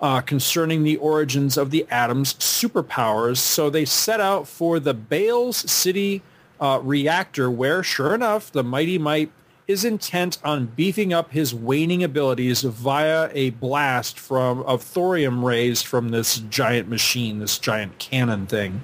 uh, 0.00 0.20
concerning 0.20 0.84
the 0.84 0.96
origins 0.98 1.56
of 1.56 1.70
the 1.70 1.86
atom's 1.90 2.34
superpowers. 2.34 3.38
So 3.38 3.68
they 3.70 3.84
set 3.84 4.20
out 4.20 4.46
for 4.46 4.78
the 4.78 4.94
Bales 4.94 5.56
City 5.70 6.22
uh, 6.60 6.80
reactor, 6.82 7.50
where, 7.50 7.82
sure 7.82 8.14
enough, 8.14 8.50
the 8.52 8.62
Mighty 8.62 8.98
Mite 8.98 9.32
is 9.68 9.84
intent 9.84 10.38
on 10.42 10.64
beefing 10.64 11.12
up 11.12 11.30
his 11.30 11.54
waning 11.54 12.02
abilities 12.02 12.62
via 12.62 13.28
a 13.34 13.50
blast 13.50 14.18
from 14.18 14.62
of 14.62 14.82
thorium 14.82 15.44
rays 15.44 15.82
from 15.82 16.08
this 16.08 16.38
giant 16.48 16.88
machine, 16.88 17.38
this 17.38 17.58
giant 17.58 17.98
cannon 17.98 18.46
thing. 18.46 18.82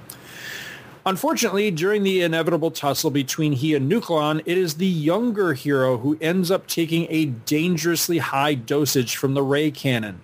Unfortunately, 1.06 1.70
during 1.70 2.02
the 2.02 2.20
inevitable 2.20 2.70
tussle 2.70 3.10
between 3.10 3.52
he 3.52 3.74
and 3.74 3.90
Nuklon, 3.90 4.42
it 4.44 4.58
is 4.58 4.74
the 4.74 4.86
younger 4.86 5.54
hero 5.54 5.96
who 5.98 6.18
ends 6.20 6.50
up 6.50 6.66
taking 6.66 7.06
a 7.08 7.26
dangerously 7.26 8.18
high 8.18 8.54
dosage 8.54 9.16
from 9.16 9.32
the 9.32 9.42
ray 9.42 9.70
cannon. 9.70 10.20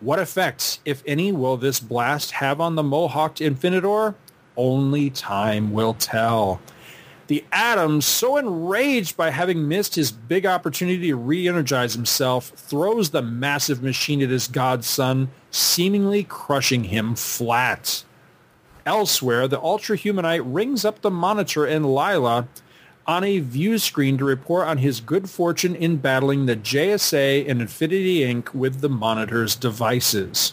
What 0.00 0.18
effects, 0.18 0.80
if 0.84 1.02
any, 1.06 1.32
will 1.32 1.56
this 1.56 1.80
blast 1.80 2.32
have 2.32 2.60
on 2.60 2.74
the 2.74 2.82
Mohawked 2.82 3.40
Infinitor? 3.40 4.14
Only 4.58 5.08
time 5.08 5.72
will 5.72 5.94
tell. 5.94 6.60
The 7.32 7.46
Atom, 7.50 8.02
so 8.02 8.36
enraged 8.36 9.16
by 9.16 9.30
having 9.30 9.66
missed 9.66 9.94
his 9.94 10.12
big 10.12 10.44
opportunity 10.44 11.06
to 11.06 11.16
re-energize 11.16 11.94
himself, 11.94 12.50
throws 12.50 13.08
the 13.08 13.22
massive 13.22 13.82
machine 13.82 14.20
at 14.20 14.28
his 14.28 14.46
godson, 14.46 15.30
seemingly 15.50 16.24
crushing 16.24 16.84
him 16.84 17.14
flat. 17.14 18.04
Elsewhere, 18.84 19.48
the 19.48 19.58
Ultra 19.62 19.96
Humanite 19.96 20.42
rings 20.44 20.84
up 20.84 21.00
the 21.00 21.10
Monitor 21.10 21.64
and 21.64 21.86
Lyla 21.86 22.48
on 23.06 23.24
a 23.24 23.38
view 23.38 23.78
screen 23.78 24.18
to 24.18 24.26
report 24.26 24.68
on 24.68 24.76
his 24.76 25.00
good 25.00 25.30
fortune 25.30 25.74
in 25.74 25.96
battling 25.96 26.44
the 26.44 26.56
JSA 26.56 27.48
and 27.48 27.62
Infinity 27.62 28.20
Inc. 28.20 28.52
with 28.52 28.82
the 28.82 28.90
Monitor's 28.90 29.56
devices. 29.56 30.52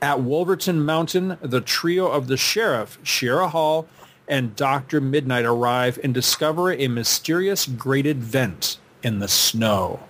At 0.00 0.20
Wolverton 0.20 0.84
Mountain, 0.84 1.38
the 1.40 1.60
trio 1.60 2.06
of 2.06 2.28
the 2.28 2.36
Sheriff, 2.36 3.02
Shiera 3.02 3.50
Hall, 3.50 3.88
and 4.28 4.56
Dr. 4.56 5.00
Midnight 5.00 5.44
arrive 5.44 5.98
and 6.02 6.14
discover 6.14 6.72
a 6.72 6.88
mysterious 6.88 7.66
grated 7.66 8.22
vent 8.22 8.78
in 9.02 9.18
the 9.18 9.28
snow. 9.28 10.00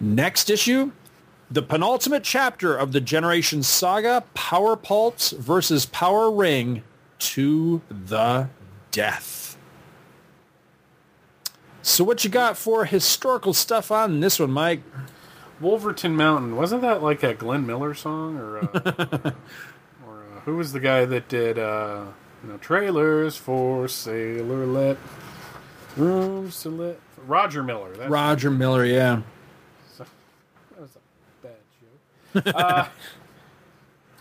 Next 0.00 0.50
issue, 0.50 0.92
the 1.50 1.62
penultimate 1.62 2.24
chapter 2.24 2.74
of 2.74 2.92
the 2.92 3.00
Generation 3.00 3.62
Saga, 3.62 4.24
Power 4.34 4.76
Pulse 4.76 5.32
versus 5.32 5.86
Power 5.86 6.30
Ring 6.30 6.82
to 7.18 7.82
the 7.90 8.48
death. 8.90 9.56
So 11.82 12.04
what 12.04 12.24
you 12.24 12.30
got 12.30 12.56
for 12.56 12.84
historical 12.84 13.52
stuff 13.52 13.90
on 13.90 14.20
this 14.20 14.38
one, 14.38 14.52
Mike? 14.52 14.82
Wolverton 15.60 16.16
Mountain 16.16 16.56
wasn't 16.56 16.82
that 16.82 17.02
like 17.02 17.22
a 17.22 17.34
Glenn 17.34 17.66
Miller 17.66 17.94
song 17.94 18.36
or 18.36 18.58
uh, 18.58 18.66
or 20.06 20.24
uh, 20.24 20.40
who 20.44 20.56
was 20.56 20.72
the 20.72 20.80
guy 20.80 21.04
that 21.04 21.28
did 21.28 21.58
uh, 21.58 22.06
you 22.42 22.50
know 22.50 22.56
trailers 22.58 23.36
for 23.36 23.88
Sailor 23.88 24.66
Let 24.66 24.96
rooms 25.96 26.62
to 26.62 26.70
let 26.70 27.00
Roger 27.26 27.62
Miller 27.62 27.94
that's 27.96 28.10
Roger 28.10 28.50
Miller, 28.50 28.84
yeah. 28.84 29.22
that 29.98 30.80
was 30.80 30.96
a 30.96 31.46
bad 31.46 32.44
joke. 32.44 32.54
uh, 32.56 32.88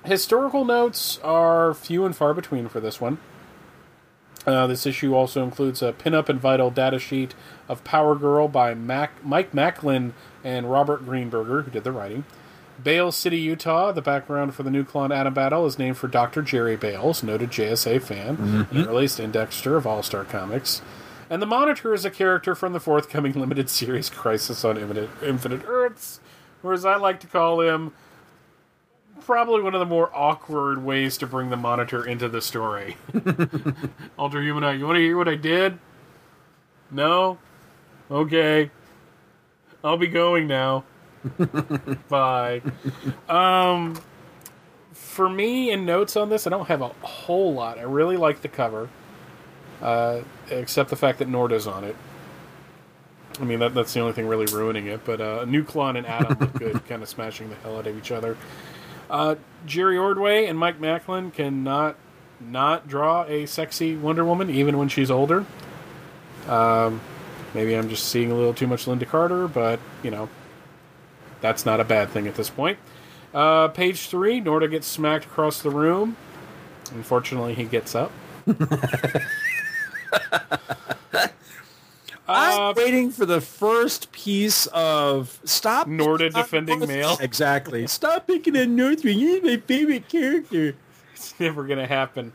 historical 0.03 0.65
notes 0.65 1.19
are 1.23 1.73
few 1.73 2.05
and 2.05 2.15
far 2.15 2.33
between 2.33 2.67
for 2.69 2.79
this 2.79 3.01
one. 3.01 3.17
Uh, 4.45 4.65
this 4.65 4.85
issue 4.87 5.13
also 5.13 5.43
includes 5.43 5.83
a 5.83 5.93
pinup 5.93 6.27
and 6.27 6.39
vital 6.39 6.71
data 6.71 6.97
sheet 6.97 7.35
of 7.67 7.83
Power 7.83 8.15
Girl 8.15 8.47
by 8.47 8.73
Mac- 8.73 9.23
Mike 9.23 9.53
Machlan 9.53 10.13
and 10.43 10.71
Robert 10.71 11.05
Greenberger, 11.05 11.63
who 11.63 11.71
did 11.71 11.83
the 11.83 11.91
writing. 11.91 12.25
Bale 12.83 13.11
City, 13.11 13.37
Utah. 13.37 13.91
The 13.91 14.01
background 14.01 14.55
for 14.55 14.63
the 14.63 14.69
Nuklon 14.69 15.15
Atom 15.15 15.33
Battle 15.33 15.65
is 15.65 15.77
named 15.77 15.97
for 15.97 16.07
Dr. 16.07 16.41
Jerry 16.41 16.75
Bails, 16.75 17.23
noted 17.23 17.51
JSA 17.51 18.01
fan, 18.01 18.37
mm-hmm. 18.37 18.77
and 18.77 18.87
released 18.87 19.19
indexer 19.19 19.77
of 19.77 19.85
All 19.85 20.03
Star 20.03 20.23
Comics. 20.23 20.81
And 21.29 21.41
the 21.41 21.45
Monitor 21.45 21.93
is 21.93 22.03
a 22.03 22.11
character 22.11 22.55
from 22.55 22.73
the 22.73 22.79
forthcoming 22.79 23.33
limited 23.39 23.69
series 23.69 24.09
Crisis 24.09 24.65
on 24.65 24.77
Infinite, 24.77 25.09
Infinite 25.23 25.63
Earths, 25.65 26.19
or 26.63 26.73
as 26.73 26.85
I 26.85 26.95
like 26.97 27.19
to 27.21 27.27
call 27.27 27.61
him, 27.61 27.93
probably 29.21 29.61
one 29.61 29.73
of 29.73 29.79
the 29.79 29.85
more 29.85 30.11
awkward 30.13 30.83
ways 30.83 31.17
to 31.19 31.27
bring 31.27 31.49
the 31.49 31.57
Monitor 31.57 32.05
into 32.05 32.27
the 32.27 32.41
story. 32.41 32.97
Ultra 34.19 34.41
Humanite, 34.41 34.79
you 34.79 34.85
want 34.85 34.97
to 34.97 35.01
hear 35.01 35.17
what 35.17 35.29
I 35.29 35.35
did? 35.35 35.79
No? 36.89 37.37
Okay. 38.09 38.71
I'll 39.83 39.97
be 39.97 40.07
going 40.07 40.47
now. 40.47 40.83
Bye. 42.09 42.61
Um, 43.29 43.99
for 44.93 45.29
me, 45.29 45.71
in 45.71 45.85
notes 45.85 46.15
on 46.15 46.29
this, 46.29 46.47
I 46.47 46.49
don't 46.49 46.67
have 46.67 46.81
a 46.81 46.89
whole 46.89 47.53
lot. 47.53 47.77
I 47.77 47.83
really 47.83 48.17
like 48.17 48.41
the 48.41 48.47
cover, 48.47 48.89
uh, 49.81 50.21
except 50.49 50.89
the 50.89 50.95
fact 50.95 51.19
that 51.19 51.27
Norda's 51.27 51.67
on 51.67 51.83
it. 51.83 51.95
I 53.39 53.43
mean, 53.43 53.59
that, 53.59 53.73
that's 53.73 53.93
the 53.93 53.99
only 54.01 54.13
thing 54.13 54.27
really 54.27 54.45
ruining 54.45 54.87
it. 54.87 55.05
But 55.05 55.21
uh, 55.21 55.45
Nuklon 55.45 55.97
and 55.97 56.05
Atom 56.05 56.37
look 56.39 56.53
good, 56.53 56.85
kind 56.87 57.01
of 57.01 57.09
smashing 57.09 57.49
the 57.49 57.55
hell 57.55 57.77
out 57.77 57.87
of 57.87 57.97
each 57.97 58.11
other. 58.11 58.37
Uh, 59.09 59.35
Jerry 59.65 59.97
Ordway 59.97 60.45
and 60.45 60.57
Mike 60.57 60.79
Machlan 60.79 61.31
cannot 61.31 61.97
not 62.39 62.87
draw 62.87 63.23
a 63.25 63.45
sexy 63.45 63.95
Wonder 63.95 64.25
Woman, 64.25 64.49
even 64.49 64.77
when 64.77 64.87
she's 64.87 65.11
older. 65.11 65.45
Um, 66.47 67.01
maybe 67.53 67.75
I'm 67.75 67.89
just 67.89 68.05
seeing 68.09 68.31
a 68.31 68.35
little 68.35 68.53
too 68.53 68.67
much 68.67 68.85
Lynda 68.85 69.07
Carter, 69.07 69.47
but 69.47 69.79
you 70.03 70.11
know, 70.11 70.29
that's 71.41 71.65
not 71.65 71.79
a 71.79 71.83
bad 71.83 72.09
thing 72.09 72.27
at 72.27 72.35
this 72.35 72.49
point. 72.49 72.77
Uh, 73.33 73.67
page 73.69 74.07
three, 74.07 74.41
Norda 74.41 74.69
gets 74.69 74.87
smacked 74.87 75.25
across 75.25 75.61
the 75.61 75.69
room. 75.69 76.15
Unfortunately, 76.93 77.53
he 77.53 77.63
gets 77.63 77.95
up. 77.95 78.11
I'm 82.27 82.75
waiting 82.75 83.11
for 83.11 83.25
the 83.25 83.41
first 83.41 84.11
piece 84.11 84.67
of 84.67 85.39
stop 85.43 85.87
Norda 85.87 86.33
defending 86.33 86.79
male. 86.87 87.17
Exactly. 87.21 87.87
Stop 87.87 88.27
picking 88.27 88.55
on 88.57 88.75
Northwind. 88.75 89.15
He's 89.19 89.43
my 89.43 89.57
favorite 89.57 90.07
character. 90.07 90.75
It's 91.13 91.37
never 91.39 91.65
going 91.65 91.79
to 91.79 91.87
happen. 91.87 92.31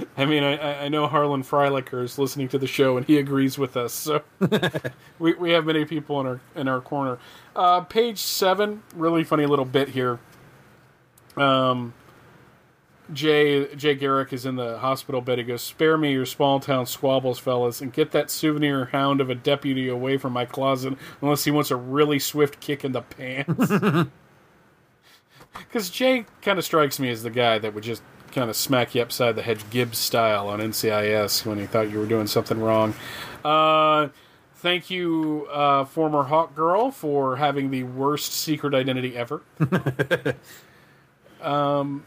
I 0.16 0.24
mean, 0.24 0.42
I, 0.42 0.84
I 0.84 0.88
know 0.88 1.06
Harlan 1.06 1.42
Freilicher 1.42 2.02
is 2.02 2.18
listening 2.18 2.48
to 2.48 2.58
the 2.58 2.66
show, 2.66 2.96
and 2.96 3.06
he 3.06 3.18
agrees 3.18 3.58
with 3.58 3.76
us. 3.76 3.92
So 3.92 4.22
we, 5.18 5.34
we 5.34 5.50
have 5.50 5.64
many 5.64 5.84
people 5.84 6.20
in 6.20 6.26
our 6.26 6.40
in 6.54 6.68
our 6.68 6.80
corner. 6.80 7.18
Uh, 7.54 7.80
page 7.82 8.18
seven, 8.18 8.82
really 8.94 9.24
funny 9.24 9.46
little 9.46 9.64
bit 9.64 9.90
here. 9.90 10.18
Um, 11.36 11.94
Jay 13.12 13.74
Jay 13.74 13.94
Garrick 13.94 14.32
is 14.32 14.46
in 14.46 14.56
the 14.56 14.78
hospital 14.78 15.20
bed. 15.20 15.38
He 15.38 15.44
goes, 15.44 15.62
"Spare 15.62 15.98
me 15.98 16.12
your 16.12 16.26
small 16.26 16.60
town 16.60 16.86
squabbles, 16.86 17.38
fellas, 17.38 17.80
and 17.80 17.92
get 17.92 18.12
that 18.12 18.30
souvenir 18.30 18.86
hound 18.86 19.20
of 19.20 19.28
a 19.28 19.34
deputy 19.34 19.88
away 19.88 20.16
from 20.16 20.32
my 20.32 20.44
closet, 20.44 20.94
unless 21.20 21.44
he 21.44 21.50
wants 21.50 21.70
a 21.70 21.76
really 21.76 22.18
swift 22.18 22.60
kick 22.60 22.84
in 22.84 22.92
the 22.92 23.02
pants." 23.02 24.08
Because 25.54 25.90
Jay 25.90 26.24
kind 26.40 26.58
of 26.58 26.64
strikes 26.64 26.98
me 26.98 27.10
as 27.10 27.22
the 27.22 27.30
guy 27.30 27.58
that 27.58 27.74
would 27.74 27.84
just 27.84 28.02
kind 28.32 28.50
of 28.50 28.56
smack 28.56 28.94
you 28.94 29.02
upside 29.02 29.36
the 29.36 29.42
head 29.42 29.62
Gibbs 29.70 29.98
style 29.98 30.48
on 30.48 30.60
NCIS 30.60 31.44
when 31.46 31.58
he 31.58 31.66
thought 31.66 31.90
you 31.90 31.98
were 31.98 32.06
doing 32.06 32.26
something 32.26 32.60
wrong. 32.60 32.94
Uh, 33.44 34.08
thank 34.56 34.90
you, 34.90 35.46
uh, 35.50 35.84
former 35.84 36.24
Hawk 36.24 36.54
Girl, 36.54 36.90
for 36.90 37.36
having 37.36 37.70
the 37.70 37.82
worst 37.82 38.32
secret 38.32 38.74
identity 38.74 39.16
ever. 39.16 39.42
um, 41.40 42.04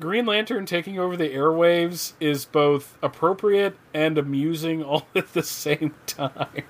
Green 0.00 0.26
Lantern 0.26 0.64
taking 0.64 0.98
over 0.98 1.16
the 1.16 1.28
airwaves 1.28 2.12
is 2.20 2.44
both 2.44 2.96
appropriate 3.02 3.76
and 3.92 4.16
amusing 4.16 4.82
all 4.84 5.08
at 5.14 5.32
the 5.32 5.42
same 5.42 5.94
time. 6.06 6.64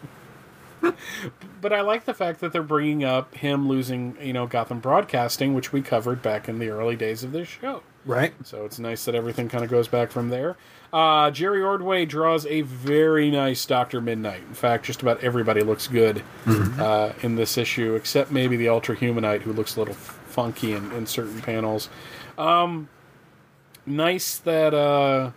but 1.61 1.73
I 1.73 1.81
like 1.81 2.05
the 2.05 2.15
fact 2.15 2.41
that 2.41 2.53
they're 2.53 2.63
bringing 2.63 3.05
up 3.05 3.35
him 3.35 3.69
losing, 3.69 4.17
you 4.21 4.33
know, 4.33 4.47
Gotham 4.47 4.81
Broadcasting, 4.81 5.55
which 5.55 5.73
we 5.73 5.83
covered 5.83 6.23
back 6.23 6.49
in 6.49 6.59
the 6.59 6.69
early 6.69 6.97
days 6.97 7.25
of 7.25 7.33
this 7.33 7.49
show. 7.49 7.83
Right. 8.07 8.33
So 8.47 8.65
it's 8.65 8.79
nice 8.79 9.05
that 9.05 9.15
everything 9.15 9.49
kind 9.49 9.65
of 9.65 9.71
goes 9.71 9.89
back 9.89 10.11
from 10.11 10.31
there. 10.31 10.57
Uh, 10.93 11.31
Jerry 11.31 11.63
Ordway 11.63 12.07
draws 12.07 12.47
a 12.47 12.63
very 12.63 13.31
nice 13.31 13.67
Doctor 13.67 14.01
Midnight. 14.01 14.41
In 14.49 14.55
fact, 14.55 14.87
just 14.87 15.03
about 15.03 15.23
everybody 15.23 15.61
looks 15.61 15.87
good 15.89 16.23
uh, 16.47 17.13
in 17.23 17.37
this 17.37 17.59
issue, 17.59 17.95
except 17.95 18.31
maybe 18.31 18.57
the 18.57 18.69
Ultra 18.71 18.97
Humanite, 18.97 19.43
who 19.43 19.53
looks 19.53 19.77
a 19.77 19.81
little 19.81 19.95
funky 19.95 20.73
in, 20.73 20.91
in 20.93 21.07
certain 21.07 21.43
panels. 21.43 21.91
Um, 22.39 22.89
nice 23.85 24.39
that 24.39 24.73
uh, 24.73 25.33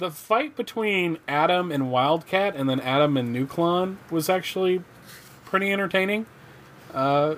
the 0.00 0.10
fight 0.10 0.56
between 0.56 1.18
Atom 1.28 1.70
and 1.70 1.92
Wildcat, 1.92 2.56
and 2.56 2.68
then 2.68 2.80
Atom 2.80 3.16
and 3.16 3.36
Nuklon, 3.36 3.98
was 4.10 4.28
actually 4.28 4.82
pretty 5.44 5.72
entertaining. 5.72 6.26
Uh, 6.92 7.36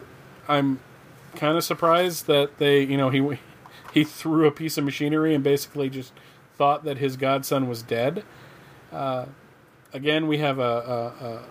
I'm 0.48 0.80
kind 1.36 1.58
of 1.58 1.64
surprised 1.64 2.26
that 2.28 2.56
they, 2.56 2.82
you 2.82 2.96
know, 2.96 3.10
he 3.10 3.36
he 3.92 4.04
threw 4.04 4.46
a 4.46 4.50
piece 4.50 4.78
of 4.78 4.84
machinery 4.84 5.34
and 5.34 5.44
basically 5.44 5.90
just 5.90 6.12
thought 6.56 6.84
that 6.84 6.98
his 6.98 7.16
godson 7.16 7.68
was 7.68 7.82
dead. 7.82 8.24
Uh, 8.90 9.26
again, 9.92 10.26
we 10.26 10.38
have 10.38 10.58
a, 10.58 10.62
a, 10.62 11.26
a 11.26 11.42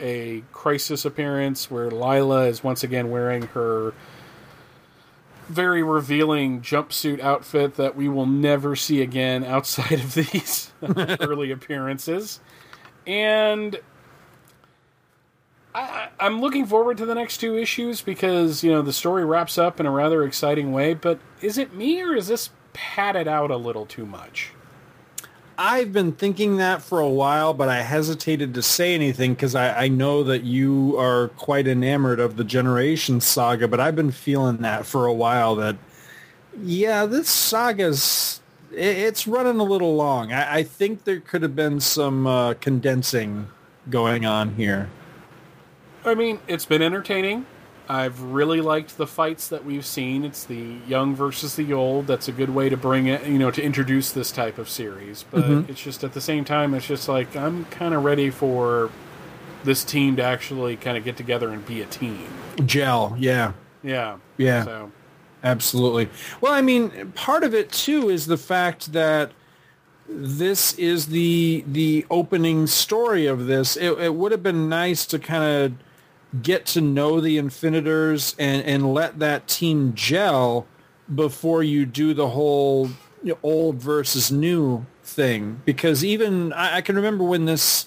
a 0.00 0.42
crisis 0.52 1.04
appearance 1.04 1.70
where 1.70 1.90
Lyla 1.90 2.46
is 2.46 2.64
once 2.64 2.82
again 2.82 3.10
wearing 3.10 3.42
her 3.48 3.94
very 5.48 5.82
revealing 5.82 6.60
jumpsuit 6.60 7.20
outfit 7.20 7.74
that 7.74 7.94
we 7.94 8.08
will 8.08 8.26
never 8.26 8.74
see 8.74 9.02
again 9.02 9.44
outside 9.44 10.00
of 10.00 10.14
these 10.32 10.72
early 11.20 11.50
appearances. 11.50 12.40
And 13.06 13.78
I, 15.74 16.08
I'm 16.20 16.40
looking 16.40 16.66
forward 16.66 16.98
to 16.98 17.06
the 17.06 17.14
next 17.14 17.38
two 17.38 17.58
issues 17.58 18.00
because, 18.00 18.62
you 18.62 18.70
know, 18.70 18.82
the 18.82 18.92
story 18.92 19.24
wraps 19.24 19.58
up 19.58 19.80
in 19.80 19.86
a 19.86 19.90
rather 19.90 20.22
exciting 20.22 20.72
way. 20.72 20.94
But 20.94 21.18
is 21.40 21.58
it 21.58 21.74
me 21.74 22.00
or 22.00 22.14
is 22.14 22.28
this 22.28 22.50
padded 22.72 23.26
out 23.26 23.50
a 23.50 23.56
little 23.56 23.84
too 23.84 24.06
much? 24.06 24.52
I've 25.56 25.92
been 25.92 26.12
thinking 26.12 26.56
that 26.56 26.82
for 26.82 26.98
a 26.98 27.08
while, 27.08 27.54
but 27.54 27.68
I 27.68 27.82
hesitated 27.82 28.54
to 28.54 28.62
say 28.62 28.94
anything 28.94 29.34
because 29.34 29.54
I, 29.54 29.84
I 29.84 29.88
know 29.88 30.24
that 30.24 30.42
you 30.42 30.98
are 30.98 31.28
quite 31.28 31.68
enamored 31.68 32.18
of 32.18 32.36
the 32.36 32.44
Generation 32.44 33.20
Saga, 33.20 33.68
but 33.68 33.78
I've 33.78 33.94
been 33.94 34.10
feeling 34.10 34.58
that 34.58 34.84
for 34.84 35.06
a 35.06 35.12
while 35.12 35.54
that, 35.56 35.76
yeah, 36.60 37.06
this 37.06 37.28
saga's, 37.28 38.40
it, 38.72 38.78
it's 38.78 39.28
running 39.28 39.60
a 39.60 39.64
little 39.64 39.94
long. 39.94 40.32
I, 40.32 40.56
I 40.56 40.62
think 40.64 41.04
there 41.04 41.20
could 41.20 41.42
have 41.42 41.54
been 41.54 41.78
some 41.78 42.26
uh, 42.26 42.54
condensing 42.54 43.48
going 43.88 44.26
on 44.26 44.56
here. 44.56 44.88
I 46.04 46.14
mean, 46.14 46.40
it's 46.46 46.64
been 46.66 46.82
entertaining. 46.82 47.46
I've 47.88 48.20
really 48.20 48.60
liked 48.62 48.96
the 48.96 49.06
fights 49.06 49.48
that 49.48 49.64
we've 49.64 49.84
seen. 49.84 50.24
It's 50.24 50.44
the 50.44 50.76
young 50.88 51.14
versus 51.14 51.54
the 51.54 51.72
old. 51.74 52.06
That's 52.06 52.28
a 52.28 52.32
good 52.32 52.50
way 52.50 52.70
to 52.70 52.76
bring 52.78 53.06
it, 53.08 53.26
you 53.26 53.38
know, 53.38 53.50
to 53.50 53.62
introduce 53.62 54.10
this 54.10 54.30
type 54.32 54.56
of 54.58 54.70
series. 54.70 55.24
But 55.30 55.44
Mhm. 55.44 55.68
it's 55.68 55.82
just 55.82 56.02
at 56.02 56.14
the 56.14 56.20
same 56.20 56.44
time, 56.46 56.72
it's 56.72 56.86
just 56.86 57.08
like 57.08 57.36
I'm 57.36 57.66
kind 57.66 57.92
of 57.94 58.02
ready 58.02 58.30
for 58.30 58.90
this 59.64 59.84
team 59.84 60.16
to 60.16 60.22
actually 60.22 60.76
kind 60.76 60.96
of 60.96 61.04
get 61.04 61.16
together 61.18 61.50
and 61.50 61.64
be 61.66 61.82
a 61.82 61.86
team. 61.86 62.26
Gel, 62.64 63.16
yeah. 63.18 63.52
Yeah. 63.82 64.16
Yeah. 64.38 64.64
So 64.64 64.92
Absolutely. 65.42 66.08
Well, 66.40 66.54
I 66.54 66.62
mean, 66.62 67.12
part 67.14 67.44
of 67.44 67.54
it 67.54 67.70
too 67.70 68.08
is 68.08 68.24
the 68.26 68.38
fact 68.38 68.94
that 68.94 69.32
this 70.08 70.72
is 70.78 71.06
the 71.06 71.64
the 71.70 72.06
opening 72.10 72.66
story 72.66 73.26
of 73.26 73.46
this. 73.46 73.76
It, 73.76 73.90
it 73.98 74.14
would 74.14 74.32
have 74.32 74.42
been 74.42 74.70
nice 74.70 75.04
to 75.06 75.18
kind 75.18 75.44
of 75.44 75.72
get 76.42 76.66
to 76.66 76.80
know 76.80 77.20
the 77.20 77.38
Infinitors 77.38 78.34
and 78.38 78.62
and 78.64 78.92
let 78.92 79.18
that 79.18 79.46
team 79.46 79.94
gel 79.94 80.66
before 81.12 81.62
you 81.62 81.86
do 81.86 82.14
the 82.14 82.30
whole 82.30 82.88
you 83.22 83.32
know, 83.32 83.38
old 83.42 83.76
versus 83.76 84.30
new 84.30 84.86
thing. 85.02 85.62
Because 85.64 86.04
even 86.04 86.52
I, 86.52 86.76
I 86.76 86.80
can 86.80 86.96
remember 86.96 87.24
when 87.24 87.44
this 87.44 87.86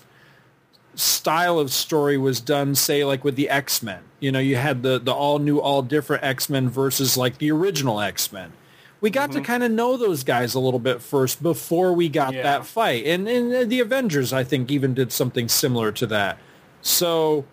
style 0.95 1.60
of 1.60 1.72
story 1.72 2.18
was 2.18 2.41
done, 2.41 2.76
say 2.76 3.06
like 3.06 3.24
with 3.24 3.36
the 3.36 3.49
X 3.49 3.82
Men. 3.84 4.03
You 4.19 4.32
know, 4.32 4.40
you 4.40 4.56
had 4.56 4.84
the 4.84 4.99
the 4.99 5.14
all 5.14 5.40
new, 5.40 5.60
all 5.60 5.82
different 5.82 6.24
X 6.24 6.49
Men 6.49 6.69
versus 6.69 7.18
like 7.18 7.38
the 7.38 7.52
original 7.52 8.02
X 8.02 8.32
Men. 8.32 8.53
We 8.99 9.11
got 9.11 9.32
to 9.32 9.38
mm-hmm. 9.38 9.45
kind 9.45 9.64
of 9.64 9.72
know 9.72 9.95
those 9.95 10.24
guys 10.24 10.56
a 10.56 10.60
little 10.60 10.80
bit 10.80 11.03
first 11.03 11.44
before 11.44 11.94
we 11.94 12.10
got 12.10 12.34
Yeah. 12.34 12.44
that 12.44 12.65
fight, 12.65 13.06
and 13.06 13.28
and 13.28 13.69
the 13.69 13.80
Avengers 13.80 14.34
I 14.34 14.44
think 14.44 14.72
even 14.72 14.94
did 14.94 15.11
something 15.11 15.48
similar 15.48 15.91
to 15.94 16.07
that. 16.07 16.40
So, 16.82 17.45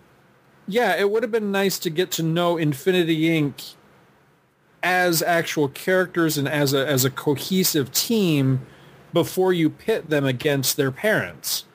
yeah, 0.67 0.95
it 0.95 1.09
would 1.09 1.23
have 1.23 1.31
been 1.31 1.51
nice 1.51 1.77
to 1.79 1.89
get 1.89 2.11
to 2.11 2.23
know 2.23 2.57
Infinity 2.57 3.21
Inc. 3.29 3.75
as 4.83 5.21
actual 5.21 5.67
characters 5.67 6.37
and 6.37 6.47
as 6.47 6.73
a 6.73 6.87
as 6.87 7.05
a 7.05 7.09
cohesive 7.09 7.91
team 7.91 8.65
before 9.13 9.53
you 9.53 9.69
pit 9.69 10.09
them 10.09 10.25
against 10.25 10.75
their 10.77 10.91
parents 10.91 11.65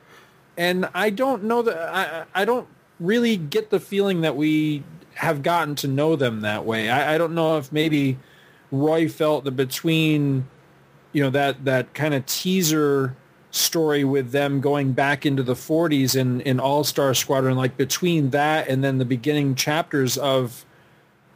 and 0.57 0.89
I 0.93 1.09
don't 1.09 1.43
know 1.43 1.61
that 1.63 1.77
I, 1.77 2.41
I 2.41 2.45
don't 2.45 2.67
really 2.99 3.37
get 3.37 3.69
the 3.69 3.79
feeling 3.79 4.21
that 4.21 4.35
we 4.35 4.83
have 5.15 5.41
gotten 5.41 5.75
to 5.75 5.87
know 5.87 6.15
them 6.15 6.41
that 6.41 6.65
way. 6.65 6.89
I, 6.89 7.15
I 7.15 7.17
don't 7.17 7.33
know 7.33 7.57
if 7.57 7.71
maybe 7.71 8.19
Roy 8.71 9.09
felt 9.09 9.43
that 9.45 9.51
between 9.51 10.47
you 11.13 11.23
know 11.23 11.29
that 11.31 11.65
that 11.65 11.93
kind 11.93 12.13
of 12.13 12.25
teaser 12.25 13.15
story 13.51 14.03
with 14.03 14.31
them 14.31 14.61
going 14.61 14.93
back 14.93 15.25
into 15.25 15.43
the 15.43 15.53
40s 15.53 16.15
in 16.15 16.41
in 16.41 16.59
All 16.59 16.83
Star 16.83 17.13
Squadron, 17.13 17.57
like 17.57 17.77
between 17.77 18.31
that 18.31 18.67
and 18.67 18.83
then 18.83 18.97
the 18.97 19.05
beginning 19.05 19.55
chapters 19.55 20.17
of 20.17 20.65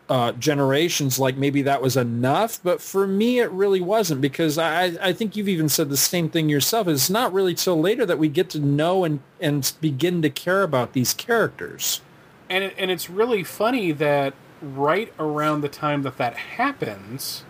uh, 0.07 0.31
generations, 0.33 1.17
like 1.17 1.35
maybe 1.35 1.61
that 1.63 1.81
was 1.81 1.97
enough. 1.97 2.59
But 2.63 2.81
for 2.81 3.07
me, 3.07 3.39
it 3.39 3.49
really 3.51 3.81
wasn't 3.81 4.21
because 4.21 4.57
I, 4.57 4.95
I 5.01 5.13
think 5.13 5.35
you've 5.35 5.49
even 5.49 5.69
said 5.69 5.89
the 5.89 5.97
same 5.97 6.29
thing 6.29 6.49
yourself. 6.49 6.87
It's 6.87 7.09
not 7.09 7.33
really 7.33 7.55
till 7.55 7.79
later 7.79 8.05
that 8.05 8.19
we 8.19 8.27
get 8.27 8.49
to 8.51 8.59
know 8.59 9.03
and, 9.03 9.19
and 9.41 9.71
begin 9.81 10.21
to 10.21 10.29
care 10.29 10.63
about 10.63 10.93
these 10.93 11.13
characters. 11.13 12.01
And 12.49 12.63
it, 12.63 12.75
and 12.77 12.91
it's 12.91 13.09
really 13.09 13.43
funny 13.43 13.91
that 13.93 14.33
right 14.61 15.11
around 15.19 15.61
the 15.61 15.69
time 15.69 16.03
that 16.03 16.17
that 16.17 16.35
happens, 16.35 17.43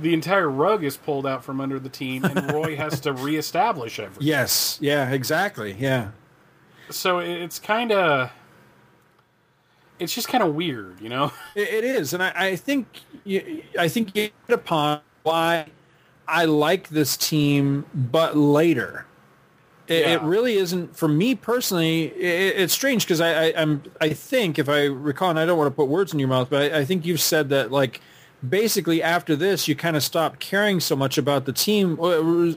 the 0.00 0.14
entire 0.14 0.48
rug 0.48 0.84
is 0.84 0.96
pulled 0.96 1.26
out 1.26 1.44
from 1.44 1.60
under 1.60 1.78
the 1.78 1.88
team, 1.88 2.24
and 2.24 2.52
Roy 2.52 2.76
has 2.76 3.00
to 3.00 3.12
reestablish 3.12 3.98
everything. 3.98 4.26
Yes. 4.26 4.78
Yeah, 4.80 5.10
exactly. 5.10 5.76
Yeah. 5.78 6.10
So 6.90 7.18
it's 7.20 7.58
kind 7.58 7.92
of, 7.92 8.30
it's 9.98 10.14
just 10.14 10.28
kind 10.28 10.42
of 10.42 10.54
weird, 10.54 11.00
you 11.00 11.08
know. 11.08 11.32
It, 11.54 11.84
is, 11.84 12.12
and 12.12 12.22
I, 12.22 12.32
I 12.34 12.56
think 12.56 12.86
you, 13.24 13.62
I 13.78 13.88
think 13.88 14.16
you 14.16 14.22
hit 14.22 14.54
upon 14.54 15.00
why 15.22 15.66
I 16.26 16.44
like 16.46 16.88
this 16.88 17.16
team, 17.16 17.86
but 17.94 18.36
later. 18.36 19.06
It, 19.88 20.06
it 20.06 20.22
really 20.22 20.54
isn't 20.54 20.96
for 20.96 21.08
me 21.08 21.34
personally. 21.34 22.04
It, 22.04 22.60
it's 22.60 22.72
strange 22.72 23.04
because 23.04 23.20
I, 23.20 23.46
I 23.46 23.52
I'm 23.56 23.82
I 24.00 24.10
think 24.10 24.58
if 24.58 24.68
I 24.68 24.84
recall, 24.84 25.30
and 25.30 25.38
I 25.38 25.44
don't 25.44 25.58
want 25.58 25.68
to 25.68 25.74
put 25.74 25.88
words 25.88 26.12
in 26.12 26.18
your 26.18 26.28
mouth, 26.28 26.48
but 26.48 26.72
I, 26.72 26.78
I 26.78 26.84
think 26.84 27.04
you've 27.04 27.20
said 27.20 27.48
that 27.50 27.70
like 27.72 28.00
basically 28.46 29.02
after 29.02 29.36
this 29.36 29.68
you 29.68 29.76
kind 29.76 29.96
of 29.96 30.02
stopped 30.02 30.40
caring 30.40 30.80
so 30.80 30.96
much 30.96 31.16
about 31.16 31.44
the 31.44 31.52
team. 31.52 31.96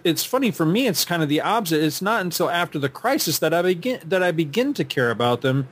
It's 0.04 0.24
funny 0.24 0.52
for 0.52 0.66
me. 0.66 0.88
It's 0.88 1.06
kind 1.06 1.22
of 1.22 1.30
the 1.30 1.42
opposite. 1.42 1.84
It's 1.84 2.02
not 2.02 2.22
until 2.22 2.50
after 2.50 2.80
the 2.80 2.90
crisis 2.90 3.40
that 3.40 3.54
I 3.54 3.62
begin 3.62 4.00
that 4.06 4.24
I 4.24 4.32
begin 4.32 4.74
to 4.76 4.84
care 4.84 5.12
about 5.12 5.42
them 5.42 5.68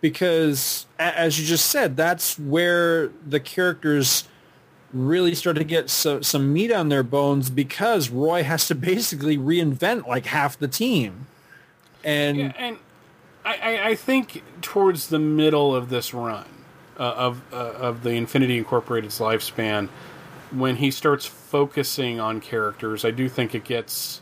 because 0.00 0.86
as 0.98 1.38
you 1.38 1.46
just 1.46 1.66
said, 1.66 1.96
that's 1.96 2.38
where 2.38 3.08
the 3.26 3.40
characters 3.40 4.24
really 4.92 5.34
start 5.34 5.56
to 5.56 5.64
get 5.64 5.88
so, 5.88 6.20
some 6.20 6.52
meat 6.52 6.70
on 6.70 6.90
their 6.90 7.02
bones 7.02 7.48
because 7.48 8.10
Roy 8.10 8.42
has 8.42 8.66
to 8.68 8.74
basically 8.74 9.38
reinvent 9.38 10.06
like 10.06 10.26
half 10.26 10.58
the 10.58 10.68
team. 10.68 11.26
And 12.04 12.36
Yeah, 12.36 12.52
and 12.58 12.78
I, 13.44 13.80
I 13.88 13.94
think 13.94 14.42
towards 14.60 15.08
the 15.08 15.18
middle 15.18 15.74
of 15.74 15.88
this 15.88 16.14
run 16.14 16.46
uh, 16.98 17.02
of 17.02 17.42
uh, 17.52 17.56
of 17.56 18.02
the 18.02 18.10
Infinity 18.10 18.58
Incorporated's 18.58 19.18
lifespan, 19.18 19.88
when 20.50 20.76
he 20.76 20.90
starts 20.90 21.24
focusing 21.26 22.20
on 22.20 22.40
characters, 22.40 23.04
I 23.04 23.10
do 23.10 23.28
think 23.28 23.54
it 23.54 23.64
gets 23.64 24.20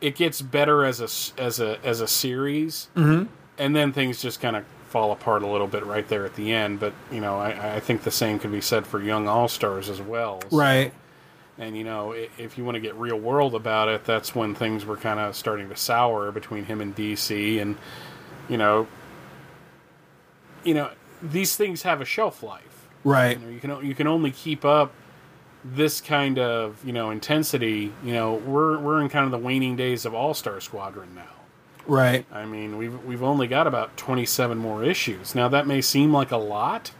it 0.00 0.14
gets 0.14 0.40
better 0.42 0.84
as 0.84 1.00
a 1.00 1.40
as 1.42 1.58
a 1.60 1.78
as 1.84 2.00
a 2.00 2.06
series, 2.08 2.88
Mhm. 2.96 3.28
and 3.58 3.74
then 3.74 3.92
things 3.92 4.20
just 4.22 4.40
kind 4.40 4.56
of 4.56 4.64
fall 4.88 5.12
apart 5.12 5.42
a 5.42 5.46
little 5.46 5.66
bit 5.66 5.84
right 5.84 6.08
there 6.08 6.24
at 6.24 6.34
the 6.36 6.52
end. 6.52 6.80
But 6.80 6.92
you 7.12 7.20
know, 7.20 7.38
I, 7.38 7.76
I 7.76 7.80
think 7.80 8.02
the 8.04 8.10
same 8.10 8.38
could 8.38 8.52
be 8.52 8.60
said 8.60 8.86
for 8.86 9.02
Young 9.02 9.26
All 9.28 9.48
Stars 9.48 9.88
as 9.90 10.00
well. 10.00 10.40
So- 10.50 10.56
right. 10.58 10.92
and 11.58 11.76
you 11.76 11.82
know, 11.84 12.12
if 12.12 12.56
you 12.56 12.64
want 12.64 12.76
to 12.76 12.80
get 12.80 12.94
real 12.94 13.18
world 13.18 13.54
about 13.54 13.88
it, 13.88 14.04
that's 14.04 14.34
when 14.34 14.54
things 14.54 14.84
were 14.86 14.96
kind 14.96 15.18
of 15.18 15.34
starting 15.34 15.68
to 15.70 15.76
sour 15.76 16.30
between 16.30 16.66
him 16.66 16.80
and 16.80 16.94
DC, 16.94 17.60
and 17.60 17.76
you 18.48 18.56
know, 18.56 18.86
you 20.64 20.74
know, 20.74 20.90
these 21.22 21.56
things 21.56 21.82
have 21.82 22.00
a 22.00 22.04
shelf 22.04 22.42
life. 22.42 22.88
Right. 23.04 23.38
You, 23.38 23.46
know, 23.46 23.50
you 23.50 23.60
can 23.60 23.86
you 23.86 23.94
can 23.94 24.06
only 24.06 24.30
keep 24.30 24.64
up 24.64 24.92
this 25.64 26.00
kind 26.00 26.38
of 26.38 26.84
you 26.84 26.92
know 26.92 27.10
intensity. 27.10 27.92
You 28.04 28.12
know, 28.12 28.34
we're 28.34 28.78
we're 28.78 29.00
in 29.00 29.08
kind 29.08 29.24
of 29.24 29.30
the 29.30 29.38
waning 29.38 29.76
days 29.76 30.04
of 30.04 30.14
All 30.14 30.34
Star 30.34 30.60
Squadron 30.60 31.14
now. 31.14 31.24
Right. 31.86 32.26
I 32.30 32.44
mean, 32.44 32.76
we've 32.76 33.02
we've 33.04 33.22
only 33.22 33.46
got 33.46 33.66
about 33.66 33.96
twenty 33.96 34.26
seven 34.26 34.58
more 34.58 34.84
issues. 34.84 35.34
Now 35.34 35.48
that 35.48 35.66
may 35.66 35.80
seem 35.80 36.12
like 36.12 36.30
a 36.30 36.36
lot, 36.36 36.90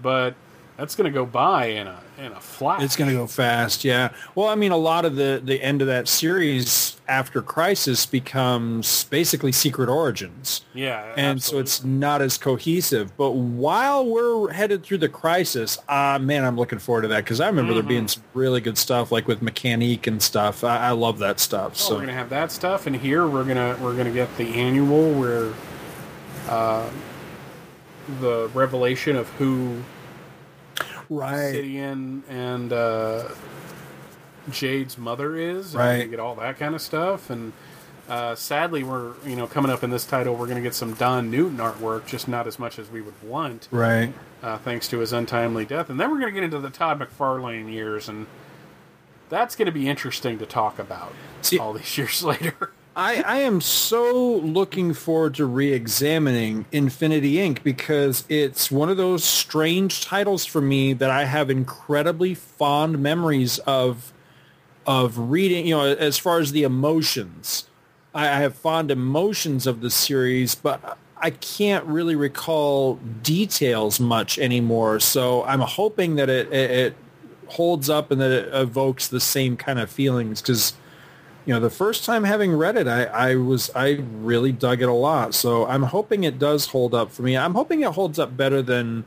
but 0.00 0.34
that's 0.76 0.94
going 0.94 1.10
to 1.10 1.14
go 1.14 1.26
by 1.26 1.66
in 1.66 1.86
a 1.86 2.00
in 2.18 2.32
a 2.32 2.40
flash. 2.40 2.82
It's 2.82 2.96
going 2.96 3.10
to 3.10 3.16
go 3.16 3.26
fast, 3.26 3.84
yeah. 3.84 4.12
Well, 4.34 4.48
I 4.48 4.54
mean, 4.54 4.72
a 4.72 4.76
lot 4.76 5.04
of 5.04 5.16
the 5.16 5.40
the 5.42 5.62
end 5.62 5.80
of 5.80 5.88
that 5.88 6.08
series 6.08 6.99
after 7.10 7.42
Crisis 7.42 8.06
becomes 8.06 9.04
basically 9.04 9.50
Secret 9.50 9.88
Origins. 9.88 10.64
Yeah, 10.72 11.12
and 11.16 11.42
so 11.42 11.58
it's 11.58 11.82
not 11.82 12.22
as 12.22 12.38
cohesive. 12.38 13.16
But 13.16 13.32
while 13.32 14.06
we're 14.06 14.52
headed 14.52 14.84
through 14.84 14.98
the 14.98 15.08
Crisis, 15.08 15.76
ah, 15.88 16.18
man, 16.18 16.44
I'm 16.44 16.56
looking 16.56 16.78
forward 16.78 17.02
to 17.02 17.08
that 17.08 17.24
because 17.24 17.40
I 17.40 17.48
remember 17.48 17.74
there 17.74 17.82
being 17.82 18.06
some 18.06 18.22
really 18.32 18.60
good 18.60 18.78
stuff 18.78 19.10
like 19.10 19.26
with 19.26 19.40
Mekanique 19.40 20.06
and 20.06 20.22
stuff. 20.22 20.62
I, 20.62 20.76
I 20.78 20.90
love 20.92 21.18
that 21.18 21.40
stuff. 21.40 21.72
Oh, 21.72 21.76
so 21.76 21.94
we're 21.96 22.02
gonna 22.02 22.12
have 22.12 22.30
that 22.30 22.52
stuff, 22.52 22.86
and 22.86 22.94
here 22.94 23.26
we're 23.26 23.44
gonna 23.44 23.76
we're 23.82 23.96
gonna 23.96 24.12
get 24.12 24.34
the 24.36 24.54
annual 24.54 25.12
where 25.12 25.52
uh, 26.48 26.88
the 28.20 28.48
revelation 28.54 29.16
of 29.16 29.28
who 29.30 29.82
right 31.08 31.48
Obsidian 31.48 32.22
and 32.28 32.72
uh, 32.72 33.24
Jade's 34.50 34.96
mother 34.98 35.36
is. 35.36 35.74
and 35.74 35.82
Right. 35.82 36.04
we 36.04 36.10
get 36.10 36.20
all 36.20 36.34
that 36.36 36.58
kind 36.58 36.74
of 36.74 36.80
stuff, 36.82 37.30
and 37.30 37.52
uh, 38.08 38.34
sadly, 38.34 38.82
we're 38.82 39.12
you 39.26 39.36
know 39.36 39.46
coming 39.46 39.70
up 39.70 39.82
in 39.84 39.90
this 39.90 40.04
title, 40.04 40.34
we're 40.34 40.46
gonna 40.48 40.60
get 40.60 40.74
some 40.74 40.94
Don 40.94 41.30
Newton 41.30 41.58
artwork, 41.58 42.06
just 42.06 42.26
not 42.28 42.46
as 42.46 42.58
much 42.58 42.78
as 42.78 42.90
we 42.90 43.00
would 43.00 43.20
want. 43.22 43.68
Right. 43.70 44.12
Uh, 44.42 44.58
thanks 44.58 44.88
to 44.88 44.98
his 44.98 45.12
untimely 45.12 45.64
death, 45.64 45.90
and 45.90 46.00
then 46.00 46.10
we're 46.10 46.18
gonna 46.20 46.32
get 46.32 46.42
into 46.44 46.58
the 46.58 46.70
Todd 46.70 46.98
McFarlane 47.00 47.70
years, 47.72 48.08
and 48.08 48.26
that's 49.28 49.54
gonna 49.54 49.70
be 49.72 49.88
interesting 49.88 50.38
to 50.38 50.46
talk 50.46 50.78
about 50.78 51.12
See, 51.42 51.58
all 51.58 51.72
these 51.72 51.96
years 51.98 52.22
later. 52.24 52.72
I, 52.96 53.22
I 53.22 53.36
am 53.38 53.60
so 53.60 54.12
looking 54.38 54.92
forward 54.94 55.34
to 55.36 55.44
re-examining 55.44 56.64
Infinity 56.72 57.34
Inc. 57.36 57.62
because 57.62 58.24
it's 58.28 58.68
one 58.70 58.90
of 58.90 58.96
those 58.96 59.22
strange 59.22 60.04
titles 60.04 60.44
for 60.44 60.60
me 60.60 60.92
that 60.94 61.08
I 61.08 61.24
have 61.24 61.50
incredibly 61.50 62.34
fond 62.34 62.98
memories 62.98 63.58
of 63.60 64.12
of 64.90 65.30
reading. 65.30 65.68
You 65.68 65.76
know, 65.76 65.84
as 65.84 66.18
far 66.18 66.40
as 66.40 66.50
the 66.50 66.64
emotions, 66.64 67.68
I, 68.12 68.26
I 68.26 68.36
have 68.38 68.56
fond 68.56 68.90
emotions 68.90 69.66
of 69.66 69.82
the 69.82 69.90
series, 69.90 70.56
but 70.56 70.98
I 71.16 71.30
can't 71.30 71.84
really 71.84 72.16
recall 72.16 72.96
details 73.22 74.00
much 74.00 74.36
anymore. 74.36 74.98
So 74.98 75.44
I'm 75.44 75.60
hoping 75.60 76.16
that 76.16 76.28
it, 76.28 76.52
it, 76.52 76.70
it 76.70 76.96
holds 77.46 77.88
up 77.88 78.10
and 78.10 78.20
that 78.20 78.32
it 78.32 78.52
evokes 78.52 79.06
the 79.06 79.20
same 79.20 79.56
kind 79.56 79.78
of 79.78 79.90
feelings 79.90 80.42
because 80.42 80.74
you 81.46 81.54
know, 81.54 81.60
the 81.60 81.70
first 81.70 82.04
time 82.04 82.24
having 82.24 82.52
read 82.52 82.76
it, 82.76 82.86
I, 82.86 83.04
I 83.04 83.34
was 83.36 83.70
I 83.74 84.02
really 84.20 84.52
dug 84.52 84.82
it 84.82 84.88
a 84.88 84.92
lot. 84.92 85.34
So 85.34 85.66
I'm 85.66 85.84
hoping 85.84 86.24
it 86.24 86.38
does 86.38 86.66
hold 86.66 86.94
up 86.94 87.10
for 87.10 87.22
me. 87.22 87.36
I'm 87.36 87.54
hoping 87.54 87.80
it 87.80 87.92
holds 87.92 88.18
up 88.18 88.36
better 88.36 88.60
than 88.60 89.06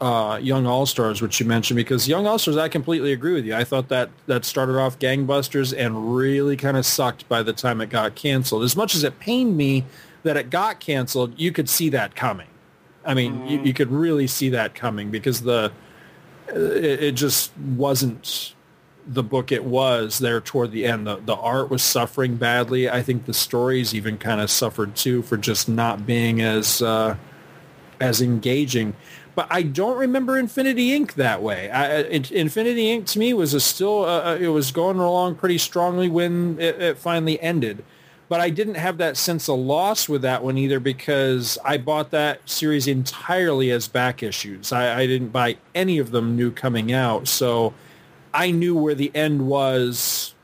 uh, 0.00 0.38
Young 0.40 0.66
All 0.66 0.86
Stars, 0.86 1.20
which 1.20 1.40
you 1.40 1.46
mentioned, 1.46 1.76
because 1.76 2.06
Young 2.06 2.26
All 2.26 2.38
Stars, 2.38 2.56
I 2.56 2.68
completely 2.68 3.12
agree 3.12 3.34
with 3.34 3.44
you. 3.44 3.54
I 3.54 3.64
thought 3.64 3.88
that 3.88 4.10
that 4.26 4.44
started 4.44 4.78
off 4.78 4.98
gangbusters 4.98 5.74
and 5.76 6.14
really 6.14 6.56
kind 6.56 6.76
of 6.76 6.86
sucked 6.86 7.28
by 7.28 7.42
the 7.42 7.52
time 7.52 7.80
it 7.80 7.90
got 7.90 8.14
canceled. 8.14 8.62
As 8.62 8.76
much 8.76 8.94
as 8.94 9.02
it 9.02 9.18
pained 9.18 9.56
me 9.56 9.84
that 10.22 10.36
it 10.36 10.50
got 10.50 10.78
canceled, 10.80 11.38
you 11.38 11.52
could 11.52 11.68
see 11.68 11.88
that 11.90 12.14
coming. 12.14 12.48
I 13.04 13.14
mean, 13.14 13.46
you, 13.46 13.60
you 13.62 13.72
could 13.72 13.90
really 13.90 14.26
see 14.26 14.50
that 14.50 14.74
coming 14.74 15.10
because 15.10 15.42
the 15.42 15.72
it, 16.48 17.02
it 17.02 17.12
just 17.12 17.56
wasn't 17.56 18.54
the 19.06 19.22
book 19.22 19.50
it 19.50 19.64
was 19.64 20.18
there 20.18 20.40
toward 20.40 20.70
the 20.70 20.84
end. 20.84 21.06
The, 21.06 21.16
the 21.16 21.34
art 21.34 21.70
was 21.70 21.82
suffering 21.82 22.36
badly. 22.36 22.90
I 22.90 23.02
think 23.02 23.24
the 23.24 23.32
stories 23.32 23.94
even 23.94 24.18
kind 24.18 24.40
of 24.40 24.50
suffered 24.50 24.94
too 24.94 25.22
for 25.22 25.36
just 25.36 25.68
not 25.68 26.06
being 26.06 26.42
as 26.42 26.82
uh, 26.82 27.16
as 28.00 28.20
engaging. 28.20 28.94
But 29.38 29.46
I 29.52 29.62
don't 29.62 29.96
remember 29.96 30.36
Infinity 30.36 30.98
Inc. 30.98 31.12
that 31.12 31.40
way. 31.40 31.70
I, 31.70 31.98
it, 31.98 32.32
Infinity 32.32 32.86
Inc. 32.86 33.06
to 33.12 33.20
me 33.20 33.32
was 33.34 33.54
a 33.54 33.60
still 33.60 34.04
uh, 34.04 34.34
it 34.34 34.48
was 34.48 34.72
going 34.72 34.98
along 34.98 35.36
pretty 35.36 35.58
strongly 35.58 36.08
when 36.08 36.58
it, 36.58 36.82
it 36.82 36.98
finally 36.98 37.40
ended. 37.40 37.84
But 38.28 38.40
I 38.40 38.50
didn't 38.50 38.74
have 38.74 38.98
that 38.98 39.16
sense 39.16 39.48
of 39.48 39.60
loss 39.60 40.08
with 40.08 40.22
that 40.22 40.42
one 40.42 40.58
either 40.58 40.80
because 40.80 41.56
I 41.64 41.78
bought 41.78 42.10
that 42.10 42.50
series 42.50 42.88
entirely 42.88 43.70
as 43.70 43.86
back 43.86 44.24
issues. 44.24 44.72
I, 44.72 45.02
I 45.02 45.06
didn't 45.06 45.28
buy 45.28 45.58
any 45.72 45.98
of 45.98 46.10
them 46.10 46.34
new 46.34 46.50
coming 46.50 46.92
out, 46.92 47.28
so 47.28 47.74
I 48.34 48.50
knew 48.50 48.74
where 48.74 48.96
the 48.96 49.12
end 49.14 49.46
was 49.46 50.34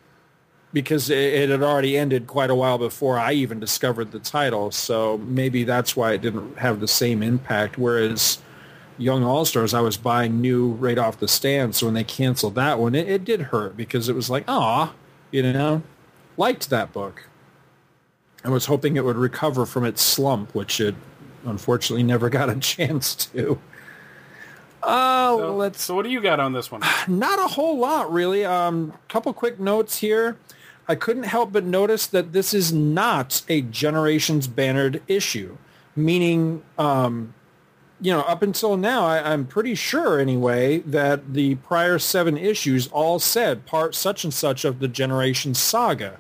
because 0.73 1.11
it 1.11 1.51
had 1.51 1.65
already 1.65 1.99
ended 1.99 2.29
quite 2.29 2.51
a 2.51 2.55
while 2.55 2.79
before 2.79 3.19
I 3.19 3.33
even 3.33 3.59
discovered 3.59 4.13
the 4.13 4.21
title. 4.21 4.71
So 4.71 5.19
maybe 5.19 5.65
that's 5.65 5.97
why 5.97 6.13
it 6.13 6.23
didn't 6.23 6.59
have 6.59 6.79
the 6.79 6.87
same 6.87 7.25
impact. 7.25 7.77
Whereas 7.77 8.39
Young 8.99 9.25
All 9.25 9.45
Stars, 9.45 9.75
I 9.75 9.81
was 9.81 9.97
buying 9.97 10.41
new 10.41 10.69
right 10.73 10.99
off 10.99 11.19
the 11.19 11.29
stand. 11.29 11.75
So 11.75 11.87
when 11.87 11.95
they 11.95 12.05
canceled 12.05 12.55
that 12.55 12.79
one, 12.79 12.95
it, 12.95 13.09
it 13.09 13.25
did 13.25 13.43
hurt 13.43 13.77
because 13.77 14.09
it 14.09 14.15
was 14.15 14.31
like, 14.31 14.45
ah, 14.47 14.95
you 15.31 15.43
know, 15.43 15.83
liked 16.37 16.71
that 16.71 16.93
book. 16.93 17.27
I 18.45 18.51
was 18.51 18.67
hoping 18.67 18.97
it 18.97 19.05
would 19.05 19.17
recover 19.17 19.67
from 19.67 19.85
its 19.85 20.03
slump, 20.03 20.55
which 20.55 20.81
it 20.81 20.95
unfortunately 21.45 22.03
never 22.03 22.29
got 22.29 22.49
a 22.49 22.57
chance 22.61 23.15
to. 23.15 23.59
Oh, 24.83 25.39
so, 25.39 25.57
let's. 25.57 25.83
So, 25.83 25.95
what 25.95 26.03
do 26.03 26.11
you 26.11 26.21
got 26.21 26.41
on 26.41 26.53
this 26.53 26.71
one? 26.71 26.83
Not 27.09 27.39
a 27.39 27.49
whole 27.49 27.79
lot, 27.79 28.13
really. 28.13 28.45
Um, 28.45 28.93
couple 29.09 29.33
quick 29.33 29.59
notes 29.59 29.99
here. 29.99 30.37
I 30.87 30.95
couldn't 30.95 31.23
help 31.25 31.53
but 31.53 31.65
notice 31.65 32.07
that 32.09 32.35
this 32.35 32.53
is 32.53 32.71
not 32.71 33.41
a 33.49 33.63
Generations 33.63 34.47
bannered 34.47 35.01
issue, 35.09 35.57
meaning, 35.97 36.63
um, 36.77 37.33
you 38.05 38.13
know, 38.13 38.21
up 38.21 38.43
until 38.43 38.77
now, 38.77 39.07
I, 39.07 39.33
I'm 39.33 39.47
pretty 39.47 39.75
sure 39.75 40.21
anyway 40.21 40.81
that 40.81 41.33
the 41.33 41.55
prior 41.55 41.99
seven 41.99 42.37
issues 42.37 42.87
all 42.89 43.19
said 43.19 43.65
part 43.65 43.95
such 43.95 44.25
and 44.25 44.35
such 44.35 44.67
of 44.67 44.79
the 44.79 44.89
Generations 44.89 45.59
saga. 45.59 46.19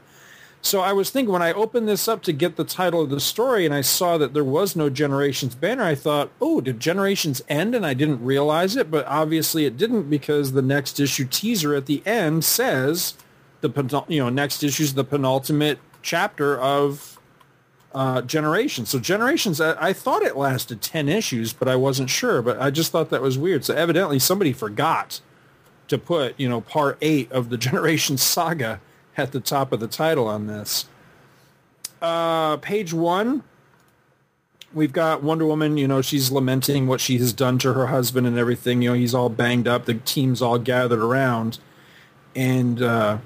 So 0.62 0.80
I 0.80 0.94
was 0.94 1.10
thinking 1.10 1.30
when 1.30 1.42
I 1.42 1.52
opened 1.52 1.86
this 1.86 2.08
up 2.08 2.22
to 2.22 2.32
get 2.32 2.56
the 2.56 2.64
title 2.64 3.02
of 3.02 3.10
the 3.10 3.20
story 3.20 3.66
and 3.66 3.74
I 3.74 3.82
saw 3.82 4.16
that 4.16 4.32
there 4.32 4.42
was 4.42 4.74
no 4.74 4.88
Generations 4.88 5.54
banner, 5.54 5.82
I 5.82 5.94
thought, 5.94 6.30
oh, 6.40 6.62
did 6.62 6.80
Generations 6.80 7.42
end? 7.50 7.74
And 7.74 7.84
I 7.84 7.92
didn't 7.92 8.24
realize 8.24 8.76
it, 8.76 8.90
but 8.90 9.06
obviously 9.06 9.66
it 9.66 9.76
didn't 9.76 10.08
because 10.08 10.52
the 10.52 10.62
next 10.62 10.98
issue 10.98 11.26
teaser 11.26 11.74
at 11.74 11.84
the 11.84 12.02
end 12.06 12.46
says 12.46 13.12
the 13.60 14.04
you 14.08 14.20
know 14.20 14.30
next 14.30 14.64
issue 14.64 14.84
is 14.84 14.94
the 14.94 15.04
penultimate 15.04 15.80
chapter 16.00 16.58
of 16.58 17.13
uh, 17.94 18.22
Generations. 18.22 18.88
So 18.88 18.98
Generations, 18.98 19.60
I, 19.60 19.88
I 19.88 19.92
thought 19.92 20.22
it 20.22 20.36
lasted 20.36 20.82
ten 20.82 21.08
issues, 21.08 21.52
but 21.52 21.68
I 21.68 21.76
wasn't 21.76 22.10
sure. 22.10 22.42
But 22.42 22.60
I 22.60 22.70
just 22.70 22.90
thought 22.90 23.10
that 23.10 23.22
was 23.22 23.38
weird. 23.38 23.64
So 23.64 23.74
evidently 23.74 24.18
somebody 24.18 24.52
forgot 24.52 25.20
to 25.88 25.98
put 25.98 26.38
you 26.38 26.48
know 26.48 26.60
part 26.60 26.98
eight 27.00 27.30
of 27.30 27.50
the 27.50 27.56
Generations 27.58 28.22
saga 28.22 28.80
at 29.16 29.32
the 29.32 29.40
top 29.40 29.72
of 29.72 29.80
the 29.80 29.86
title 29.86 30.26
on 30.26 30.48
this. 30.48 30.86
Uh, 32.02 32.56
page 32.58 32.92
one, 32.92 33.44
we've 34.74 34.92
got 34.92 35.22
Wonder 35.22 35.46
Woman. 35.46 35.76
You 35.76 35.86
know, 35.86 36.02
she's 36.02 36.32
lamenting 36.32 36.88
what 36.88 37.00
she 37.00 37.16
has 37.18 37.32
done 37.32 37.58
to 37.58 37.74
her 37.74 37.86
husband 37.86 38.26
and 38.26 38.36
everything. 38.36 38.82
You 38.82 38.90
know, 38.90 38.96
he's 38.96 39.14
all 39.14 39.28
banged 39.28 39.68
up. 39.68 39.84
The 39.84 39.94
team's 39.94 40.42
all 40.42 40.58
gathered 40.58 40.98
around, 40.98 41.60
and 42.34 42.82
uh, 42.82 43.18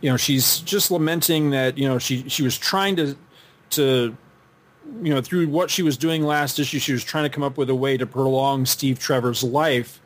you 0.00 0.10
know, 0.10 0.16
she's 0.16 0.60
just 0.60 0.92
lamenting 0.92 1.50
that 1.50 1.76
you 1.76 1.88
know 1.88 1.98
she 1.98 2.28
she 2.28 2.44
was 2.44 2.56
trying 2.56 2.94
to 2.96 3.16
to 3.70 4.16
you 5.02 5.14
know 5.14 5.20
through 5.20 5.48
what 5.48 5.70
she 5.70 5.82
was 5.82 5.96
doing 5.96 6.22
last 6.22 6.58
issue, 6.58 6.78
she 6.78 6.92
was 6.92 7.04
trying 7.04 7.24
to 7.24 7.30
come 7.30 7.42
up 7.42 7.56
with 7.58 7.68
a 7.70 7.74
way 7.74 7.96
to 7.96 8.06
prolong 8.06 8.64
Steve 8.66 8.98
Trevor's 8.98 9.42
life 9.44 10.00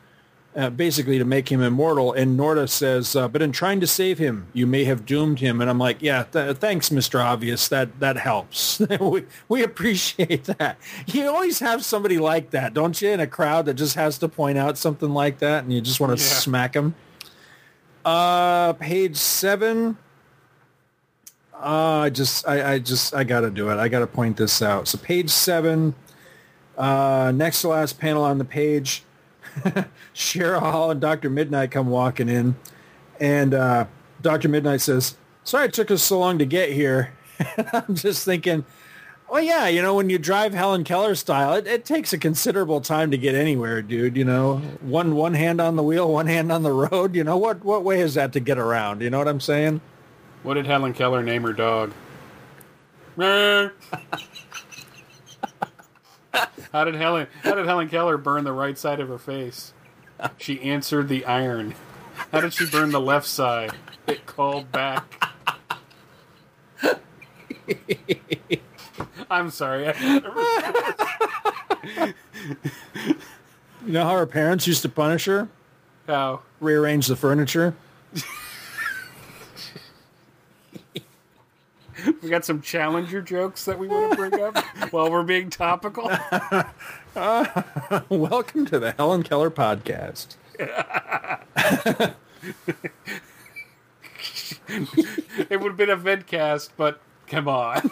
uh, 0.55 0.69
basically 0.69 1.17
to 1.17 1.25
make 1.25 1.51
him 1.51 1.61
immortal. 1.63 2.13
And 2.13 2.39
Norda 2.39 2.69
says, 2.69 3.15
uh, 3.15 3.27
"But 3.27 3.41
in 3.41 3.51
trying 3.51 3.79
to 3.79 3.87
save 3.87 4.19
him, 4.19 4.45
you 4.53 4.67
may 4.67 4.83
have 4.83 5.03
doomed 5.05 5.39
him." 5.39 5.61
And 5.61 5.69
I'm 5.69 5.79
like, 5.79 6.01
"Yeah, 6.01 6.23
th- 6.31 6.57
thanks, 6.57 6.91
Mister 6.91 7.19
Obvious. 7.19 7.67
That 7.69 7.99
that 7.99 8.17
helps. 8.17 8.79
we 8.99 9.25
we 9.49 9.63
appreciate 9.63 10.43
that. 10.43 10.77
You 11.07 11.27
always 11.29 11.57
have 11.59 11.83
somebody 11.83 12.17
like 12.19 12.51
that, 12.51 12.73
don't 12.75 13.01
you, 13.01 13.09
in 13.09 13.19
a 13.19 13.25
crowd 13.27 13.65
that 13.65 13.73
just 13.75 13.95
has 13.95 14.17
to 14.19 14.27
point 14.29 14.57
out 14.59 14.77
something 14.77 15.09
like 15.11 15.39
that, 15.39 15.63
and 15.63 15.73
you 15.73 15.81
just 15.81 15.99
want 15.99 16.15
to 16.17 16.23
Yeah. 16.23 16.29
smack 16.31 16.75
him." 16.75 16.93
Uh, 18.05 18.73
page 18.73 19.15
seven. 19.15 19.97
Uh, 21.63 22.01
I 22.01 22.09
just, 22.09 22.45
I, 22.45 22.73
I 22.73 22.79
just, 22.79 23.15
I 23.15 23.23
got 23.23 23.41
to 23.41 23.49
do 23.49 23.69
it. 23.69 23.77
I 23.77 23.87
got 23.87 23.99
to 23.99 24.07
point 24.07 24.35
this 24.35 24.61
out. 24.61 24.87
So 24.89 24.97
page 24.97 25.29
seven, 25.29 25.95
uh, 26.77 27.31
next 27.33 27.61
to 27.61 27.69
last 27.69 27.99
panel 27.99 28.23
on 28.23 28.37
the 28.37 28.45
page, 28.45 29.03
Cheryl 30.13 30.59
Hall 30.59 30.91
and 30.91 30.99
Dr. 30.99 31.29
Midnight 31.29 31.71
come 31.71 31.89
walking 31.89 32.27
in, 32.27 32.55
and 33.19 33.53
uh, 33.53 33.85
Dr. 34.21 34.49
Midnight 34.49 34.81
says, 34.81 35.15
"Sorry 35.45 35.67
it 35.67 35.73
took 35.73 35.89
us 35.89 36.03
so 36.03 36.19
long 36.19 36.37
to 36.39 36.45
get 36.45 36.71
here." 36.71 37.13
I'm 37.73 37.95
just 37.95 38.25
thinking, 38.25 38.65
well, 39.29 39.41
yeah, 39.41 39.67
you 39.67 39.81
know, 39.81 39.95
when 39.95 40.09
you 40.09 40.19
drive 40.19 40.53
Helen 40.53 40.83
Keller 40.83 41.15
style, 41.15 41.53
it, 41.53 41.65
it 41.65 41.85
takes 41.85 42.13
a 42.13 42.17
considerable 42.17 42.81
time 42.81 43.09
to 43.11 43.17
get 43.17 43.35
anywhere, 43.35 43.81
dude. 43.81 44.17
You 44.17 44.25
know, 44.25 44.57
one 44.81 45.15
one 45.15 45.33
hand 45.33 45.61
on 45.61 45.75
the 45.75 45.83
wheel, 45.83 46.11
one 46.11 46.27
hand 46.27 46.51
on 46.51 46.63
the 46.63 46.73
road. 46.73 47.15
You 47.15 47.23
know 47.23 47.37
what 47.37 47.63
what 47.63 47.83
way 47.83 48.01
is 48.01 48.15
that 48.15 48.33
to 48.33 48.39
get 48.39 48.57
around? 48.57 49.01
You 49.01 49.09
know 49.09 49.17
what 49.17 49.27
I'm 49.27 49.39
saying? 49.39 49.81
What 50.43 50.55
did 50.55 50.65
Helen 50.65 50.93
Keller 50.93 51.23
name 51.23 51.43
her 51.43 51.53
dog? 51.53 51.93
How 53.17 53.71
did 56.83 56.95
Helen 56.95 57.27
How 57.43 57.55
did 57.55 57.65
Helen 57.65 57.87
Keller 57.87 58.17
burn 58.17 58.43
the 58.43 58.51
right 58.51 58.77
side 58.77 58.99
of 58.99 59.07
her 59.07 59.17
face? 59.17 59.73
She 60.37 60.59
answered 60.61 61.07
the 61.07 61.25
iron. 61.25 61.75
How 62.31 62.41
did 62.41 62.53
she 62.53 62.65
burn 62.65 62.91
the 62.91 62.99
left 62.99 63.27
side? 63.27 63.71
It 64.07 64.25
called 64.25 64.71
back. 64.71 65.05
I'm 69.29 69.49
sorry. 69.49 69.93
You 73.85 73.91
know 73.91 74.05
how 74.05 74.17
her 74.17 74.25
parents 74.25 74.67
used 74.67 74.81
to 74.83 74.89
punish 74.89 75.25
her? 75.25 75.47
How? 76.07 76.41
Rearrange 76.59 77.07
the 77.07 77.15
furniture. 77.15 77.73
We 82.21 82.29
got 82.29 82.45
some 82.45 82.61
challenger 82.61 83.21
jokes 83.21 83.65
that 83.65 83.77
we 83.77 83.87
want 83.87 84.11
to 84.11 84.17
bring 84.17 84.41
up 84.41 84.57
while 84.91 85.11
we're 85.11 85.23
being 85.23 85.49
topical. 85.49 86.05
Welcome 88.09 88.65
to 88.67 88.79
the 88.79 88.93
Helen 88.97 89.23
Keller 89.23 89.51
podcast. 89.51 90.35
it 95.49 95.59
would 95.59 95.71
have 95.71 95.77
been 95.77 95.89
a 95.89 95.97
vidcast, 95.97 96.69
but 96.77 97.01
come 97.27 97.47
on. 97.47 97.89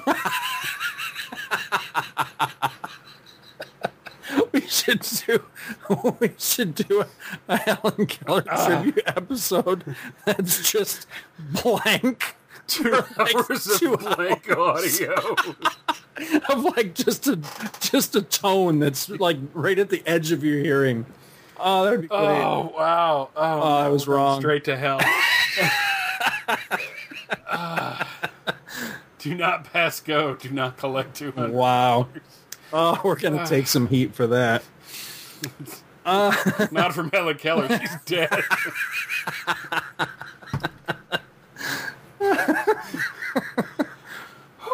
We 4.54 4.62
should 4.62 5.02
do 5.02 5.44
we 6.20 6.32
should 6.38 6.76
do 6.76 7.02
a, 7.02 7.08
a 7.48 7.58
Helen 7.58 8.06
Keller 8.06 8.44
ah. 8.50 8.66
tribute 8.66 9.04
episode 9.06 9.96
that's 10.26 10.70
just 10.72 11.06
blank. 11.40 12.36
Two 12.68 12.92
like 12.92 13.36
hours 13.36 13.68
of 13.68 13.80
two 13.80 13.98
blank 13.98 14.50
audio. 14.58 15.14
of 16.50 16.64
like 16.78 16.94
just 16.94 17.28
a 17.28 17.40
just 17.80 18.16
a 18.16 18.22
tone 18.22 18.80
that's 18.80 19.10
like 19.10 19.38
right 19.54 19.78
at 19.80 19.90
the 19.90 20.04
edge 20.06 20.32
of 20.32 20.44
your 20.44 20.60
hearing. 20.60 21.06
Oh, 21.60 21.84
that'd 21.86 22.02
be 22.02 22.08
great. 22.08 22.20
Oh 22.20 22.74
wow! 22.76 23.30
Oh, 23.36 23.42
Oh, 23.62 23.78
I 23.78 23.88
was 23.90 24.08
wrong. 24.08 24.40
Straight 24.42 24.64
to 24.66 24.78
hell. 24.78 25.00
Ah. 27.48 28.08
do 29.20 29.36
not 29.36 29.72
pass 29.72 30.00
go. 30.00 30.36
Do 30.36 30.50
not 30.50 30.78
collect 30.78 31.16
two 31.16 31.32
hundred. 31.32 31.52
Wow. 31.54 32.08
Oh, 32.74 33.00
we're 33.04 33.16
gonna 33.20 33.46
take 33.46 33.68
some 33.68 33.88
heat 33.88 34.16
for 34.16 34.28
that. 34.28 34.64
Not 36.06 36.94
from 36.94 37.12
Helen 37.12 37.38
Keller. 37.38 37.68
She's 37.80 37.96
dead. 38.06 38.44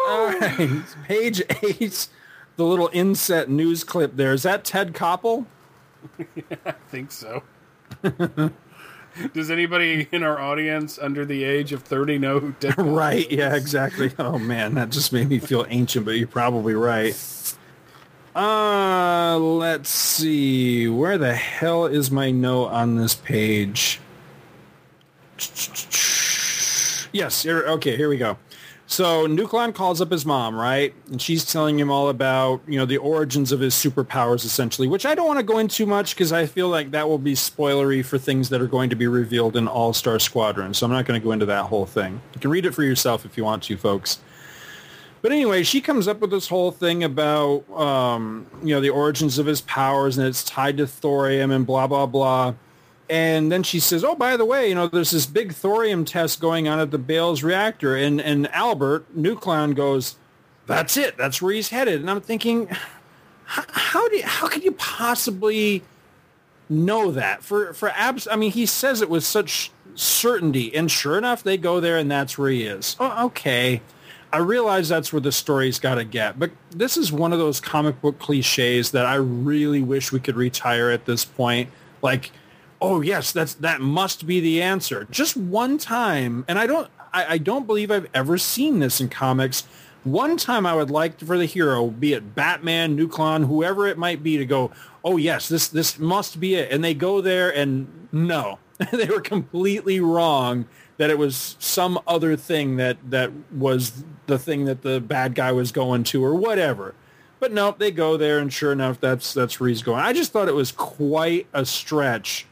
All 0.08 0.26
right, 0.28 0.82
page 1.04 1.42
eight, 1.62 2.08
the 2.56 2.64
little 2.64 2.88
inset 2.94 3.50
news 3.50 3.84
clip 3.84 4.16
there. 4.16 4.32
Is 4.32 4.42
that 4.44 4.64
Ted 4.64 4.94
Koppel? 4.94 5.44
I 6.64 6.72
think 6.88 7.12
so. 7.12 7.42
Does 9.34 9.50
anybody 9.50 10.08
in 10.12 10.22
our 10.22 10.38
audience 10.38 10.98
under 10.98 11.26
the 11.26 11.44
age 11.44 11.72
of 11.72 11.82
thirty 11.82 12.18
know 12.18 12.40
who 12.40 12.52
Ted? 12.52 12.72
Koppel 12.76 12.96
Right, 12.96 13.30
yeah, 13.30 13.54
exactly. 13.54 14.12
Oh 14.18 14.38
man, 14.38 14.74
that 14.74 14.90
just 14.90 15.12
made 15.12 15.28
me 15.28 15.38
feel 15.38 15.66
ancient, 15.68 16.06
but 16.06 16.12
you're 16.12 16.26
probably 16.26 16.74
right. 16.74 17.14
Uh, 18.34 19.36
let's 19.38 19.90
see. 19.90 20.88
Where 20.88 21.18
the 21.18 21.34
hell 21.34 21.84
is 21.86 22.10
my 22.10 22.30
note 22.30 22.68
on 22.68 22.96
this 22.96 23.14
page? 23.14 24.00
Yes. 27.10 27.42
Here, 27.42 27.62
okay. 27.62 27.96
Here 27.96 28.10
we 28.10 28.18
go. 28.18 28.36
So 28.90 29.28
Nuklon 29.28 29.74
calls 29.74 30.00
up 30.00 30.10
his 30.10 30.24
mom, 30.24 30.56
right? 30.56 30.94
And 31.10 31.20
she's 31.20 31.44
telling 31.44 31.78
him 31.78 31.90
all 31.90 32.08
about, 32.08 32.62
you 32.66 32.78
know, 32.78 32.86
the 32.86 32.96
origins 32.96 33.52
of 33.52 33.60
his 33.60 33.74
superpowers, 33.74 34.46
essentially, 34.46 34.88
which 34.88 35.04
I 35.04 35.14
don't 35.14 35.26
want 35.26 35.38
to 35.38 35.44
go 35.44 35.58
into 35.58 35.84
much 35.84 36.14
because 36.14 36.32
I 36.32 36.46
feel 36.46 36.70
like 36.70 36.90
that 36.92 37.06
will 37.06 37.18
be 37.18 37.34
spoilery 37.34 38.02
for 38.02 38.16
things 38.16 38.48
that 38.48 38.62
are 38.62 38.66
going 38.66 38.88
to 38.88 38.96
be 38.96 39.06
revealed 39.06 39.56
in 39.56 39.68
All-Star 39.68 40.18
Squadron. 40.18 40.72
So 40.72 40.86
I'm 40.86 40.92
not 40.92 41.04
going 41.04 41.20
to 41.20 41.24
go 41.24 41.32
into 41.32 41.44
that 41.44 41.66
whole 41.66 41.84
thing. 41.84 42.22
You 42.32 42.40
can 42.40 42.50
read 42.50 42.64
it 42.64 42.74
for 42.74 42.82
yourself 42.82 43.26
if 43.26 43.36
you 43.36 43.44
want 43.44 43.62
to, 43.64 43.76
folks. 43.76 44.20
But 45.20 45.32
anyway, 45.32 45.64
she 45.64 45.82
comes 45.82 46.08
up 46.08 46.20
with 46.20 46.30
this 46.30 46.48
whole 46.48 46.70
thing 46.70 47.04
about, 47.04 47.70
um, 47.78 48.46
you 48.62 48.74
know, 48.74 48.80
the 48.80 48.88
origins 48.88 49.38
of 49.38 49.44
his 49.44 49.60
powers 49.60 50.16
and 50.16 50.26
it's 50.26 50.42
tied 50.42 50.78
to 50.78 50.86
thorium 50.86 51.50
and 51.50 51.66
blah, 51.66 51.86
blah, 51.86 52.06
blah. 52.06 52.54
And 53.10 53.50
then 53.50 53.62
she 53.62 53.80
says, 53.80 54.04
oh, 54.04 54.14
by 54.14 54.36
the 54.36 54.44
way, 54.44 54.68
you 54.68 54.74
know, 54.74 54.86
there's 54.86 55.12
this 55.12 55.24
big 55.26 55.54
thorium 55.54 56.04
test 56.04 56.40
going 56.40 56.68
on 56.68 56.78
at 56.78 56.90
the 56.90 56.98
Bales 56.98 57.42
reactor. 57.42 57.96
And, 57.96 58.20
and 58.20 58.48
Albert, 58.52 59.16
Nuklon, 59.16 59.74
goes, 59.74 60.16
that's 60.66 60.96
it. 60.96 61.16
That's 61.16 61.40
where 61.40 61.54
he's 61.54 61.70
headed. 61.70 62.00
And 62.00 62.10
I'm 62.10 62.20
thinking, 62.20 62.68
how, 63.46 64.06
do 64.08 64.16
you, 64.16 64.24
how 64.24 64.46
could 64.48 64.62
you 64.62 64.72
possibly 64.72 65.82
know 66.68 67.10
that? 67.12 67.42
For, 67.42 67.72
for 67.72 67.88
abs- 67.90 68.28
I 68.28 68.36
mean, 68.36 68.50
he 68.50 68.66
says 68.66 69.00
it 69.00 69.08
with 69.08 69.24
such 69.24 69.70
certainty. 69.94 70.74
And 70.74 70.90
sure 70.90 71.16
enough, 71.16 71.42
they 71.42 71.56
go 71.56 71.80
there 71.80 71.96
and 71.96 72.10
that's 72.10 72.36
where 72.36 72.50
he 72.50 72.64
is. 72.64 72.94
Oh, 73.00 73.26
okay. 73.26 73.80
I 74.30 74.38
realize 74.38 74.90
that's 74.90 75.10
where 75.10 75.20
the 75.20 75.32
story's 75.32 75.78
got 75.78 75.94
to 75.94 76.04
get, 76.04 76.38
but 76.38 76.50
this 76.70 76.98
is 76.98 77.10
one 77.10 77.32
of 77.32 77.38
those 77.38 77.60
comic 77.60 78.02
book 78.02 78.18
cliches 78.18 78.90
that 78.90 79.06
I 79.06 79.14
really 79.14 79.80
wish 79.80 80.12
we 80.12 80.20
could 80.20 80.36
retire 80.36 80.90
at 80.90 81.06
this 81.06 81.24
point. 81.24 81.70
Like, 82.02 82.30
oh 82.80 83.00
yes, 83.00 83.32
that's 83.32 83.54
that 83.54 83.80
must 83.80 84.26
be 84.26 84.40
the 84.40 84.62
answer. 84.62 85.06
Just 85.10 85.36
one 85.36 85.78
time, 85.78 86.44
and 86.48 86.58
I 86.58 86.66
don't, 86.66 86.88
I, 87.12 87.34
I 87.34 87.38
don't 87.38 87.66
believe 87.66 87.90
I've 87.90 88.08
ever 88.14 88.38
seen 88.38 88.78
this 88.78 89.00
in 89.00 89.08
comics. 89.08 89.64
One 90.04 90.36
time, 90.36 90.64
I 90.64 90.74
would 90.74 90.90
like 90.90 91.18
for 91.20 91.36
the 91.36 91.44
hero, 91.44 91.88
be 91.88 92.12
it 92.12 92.34
Batman, 92.34 92.96
Nuklon, 92.96 93.46
whoever 93.46 93.86
it 93.86 93.98
might 93.98 94.22
be, 94.22 94.38
to 94.38 94.46
go, 94.46 94.70
oh 95.04 95.16
yes, 95.16 95.48
this 95.48 95.68
this 95.68 95.98
must 95.98 96.40
be 96.40 96.54
it, 96.54 96.70
and 96.70 96.82
they 96.82 96.94
go 96.94 97.20
there, 97.20 97.54
and 97.54 98.08
no, 98.12 98.58
they 98.92 99.06
were 99.06 99.20
completely 99.20 100.00
wrong 100.00 100.66
that 100.98 101.10
it 101.10 101.18
was 101.18 101.56
some 101.58 101.98
other 102.06 102.36
thing 102.36 102.76
that 102.76 102.98
that 103.10 103.32
was 103.52 104.04
the 104.26 104.38
thing 104.38 104.64
that 104.66 104.82
the 104.82 105.00
bad 105.00 105.34
guy 105.34 105.52
was 105.52 105.72
going 105.72 106.04
to 106.04 106.24
or 106.24 106.34
whatever. 106.34 106.94
But 107.40 107.52
no, 107.52 107.74
they 107.76 107.92
go 107.92 108.16
there 108.16 108.40
and 108.40 108.52
sure 108.52 108.72
enough 108.72 109.00
that's 109.00 109.32
that's 109.32 109.60
where 109.60 109.68
he's 109.68 109.82
going. 109.82 110.00
I 110.00 110.12
just 110.12 110.32
thought 110.32 110.48
it 110.48 110.54
was 110.54 110.72
quite 110.72 111.46
a 111.52 111.64
stretch 111.64 112.46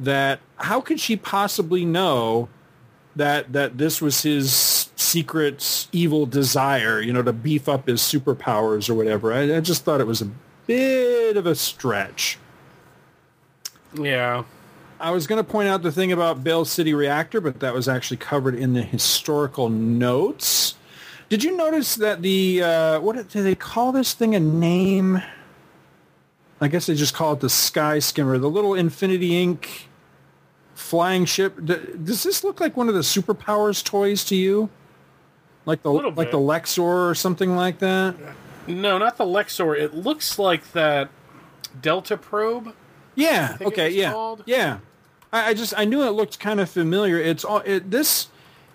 that 0.00 0.40
how 0.56 0.80
could 0.80 0.98
she 0.98 1.16
possibly 1.16 1.84
know 1.84 2.48
that 3.16 3.52
that 3.52 3.78
this 3.78 4.00
was 4.00 4.22
his 4.22 4.90
secret 4.96 5.88
evil 5.92 6.26
desire, 6.26 7.00
you 7.00 7.12
know, 7.12 7.22
to 7.22 7.32
beef 7.32 7.68
up 7.68 7.86
his 7.86 8.00
superpowers 8.00 8.88
or 8.88 8.94
whatever. 8.94 9.32
I, 9.32 9.56
I 9.56 9.60
just 9.60 9.84
thought 9.84 10.00
it 10.00 10.06
was 10.06 10.22
a 10.22 10.30
bit 10.66 11.36
of 11.36 11.46
a 11.46 11.54
stretch. 11.54 12.38
Yeah. 13.94 14.44
I 15.00 15.10
was 15.10 15.26
going 15.26 15.42
to 15.42 15.50
point 15.50 15.68
out 15.68 15.82
the 15.82 15.90
thing 15.90 16.12
about 16.12 16.44
Bale 16.44 16.64
City 16.64 16.92
Reactor, 16.92 17.40
but 17.40 17.60
that 17.60 17.72
was 17.74 17.88
actually 17.88 18.18
covered 18.18 18.54
in 18.54 18.74
the 18.74 18.82
historical 18.82 19.68
notes. 19.68 20.74
Did 21.30 21.42
you 21.42 21.56
notice 21.56 21.94
that 21.96 22.22
the 22.22 22.62
uh, 22.62 23.00
what 23.00 23.28
do 23.28 23.42
they 23.42 23.54
call 23.54 23.92
this 23.92 24.12
thing? 24.12 24.34
A 24.34 24.40
name? 24.40 25.22
I 26.60 26.68
guess 26.68 26.86
they 26.86 26.94
just 26.94 27.14
call 27.14 27.32
it 27.32 27.40
the 27.40 27.48
Sky 27.48 27.98
Skimmer, 27.98 28.36
the 28.36 28.50
little 28.50 28.74
Infinity 28.74 29.30
Inc. 29.46 29.84
flying 30.80 31.24
ship. 31.24 31.56
Does 31.64 32.22
this 32.22 32.42
look 32.42 32.60
like 32.60 32.76
one 32.76 32.88
of 32.88 32.94
the 32.94 33.00
superpowers 33.00 33.84
toys 33.84 34.24
to 34.24 34.36
you? 34.36 34.70
Like 35.66 35.82
the 35.82 35.92
like 35.92 36.16
bit. 36.16 36.30
the 36.30 36.38
Lexor 36.38 37.10
or 37.10 37.14
something 37.14 37.54
like 37.54 37.78
that? 37.78 38.16
No, 38.66 38.98
not 38.98 39.16
the 39.16 39.24
Lexor. 39.24 39.78
It 39.78 39.94
looks 39.94 40.38
like 40.38 40.72
that 40.72 41.10
Delta 41.80 42.16
probe. 42.16 42.74
Yeah. 43.14 43.56
Okay. 43.60 43.90
Yeah. 43.90 44.12
called. 44.12 44.42
Yeah. 44.46 44.78
I, 45.32 45.50
I 45.50 45.54
just 45.54 45.74
I 45.76 45.84
knew 45.84 46.02
it 46.02 46.10
looked 46.10 46.40
kind 46.40 46.60
of 46.60 46.70
familiar. 46.70 47.18
It's 47.18 47.44
all 47.44 47.62
it, 47.64 47.90
this. 47.90 48.28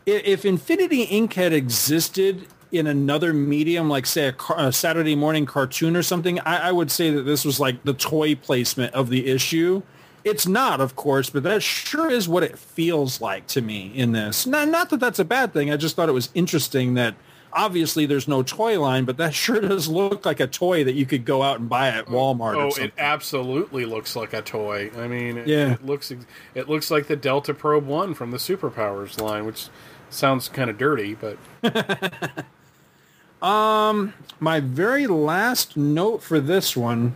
If 0.06 0.46
Infinity 0.46 1.08
Inc. 1.08 1.34
had 1.34 1.52
existed 1.52 2.46
in 2.72 2.86
another 2.86 3.34
medium, 3.34 3.90
like 3.90 4.06
say 4.06 4.28
a, 4.28 4.34
car, 4.34 4.60
a 4.60 4.72
Saturday 4.72 5.16
morning 5.16 5.48
cartoon 5.48 5.98
or 5.98 6.04
something, 6.04 6.40
I, 6.42 6.70
I 6.70 6.72
would 6.72 6.92
say 6.92 7.10
that 7.10 7.24
this 7.24 7.44
was 7.44 7.60
like 7.60 7.84
the 7.84 7.94
toy 7.94 8.36
placement 8.36 8.94
of 8.94 9.10
the 9.10 9.26
issue. 9.28 9.82
It's 10.26 10.46
not, 10.48 10.82
of 10.82 10.96
course, 10.96 11.30
but 11.30 11.44
that 11.44 11.62
sure 11.64 12.10
is 12.10 12.28
what 12.28 12.42
it 12.44 12.58
feels 12.58 13.22
like 13.22 13.46
to 13.48 13.62
me 13.62 13.92
in 13.96 14.12
this. 14.12 14.46
Not, 14.48 14.68
not 14.68 14.90
that 14.90 15.00
that's 15.00 15.20
a 15.20 15.24
bad 15.26 15.54
thing. 15.54 15.72
I 15.72 15.78
just 15.78 15.96
thought 15.96 16.10
it 16.10 16.14
was 16.14 16.30
interesting 16.34 16.96
that 16.96 17.14
obviously 17.54 18.08
there's 18.08 18.28
no 18.28 18.42
toy 18.42 18.80
line, 18.82 19.06
but 19.06 19.18
that 19.18 19.34
sure 19.44 19.62
does 19.62 19.88
look 19.88 20.26
like 20.26 20.40
a 20.40 20.48
toy 20.48 20.84
that 20.84 20.94
you 20.96 21.06
could 21.06 21.26
go 21.26 21.44
out 21.44 21.60
and 21.60 21.70
buy 21.70 21.90
at 21.90 22.08
Walmart 22.08 22.56
Oh, 22.56 22.84
it 22.84 22.92
absolutely 22.98 23.86
looks 23.86 24.16
like 24.16 24.34
a 24.34 24.42
toy. 24.42 24.90
I 24.98 25.08
mean, 25.08 25.38
it, 25.38 25.48
Yeah. 25.48 25.74
it 25.74 25.86
looks 25.86 26.12
it 26.56 26.68
looks 26.68 26.90
like 26.90 27.06
the 27.08 27.16
Delta 27.16 27.54
Probe 27.54 27.86
One 27.86 28.14
from 28.16 28.32
the 28.32 28.38
Superpowers 28.38 29.22
line, 29.22 29.46
which 29.46 29.68
sounds 30.10 30.50
kind 30.50 30.70
of 30.72 30.78
dirty, 30.78 31.14
but 31.16 31.38
Um, 33.42 34.14
my 34.40 34.60
very 34.60 35.06
last 35.06 35.78
note 35.78 36.24
for 36.24 36.40
this 36.40 36.76
one, 36.76 37.14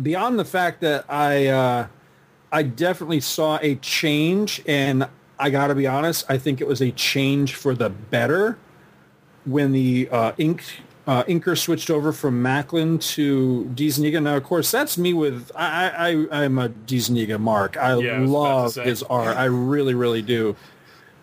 beyond 0.00 0.38
the 0.38 0.44
fact 0.44 0.80
that 0.82 1.04
I, 1.08 1.46
uh, 1.48 1.86
I 2.52 2.62
definitely 2.62 3.20
saw 3.20 3.58
a 3.62 3.76
change, 3.76 4.62
and 4.66 5.08
I 5.38 5.48
got 5.48 5.68
to 5.68 5.74
be 5.74 5.86
honest, 5.86 6.26
I 6.28 6.36
think 6.36 6.60
it 6.60 6.66
was 6.66 6.82
a 6.82 6.90
change 6.92 7.54
for 7.54 7.74
the 7.74 7.88
better 7.88 8.58
when 9.46 9.72
the 9.72 10.08
uh, 10.12 10.32
ink 10.36 10.62
uh, 11.06 11.24
inker 11.24 11.58
switched 11.58 11.90
over 11.90 12.12
from 12.12 12.42
Machlan 12.42 12.98
to 12.98 13.68
DeZuniga. 13.74 14.22
Now, 14.22 14.36
of 14.36 14.44
course, 14.44 14.70
that's 14.70 14.96
me 14.96 15.12
with 15.14 15.50
I, 15.56 16.26
I 16.30 16.44
I'm 16.44 16.58
a 16.58 16.68
DeZuniga 16.68 17.40
mark. 17.40 17.76
I 17.76 17.96
Yeah, 17.96 18.12
I 18.12 18.20
was 18.20 18.30
about 18.30 18.72
to 18.74 18.80
love 18.80 18.86
his 18.86 19.02
art. 19.04 19.36
I 19.36 19.46
really, 19.46 19.94
really 19.94 20.22
do. 20.22 20.54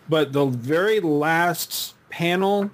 But 0.08 0.32
the 0.32 0.46
very 0.46 0.98
last 1.00 1.94
panel 2.10 2.72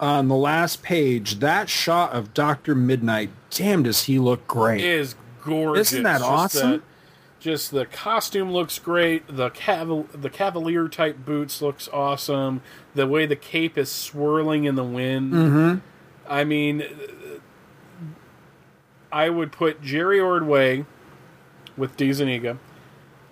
on 0.00 0.28
the 0.28 0.34
last 0.36 0.82
page, 0.82 1.36
that 1.38 1.68
shot 1.70 2.12
of 2.12 2.34
Doctor 2.34 2.74
Midnight, 2.74 3.30
damn, 3.50 3.84
does 3.84 4.04
he 4.04 4.18
look 4.18 4.46
great? 4.46 4.82
is 4.84 5.14
gorgeous. 5.42 5.92
Isn't 5.92 6.02
that 6.02 6.18
Just 6.18 6.30
awesome? 6.30 6.70
the- 6.70 6.82
just 7.40 7.70
the 7.70 7.86
costume 7.86 8.50
looks 8.52 8.78
great. 8.78 9.24
The 9.28 9.50
caval- 9.50 10.06
the 10.12 10.30
cavalier 10.30 10.88
type 10.88 11.24
boots 11.24 11.62
looks 11.62 11.88
awesome. 11.92 12.62
The 12.94 13.06
way 13.06 13.26
the 13.26 13.36
cape 13.36 13.78
is 13.78 13.90
swirling 13.90 14.64
in 14.64 14.74
the 14.74 14.84
wind. 14.84 15.32
Mhm. 15.32 15.80
I 16.28 16.44
mean, 16.44 16.84
I 19.10 19.30
would 19.30 19.52
put 19.52 19.80
Jerry 19.82 20.20
Ordway 20.20 20.84
with 21.76 21.96
DeZuniga. 21.96 22.58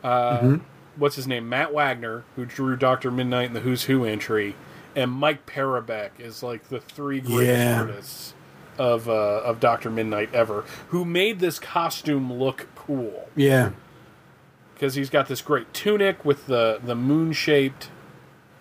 Uh, 0.02 0.38
Mhm. 0.38 0.60
What's 0.96 1.16
his 1.16 1.26
name? 1.26 1.46
Matt 1.48 1.74
Wagner, 1.74 2.24
who 2.36 2.46
drew 2.46 2.74
Doctor 2.76 3.10
Midnight 3.10 3.48
in 3.48 3.52
the 3.52 3.60
Who's 3.60 3.84
Who 3.84 4.04
entry, 4.06 4.54
and 4.94 5.10
Mike 5.10 5.44
Parobeck 5.44 6.12
is 6.18 6.42
like 6.42 6.68
the 6.70 6.80
three 6.80 7.20
greatest 7.20 7.58
Yeah. 7.58 7.80
artists 7.82 8.34
of 8.78 9.06
uh, 9.08 9.12
of 9.12 9.60
Doctor 9.60 9.90
Midnight 9.90 10.30
ever. 10.32 10.64
Who 10.88 11.04
made 11.04 11.40
this 11.40 11.58
costume 11.58 12.32
look 12.32 12.66
cool? 12.74 13.28
Yeah. 13.36 13.70
Because 14.76 14.94
he's 14.94 15.10
got 15.10 15.26
this 15.26 15.40
great 15.42 15.72
tunic 15.74 16.24
with 16.24 16.46
the 16.46 16.78
the 16.84 16.94
moon 16.94 17.32
shaped 17.32 17.88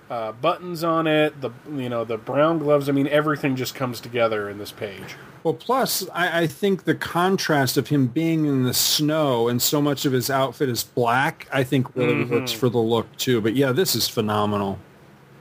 uh, 0.10 0.32
buttons 0.32 0.84
on 0.84 1.06
it. 1.08 1.42
The 1.42 1.52
you 1.72 1.90
know 1.90 2.04
the 2.04 2.18
brown 2.18 2.60
gloves. 2.60 2.88
I 2.90 2.92
mean, 2.94 3.08
everything 3.08 3.56
just 3.56 3.76
comes 3.76 4.00
together 4.00 4.50
in 4.50 4.58
this 4.58 4.72
page. 4.72 5.16
Well, 5.44 5.54
plus, 5.54 6.08
I, 6.12 6.42
I 6.42 6.48
think 6.48 6.86
the 6.86 6.96
contrast 6.96 7.78
of 7.78 7.90
him 7.90 8.08
being 8.08 8.46
in 8.48 8.64
the 8.64 8.74
snow 8.74 9.48
and 9.48 9.62
so 9.62 9.80
much 9.80 10.04
of 10.06 10.12
his 10.12 10.28
outfit 10.32 10.70
is 10.70 10.84
black, 10.84 11.48
I 11.54 11.64
think 11.64 11.96
really 11.96 12.16
Mhm. 12.26 12.30
works 12.32 12.52
for 12.52 12.68
the 12.68 12.80
look 12.80 13.16
too. 13.18 13.42
But 13.42 13.56
yeah, 13.56 13.72
this 13.72 13.96
is 13.96 14.08
phenomenal. 14.10 14.80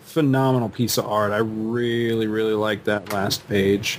Phenomenal 0.05 0.69
piece 0.69 0.99
of 0.99 1.07
art. 1.07 1.33
I 1.33 1.39
really, 1.39 2.27
really 2.27 2.53
like 2.53 2.85
that 2.85 3.15
last 3.15 3.49
page. 3.49 3.99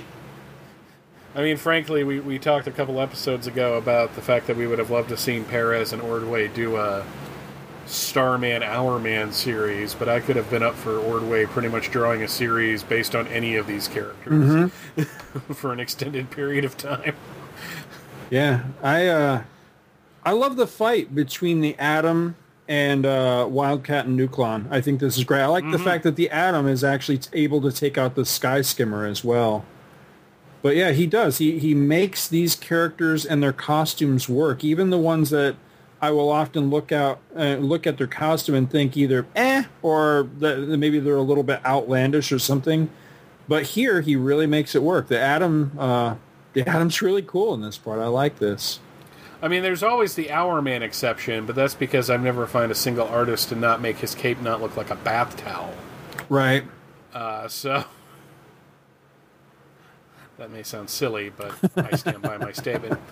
I 1.36 1.42
mean, 1.42 1.58
frankly, 1.58 2.02
we, 2.02 2.18
we 2.18 2.38
talked 2.38 2.66
a 2.66 2.70
couple 2.70 2.98
episodes 2.98 3.46
ago 3.46 3.74
about 3.74 4.14
the 4.14 4.22
fact 4.22 4.46
that 4.46 4.56
we 4.56 4.66
would 4.66 4.78
have 4.78 4.90
loved 4.90 5.10
to 5.10 5.18
seen 5.18 5.44
Perez 5.44 5.92
and 5.92 6.00
Ordway 6.00 6.48
do 6.48 6.76
a 6.76 7.04
Starman 7.84 8.62
Hourman 8.62 9.32
series, 9.32 9.94
but 9.94 10.08
I 10.08 10.20
could 10.20 10.36
have 10.36 10.48
been 10.48 10.62
up 10.62 10.74
for 10.74 10.98
Ordway 10.98 11.44
pretty 11.44 11.68
much 11.68 11.90
drawing 11.90 12.22
a 12.22 12.28
series 12.28 12.82
based 12.82 13.14
on 13.14 13.26
any 13.28 13.56
of 13.56 13.66
these 13.66 13.86
characters 13.86 14.72
for 15.52 15.74
an 15.74 15.78
extended 15.78 16.30
period 16.30 16.64
of 16.64 16.78
time. 16.78 17.14
Yeah, 18.30 18.64
I 18.82 19.06
uh, 19.06 19.42
I 20.24 20.32
love 20.32 20.56
the 20.56 20.66
fight 20.66 21.14
between 21.14 21.60
the 21.60 21.78
Atom 21.78 22.36
and 22.66 23.04
uh, 23.04 23.46
Wildcat 23.48 24.06
and 24.06 24.18
Nuklon. 24.18 24.68
I 24.70 24.80
think 24.80 25.00
this 25.00 25.18
is 25.18 25.24
great. 25.24 25.42
I 25.42 25.46
like 25.46 25.70
the 25.70 25.78
fact 25.78 26.02
that 26.04 26.16
the 26.16 26.30
Atom 26.30 26.66
is 26.66 26.82
actually 26.82 27.20
able 27.34 27.60
to 27.60 27.70
take 27.70 27.98
out 27.98 28.14
the 28.14 28.24
Sky 28.24 28.62
Skimmer 28.62 29.04
as 29.04 29.22
well. 29.22 29.66
But 30.62 30.76
yeah, 30.76 30.92
he 30.92 31.06
does. 31.06 31.38
He 31.38 31.58
he 31.58 31.74
makes 31.74 32.26
these 32.26 32.54
characters 32.54 33.24
and 33.24 33.42
their 33.42 33.52
costumes 33.52 34.28
work, 34.28 34.64
even 34.64 34.90
the 34.90 34.98
ones 34.98 35.30
that 35.30 35.56
I 36.00 36.10
will 36.10 36.28
often 36.28 36.70
look 36.70 36.92
out, 36.92 37.20
uh, 37.36 37.56
look 37.56 37.86
at 37.86 37.98
their 37.98 38.06
costume 38.06 38.54
and 38.54 38.70
think 38.70 38.96
either 38.96 39.26
eh, 39.34 39.64
or 39.82 40.28
that 40.38 40.58
maybe 40.58 40.98
they're 40.98 41.16
a 41.16 41.22
little 41.22 41.42
bit 41.42 41.64
outlandish 41.64 42.32
or 42.32 42.38
something. 42.38 42.90
But 43.48 43.62
here, 43.62 44.00
he 44.00 44.16
really 44.16 44.46
makes 44.46 44.74
it 44.74 44.82
work. 44.82 45.08
The 45.08 45.20
Atom 45.20 45.72
uh, 45.78 46.16
the 46.52 46.62
Atom's 46.68 47.00
really 47.02 47.22
cool 47.22 47.54
in 47.54 47.60
this 47.60 47.78
part. 47.78 48.00
I 48.00 48.06
like 48.06 48.38
this. 48.38 48.80
I 49.42 49.48
mean, 49.48 49.62
there's 49.62 49.82
always 49.82 50.14
the 50.14 50.30
Hourman 50.30 50.82
exception, 50.82 51.44
but 51.44 51.54
that's 51.54 51.74
because 51.74 52.08
I've 52.08 52.22
never 52.22 52.46
found 52.46 52.72
a 52.72 52.74
single 52.74 53.06
artist 53.06 53.50
to 53.50 53.54
not 53.54 53.80
make 53.82 53.98
his 53.98 54.14
cape 54.14 54.40
not 54.40 54.62
look 54.62 54.76
like 54.76 54.90
a 54.90 54.96
bath 54.96 55.36
towel. 55.36 55.74
Right. 56.28 56.64
Uh, 57.12 57.46
so 57.48 57.84
that 60.38 60.50
may 60.50 60.62
sound 60.62 60.90
silly, 60.90 61.30
but 61.30 61.54
I 61.76 61.96
stand 61.96 62.22
by 62.22 62.36
my 62.36 62.52
statement. 62.52 62.98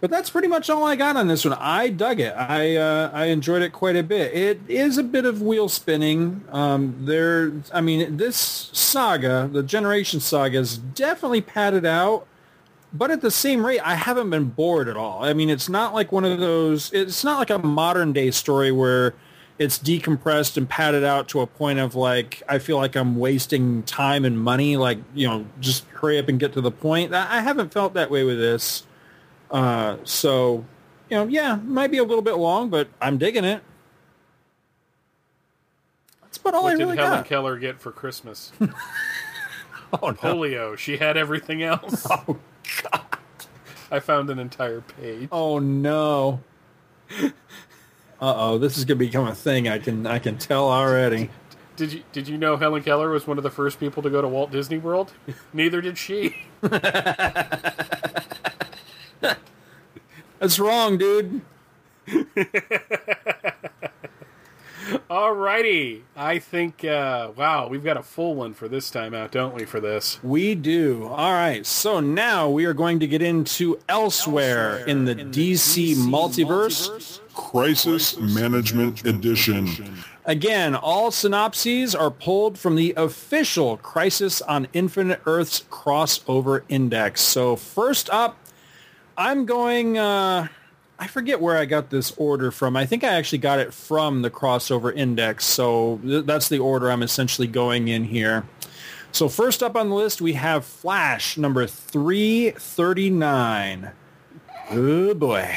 But 0.00 0.08
that's 0.08 0.30
pretty 0.30 0.48
much 0.48 0.70
all 0.70 0.84
I 0.84 0.96
got 0.96 1.16
on 1.16 1.28
this 1.28 1.44
one. 1.44 1.56
I 1.60 1.90
dug 1.90 2.20
it. 2.20 2.32
I 2.34 2.76
uh, 2.76 3.10
I 3.12 3.26
enjoyed 3.26 3.60
it 3.60 3.72
quite 3.72 3.96
a 3.96 4.02
bit. 4.02 4.32
It 4.32 4.60
is 4.66 4.96
a 4.96 5.02
bit 5.02 5.26
of 5.26 5.42
wheel 5.42 5.68
spinning. 5.68 6.42
Um, 6.50 6.96
there, 7.00 7.52
I 7.72 7.82
mean, 7.82 8.16
this 8.16 8.70
saga, 8.72 9.50
the 9.52 9.62
Generation 9.62 10.20
Saga, 10.20 10.58
is 10.58 10.78
definitely 10.78 11.42
padded 11.42 11.84
out. 11.84 12.26
But 12.92 13.10
at 13.10 13.20
the 13.20 13.30
same 13.30 13.64
rate, 13.64 13.80
I 13.80 13.94
haven't 13.94 14.30
been 14.30 14.46
bored 14.46 14.88
at 14.88 14.96
all. 14.96 15.22
I 15.22 15.32
mean, 15.34 15.50
it's 15.50 15.68
not 15.68 15.92
like 15.92 16.10
one 16.10 16.24
of 16.24 16.40
those. 16.40 16.90
It's 16.92 17.22
not 17.22 17.38
like 17.38 17.50
a 17.50 17.58
modern 17.58 18.14
day 18.14 18.30
story 18.30 18.72
where 18.72 19.14
it's 19.60 19.78
decompressed 19.78 20.56
and 20.56 20.66
padded 20.66 21.04
out 21.04 21.28
to 21.28 21.42
a 21.42 21.46
point 21.46 21.78
of 21.78 21.94
like 21.94 22.42
I 22.48 22.58
feel 22.58 22.78
like 22.78 22.96
I'm 22.96 23.16
wasting 23.16 23.82
time 23.82 24.24
and 24.24 24.40
money. 24.40 24.78
Like 24.78 24.98
you 25.14 25.28
know, 25.28 25.46
just 25.60 25.84
hurry 25.88 26.18
up 26.18 26.28
and 26.28 26.40
get 26.40 26.54
to 26.54 26.62
the 26.62 26.70
point. 26.70 27.12
I 27.12 27.42
haven't 27.42 27.70
felt 27.70 27.92
that 27.92 28.10
way 28.10 28.24
with 28.24 28.38
this. 28.38 28.84
Uh, 29.50 29.98
so, 30.04 30.64
you 31.10 31.16
know, 31.16 31.26
yeah, 31.26 31.56
might 31.56 31.90
be 31.90 31.98
a 31.98 32.04
little 32.04 32.22
bit 32.22 32.36
long, 32.36 32.70
but 32.70 32.88
I'm 33.02 33.18
digging 33.18 33.44
it. 33.44 33.62
That's 36.22 36.38
about 36.38 36.54
all 36.54 36.62
what 36.62 36.74
I 36.74 36.76
did 36.76 36.84
really 36.84 36.96
Helen 36.96 37.18
got. 37.18 37.26
Keller 37.26 37.58
get 37.58 37.80
for 37.80 37.92
Christmas? 37.92 38.52
oh, 38.60 38.68
no. 40.02 40.12
Polio. 40.12 40.78
She 40.78 40.96
had 40.96 41.16
everything 41.16 41.62
else. 41.62 42.06
Oh 42.28 42.38
God! 42.82 43.18
I 43.90 43.98
found 43.98 44.30
an 44.30 44.38
entire 44.38 44.80
page. 44.80 45.28
Oh 45.32 45.58
no! 45.58 46.40
Uh 48.20 48.34
oh, 48.36 48.58
this 48.58 48.76
is 48.76 48.84
gonna 48.84 48.98
become 48.98 49.26
a 49.26 49.34
thing. 49.34 49.66
I 49.66 49.78
can 49.78 50.06
I 50.06 50.18
can 50.18 50.36
tell 50.36 50.68
already. 50.70 51.30
Did 51.76 51.94
you 51.94 52.02
did 52.12 52.28
you 52.28 52.36
know 52.36 52.58
Helen 52.58 52.82
Keller 52.82 53.08
was 53.08 53.26
one 53.26 53.38
of 53.38 53.44
the 53.44 53.50
first 53.50 53.80
people 53.80 54.02
to 54.02 54.10
go 54.10 54.20
to 54.20 54.28
Walt 54.28 54.50
Disney 54.50 54.76
World? 54.76 55.12
Neither 55.54 55.80
did 55.80 55.96
she. 55.96 56.36
That's 60.38 60.58
wrong, 60.58 60.98
dude. 60.98 61.40
Alrighty. 65.10 66.02
I 66.16 66.38
think 66.38 66.84
uh, 66.84 67.30
wow, 67.36 67.68
we've 67.68 67.84
got 67.84 67.96
a 67.96 68.02
full 68.02 68.34
one 68.34 68.54
for 68.54 68.68
this 68.68 68.90
time 68.90 69.14
out, 69.14 69.32
don't 69.32 69.54
we, 69.54 69.64
for 69.64 69.80
this? 69.80 70.22
We 70.22 70.54
do. 70.54 71.06
All 71.06 71.32
right. 71.32 71.64
So 71.64 72.00
now 72.00 72.48
we 72.48 72.64
are 72.64 72.74
going 72.74 73.00
to 73.00 73.06
get 73.06 73.22
into 73.22 73.78
elsewhere, 73.88 74.84
in 74.86 75.04
the 75.04 75.14
DC, 75.14 75.94
multiverse. 75.96 77.20
Crisis 77.32 78.18
Management 78.18 79.06
Edition. 79.06 79.96
Again, 80.26 80.74
all 80.74 81.10
synopses 81.10 81.94
are 81.94 82.10
pulled 82.10 82.58
from 82.58 82.76
the 82.76 82.92
official 82.96 83.78
Crisis 83.78 84.42
on 84.42 84.68
Infinite 84.72 85.20
Earths 85.24 85.64
crossover 85.70 86.62
index. 86.68 87.20
So 87.22 87.56
first 87.56 88.10
up, 88.10 88.36
I'm 89.16 89.46
going. 89.46 89.98
Uh, 89.98 90.48
I 91.00 91.06
forget 91.06 91.40
where 91.40 91.56
I 91.56 91.64
got 91.64 91.88
this 91.88 92.12
order 92.18 92.50
from. 92.50 92.76
I 92.76 92.84
think 92.84 93.04
I 93.04 93.14
actually 93.14 93.38
got 93.38 93.58
it 93.58 93.72
from 93.72 94.20
the 94.20 94.28
crossover 94.30 94.94
index. 94.94 95.46
So 95.46 95.98
th- 96.04 96.26
that's 96.26 96.50
the 96.50 96.58
order 96.58 96.90
I'm 96.90 97.02
essentially 97.02 97.48
going 97.48 97.88
in 97.88 98.04
here. 98.04 98.44
So 99.10 99.30
first 99.30 99.62
up 99.62 99.76
on 99.76 99.88
the 99.88 99.94
list, 99.94 100.20
we 100.20 100.34
have 100.34 100.62
Flash 100.62 101.38
number 101.38 101.66
339. 101.66 103.92
Oh 104.70 105.14
boy. 105.14 105.56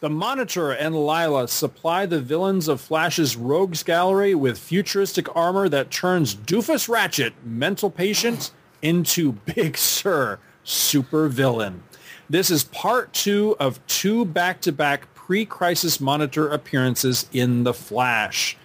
The 0.00 0.10
Monitor 0.10 0.72
and 0.72 0.96
Lyla 0.96 1.46
supply 1.46 2.06
the 2.06 2.20
villains 2.20 2.66
of 2.66 2.80
Flash's 2.80 3.36
Rogues 3.36 3.84
Gallery 3.84 4.34
with 4.34 4.58
futuristic 4.58 5.28
armor 5.36 5.68
that 5.68 5.92
turns 5.92 6.34
Doofus 6.34 6.88
Ratchet, 6.88 7.34
mental 7.44 7.88
patient, 7.88 8.50
into 8.82 9.30
Big 9.54 9.78
Sir, 9.78 10.40
super 10.64 11.28
villain. 11.28 11.84
This 12.30 12.48
is 12.52 12.62
part 12.62 13.12
two 13.12 13.56
of 13.58 13.84
two 13.88 14.24
back-to-back 14.24 15.12
pre-crisis 15.14 16.00
Monitor 16.00 16.48
appearances 16.48 17.28
in 17.32 17.64
The 17.64 17.74
Flash. 17.74 18.56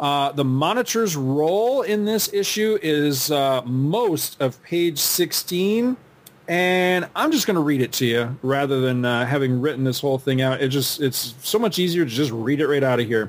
Uh, 0.00 0.32
the 0.32 0.44
Monitor's 0.44 1.14
role 1.14 1.82
in 1.82 2.06
this 2.06 2.32
issue 2.32 2.78
is 2.82 3.30
uh, 3.30 3.60
most 3.66 4.40
of 4.40 4.60
page 4.62 4.98
16, 4.98 5.98
and 6.48 7.06
I'm 7.14 7.30
just 7.30 7.46
going 7.46 7.56
to 7.56 7.62
read 7.62 7.82
it 7.82 7.92
to 7.92 8.06
you 8.06 8.38
rather 8.40 8.80
than 8.80 9.04
uh, 9.04 9.26
having 9.26 9.60
written 9.60 9.84
this 9.84 10.00
whole 10.00 10.18
thing 10.18 10.40
out. 10.40 10.62
It 10.62 10.68
just 10.68 11.02
it's 11.02 11.34
so 11.42 11.58
much 11.58 11.78
easier 11.78 12.06
to 12.06 12.10
just 12.10 12.30
read 12.30 12.62
it 12.62 12.68
right 12.68 12.82
out 12.82 13.00
of 13.00 13.06
here. 13.06 13.28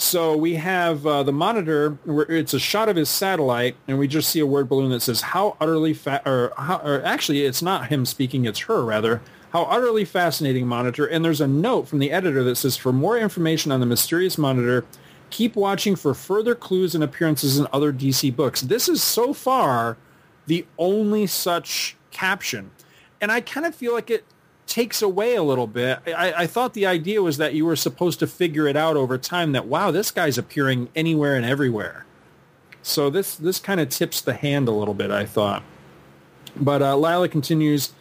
So 0.00 0.36
we 0.36 0.54
have 0.54 1.04
uh, 1.04 1.24
the 1.24 1.32
monitor. 1.32 1.98
It's 2.06 2.54
a 2.54 2.60
shot 2.60 2.88
of 2.88 2.94
his 2.94 3.08
satellite, 3.08 3.74
and 3.88 3.98
we 3.98 4.06
just 4.06 4.30
see 4.30 4.38
a 4.38 4.46
word 4.46 4.68
balloon 4.68 4.90
that 4.90 5.00
says 5.00 5.20
"How 5.20 5.56
utterly 5.60 5.92
fa-" 5.92 6.22
or, 6.24 6.52
how, 6.56 6.78
or 6.78 7.04
actually, 7.04 7.44
it's 7.44 7.62
not 7.62 7.88
him 7.88 8.06
speaking; 8.06 8.44
it's 8.44 8.60
her 8.60 8.84
rather. 8.84 9.20
How 9.50 9.64
utterly 9.64 10.04
fascinating, 10.04 10.68
monitor! 10.68 11.04
And 11.04 11.24
there's 11.24 11.40
a 11.40 11.48
note 11.48 11.88
from 11.88 11.98
the 11.98 12.12
editor 12.12 12.44
that 12.44 12.54
says, 12.54 12.76
"For 12.76 12.92
more 12.92 13.18
information 13.18 13.72
on 13.72 13.80
the 13.80 13.86
mysterious 13.86 14.38
monitor, 14.38 14.84
keep 15.30 15.56
watching 15.56 15.96
for 15.96 16.14
further 16.14 16.54
clues 16.54 16.94
and 16.94 17.02
appearances 17.02 17.58
in 17.58 17.66
other 17.72 17.92
DC 17.92 18.30
books." 18.30 18.60
This 18.60 18.88
is 18.88 19.02
so 19.02 19.32
far 19.32 19.96
the 20.46 20.64
only 20.78 21.26
such 21.26 21.96
caption, 22.12 22.70
and 23.20 23.32
I 23.32 23.40
kind 23.40 23.66
of 23.66 23.74
feel 23.74 23.94
like 23.94 24.10
it 24.10 24.24
takes 24.68 25.02
away 25.02 25.34
a 25.34 25.42
little 25.42 25.66
bit. 25.66 26.00
I, 26.06 26.32
I 26.32 26.46
thought 26.46 26.74
the 26.74 26.86
idea 26.86 27.22
was 27.22 27.38
that 27.38 27.54
you 27.54 27.64
were 27.64 27.74
supposed 27.74 28.20
to 28.20 28.26
figure 28.26 28.68
it 28.68 28.76
out 28.76 28.96
over 28.96 29.18
time 29.18 29.52
that 29.52 29.66
wow, 29.66 29.90
this 29.90 30.10
guy's 30.10 30.38
appearing 30.38 30.88
anywhere 30.94 31.34
and 31.34 31.44
everywhere. 31.44 32.04
So 32.82 33.10
this 33.10 33.34
this 33.34 33.58
kind 33.58 33.80
of 33.80 33.88
tips 33.88 34.20
the 34.20 34.34
hand 34.34 34.68
a 34.68 34.72
little 34.72 34.94
bit, 34.94 35.10
I 35.10 35.26
thought. 35.26 35.62
But 36.54 36.82
uh, 36.82 36.96
Lyla 36.96 37.28
continues. 37.28 37.92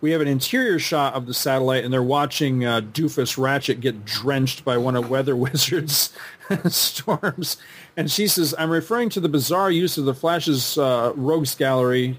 We 0.00 0.12
have 0.12 0.22
an 0.22 0.28
interior 0.28 0.78
shot 0.78 1.12
of 1.12 1.26
the 1.26 1.34
satellite, 1.34 1.84
and 1.84 1.92
they're 1.92 2.02
watching 2.02 2.64
uh, 2.64 2.80
Doofus 2.80 3.36
Ratchet 3.36 3.80
get 3.80 4.06
drenched 4.06 4.64
by 4.64 4.78
one 4.78 4.96
of 4.96 5.10
Weather 5.10 5.36
Wizard's 5.44 6.14
storms. 6.68 7.58
And 7.96 8.10
she 8.10 8.26
says, 8.26 8.54
"I'm 8.58 8.70
referring 8.70 9.10
to 9.10 9.20
the 9.20 9.28
bizarre 9.28 9.70
use 9.70 9.98
of 9.98 10.04
the 10.04 10.14
Flash's 10.14 10.78
uh, 10.78 11.12
Rogues 11.16 11.54
Gallery 11.54 12.18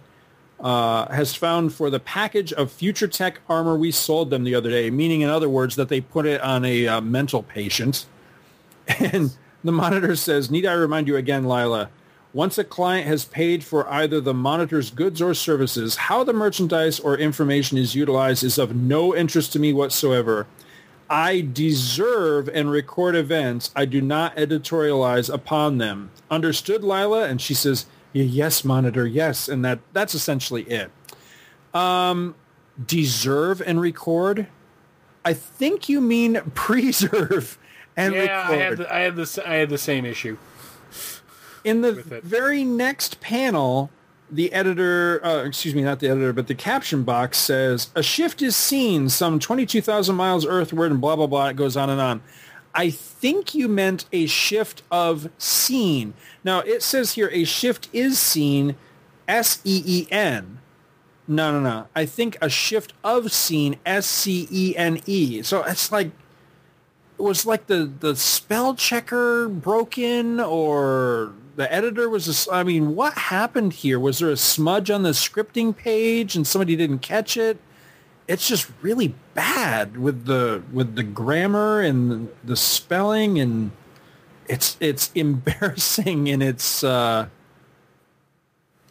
uh, 0.62 1.12
has 1.12 1.36
found 1.36 1.74
for 1.74 1.90
the 1.90 2.00
package 2.00 2.54
of 2.54 2.72
future 2.72 3.08
tech 3.08 3.40
armor 3.50 3.76
we 3.76 3.92
sold 3.92 4.30
them 4.30 4.44
the 4.44 4.56
other 4.56 4.70
day, 4.70 4.90
meaning, 4.90 5.22
in 5.22 5.30
other 5.30 5.50
words, 5.50 5.76
that 5.76 5.90
they 5.90 6.00
put 6.00 6.26
it 6.26 6.40
on 6.42 6.64
a 6.64 6.88
uh, 6.88 7.02
mental 7.02 7.44
patient. 7.44 8.06
And 9.00 9.38
the 9.64 9.72
monitor 9.72 10.16
says, 10.16 10.52
need 10.52 10.66
I 10.66 10.74
remind 10.74 11.08
you 11.08 11.16
again, 11.16 11.46
Lyla, 11.46 11.90
once 12.34 12.58
a 12.58 12.64
client 12.64 13.08
has 13.08 13.26
paid 13.26 13.64
for 13.64 13.88
either 13.90 14.20
the 14.20 14.34
monitor's 14.34 14.90
goods 14.90 15.22
or 15.22 15.34
services, 15.34 15.96
how 15.96 16.24
the 16.24 16.34
merchandise 16.34 17.00
or 17.00 17.18
information 17.18 17.78
is 17.78 17.96
utilized 17.96 18.44
is 18.44 18.58
of 18.58 18.76
no 18.76 19.16
interest 19.16 19.54
to 19.54 19.60
me 19.60 19.72
whatsoever. 19.72 20.48
I 21.10 21.42
deserve 21.42 22.50
and 22.50 22.72
record 22.72 23.16
events. 23.16 23.70
I 23.76 23.86
do 23.86 24.02
not 24.02 24.36
editorialize 24.38 25.32
upon 25.32 25.78
them. 25.78 26.10
Understood, 26.30 26.84
Lyla? 26.84 27.28
And 27.28 27.42
she 27.42 27.54
says, 27.54 27.86
yes, 28.14 28.64
monitor, 28.64 29.06
yes. 29.06 29.48
And 29.48 29.64
that 29.66 29.80
that's 29.94 30.14
essentially 30.14 30.64
it. 30.64 30.92
Um, 31.74 32.36
deserve 32.86 33.62
and 33.62 33.80
record? 33.80 34.48
I 35.24 35.34
think 35.34 35.88
you 35.90 36.02
mean 36.02 36.42
preserve 36.54 37.58
and 37.96 38.14
yeah, 38.14 38.22
record. 38.22 38.54
I 38.54 38.58
had 38.58 38.78
the, 38.78 38.94
I 38.94 39.00
had 39.00 39.40
I 39.46 39.54
had 39.56 39.70
the 39.70 39.78
same 39.78 40.06
issue. 40.06 40.38
In 41.64 41.82
the 41.82 41.94
very 42.24 42.64
next 42.64 43.22
panel, 43.22 43.92
the 44.32 44.52
editor, 44.54 45.24
uh, 45.26 45.44
excuse 45.44 45.76
me, 45.76 45.84
not 45.84 46.00
the 46.00 46.08
editor, 46.08 46.34
but 46.34 46.48
the 46.48 46.56
caption 46.56 47.04
box 47.04 47.38
says, 47.38 47.90
a 47.96 48.02
shift 48.02 48.42
is 48.42 48.56
seen 48.56 49.10
some 49.10 49.40
22,000 49.40 50.16
miles 50.16 50.46
earthward 50.46 50.92
and 50.92 51.02
blah, 51.02 51.16
blah, 51.16 51.28
blah. 51.28 51.50
It 51.50 51.56
goes 51.56 51.76
on 51.76 51.90
and 51.90 52.00
on. 52.00 52.22
I 52.74 52.90
think 52.90 53.54
you 53.54 53.68
meant 53.68 54.06
a 54.12 54.26
shift 54.26 54.84
of 54.92 55.30
scene. 55.38 56.14
Now, 56.44 56.60
it 56.60 56.84
says 56.84 57.14
here 57.14 57.30
a 57.32 57.44
shift 57.44 57.90
is 57.92 58.18
seen, 58.18 58.76
S-E-E-N. 59.28 60.60
No, 61.28 61.52
no, 61.52 61.60
no. 61.60 61.88
I 61.96 62.06
think 62.06 62.38
a 62.42 62.50
shift 62.50 62.94
of 63.04 63.32
scene, 63.32 63.78
S-C-E-N-E. 63.86 65.44
So 65.44 65.64
it's 65.64 65.92
like, 65.92 66.12
it 67.18 67.22
was 67.22 67.46
like 67.46 67.68
the, 67.68 67.92
the 68.00 68.16
spell 68.16 68.76
checker 68.76 69.48
broken 69.48 70.40
or 70.40 71.34
the 71.56 71.72
editor 71.72 72.10
was, 72.10 72.48
I 72.52 72.64
mean, 72.64 72.96
what 72.96 73.14
happened 73.14 73.74
here? 73.74 74.00
Was 74.00 74.20
there 74.20 74.30
a 74.30 74.38
smudge 74.38 74.90
on 74.90 75.04
the 75.04 75.10
scripting 75.10 75.76
page 75.76 76.36
and 76.36 76.48
somebody 76.48 76.76
didn't 76.76 77.00
catch 77.00 77.38
it? 77.38 77.60
it's 78.32 78.48
just 78.48 78.72
really 78.82 79.14
bad 79.34 79.98
with 79.98 80.26
the 80.26 80.62
with 80.74 80.96
the 80.96 81.04
grammar 81.04 81.82
and 81.82 82.30
the 82.44 82.56
spelling 82.56 83.40
and 83.40 83.72
it's 84.48 84.78
it's 84.80 85.12
embarrassing 85.16 86.30
and 86.30 86.44
it's 86.44 86.84
uh 86.84 87.28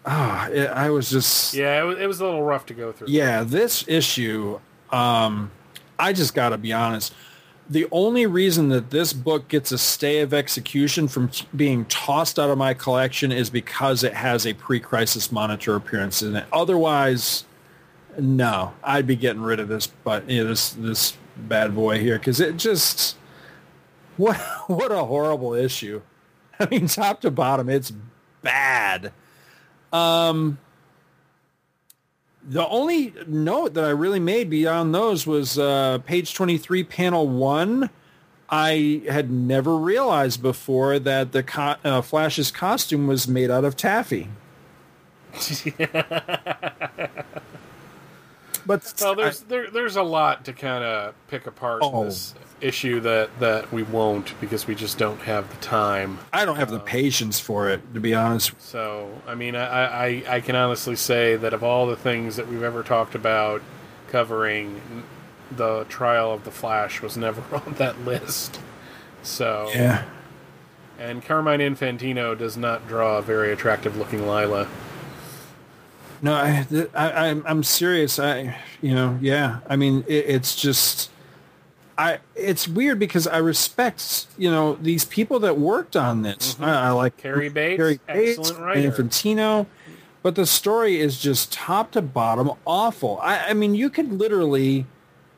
ah 0.06 0.48
it, 0.48 0.68
I 0.70 0.90
was 0.90 1.10
just 1.10 1.54
Yeah, 1.54 1.80
it 1.82 1.84
was, 1.84 1.98
it 1.98 2.06
was 2.06 2.20
a 2.20 2.24
little 2.24 2.42
rough 2.42 2.66
to 2.66 2.74
go 2.74 2.92
through. 2.92 3.08
yeah, 3.08 3.42
this 3.44 3.84
issue, 3.88 4.60
um, 4.90 5.50
I 5.98 6.12
just 6.12 6.34
got 6.34 6.50
to 6.50 6.58
be 6.58 6.72
honest. 6.72 7.12
The 7.68 7.86
only 7.92 8.26
reason 8.26 8.70
that 8.70 8.90
this 8.90 9.12
book 9.12 9.46
gets 9.46 9.70
a 9.70 9.78
stay 9.78 10.20
of 10.20 10.34
execution 10.34 11.06
from 11.06 11.28
t- 11.28 11.46
being 11.54 11.84
tossed 11.84 12.36
out 12.38 12.50
of 12.50 12.58
my 12.58 12.74
collection 12.74 13.30
is 13.30 13.48
because 13.48 14.02
it 14.02 14.14
has 14.14 14.44
a 14.44 14.54
pre-crisis 14.54 15.30
monitor 15.30 15.76
appearance 15.76 16.20
in 16.20 16.34
it. 16.34 16.46
Otherwise, 16.52 17.44
no, 18.22 18.74
I'd 18.82 19.06
be 19.06 19.16
getting 19.16 19.42
rid 19.42 19.60
of 19.60 19.68
this. 19.68 19.86
But 19.86 20.28
you 20.28 20.42
know, 20.42 20.50
this 20.50 20.70
this 20.70 21.16
bad 21.36 21.74
boy 21.74 21.98
here 21.98 22.18
because 22.18 22.40
it 22.40 22.56
just 22.56 23.16
what 24.16 24.36
what 24.66 24.92
a 24.92 25.04
horrible 25.04 25.54
issue. 25.54 26.02
I 26.58 26.66
mean, 26.66 26.86
top 26.88 27.22
to 27.22 27.30
bottom, 27.30 27.68
it's 27.70 27.92
bad. 28.42 29.12
Um, 29.92 30.58
the 32.46 32.66
only 32.68 33.14
note 33.26 33.74
that 33.74 33.84
I 33.84 33.90
really 33.90 34.20
made 34.20 34.50
beyond 34.50 34.94
those 34.94 35.26
was 35.26 35.58
uh, 35.58 35.98
page 36.04 36.34
23, 36.34 36.84
panel 36.84 37.28
1. 37.28 37.90
I 38.50 39.02
had 39.08 39.30
never 39.30 39.76
realized 39.76 40.42
before 40.42 40.98
that 40.98 41.32
the 41.32 41.42
co- 41.42 41.76
uh, 41.84 42.02
Flash's 42.02 42.50
costume 42.50 43.06
was 43.06 43.28
made 43.28 43.50
out 43.50 43.64
of 43.64 43.76
taffy. 43.76 44.28
but 48.78 48.94
well, 49.00 49.14
there's 49.14 49.40
there, 49.40 49.70
there's 49.70 49.96
a 49.96 50.02
lot 50.02 50.44
to 50.44 50.52
kind 50.52 50.84
of 50.84 51.14
pick 51.28 51.46
apart 51.46 51.80
Oh. 51.82 52.00
in 52.02 52.06
this 52.08 52.34
issue 52.60 53.00
that 53.00 53.30
that 53.40 53.72
we 53.72 53.82
won't 53.82 54.38
because 54.40 54.66
we 54.66 54.74
just 54.74 54.98
don't 54.98 55.20
have 55.22 55.48
the 55.50 55.56
time. 55.56 56.18
I 56.32 56.44
don't 56.44 56.56
have 56.56 56.70
the 56.70 56.76
uh, 56.76 56.84
patience 56.84 57.40
for 57.40 57.68
it, 57.70 57.80
to 57.94 58.00
be 58.00 58.14
honest. 58.14 58.52
So, 58.60 59.10
I 59.26 59.34
mean, 59.34 59.56
I, 59.56 60.06
I, 60.06 60.22
I 60.36 60.40
can 60.40 60.56
honestly 60.56 60.96
say 60.96 61.36
that 61.36 61.52
of 61.54 61.64
all 61.64 61.86
the 61.86 61.96
things 61.96 62.36
that 62.36 62.48
we've 62.48 62.62
ever 62.62 62.82
talked 62.82 63.14
about 63.14 63.62
covering, 64.08 64.80
the 65.50 65.84
trial 65.88 66.32
of 66.32 66.44
the 66.44 66.50
Flash 66.50 67.00
was 67.02 67.16
never 67.16 67.42
on 67.56 67.74
that 67.78 68.04
list. 68.04 68.60
So, 69.22 69.70
Yeah. 69.74 70.04
And 70.98 71.24
Carmine 71.24 71.60
Infantino 71.60 72.36
does 72.36 72.58
not 72.58 72.86
draw 72.86 73.16
a 73.18 73.22
very 73.22 73.52
attractive 73.52 73.96
looking 73.96 74.26
Lyla. 74.26 74.68
No, 76.22 76.34
I, 76.34 76.66
I, 76.94 77.28
I'm 77.28 77.42
I'm 77.46 77.62
serious. 77.62 78.18
I, 78.18 78.58
you 78.82 78.94
know, 78.94 79.18
yeah. 79.22 79.60
I 79.68 79.76
mean, 79.76 80.04
it, 80.06 80.26
it's 80.28 80.54
just, 80.54 81.10
I. 81.96 82.18
It's 82.34 82.68
weird 82.68 82.98
because 82.98 83.26
I 83.26 83.38
respect, 83.38 84.26
you 84.36 84.50
know, 84.50 84.74
these 84.74 85.06
people 85.06 85.40
that 85.40 85.58
worked 85.58 85.96
on 85.96 86.20
this. 86.22 86.54
Mm-hmm. 86.54 86.64
I, 86.64 86.88
I 86.88 86.90
like 86.90 87.16
Cary 87.16 87.48
Bates, 87.48 87.78
Cary 87.78 88.00
Bates, 88.06 88.38
excellent 88.38 88.62
writer. 88.62 88.90
Infantino, 88.90 89.66
but 90.22 90.34
the 90.34 90.44
story 90.44 91.00
is 91.00 91.18
just 91.18 91.52
top 91.52 91.92
to 91.92 92.02
bottom 92.02 92.50
awful. 92.66 93.18
I, 93.22 93.50
I 93.50 93.54
mean, 93.54 93.74
you 93.74 93.88
could 93.88 94.12
literally, 94.12 94.84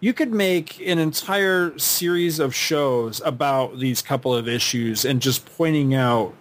you 0.01 0.13
could 0.13 0.33
make 0.33 0.81
an 0.81 0.99
entire 0.99 1.79
series 1.79 2.41
of 2.41 2.57
shows 2.57 3.21
about 3.25 3.79
these 3.79 4.03
couple 4.03 4.35
of 4.35 4.49
issues 4.49 5.05
and 5.05 5.23
just 5.23 5.47
pointing 5.57 5.95
out 5.95 6.35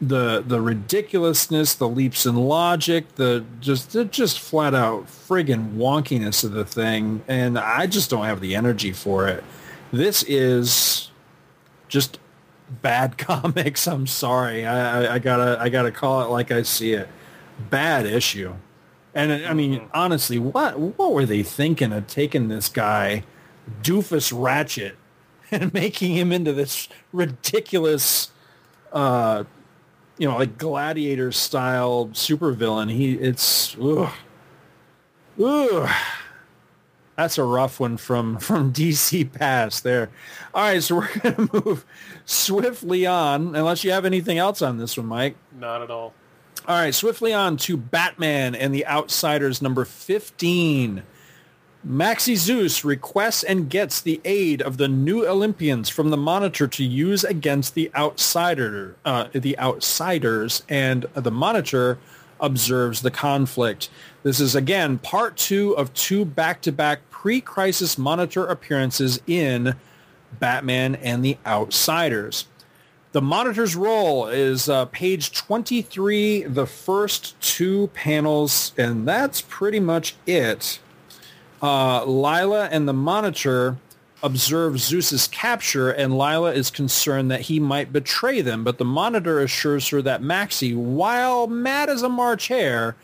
the 0.00 0.42
the 0.46 0.60
ridiculousness, 0.60 1.74
the 1.74 1.88
leaps 1.88 2.26
in 2.26 2.36
logic, 2.36 3.14
the 3.16 3.44
just 3.60 3.92
the 3.92 4.04
just 4.04 4.38
flat 4.38 4.74
out 4.74 5.06
friggin' 5.06 5.74
wonkiness 5.74 6.44
of 6.44 6.52
the 6.52 6.64
thing, 6.64 7.22
and 7.26 7.58
I 7.58 7.86
just 7.86 8.10
don't 8.10 8.24
have 8.24 8.40
the 8.40 8.54
energy 8.54 8.92
for 8.92 9.26
it. 9.26 9.42
This 9.92 10.22
is 10.24 11.10
just 11.88 12.18
bad 12.82 13.16
comics. 13.18 13.86
I'm 13.86 14.06
sorry. 14.06 14.66
I, 14.66 15.04
I, 15.04 15.14
I 15.14 15.18
gotta 15.18 15.58
I 15.60 15.68
gotta 15.68 15.90
call 15.90 16.22
it 16.22 16.30
like 16.30 16.50
I 16.50 16.62
see 16.62 16.92
it. 16.92 17.08
Bad 17.70 18.06
issue. 18.06 18.54
And 19.14 19.46
I 19.46 19.54
mean, 19.54 19.88
honestly, 19.94 20.38
what 20.38 20.78
what 20.78 21.12
were 21.12 21.24
they 21.24 21.42
thinking 21.42 21.92
of 21.92 22.06
taking 22.06 22.48
this 22.48 22.68
guy, 22.68 23.24
Doofus 23.82 24.30
Ratchet, 24.30 24.96
and 25.50 25.72
making 25.72 26.14
him 26.14 26.32
into 26.32 26.52
this 26.52 26.86
ridiculous 27.12 28.30
uh 28.92 29.44
you 30.18 30.28
know, 30.28 30.36
like 30.36 30.58
gladiator 30.58 31.32
style 31.32 32.08
supervillain. 32.12 32.90
He 32.90 33.14
it's 33.14 33.76
ugh. 33.80 34.12
Ugh. 35.42 35.90
That's 37.16 37.38
a 37.38 37.44
rough 37.44 37.80
one 37.80 37.96
from 37.96 38.38
from 38.38 38.72
DC 38.74 39.32
Pass 39.32 39.80
there. 39.80 40.10
All 40.54 40.62
right, 40.62 40.82
so 40.82 40.96
we're 40.96 41.18
going 41.20 41.48
to 41.48 41.64
move 41.64 41.84
swiftly 42.24 43.06
on 43.06 43.56
unless 43.56 43.84
you 43.84 43.90
have 43.92 44.04
anything 44.04 44.38
else 44.38 44.62
on 44.62 44.78
this 44.78 44.96
one, 44.96 45.06
Mike. 45.06 45.36
Not 45.58 45.82
at 45.82 45.90
all. 45.90 46.14
All 46.68 46.76
right, 46.76 46.94
swiftly 46.94 47.32
on 47.32 47.56
to 47.58 47.76
Batman 47.76 48.54
and 48.54 48.74
the 48.74 48.86
Outsiders 48.86 49.62
number 49.62 49.84
15. 49.84 51.02
Maxie 51.88 52.34
Zeus 52.34 52.84
requests 52.84 53.44
and 53.44 53.70
gets 53.70 54.00
the 54.00 54.20
aid 54.24 54.60
of 54.60 54.76
the 54.76 54.88
new 54.88 55.24
Olympians 55.24 55.88
from 55.88 56.10
the 56.10 56.16
Monitor 56.16 56.66
to 56.66 56.82
use 56.82 57.22
against 57.22 57.76
the 57.76 57.92
outsider, 57.94 58.96
uh, 59.04 59.28
the 59.32 59.56
outsiders, 59.60 60.64
and 60.68 61.06
the 61.14 61.30
Monitor 61.30 61.98
observes 62.40 63.02
the 63.02 63.10
conflict. 63.12 63.88
This 64.24 64.40
is 64.40 64.56
again 64.56 64.98
part 64.98 65.36
two 65.36 65.76
of 65.76 65.94
two 65.94 66.24
back-to-back 66.24 67.08
pre-crisis 67.08 67.96
Monitor 67.96 68.44
appearances 68.46 69.20
in 69.28 69.76
Batman 70.40 70.96
and 70.96 71.24
the 71.24 71.38
Outsiders. 71.46 72.46
The 73.12 73.22
Monitor's 73.22 73.76
role 73.76 74.26
is 74.26 74.68
uh, 74.68 74.86
page 74.86 75.30
23, 75.30 76.42
the 76.42 76.66
first 76.66 77.40
two 77.40 77.86
panels, 77.94 78.72
and 78.76 79.06
that's 79.06 79.40
pretty 79.40 79.78
much 79.78 80.16
it. 80.26 80.80
Uh, 81.62 82.04
Lyla 82.04 82.68
and 82.70 82.88
the 82.88 82.92
Monitor 82.92 83.76
observe 84.22 84.80
Zeus's 84.80 85.28
capture, 85.28 85.90
and 85.90 86.16
Lyla 86.16 86.52
is 86.52 86.70
concerned 86.70 87.30
that 87.30 87.42
he 87.42 87.60
might 87.60 87.92
betray 87.92 88.40
them, 88.40 88.64
but 88.64 88.78
the 88.78 88.84
Monitor 88.84 89.40
assures 89.40 89.88
her 89.88 90.02
that 90.02 90.22
Maxie, 90.22 90.74
while 90.74 91.46
mad 91.46 91.88
as 91.88 92.02
a 92.02 92.08
March 92.08 92.48
hare, 92.48 92.96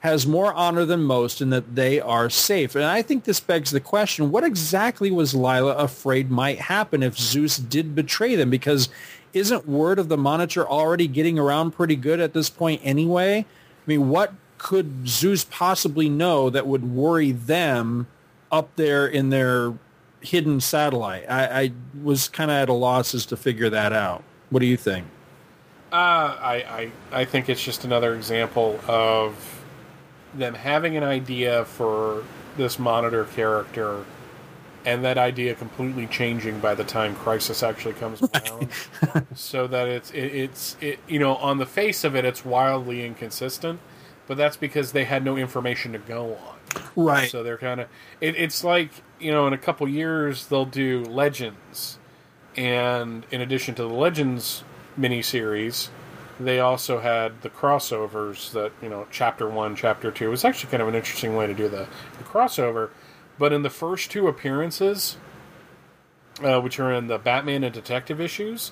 has 0.00 0.26
more 0.26 0.54
honor 0.54 0.84
than 0.86 1.02
most 1.02 1.40
and 1.40 1.52
that 1.52 1.74
they 1.74 2.00
are 2.00 2.30
safe. 2.30 2.74
And 2.74 2.84
I 2.84 3.02
think 3.02 3.24
this 3.24 3.40
begs 3.40 3.70
the 3.70 3.80
question, 3.80 4.30
what 4.30 4.44
exactly 4.44 5.10
was 5.10 5.34
Lyla 5.34 5.74
afraid 5.76 6.30
might 6.30 6.58
happen 6.58 7.02
if 7.02 7.18
Zeus 7.18 7.58
did 7.58 7.94
betray 7.94 8.34
them? 8.34 8.48
Because 8.48 8.88
isn't 9.34 9.68
word 9.68 9.98
of 9.98 10.08
the 10.08 10.16
Monitor 10.16 10.66
already 10.66 11.06
getting 11.06 11.38
around 11.38 11.72
pretty 11.72 11.96
good 11.96 12.18
at 12.18 12.32
this 12.32 12.48
point 12.48 12.80
anyway? 12.82 13.40
I 13.40 13.44
mean, 13.86 14.08
what 14.08 14.32
could 14.60 15.08
Zeus 15.08 15.42
possibly 15.44 16.10
know 16.10 16.50
that 16.50 16.66
would 16.66 16.92
worry 16.92 17.32
them 17.32 18.06
up 18.52 18.68
there 18.76 19.06
in 19.06 19.30
their 19.30 19.72
hidden 20.20 20.60
satellite? 20.60 21.24
I, 21.30 21.62
I 21.62 21.72
was 22.02 22.28
kind 22.28 22.50
of 22.50 22.56
at 22.56 22.68
a 22.68 22.74
loss 22.74 23.14
as 23.14 23.24
to 23.26 23.38
figure 23.38 23.70
that 23.70 23.94
out. 23.94 24.22
What 24.50 24.60
do 24.60 24.66
you 24.66 24.76
think? 24.76 25.06
Uh, 25.90 25.96
I, 25.96 26.90
I 27.10 27.20
I 27.20 27.24
think 27.24 27.48
it's 27.48 27.64
just 27.64 27.84
another 27.84 28.14
example 28.14 28.78
of 28.86 29.62
them 30.34 30.54
having 30.54 30.96
an 30.96 31.04
idea 31.04 31.64
for 31.64 32.22
this 32.58 32.78
monitor 32.78 33.24
character, 33.24 34.04
and 34.84 35.02
that 35.04 35.16
idea 35.16 35.54
completely 35.54 36.06
changing 36.06 36.60
by 36.60 36.74
the 36.74 36.84
time 36.84 37.16
Crisis 37.16 37.62
actually 37.62 37.94
comes 37.94 38.22
around, 38.34 38.68
so 39.34 39.66
that 39.66 39.88
it's 39.88 40.10
it, 40.10 40.18
it's 40.18 40.76
it 40.82 40.98
you 41.08 41.18
know 41.18 41.36
on 41.36 41.56
the 41.56 41.66
face 41.66 42.04
of 42.04 42.14
it 42.14 42.26
it's 42.26 42.44
wildly 42.44 43.04
inconsistent, 43.04 43.80
but 44.30 44.36
that's 44.36 44.56
because 44.56 44.92
they 44.92 45.02
had 45.02 45.24
no 45.24 45.36
information 45.36 45.90
to 45.90 45.98
go 45.98 46.36
on. 46.36 46.82
Right. 46.94 47.28
So 47.28 47.42
they're 47.42 47.58
kind 47.58 47.80
of 47.80 47.88
it, 48.20 48.36
it's 48.36 48.62
like 48.62 48.92
you 49.18 49.32
know 49.32 49.48
in 49.48 49.52
a 49.52 49.58
couple 49.58 49.88
years 49.88 50.46
they'll 50.46 50.64
do 50.64 51.02
Legends, 51.02 51.98
and 52.56 53.26
in 53.32 53.40
addition 53.40 53.74
to 53.74 53.82
the 53.82 53.88
Legends 53.88 54.62
miniseries, 54.96 55.88
they 56.38 56.60
also 56.60 57.00
had 57.00 57.42
the 57.42 57.50
crossovers 57.50 58.52
that 58.52 58.70
you 58.80 58.88
know 58.88 59.08
chapter 59.10 59.48
one, 59.48 59.74
chapter 59.74 60.12
two. 60.12 60.26
It 60.26 60.28
was 60.28 60.44
actually 60.44 60.70
kind 60.70 60.82
of 60.82 60.86
an 60.86 60.94
interesting 60.94 61.34
way 61.34 61.48
to 61.48 61.54
do 61.54 61.68
the, 61.68 61.88
the 62.18 62.24
crossover. 62.24 62.90
But 63.36 63.52
in 63.52 63.62
the 63.62 63.68
first 63.70 64.12
two 64.12 64.28
appearances, 64.28 65.16
uh, 66.40 66.60
which 66.60 66.78
are 66.78 66.92
in 66.92 67.08
the 67.08 67.18
Batman 67.18 67.64
and 67.64 67.74
Detective 67.74 68.20
issues, 68.20 68.70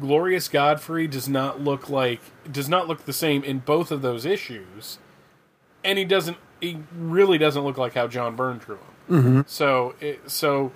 Glorious 0.00 0.48
Godfrey 0.48 1.06
does 1.06 1.28
not 1.28 1.60
look 1.60 1.88
like 1.88 2.20
does 2.50 2.68
not 2.68 2.86
look 2.86 3.04
the 3.06 3.12
same 3.12 3.42
in 3.42 3.60
both 3.60 3.90
of 3.90 4.02
those 4.02 4.26
issues, 4.26 4.98
and 5.84 5.98
he 5.98 6.04
doesn't. 6.04 6.36
He 6.60 6.78
really 6.96 7.38
doesn't 7.38 7.62
look 7.62 7.78
like 7.78 7.94
how 7.94 8.06
John 8.06 8.36
Byrne 8.36 8.58
drew 8.58 8.76
him. 8.76 9.42
Mhm. 9.42 9.48
So, 9.48 9.94
it, 10.00 10.30
so 10.30 10.72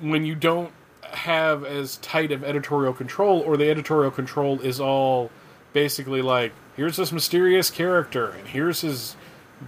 when 0.00 0.24
you 0.24 0.34
don't 0.34 0.72
have 1.12 1.64
as 1.64 1.96
tight 1.98 2.32
of 2.32 2.42
editorial 2.42 2.92
control, 2.92 3.40
or 3.40 3.56
the 3.56 3.70
editorial 3.70 4.10
control 4.10 4.60
is 4.60 4.80
all 4.80 5.30
basically 5.72 6.22
like, 6.22 6.52
here's 6.76 6.96
this 6.96 7.12
mysterious 7.12 7.70
character, 7.70 8.28
and 8.30 8.48
here's 8.48 8.80
his 8.80 9.16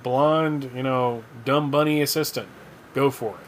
blonde, 0.03 0.70
you 0.74 0.82
know, 0.82 1.23
dumb 1.45 1.70
bunny 1.70 2.03
assistant. 2.03 2.49
Go 2.95 3.11
for 3.11 3.35
it. 3.35 3.48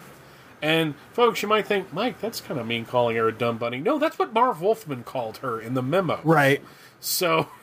And 0.62 0.94
folks, 1.12 1.42
you 1.42 1.48
might 1.48 1.66
think, 1.66 1.92
Mike, 1.92 2.20
that's 2.20 2.40
kind 2.40 2.60
of 2.60 2.66
mean 2.66 2.84
calling 2.84 3.16
her 3.16 3.28
a 3.28 3.32
dumb 3.32 3.58
bunny. 3.58 3.78
No, 3.78 3.98
that's 3.98 4.18
what 4.18 4.32
Marv 4.32 4.60
Wolfman 4.60 5.04
called 5.04 5.38
her 5.38 5.60
in 5.60 5.74
the 5.74 5.82
memo. 5.82 6.20
Right. 6.22 6.62
So 7.00 7.48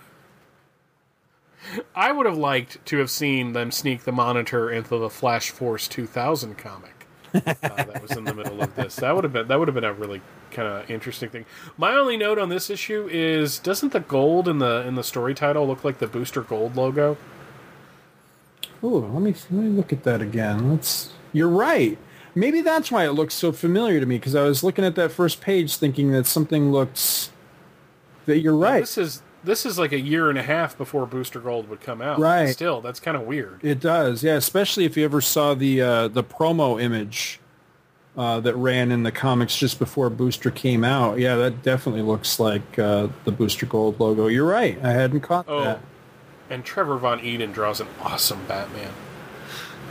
I 1.95 2.11
would 2.11 2.25
have 2.25 2.37
liked 2.37 2.85
to 2.87 2.97
have 2.97 3.09
seen 3.09 3.53
them 3.53 3.71
sneak 3.71 4.03
the 4.03 4.11
monitor 4.11 4.69
into 4.69 4.97
the 4.97 5.09
Flash 5.09 5.51
Force 5.51 5.87
2000 5.87 6.57
comic 6.57 7.07
uh, 7.33 7.39
that 7.41 8.01
was 8.01 8.11
in 8.11 8.23
the 8.23 8.33
middle 8.33 8.61
of 8.61 8.75
this. 8.75 8.95
That 8.97 9.13
would 9.13 9.23
have 9.23 9.33
been 9.33 9.47
that 9.47 9.59
would 9.59 9.67
have 9.67 9.75
been 9.75 9.83
a 9.83 9.93
really 9.93 10.21
kind 10.51 10.67
of 10.67 10.89
interesting 10.89 11.29
thing. 11.29 11.45
My 11.77 11.93
only 11.93 12.17
note 12.17 12.39
on 12.39 12.49
this 12.49 12.69
issue 12.69 13.07
is 13.11 13.59
doesn't 13.59 13.91
the 13.91 13.99
gold 13.99 14.47
in 14.47 14.59
the 14.59 14.87
in 14.87 14.95
the 14.95 15.03
story 15.03 15.35
title 15.35 15.67
look 15.67 15.83
like 15.83 15.99
the 15.99 16.07
Booster 16.07 16.41
Gold 16.41 16.75
logo? 16.75 17.17
Oh, 18.81 18.87
let 18.87 19.21
me 19.21 19.35
let 19.51 19.63
me 19.63 19.69
look 19.69 19.91
at 19.91 20.03
that 20.03 20.21
again. 20.21 20.71
Let's. 20.71 21.11
You're 21.33 21.49
right. 21.49 21.97
Maybe 22.37 22.61
that's 22.61 22.91
why 22.91 23.05
it 23.05 23.13
looks 23.13 23.33
so 23.33 23.51
familiar 23.51 23.99
to 23.99 24.05
me 24.05 24.19
because 24.19 24.35
I 24.35 24.43
was 24.43 24.63
looking 24.63 24.85
at 24.85 24.93
that 24.93 25.11
first 25.11 25.41
page 25.41 25.75
thinking 25.75 26.11
that 26.11 26.27
something 26.27 26.71
looks. 26.71 27.31
That 28.27 28.39
you're 28.39 28.55
right. 28.55 28.81
This 28.81 28.97
is 28.97 29.23
this 29.43 29.65
is 29.65 29.79
like 29.79 29.91
a 29.91 29.99
year 29.99 30.29
and 30.29 30.37
a 30.37 30.43
half 30.43 30.77
before 30.77 31.07
Booster 31.07 31.39
Gold 31.39 31.67
would 31.67 31.81
come 31.81 31.99
out. 31.99 32.19
Right. 32.19 32.49
Still, 32.49 32.79
that's 32.79 32.99
kind 32.99 33.17
of 33.17 33.23
weird. 33.23 33.63
It 33.63 33.79
does, 33.79 34.23
yeah. 34.23 34.35
Especially 34.35 34.85
if 34.85 34.95
you 34.95 35.03
ever 35.03 35.19
saw 35.19 35.55
the 35.55 35.81
uh, 35.81 36.07
the 36.09 36.23
promo 36.23 36.79
image 36.79 37.39
uh, 38.15 38.39
that 38.41 38.55
ran 38.55 38.91
in 38.91 39.01
the 39.01 39.11
comics 39.11 39.57
just 39.57 39.79
before 39.79 40.11
Booster 40.11 40.51
came 40.51 40.83
out. 40.83 41.17
Yeah, 41.17 41.37
that 41.37 41.63
definitely 41.63 42.03
looks 42.03 42.39
like 42.39 42.77
uh, 42.77 43.07
the 43.23 43.31
Booster 43.31 43.65
Gold 43.65 43.99
logo. 43.99 44.27
You're 44.27 44.45
right. 44.45 44.77
I 44.83 44.91
hadn't 44.91 45.21
caught 45.21 45.47
that. 45.47 45.51
Oh, 45.51 45.63
that. 45.63 45.81
and 46.51 46.63
Trevor 46.63 46.99
Von 46.99 47.19
Eeden 47.19 47.51
draws 47.51 47.81
an 47.81 47.87
awesome 48.03 48.45
Batman. 48.45 48.91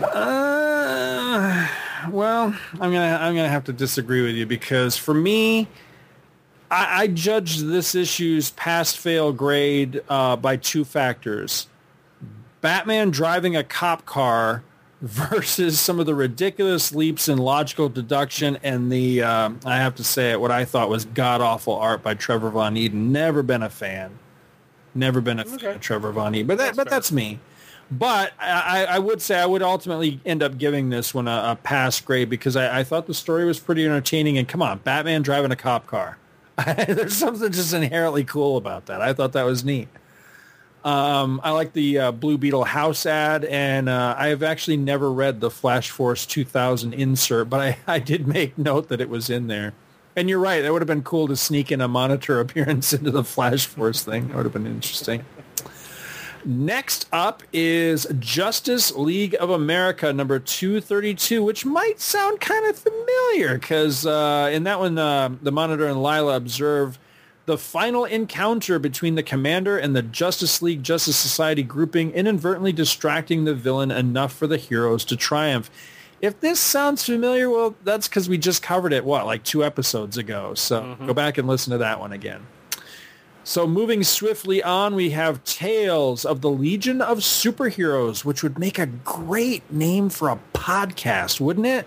Uh, 0.03 1.69
well, 2.11 2.55
I'm 2.75 2.93
gonna 2.93 3.19
I'm 3.21 3.35
gonna 3.35 3.49
have 3.49 3.65
to 3.65 3.73
disagree 3.73 4.23
with 4.23 4.35
you 4.35 4.47
because 4.47 4.97
for 4.97 5.15
me, 5.15 5.69
I, 6.71 7.03
I 7.03 7.07
judge 7.07 7.59
this 7.59 7.95
issue's 7.95 8.51
pass 8.51 8.95
fail 8.95 9.33
grade 9.33 10.03
uh, 10.09 10.37
by 10.37 10.57
two 10.57 10.85
factors: 10.85 11.69
Batman 12.61 13.11
driving 13.11 13.57
a 13.57 13.65
cop 13.65 14.05
car 14.05 14.63
versus 15.01 15.79
some 15.79 16.01
of 16.01 16.07
the 16.07 16.15
ridiculous 16.15 16.95
leaps 16.95 17.29
in 17.29 17.39
logical 17.39 17.89
deduction 17.89 18.59
and 18.63 18.91
the 18.91 19.23
uh, 19.23 19.51
I 19.65 19.77
have 19.77 19.95
to 19.97 20.05
say 20.05 20.33
it 20.33 20.41
what 20.41 20.51
I 20.51 20.65
thought 20.65 20.89
was 20.89 21.05
god 21.05 21.41
awful 21.41 21.75
art 21.75 22.03
by 22.03 22.15
Trevor 22.15 22.51
Von 22.51 22.75
Eeden. 22.77 23.11
Never 23.11 23.43
been 23.43 23.63
a 23.63 23.71
fan. 23.71 24.19
Never 24.95 25.21
been 25.21 25.39
a 25.39 25.45
fan 25.45 25.77
of 25.77 25.81
Trevor 25.81 26.13
Von 26.13 26.33
Eeden, 26.33 26.47
but 26.47 26.59
that 26.59 26.77
but 26.77 26.89
that's 26.89 27.13
me. 27.13 27.41
But 27.91 28.33
I, 28.41 28.85
I 28.85 28.99
would 28.99 29.23
say 29.23 29.39
I 29.39 29.47
would 29.47 29.63
ultimately 29.63 30.21
end 30.27 30.43
up 30.43 30.59
giving 30.59 30.91
this 30.91 31.15
one 31.15 31.29
a, 31.29 31.53
a 31.53 31.59
pass 31.63 32.01
grade 32.01 32.29
because 32.29 32.57
I, 32.57 32.81
I 32.81 32.85
thought 32.85 33.07
the 33.07 33.15
story 33.15 33.45
was 33.45 33.61
pretty 33.61 33.85
entertaining. 33.85 34.39
And 34.39 34.49
come 34.49 34.61
on, 34.61 34.79
Batman 34.79 35.23
driving 35.23 35.53
a 35.53 35.57
cop 35.57 35.87
car. 35.87 36.19
There's 36.67 37.17
something 37.17 37.53
just 37.53 37.73
inherently 37.73 38.25
cool 38.25 38.57
about 38.57 38.87
that. 38.87 39.01
I 39.01 39.13
thought 39.13 39.33
that 39.33 39.45
was 39.45 39.65
neat. 39.65 39.89
Um, 40.85 41.41
I 41.43 41.51
like 41.51 41.73
the 41.73 41.99
uh, 41.99 42.13
Blue 42.13 42.39
Beetle 42.39 42.63
house 42.63 43.07
ad, 43.07 43.45
and 43.45 43.89
uh, 43.89 44.15
I 44.17 44.29
have 44.29 44.45
actually 44.45 44.77
never 44.77 45.11
read 45.11 45.41
the 45.41 45.51
Flash 45.51 45.91
Force 45.91 46.25
2000 46.27 46.95
insert, 46.95 47.51
but 47.51 47.61
I, 47.61 47.79
I 47.95 47.99
did 47.99 48.27
make 48.27 48.57
note 48.57 48.89
that 48.89 49.01
it 49.01 49.09
was 49.09 49.29
in 49.29 49.49
there. 49.49 49.75
And 50.15 50.31
you're 50.31 50.39
right, 50.39 50.63
that 50.63 50.73
would 50.73 50.81
have 50.81 50.87
been 50.87 51.03
cool 51.03 51.27
to 51.29 51.37
sneak 51.37 51.71
in 51.71 51.81
a 51.81 51.89
monitor 51.89 52.41
appearance 52.41 52.93
into 52.93 53.11
the 53.11 53.25
Flash 53.25 53.67
Force 53.67 54.03
thing. 54.03 54.29
That 54.29 54.37
would 54.37 54.47
have 54.47 54.53
been 54.53 54.67
interesting. 54.67 55.25
Next 56.45 57.09
up 57.13 57.43
is 57.53 58.07
Justice 58.19 58.95
League 58.95 59.37
of 59.41 59.51
America 59.51 60.13
number 60.13 60.39
232, 60.39 61.43
which 61.43 61.65
might 61.65 62.01
sound 62.01 62.41
kind 62.41 62.67
of 62.67 62.79
familiar 62.79 63.59
because 63.59 64.07
uh, 64.07 64.51
in 64.53 64.65
that 64.65 64.79
one, 64.79 64.99
uh, 64.99 65.31
the 65.43 65.53
Monitor 65.53 65.87
and 65.87 66.03
Lyla 66.03 66.37
observe 66.37 66.99
the 67.47 67.57
final 67.57 68.05
encounter 68.05 68.79
between 68.79 69.15
the 69.15 69.23
Commander 69.23 69.79
and 69.79 69.95
the 69.95 70.03
Justice 70.03 70.61
League 70.61 70.83
Justice 70.83 71.17
Society 71.17 71.63
grouping 71.63 72.11
inadvertently 72.11 72.73
distracting 72.73 73.45
the 73.45 73.55
villain 73.55 73.91
enough 73.91 74.33
for 74.33 74.47
the 74.47 74.57
heroes 74.57 75.05
to 75.07 75.17
triumph. 75.17 75.71
If 76.21 76.41
this 76.41 76.59
sounds 76.59 77.05
familiar, 77.05 77.49
well, 77.49 77.77
that's 77.85 78.09
because 78.09 78.29
we 78.29 78.39
just 78.39 78.63
covered 78.63 78.93
it, 78.93 79.05
what, 79.05 79.27
like 79.27 79.45
two 79.45 79.65
episodes 79.65 80.17
ago. 80.17 80.55
So 80.55 80.97
go 81.07 81.15
back 81.15 81.39
and 81.39 81.47
listen 81.47 81.73
to 81.73 81.79
that 81.79 82.01
one 82.01 82.13
again. 82.13 82.47
So 83.49 83.65
moving 83.65 84.03
swiftly 84.03 84.61
on, 84.61 84.97
we 84.97 85.11
have 85.11 85.45
Tales 85.45 86.25
of 86.25 86.41
the 86.41 86.51
Legion 86.51 87.01
of 87.01 87.19
Superheroes, 87.19 88.25
which 88.25 88.43
would 88.43 88.59
make 88.59 88.77
a 88.77 88.87
great 88.87 89.73
name 89.73 90.09
for 90.09 90.29
a 90.31 90.41
podcast, 90.53 91.41
wouldn't 91.41 91.69
it? 91.69 91.87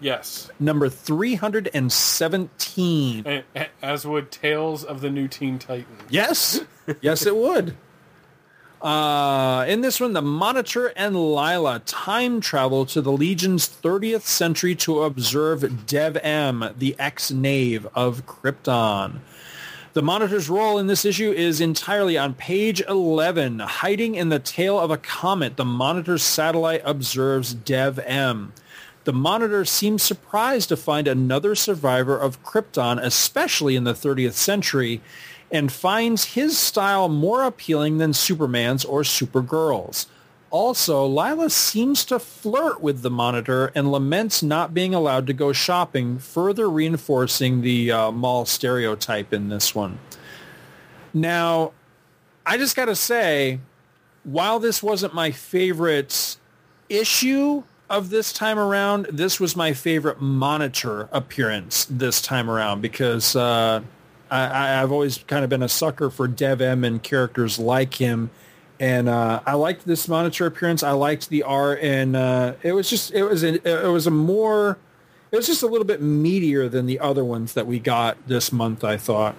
Yes. 0.00 0.48
Number 0.58 0.88
317. 0.88 3.24
A- 3.26 3.44
a- 3.54 3.66
As 3.82 4.06
would 4.06 4.30
Tales 4.30 4.84
of 4.84 5.02
the 5.02 5.10
New 5.10 5.28
Teen 5.28 5.58
Titans. 5.58 6.00
Yes. 6.08 6.62
Yes, 7.02 7.26
it 7.26 7.36
would. 7.36 7.76
Uh, 8.80 9.66
in 9.68 9.82
this 9.82 10.00
one, 10.00 10.14
the 10.14 10.22
Monitor 10.22 10.94
and 10.96 11.14
Lyla 11.14 11.82
time 11.84 12.40
travel 12.40 12.86
to 12.86 13.02
the 13.02 13.12
Legion's 13.12 13.68
30th 13.68 14.22
century 14.22 14.74
to 14.76 15.02
observe 15.02 15.84
Dev-Em, 15.86 16.72
the 16.78 16.96
ex-knave 16.98 17.86
of 17.94 18.24
Krypton. 18.24 19.18
The 19.96 20.02
Monitor's 20.02 20.50
role 20.50 20.76
in 20.76 20.88
this 20.88 21.06
issue 21.06 21.32
is 21.32 21.58
entirely 21.58 22.18
on 22.18 22.34
page 22.34 22.82
11. 22.82 23.60
Hiding 23.60 24.14
in 24.14 24.28
the 24.28 24.38
tail 24.38 24.78
of 24.78 24.90
a 24.90 24.98
comet, 24.98 25.56
the 25.56 25.64
Monitor's 25.64 26.22
satellite 26.22 26.82
observes 26.84 27.54
Dev-Em. 27.54 28.52
The 29.04 29.14
Monitor 29.14 29.64
seems 29.64 30.02
surprised 30.02 30.68
to 30.68 30.76
find 30.76 31.08
another 31.08 31.54
survivor 31.54 32.14
of 32.14 32.44
Krypton, 32.44 33.02
especially 33.02 33.74
in 33.74 33.84
the 33.84 33.94
30th 33.94 34.34
century, 34.34 35.00
and 35.50 35.72
finds 35.72 36.34
his 36.34 36.58
style 36.58 37.08
more 37.08 37.42
appealing 37.44 37.96
than 37.96 38.12
Superman's 38.12 38.84
or 38.84 39.00
Supergirl's. 39.00 40.08
Also, 40.56 41.04
Lyla 41.04 41.50
seems 41.50 42.02
to 42.06 42.18
flirt 42.18 42.80
with 42.80 43.02
the 43.02 43.10
Monitor 43.10 43.70
and 43.74 43.92
laments 43.92 44.42
not 44.42 44.72
being 44.72 44.94
allowed 44.94 45.26
to 45.26 45.34
go 45.34 45.52
shopping, 45.52 46.18
further 46.18 46.66
reinforcing 46.70 47.60
the 47.60 47.92
uh, 47.92 48.10
mall 48.10 48.46
stereotype 48.46 49.34
in 49.34 49.50
this 49.50 49.74
one. 49.74 49.98
Now, 51.12 51.72
I 52.46 52.56
just 52.56 52.74
got 52.74 52.86
to 52.86 52.96
say, 52.96 53.60
while 54.24 54.58
this 54.58 54.82
wasn't 54.82 55.12
my 55.12 55.30
favorite 55.30 56.38
issue 56.88 57.62
of 57.90 58.08
this 58.08 58.32
time 58.32 58.58
around, 58.58 59.08
this 59.12 59.38
was 59.38 59.56
my 59.56 59.74
favorite 59.74 60.22
Monitor 60.22 61.10
appearance 61.12 61.84
this 61.90 62.22
time 62.22 62.48
around 62.48 62.80
because 62.80 63.36
uh, 63.36 63.82
I, 64.30 64.80
I've 64.82 64.90
always 64.90 65.18
kind 65.18 65.44
of 65.44 65.50
been 65.50 65.62
a 65.62 65.68
sucker 65.68 66.08
for 66.08 66.26
Dev-Em 66.26 66.82
and 66.82 67.02
characters 67.02 67.58
like 67.58 67.92
him. 67.92 68.30
And 68.78 69.08
uh, 69.08 69.40
I 69.46 69.54
liked 69.54 69.86
this 69.86 70.06
monitor 70.06 70.44
appearance. 70.44 70.82
I 70.82 70.90
liked 70.90 71.30
the 71.30 71.44
art, 71.44 71.80
and 71.80 72.14
uh, 72.14 72.54
it 72.62 72.72
was 72.72 72.90
just 72.90 73.10
it 73.12 73.24
was 73.24 73.42
a, 73.42 73.86
it 73.86 73.90
was 73.90 74.06
a 74.06 74.10
more 74.10 74.78
it 75.32 75.36
was 75.36 75.46
just 75.46 75.62
a 75.62 75.66
little 75.66 75.86
bit 75.86 76.02
meatier 76.02 76.70
than 76.70 76.86
the 76.86 77.00
other 77.00 77.24
ones 77.24 77.54
that 77.54 77.66
we 77.66 77.78
got 77.78 78.16
this 78.26 78.52
month. 78.52 78.84
I 78.84 78.96
thought. 78.96 79.34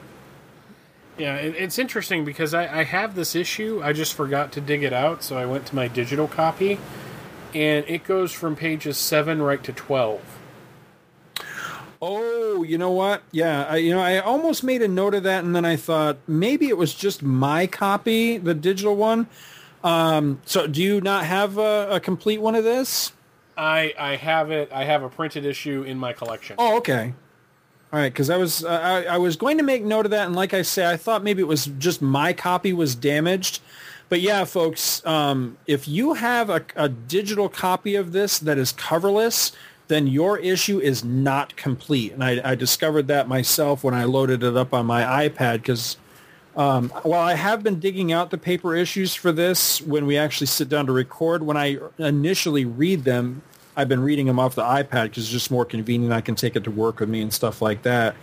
Yeah, 1.18 1.36
it's 1.36 1.80
interesting 1.80 2.26
because 2.26 2.54
I, 2.54 2.82
I 2.82 2.84
have 2.84 3.16
this 3.16 3.36
issue. 3.36 3.82
I 3.84 3.92
just 3.92 4.14
forgot 4.14 4.52
to 4.52 4.62
dig 4.62 4.84
it 4.84 4.94
out, 4.94 5.24
so 5.24 5.36
I 5.36 5.48
went 5.48 5.66
to 5.68 5.76
my 5.76 5.88
digital 5.88 6.28
copy, 6.28 6.80
and 7.56 7.84
it 7.88 8.04
goes 8.04 8.32
from 8.32 8.56
pages 8.56 8.98
seven 8.98 9.42
right 9.42 9.64
to 9.64 9.74
twelve. 9.74 10.37
Oh, 12.02 12.64
you 12.64 12.78
know 12.78 12.92
what? 12.92 13.24
Yeah, 13.32 13.66
I, 13.66 13.78
you 13.78 13.94
know, 13.94 14.02
I 14.02 14.20
almost 14.20 14.64
made 14.64 14.82
a 14.82 14.88
note 14.88 15.16
of 15.16 15.24
that, 15.24 15.44
and 15.44 15.56
then 15.56 15.66
I 15.66 15.76
thought 15.76 16.18
maybe 16.28 16.68
it 16.68 16.78
was 16.78 16.94
just 16.94 17.24
my 17.24 17.66
copy, 17.68 18.38
the 18.38 18.54
digital 18.54 18.96
one. 18.96 19.28
Um, 19.84 20.42
so, 20.46 20.68
do 20.68 20.82
you 20.82 21.02
not 21.02 21.26
have 21.26 21.58
a, 21.58 21.88
a 21.92 22.00
complete 22.00 22.40
one 22.40 22.56
of 22.56 22.64
this? 22.64 23.14
I 23.58 23.94
I 23.98 24.16
have 24.16 24.52
it. 24.52 24.72
I 24.72 24.84
have 24.84 25.02
a 25.02 25.10
printed 25.10 25.46
issue 25.46 25.84
in 25.84 25.98
my 25.98 26.14
collection. 26.14 26.56
Oh, 26.60 26.78
okay. 26.78 27.14
All 27.92 28.00
right, 28.00 28.12
because 28.12 28.30
I 28.30 28.38
was 28.38 28.64
uh, 28.64 28.70
I, 28.70 29.16
I 29.16 29.18
was 29.18 29.36
going 29.36 29.58
to 29.58 29.64
make 29.64 29.84
note 29.84 30.06
of 30.06 30.12
that, 30.12 30.28
and 30.28 30.36
like 30.36 30.54
I 30.54 30.62
say, 30.62 30.90
I 30.90 30.98
thought 30.98 31.24
maybe 31.24 31.42
it 31.42 31.48
was 31.48 31.66
just 31.66 32.02
my 32.02 32.34
copy 32.34 32.74
was 32.74 32.96
damaged. 32.96 33.62
But 34.10 34.22
yeah, 34.22 34.46
folks, 34.46 35.06
um, 35.06 35.58
if 35.68 35.88
you 35.88 36.14
have 36.14 36.50
a, 36.50 36.64
a 36.76 36.88
digital 36.88 37.50
copy 37.50 37.96
of 37.96 38.14
this 38.14 38.40
that 38.40 38.58
is 38.58 38.72
coverless, 38.72 39.52
then 39.88 40.08
your 40.08 40.38
issue 40.38 40.80
is 40.80 41.04
not 41.04 41.56
complete. 41.56 42.14
And 42.14 42.24
I, 42.24 42.42
I 42.44 42.56
discovered 42.56 43.08
that 43.08 43.28
myself 43.28 43.84
when 43.84 43.94
I 43.94 44.04
loaded 44.04 44.44
it 44.44 44.58
up 44.58 44.74
on 44.74 44.86
my 44.86 45.30
iPad 45.30 45.58
because 45.58 45.98
um, 46.56 46.90
while 47.04 47.22
I 47.22 47.36
have 47.36 47.64
been 47.64 47.80
digging 47.80 48.12
out 48.12 48.32
the 48.32 48.38
paper 48.38 48.76
issues 48.76 49.14
for 49.14 49.32
this 49.32 49.82
when 49.82 50.06
we 50.06 50.18
actually 50.18 50.48
sit 50.48 50.70
down 50.70 50.88
to 50.88 50.92
record, 50.92 51.44
when 51.44 51.56
I 51.56 51.78
initially 52.00 52.66
read 52.66 53.04
them, 53.04 53.44
I've 53.76 53.88
been 53.88 54.02
reading 54.02 54.26
them 54.26 54.40
off 54.40 54.56
the 54.56 54.64
iPad 54.64 55.04
because 55.04 55.24
it's 55.26 55.32
just 55.32 55.52
more 55.52 55.66
convenient. 55.66 56.12
I 56.12 56.22
can 56.22 56.34
take 56.34 56.56
it 56.56 56.64
to 56.64 56.72
work 56.72 57.00
with 57.00 57.10
me 57.10 57.22
and 57.22 57.32
stuff 57.32 57.62
like 57.62 57.84
that. 57.84 58.16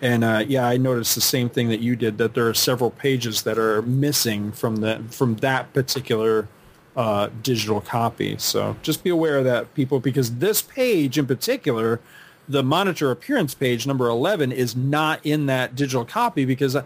And 0.00 0.24
uh, 0.24 0.44
yeah, 0.48 0.66
I 0.66 0.78
noticed 0.78 1.14
the 1.14 1.20
same 1.20 1.50
thing 1.50 1.68
that 1.68 1.80
you 1.80 1.94
did. 1.94 2.18
That 2.18 2.34
there 2.34 2.48
are 2.48 2.54
several 2.54 2.90
pages 2.90 3.42
that 3.42 3.58
are 3.58 3.82
missing 3.82 4.50
from 4.50 4.76
the 4.76 5.04
from 5.10 5.36
that 5.36 5.72
particular 5.74 6.48
uh, 6.96 7.28
digital 7.42 7.80
copy. 7.80 8.36
So 8.38 8.76
just 8.82 9.02
be 9.02 9.10
aware 9.10 9.38
of 9.38 9.44
that, 9.44 9.74
people, 9.74 10.00
because 10.00 10.36
this 10.36 10.62
page 10.62 11.18
in 11.18 11.26
particular, 11.26 12.00
the 12.48 12.62
monitor 12.62 13.10
appearance 13.10 13.54
page 13.54 13.86
number 13.86 14.08
11 14.08 14.52
is 14.52 14.76
not 14.76 15.20
in 15.24 15.46
that 15.46 15.74
digital 15.74 16.04
copy 16.04 16.44
because 16.44 16.76
uh, 16.76 16.84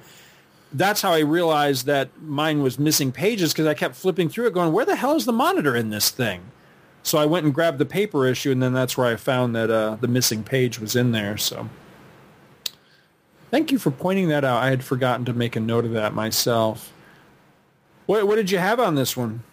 that's 0.73 1.03
how 1.03 1.13
I 1.13 1.21
realized 1.21 1.87
that 1.87 2.11
mine 2.21 2.63
was 2.63 2.79
missing 2.79 3.13
pages 3.13 3.53
because 3.53 3.67
I 3.67 3.75
kept 3.75 3.97
flipping 3.97 4.29
through 4.29 4.47
it 4.47 4.53
going, 4.53 4.73
where 4.73 4.85
the 4.85 4.97
hell 4.97 5.17
is 5.17 5.25
the 5.25 5.33
monitor 5.33 5.75
in 5.75 5.91
this 5.91 6.11
thing? 6.11 6.43
So 7.03 7.19
I 7.19 7.25
went 7.25 7.45
and 7.45 7.55
grabbed 7.55 7.79
the 7.79 7.87
paper 7.87 8.27
issue, 8.27 8.51
and 8.51 8.61
then 8.61 8.73
that's 8.73 8.97
where 8.97 9.07
I 9.07 9.15
found 9.15 9.55
that 9.55 9.71
uh, 9.71 9.97
the 10.01 10.09
missing 10.09 10.43
page 10.43 10.81
was 10.81 10.97
in 10.97 11.13
there. 11.13 11.37
So 11.37 11.69
thank 13.51 13.71
you 13.71 13.79
for 13.79 13.93
pointing 13.93 14.29
that 14.29 14.45
out. 14.45 14.63
I 14.63 14.71
had 14.71 14.83
forgotten 14.83 15.25
to 15.27 15.33
make 15.33 15.55
a 15.55 15.61
note 15.61 15.85
of 15.85 15.93
that 15.93 16.15
myself. 16.15 16.93
What, 18.07 18.27
what 18.27 18.37
did 18.37 18.51
you 18.51 18.59
have 18.59 18.81
on 18.81 18.97
this 18.97 19.17
one? 19.17 19.45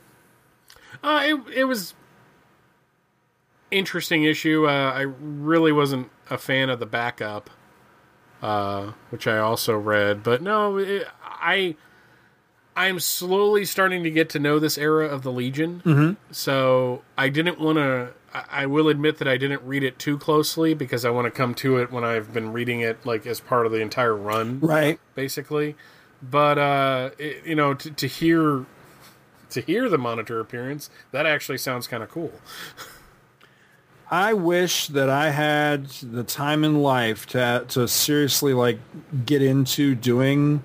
Uh, 1.04 1.22
it 1.26 1.58
it 1.58 1.64
was 1.66 1.94
interesting 3.72 4.24
issue. 4.24 4.68
Uh, 4.68 4.92
I 4.94 5.02
really 5.02 5.72
wasn't 5.72 6.10
a 6.30 6.38
fan 6.38 6.70
of 6.70 6.80
the 6.80 6.86
backup, 6.86 7.50
uh, 8.42 8.92
which 9.10 9.28
I 9.28 9.38
also 9.40 9.78
read. 9.78 10.24
But 10.24 10.42
no, 10.42 10.78
it, 10.78 11.08
I 11.24 11.76
I'm 12.76 13.00
slowly 13.00 13.66
starting 13.66 14.04
to 14.04 14.12
get 14.12 14.30
to 14.32 14.40
know 14.40 14.60
this 14.60 14.78
era 14.78 15.08
of 15.08 15.24
the 15.24 15.32
Legion. 15.32 15.82
Mhm. 15.86 16.18
So 16.32 17.04
I 17.18 17.30
didn't 17.30 17.60
want 17.60 17.78
to. 17.78 18.14
I 18.50 18.66
will 18.66 18.90
admit 18.90 19.20
that 19.20 19.28
I 19.28 19.38
didn't 19.38 19.62
read 19.62 19.84
it 19.84 20.00
too 20.00 20.18
closely 20.18 20.74
because 20.74 21.06
I 21.06 21.12
want 21.12 21.26
to 21.26 21.32
come 21.32 21.54
to 21.56 21.78
it 21.78 21.92
when 21.92 22.04
I've 22.04 22.34
been 22.34 22.52
reading 22.52 22.80
it 22.82 23.06
like 23.06 23.28
as 23.28 23.40
part 23.40 23.68
of 23.68 23.72
the 23.72 23.80
entire 23.80 24.16
run, 24.16 24.60
Right. 24.60 25.00
Basically, 25.14 25.76
but 26.20 26.58
uh, 26.58 27.10
it, 27.20 27.46
you 27.46 27.54
know, 27.54 27.76
to, 27.76 27.92
to 27.92 28.08
hear 28.08 28.66
to 29.54 29.62
hear 29.62 29.90
the 29.90 29.98
monitor 29.98 30.40
appearance, 30.40 30.90
that 31.12 31.26
actually 31.26 31.58
sounds 31.58 31.88
kind 31.88 32.04
of 32.04 32.10
cool. 32.10 32.34
I 34.14 34.34
wish 34.34 34.88
that 34.90 35.10
I 35.10 35.32
had 35.32 35.88
the 35.88 36.24
time 36.24 36.64
in 36.64 36.84
life 36.84 37.26
to 37.28 37.66
to 37.70 37.88
seriously 37.88 38.54
like 38.54 38.78
get 39.26 39.42
into 39.42 39.96
doing 39.96 40.62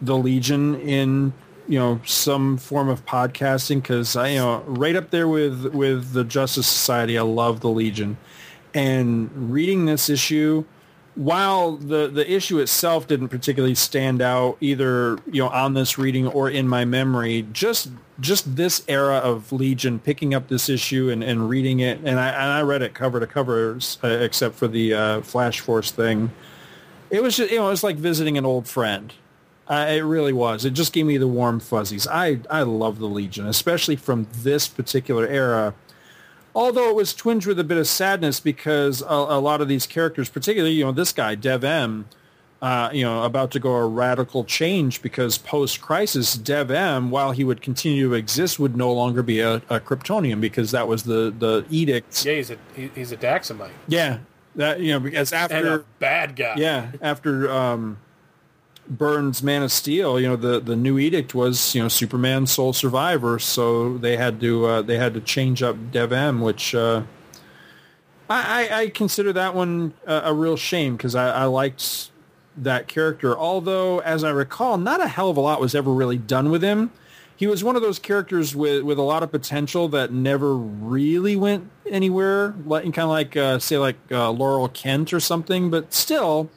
the 0.00 0.16
Legion 0.16 0.80
in 0.80 1.32
you 1.66 1.78
know 1.78 2.00
some 2.04 2.56
form 2.56 2.88
of 2.88 3.04
podcasting 3.04 3.82
because 3.82 4.14
I 4.14 4.28
you 4.28 4.38
know 4.38 4.62
right 4.66 4.94
up 4.94 5.10
there 5.10 5.26
with 5.26 5.74
with 5.74 6.12
the 6.12 6.22
Justice 6.22 6.68
Society. 6.68 7.18
I 7.18 7.22
love 7.22 7.60
the 7.60 7.68
Legion, 7.68 8.16
and 8.74 9.52
reading 9.52 9.86
this 9.86 10.08
issue. 10.08 10.64
While 11.16 11.78
the, 11.78 12.06
the 12.06 12.32
issue 12.32 12.60
itself 12.60 13.08
didn't 13.08 13.30
particularly 13.30 13.74
stand 13.74 14.22
out 14.22 14.56
either, 14.60 15.18
you 15.26 15.42
know, 15.42 15.48
on 15.48 15.74
this 15.74 15.98
reading 15.98 16.28
or 16.28 16.48
in 16.48 16.68
my 16.68 16.84
memory, 16.84 17.44
just 17.52 17.90
just 18.20 18.56
this 18.56 18.84
era 18.88 19.16
of 19.16 19.52
Legion, 19.52 19.98
picking 19.98 20.34
up 20.34 20.48
this 20.48 20.68
issue 20.68 21.10
and, 21.10 21.22
and 21.22 21.48
reading 21.48 21.80
it, 21.80 21.98
and 22.04 22.18
I 22.18 22.28
and 22.30 22.52
I 22.52 22.62
read 22.62 22.82
it 22.82 22.94
cover 22.94 23.20
to 23.20 23.26
cover, 23.26 23.78
uh, 24.02 24.08
except 24.08 24.56
for 24.56 24.68
the 24.68 24.94
uh, 24.94 25.20
Flash 25.20 25.60
Force 25.60 25.90
thing. 25.90 26.32
It 27.10 27.22
was 27.22 27.36
just, 27.36 27.50
you 27.50 27.58
know, 27.58 27.68
it 27.68 27.70
was 27.70 27.84
like 27.84 27.96
visiting 27.96 28.36
an 28.36 28.44
old 28.44 28.68
friend. 28.68 29.12
Uh, 29.66 29.86
it 29.90 30.00
really 30.00 30.32
was. 30.32 30.64
It 30.64 30.70
just 30.70 30.92
gave 30.92 31.06
me 31.06 31.18
the 31.18 31.28
warm 31.28 31.60
fuzzies. 31.60 32.06
I 32.06 32.40
I 32.50 32.62
love 32.62 32.98
the 32.98 33.06
Legion, 33.06 33.46
especially 33.46 33.96
from 33.96 34.26
this 34.32 34.66
particular 34.66 35.26
era. 35.26 35.74
Although 36.54 36.88
it 36.88 36.96
was 36.96 37.14
twinged 37.14 37.46
with 37.46 37.60
a 37.60 37.64
bit 37.64 37.78
of 37.78 37.86
sadness 37.86 38.40
because 38.40 39.02
a, 39.02 39.06
a 39.06 39.38
lot 39.38 39.60
of 39.60 39.68
these 39.68 39.86
characters, 39.86 40.28
particularly 40.28 40.74
you 40.74 40.84
know 40.84 40.92
this 40.92 41.12
guy 41.12 41.34
Dev-Em, 41.34 42.06
uh, 42.60 42.90
you 42.92 43.04
know 43.04 43.22
about 43.22 43.50
to 43.52 43.60
go 43.60 43.74
a 43.74 43.86
radical 43.86 44.42
change 44.44 45.00
because 45.00 45.38
post 45.38 45.80
crisis 45.80 46.34
Dev-Em, 46.34 47.10
while 47.10 47.30
he 47.32 47.44
would 47.44 47.62
continue 47.62 48.08
to 48.08 48.14
exist, 48.14 48.58
would 48.58 48.76
no 48.76 48.92
longer 48.92 49.22
be 49.22 49.40
a, 49.40 49.56
a 49.70 49.78
Kryptonian 49.80 50.40
because 50.40 50.72
that 50.72 50.88
was 50.88 51.04
the 51.04 51.32
the 51.38 51.64
edict. 51.70 52.24
Yeah, 52.24 52.34
he's 52.34 52.50
a 52.50 52.58
he, 52.74 52.90
he's 52.94 53.12
a 53.12 53.16
Daxamite 53.16 53.70
Yeah, 53.86 54.18
that 54.56 54.80
you 54.80 54.92
know 54.92 55.00
because 55.00 55.32
after 55.32 55.56
and 55.56 55.66
a 55.68 55.84
bad 56.00 56.34
guy. 56.34 56.54
yeah, 56.56 56.90
after 57.00 57.48
um, 57.48 57.98
Byrne's 58.90 59.40
Man 59.42 59.62
of 59.62 59.70
Steel, 59.70 60.18
you 60.18 60.26
know 60.26 60.34
the, 60.36 60.58
the 60.58 60.74
new 60.74 60.98
edict 60.98 61.34
was 61.36 61.76
you 61.76 61.82
know 61.82 61.88
Superman 61.88 62.46
sole 62.48 62.72
survivor, 62.72 63.38
so 63.38 63.98
they 63.98 64.16
had 64.16 64.40
to 64.40 64.66
uh, 64.66 64.82
they 64.82 64.98
had 64.98 65.14
to 65.14 65.20
change 65.20 65.62
up 65.62 65.92
Dev-Em, 65.92 66.40
which 66.40 66.74
uh, 66.74 67.02
I, 68.28 68.68
I 68.72 68.78
I 68.80 68.88
consider 68.88 69.32
that 69.34 69.54
one 69.54 69.94
a, 70.06 70.22
a 70.24 70.34
real 70.34 70.56
shame 70.56 70.96
because 70.96 71.14
I, 71.14 71.42
I 71.42 71.44
liked 71.44 72.10
that 72.64 72.88
character. 72.88 73.36
Although, 73.36 74.00
as 74.00 74.24
I 74.24 74.30
recall, 74.30 74.78
not 74.78 75.00
a 75.00 75.08
hell 75.08 75.30
of 75.30 75.36
a 75.36 75.40
lot 75.40 75.60
was 75.60 75.74
ever 75.74 75.92
really 75.92 76.18
done 76.18 76.50
with 76.50 76.62
him. 76.62 76.90
He 77.36 77.46
was 77.46 77.62
one 77.62 77.76
of 77.76 77.82
those 77.82 78.00
characters 78.00 78.56
with, 78.56 78.82
with 78.82 78.98
a 78.98 79.02
lot 79.02 79.22
of 79.22 79.30
potential 79.30 79.88
that 79.90 80.12
never 80.12 80.56
really 80.56 81.36
went 81.36 81.70
anywhere, 81.86 82.54
like 82.66 82.82
kind 82.84 82.98
of 82.98 83.10
like 83.10 83.36
uh, 83.36 83.60
say 83.60 83.78
like 83.78 83.96
uh, 84.10 84.30
Laurel 84.30 84.68
Kent 84.68 85.12
or 85.12 85.20
something. 85.20 85.70
But 85.70 85.94
still, 85.94 86.50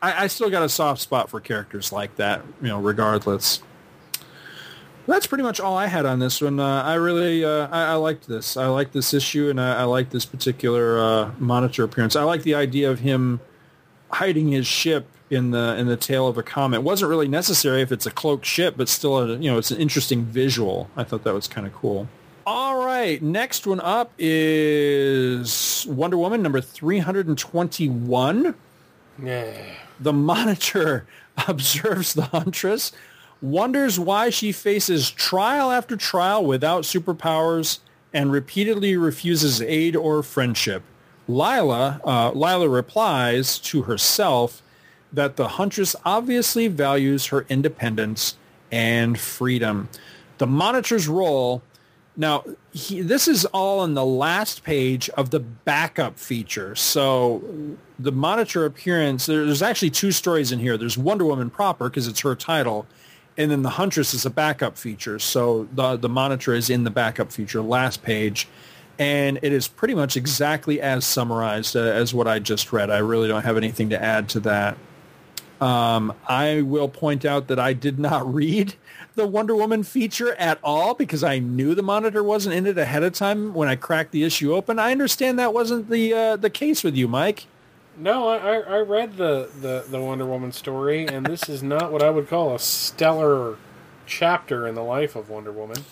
I, 0.00 0.24
I 0.24 0.26
still 0.28 0.48
got 0.48 0.62
a 0.62 0.68
soft 0.68 1.02
spot 1.02 1.28
for 1.28 1.40
characters 1.40 1.92
like 1.92 2.16
that, 2.16 2.42
you 2.62 2.68
know, 2.68 2.80
regardless. 2.80 3.62
That's 5.06 5.26
pretty 5.26 5.44
much 5.44 5.60
all 5.60 5.76
I 5.76 5.88
had 5.88 6.06
on 6.06 6.18
this 6.18 6.40
one. 6.40 6.58
Uh, 6.58 6.82
I 6.82 6.94
really, 6.94 7.44
uh, 7.44 7.68
I, 7.70 7.92
I 7.92 7.94
liked 7.96 8.26
this. 8.26 8.56
I 8.56 8.66
liked 8.68 8.94
this 8.94 9.12
issue, 9.12 9.50
and 9.50 9.60
I, 9.60 9.80
I 9.80 9.84
like 9.84 10.08
this 10.08 10.24
particular 10.24 10.98
uh, 10.98 11.32
monitor 11.38 11.84
appearance. 11.84 12.16
I 12.16 12.22
like 12.22 12.42
the 12.42 12.54
idea 12.54 12.90
of 12.90 13.00
him 13.00 13.40
hiding 14.10 14.48
his 14.48 14.66
ship 14.66 15.06
in 15.34 15.50
the 15.50 15.76
in 15.76 15.86
the 15.86 15.96
tail 15.96 16.26
of 16.26 16.38
a 16.38 16.42
comet. 16.42 16.78
It 16.78 16.82
wasn't 16.82 17.10
really 17.10 17.28
necessary 17.28 17.82
if 17.82 17.92
it's 17.92 18.06
a 18.06 18.10
cloaked 18.10 18.46
ship, 18.46 18.74
but 18.76 18.88
still, 18.88 19.18
a, 19.18 19.36
you 19.36 19.50
know, 19.50 19.58
it's 19.58 19.70
an 19.70 19.78
interesting 19.78 20.24
visual. 20.24 20.88
I 20.96 21.04
thought 21.04 21.24
that 21.24 21.34
was 21.34 21.48
kind 21.48 21.66
of 21.66 21.72
cool. 21.74 22.08
All 22.46 22.84
right, 22.84 23.22
next 23.22 23.66
one 23.66 23.80
up 23.80 24.12
is 24.18 25.86
Wonder 25.88 26.18
Woman 26.18 26.42
number 26.42 26.60
three 26.60 26.98
hundred 26.98 27.26
and 27.26 27.38
twenty-one. 27.38 28.54
Yeah. 29.22 29.56
The 30.00 30.12
monitor 30.12 31.06
observes 31.48 32.14
the 32.14 32.24
Huntress, 32.24 32.92
wonders 33.40 33.98
why 33.98 34.30
she 34.30 34.52
faces 34.52 35.10
trial 35.10 35.70
after 35.70 35.96
trial 35.96 36.44
without 36.44 36.84
superpowers, 36.84 37.78
and 38.12 38.30
repeatedly 38.30 38.96
refuses 38.96 39.62
aid 39.62 39.96
or 39.96 40.22
friendship. 40.22 40.82
Lyla, 41.26 42.00
uh, 42.04 42.32
Lyla 42.32 42.68
replies 42.68 43.58
to 43.60 43.82
herself 43.82 44.62
that 45.14 45.36
the 45.36 45.48
Huntress 45.48 45.96
obviously 46.04 46.68
values 46.68 47.26
her 47.26 47.46
independence 47.48 48.36
and 48.70 49.18
freedom. 49.18 49.88
The 50.38 50.46
Monitor's 50.46 51.08
role 51.08 51.62
now, 52.16 52.44
he, 52.72 53.00
this 53.00 53.26
is 53.26 53.44
all 53.46 53.82
in 53.82 53.94
the 53.94 54.04
last 54.04 54.62
page 54.62 55.08
of 55.10 55.30
the 55.30 55.40
backup 55.40 56.18
feature. 56.18 56.76
So 56.76 57.42
the 57.98 58.12
monitor 58.12 58.64
appearance, 58.64 59.26
there's 59.26 59.62
actually 59.62 59.90
two 59.90 60.12
stories 60.12 60.52
in 60.52 60.60
here. 60.60 60.78
There's 60.78 60.96
Wonder 60.96 61.24
Woman 61.24 61.50
proper 61.50 61.88
because 61.88 62.06
it's 62.06 62.20
her 62.20 62.36
title, 62.36 62.86
and 63.36 63.50
then 63.50 63.62
the 63.62 63.70
Huntress 63.70 64.14
is 64.14 64.24
a 64.24 64.30
backup 64.30 64.78
feature. 64.78 65.18
So 65.18 65.68
the 65.72 65.96
the 65.96 66.08
monitor 66.08 66.54
is 66.54 66.70
in 66.70 66.84
the 66.84 66.90
backup 66.90 67.32
feature, 67.32 67.60
last 67.60 68.04
page, 68.04 68.46
and 68.96 69.40
it 69.42 69.52
is 69.52 69.66
pretty 69.66 69.94
much 69.94 70.16
exactly 70.16 70.80
as 70.80 71.04
summarized 71.04 71.74
uh, 71.74 71.80
as 71.80 72.14
what 72.14 72.28
I 72.28 72.38
just 72.38 72.72
read. 72.72 72.90
I 72.90 72.98
really 72.98 73.26
don't 73.26 73.44
have 73.44 73.56
anything 73.56 73.90
to 73.90 74.00
add 74.00 74.28
to 74.30 74.40
that. 74.40 74.76
Um, 75.60 76.14
I 76.26 76.62
will 76.62 76.88
point 76.88 77.24
out 77.24 77.48
that 77.48 77.58
I 77.58 77.72
did 77.72 77.98
not 77.98 78.32
read 78.34 78.74
the 79.14 79.26
Wonder 79.26 79.54
Woman 79.54 79.82
feature 79.82 80.34
at 80.34 80.58
all 80.62 80.94
because 80.94 81.22
I 81.22 81.38
knew 81.38 81.74
the 81.74 81.82
monitor 81.82 82.22
wasn't 82.22 82.54
in 82.54 82.66
it 82.66 82.78
ahead 82.78 83.02
of 83.02 83.12
time 83.12 83.54
when 83.54 83.68
I 83.68 83.76
cracked 83.76 84.10
the 84.10 84.24
issue 84.24 84.54
open. 84.54 84.78
I 84.78 84.92
understand 84.92 85.38
that 85.38 85.54
wasn't 85.54 85.88
the 85.88 86.12
uh, 86.12 86.36
the 86.36 86.50
case 86.50 86.82
with 86.82 86.96
you, 86.96 87.08
Mike. 87.08 87.46
No, 87.96 88.28
I, 88.28 88.38
I 88.38 88.56
I 88.56 88.78
read 88.80 89.16
the, 89.16 89.48
the, 89.60 89.84
the 89.88 90.00
Wonder 90.00 90.26
Woman 90.26 90.50
story, 90.50 91.06
and 91.06 91.24
this 91.24 91.48
is 91.48 91.62
not 91.62 91.92
what 91.92 92.02
I 92.02 92.10
would 92.10 92.28
call 92.28 92.54
a 92.54 92.58
stellar 92.58 93.56
chapter 94.06 94.66
in 94.66 94.74
the 94.74 94.82
life 94.82 95.14
of 95.14 95.30
Wonder 95.30 95.52
Woman. 95.52 95.84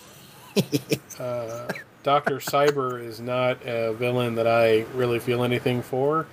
uh, 1.19 1.67
Doctor 2.03 2.37
Cyber 2.37 3.01
is 3.01 3.21
not 3.21 3.65
a 3.65 3.93
villain 3.93 4.35
that 4.35 4.47
I 4.47 4.81
really 4.93 5.19
feel 5.19 5.43
anything 5.43 5.81
for, 5.81 6.27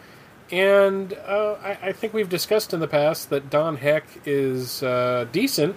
and 0.52 1.12
uh, 1.27 1.56
I, 1.62 1.78
I 1.89 1.93
think 1.93 2.12
we've 2.12 2.28
discussed 2.28 2.72
in 2.74 2.81
the 2.81 2.89
past 2.89 3.31
that 3.31 3.51
Don 3.51 3.77
Heck 3.77 4.05
is 4.27 4.82
uh, 4.82 5.27
decent 5.32 5.77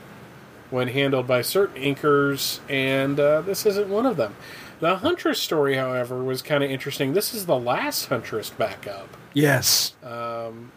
when 0.69 0.87
handled 0.87 1.27
by 1.27 1.41
certain 1.41 1.81
inkers, 1.81 2.59
and 2.69 3.19
uh, 3.19 3.41
this 3.41 3.65
isn't 3.65 3.89
one 3.89 4.05
of 4.05 4.17
them. 4.17 4.35
The 4.79 4.97
Huntress 4.97 5.39
story, 5.39 5.75
however, 5.75 6.23
was 6.23 6.41
kind 6.41 6.63
of 6.63 6.69
interesting. 6.71 7.13
This 7.13 7.33
is 7.33 7.45
the 7.45 7.57
last 7.57 8.07
Huntress 8.07 8.49
backup 8.49 9.15
Yes. 9.33 9.93
um, 10.03 10.71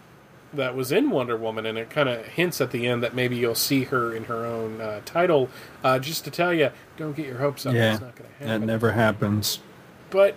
that 0.53 0.77
was 0.77 0.93
in 0.93 1.11
Wonder 1.11 1.37
Woman, 1.37 1.67
and 1.67 1.77
it 1.77 1.91
kind 1.91 2.09
of 2.09 2.25
hints 2.27 2.61
at 2.61 2.71
the 2.71 2.87
end 2.87 3.03
that 3.03 3.15
maybe 3.15 3.37
you'll 3.37 3.55
see 3.55 3.85
her 3.85 4.15
in 4.15 4.25
her 4.25 4.45
own 4.47 4.81
uh, 4.81 5.01
title. 5.05 5.49
Uh, 5.83 5.99
just 5.99 6.25
to 6.25 6.31
tell 6.31 6.53
you, 6.55 6.71
don't 6.97 7.17
get 7.17 7.27
your 7.27 7.39
hopes 7.39 7.67
up. 7.67 7.75
yeah, 7.75 7.93
It's 7.95 8.01
not 8.01 8.15
going 8.15 8.31
to 8.41 8.45
that 8.47 8.61
never 8.61 8.93
happens. 8.93 9.59
But 10.11 10.35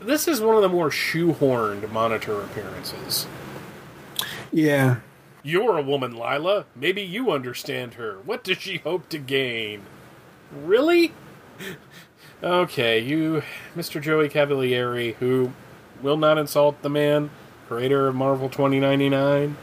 this 0.00 0.26
is 0.28 0.40
one 0.40 0.56
of 0.56 0.62
the 0.62 0.68
more 0.68 0.90
shoehorned 0.90 1.90
monitor 1.90 2.40
appearances. 2.40 3.26
Yeah. 4.52 4.96
You're 5.42 5.78
a 5.78 5.82
woman, 5.82 6.14
Lyla. 6.14 6.66
Maybe 6.74 7.02
you 7.02 7.30
understand 7.30 7.94
her. 7.94 8.18
What 8.24 8.44
does 8.44 8.58
she 8.58 8.78
hope 8.78 9.08
to 9.10 9.18
gain? 9.18 9.82
Really? 10.52 11.12
Okay, 12.42 12.98
you, 12.98 13.42
Mr. 13.76 14.00
Joey 14.00 14.30
Cavalieri, 14.30 15.12
who 15.20 15.52
will 16.02 16.16
not 16.16 16.38
insult 16.38 16.80
the 16.80 16.88
man, 16.88 17.30
creator 17.68 18.08
of 18.08 18.14
Marvel 18.14 18.48
2099, 18.48 19.56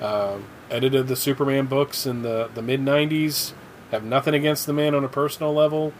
um, 0.00 0.46
edited 0.70 1.06
the 1.06 1.16
Superman 1.16 1.66
books 1.66 2.06
in 2.06 2.22
the, 2.22 2.48
the 2.54 2.62
mid 2.62 2.80
90s. 2.80 3.52
Have 3.90 4.04
nothing 4.04 4.34
against 4.34 4.66
the 4.66 4.72
man 4.72 4.94
on 4.94 5.04
a 5.04 5.08
personal 5.08 5.52
level, 5.52 5.92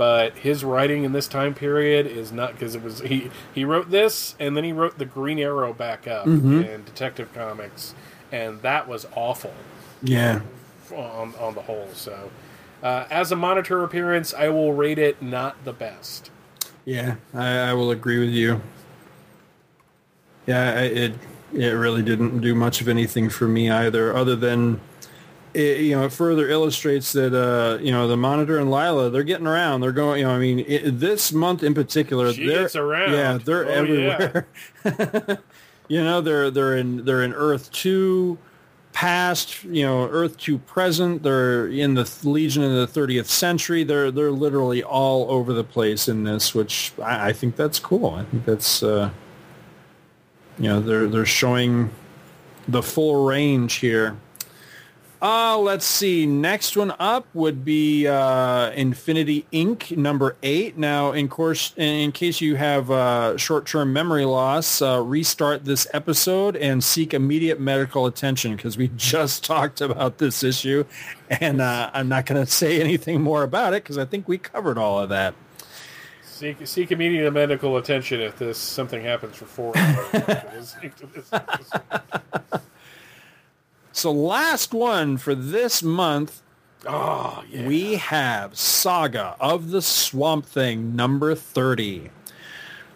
but 0.00 0.34
his 0.38 0.64
writing 0.64 1.04
in 1.04 1.12
this 1.12 1.28
time 1.28 1.52
period 1.52 2.06
is 2.06 2.32
not 2.32 2.52
because 2.52 2.74
it 2.74 2.82
was 2.82 3.00
he 3.00 3.30
he 3.54 3.66
wrote 3.66 3.90
this 3.90 4.34
and 4.40 4.56
then 4.56 4.64
he 4.64 4.72
wrote 4.72 4.96
the 4.96 5.04
Green 5.04 5.38
Arrow 5.38 5.74
back 5.74 6.08
up 6.08 6.24
Mhm. 6.24 6.66
in 6.66 6.84
Detective 6.84 7.28
Comics, 7.34 7.94
and 8.32 8.62
that 8.62 8.88
was 8.88 9.06
awful 9.14 9.52
Yeah. 10.02 10.40
on, 10.90 11.34
on 11.38 11.52
the 11.54 11.60
whole. 11.60 11.90
So, 11.92 12.30
uh, 12.82 13.04
as 13.10 13.30
a 13.30 13.36
monitor 13.36 13.84
appearance, 13.84 14.32
I 14.32 14.48
will 14.48 14.72
rate 14.72 14.98
it 14.98 15.20
not 15.20 15.62
the 15.66 15.74
best. 15.74 16.30
Yeah, 16.86 17.16
I, 17.34 17.58
I 17.58 17.72
will 17.74 17.90
agree 17.90 18.18
with 18.18 18.30
you. 18.30 18.62
Yeah, 20.46 20.70
I- 20.78 20.82
it 20.84 21.12
it 21.52 21.72
really 21.72 22.02
didn't 22.02 22.40
do 22.40 22.54
much 22.54 22.80
of 22.80 22.88
anything 22.88 23.28
for 23.28 23.46
me 23.46 23.68
either, 23.70 24.16
other 24.16 24.34
than 24.34 24.80
it, 25.54 25.80
you 25.80 25.96
know 25.96 26.04
it 26.04 26.12
further 26.12 26.48
illustrates 26.48 27.12
that 27.12 27.34
uh, 27.34 27.78
you 27.82 27.90
know 27.92 28.06
the 28.08 28.16
monitor 28.16 28.58
and 28.58 28.70
Lyla 28.70 29.10
they're 29.10 29.22
getting 29.22 29.46
around. 29.46 29.80
They're 29.80 29.92
going. 29.92 30.20
You 30.20 30.26
know, 30.26 30.32
I 30.32 30.38
mean, 30.38 30.60
it, 30.60 31.00
this 31.00 31.32
month 31.32 31.62
in 31.62 31.74
particular, 31.74 32.32
She 32.32 32.46
they're 32.46 32.68
around. 32.76 33.12
yeah, 33.12 33.38
they're 33.38 33.64
Oh, 33.66 33.68
everywhere. 33.68 34.46
you 35.88 36.02
know, 36.02 36.20
they're 36.20 36.50
they're 36.50 36.76
in 36.76 37.04
they're 37.04 37.22
in 37.22 37.32
Earth 37.34 37.70
two 37.72 38.38
past, 38.92 39.62
you 39.64 39.84
know, 39.84 40.08
Earth 40.08 40.36
two 40.36 40.58
present. 40.58 41.22
They're 41.22 41.68
in 41.68 41.94
the 41.94 42.10
Legion 42.24 42.62
of 42.64 42.72
the 42.92 43.00
30th 43.00 43.26
century. 43.26 43.84
They're 43.84 44.10
they're 44.10 44.30
literally 44.32 44.82
all 44.82 45.30
over 45.30 45.52
the 45.52 45.64
place 45.64 46.08
in 46.08 46.24
this, 46.24 46.54
which 46.54 46.92
I, 47.02 47.28
I 47.28 47.32
think 47.32 47.56
that's 47.56 47.78
cool. 47.78 48.14
I 48.14 48.24
think 48.24 48.44
that's 48.44 48.82
uh, 48.82 49.10
you 50.58 50.68
know 50.68 50.80
they're 50.80 51.06
they're 51.08 51.26
showing 51.26 51.90
the 52.68 52.82
full 52.82 53.24
range 53.24 53.74
here. 53.74 54.16
Uh, 55.22 55.58
let's 55.58 55.84
see. 55.84 56.24
Next 56.24 56.78
one 56.78 56.94
up 56.98 57.26
would 57.34 57.62
be 57.62 58.06
uh, 58.06 58.70
Infinity 58.70 59.44
Inc. 59.52 59.94
number 59.94 60.36
eight. 60.42 60.78
Now, 60.78 61.12
in 61.12 61.28
course, 61.28 61.74
in 61.76 62.10
case 62.12 62.40
you 62.40 62.56
have 62.56 62.90
uh, 62.90 63.36
short-term 63.36 63.92
memory 63.92 64.24
loss, 64.24 64.80
uh, 64.80 65.02
restart 65.02 65.66
this 65.66 65.86
episode 65.92 66.56
and 66.56 66.82
seek 66.82 67.12
immediate 67.12 67.60
medical 67.60 68.06
attention 68.06 68.56
because 68.56 68.78
we 68.78 68.88
just 68.96 69.44
talked 69.44 69.82
about 69.82 70.16
this 70.16 70.42
issue, 70.42 70.86
and 71.28 71.60
uh, 71.60 71.90
I'm 71.92 72.08
not 72.08 72.24
going 72.24 72.42
to 72.46 72.50
say 72.50 72.80
anything 72.80 73.20
more 73.20 73.42
about 73.42 73.74
it 73.74 73.82
because 73.82 73.98
I 73.98 74.06
think 74.06 74.26
we 74.26 74.38
covered 74.38 74.78
all 74.78 75.00
of 75.00 75.10
that. 75.10 75.34
Seek, 76.24 76.66
seek 76.66 76.90
immediate 76.90 77.30
medical 77.30 77.76
attention 77.76 78.22
if 78.22 78.38
this 78.38 78.56
something 78.56 79.04
happens 79.04 79.36
for 79.36 79.44
four 79.44 79.76
hours. 79.76 80.74
So, 83.92 84.12
last 84.12 84.72
one 84.72 85.16
for 85.16 85.34
this 85.34 85.82
month. 85.82 86.42
Oh, 86.86 87.42
yeah. 87.50 87.66
We 87.66 87.96
have 87.96 88.56
Saga 88.56 89.36
of 89.40 89.70
the 89.70 89.82
Swamp 89.82 90.46
Thing 90.46 90.94
number 90.96 91.34
30. 91.34 92.10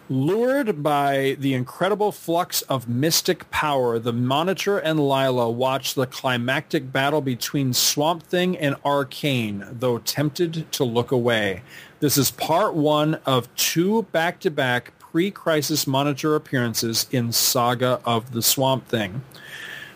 Lured 0.07 0.83
by 0.83 1.35
the 1.39 1.55
incredible 1.55 2.11
flux 2.11 2.61
of 2.63 2.87
mystic 2.87 3.49
power, 3.49 3.97
the 3.97 4.13
Monitor 4.13 4.77
and 4.77 4.99
Lyla 4.99 5.49
watch 5.49 5.95
the 5.95 6.05
climactic 6.05 6.91
battle 6.91 7.21
between 7.21 7.73
Swamp 7.73 8.21
Thing 8.23 8.55
and 8.55 8.75
Arcane, 8.85 9.65
though 9.71 9.97
tempted 9.97 10.71
to 10.71 10.83
look 10.83 11.11
away. 11.11 11.63
This 12.01 12.17
is 12.17 12.29
part 12.29 12.75
one 12.75 13.15
of 13.25 13.53
two 13.55 14.03
back-to-back 14.11 14.97
pre-crisis 14.99 15.87
Monitor 15.87 16.35
appearances 16.35 17.07
in 17.09 17.31
Saga 17.31 17.99
of 18.05 18.31
the 18.31 18.43
Swamp 18.43 18.87
Thing. 18.87 19.23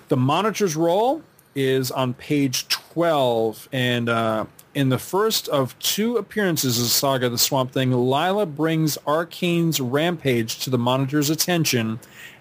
The 0.09 0.17
Monitor's 0.17 0.75
role 0.75 1.21
is 1.53 1.91
on 1.91 2.15
page 2.15 2.67
12, 2.67 3.69
and 3.71 4.09
uh, 4.09 4.45
in 4.73 4.89
the 4.89 4.97
first 4.97 5.47
of 5.49 5.77
two 5.77 6.17
appearances 6.17 6.81
of 6.81 6.87
Saga 6.87 7.29
the 7.29 7.37
Swamp 7.37 7.71
Thing, 7.71 7.91
Lyla 7.91 8.47
brings 8.47 8.97
Arcane's 9.05 9.79
rampage 9.79 10.59
to 10.63 10.71
the 10.71 10.79
Monitor's 10.79 11.29
attention, 11.29 11.99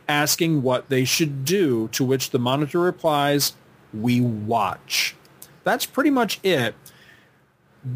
asking 0.09 0.63
what 0.63 0.89
they 0.89 1.05
should 1.05 1.45
do, 1.45 1.89
to 1.89 2.05
which 2.05 2.31
the 2.31 2.39
Monitor 2.39 2.81
replies, 2.81 3.53
we 3.93 4.19
watch. 4.19 5.15
That's 5.63 5.85
pretty 5.85 6.11
much 6.11 6.41
it. 6.43 6.75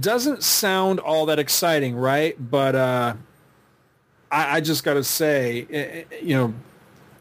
Doesn't 0.01 0.43
sound 0.43 1.01
all 1.01 1.25
that 1.27 1.39
exciting, 1.39 1.97
right? 1.97 2.37
But 2.39 2.75
uh, 2.75 3.15
I, 4.31 4.57
I 4.57 4.61
just 4.61 4.85
got 4.85 4.95
to 4.95 5.05
say, 5.05 5.67
eh, 5.71 6.05
eh, 6.11 6.17
you 6.23 6.37
know, 6.37 6.55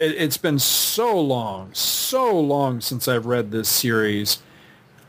it, 0.02 0.16
it's 0.18 0.38
been 0.38 0.60
so 0.60 1.18
long, 1.18 1.74
so 1.74 2.38
long 2.38 2.82
since 2.82 3.08
I've 3.08 3.28
read 3.28 3.52
this 3.52 3.70
series, 3.70 4.40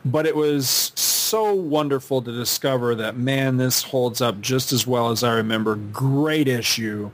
but 0.05 0.27
it 0.27 0.37
was 0.37 0.93
so 0.95 1.55
wonderful 1.55 2.21
to 2.23 2.31
discover 2.31 2.95
that 2.97 3.17
man, 3.17 3.57
this 3.57 3.83
holds 3.83 4.21
up 4.21 4.41
just 4.41 4.73
as 4.73 4.87
well 4.87 5.11
as 5.11 5.25
I 5.25 5.33
remember. 5.35 5.77
Great 5.77 6.47
issue, 6.47 7.11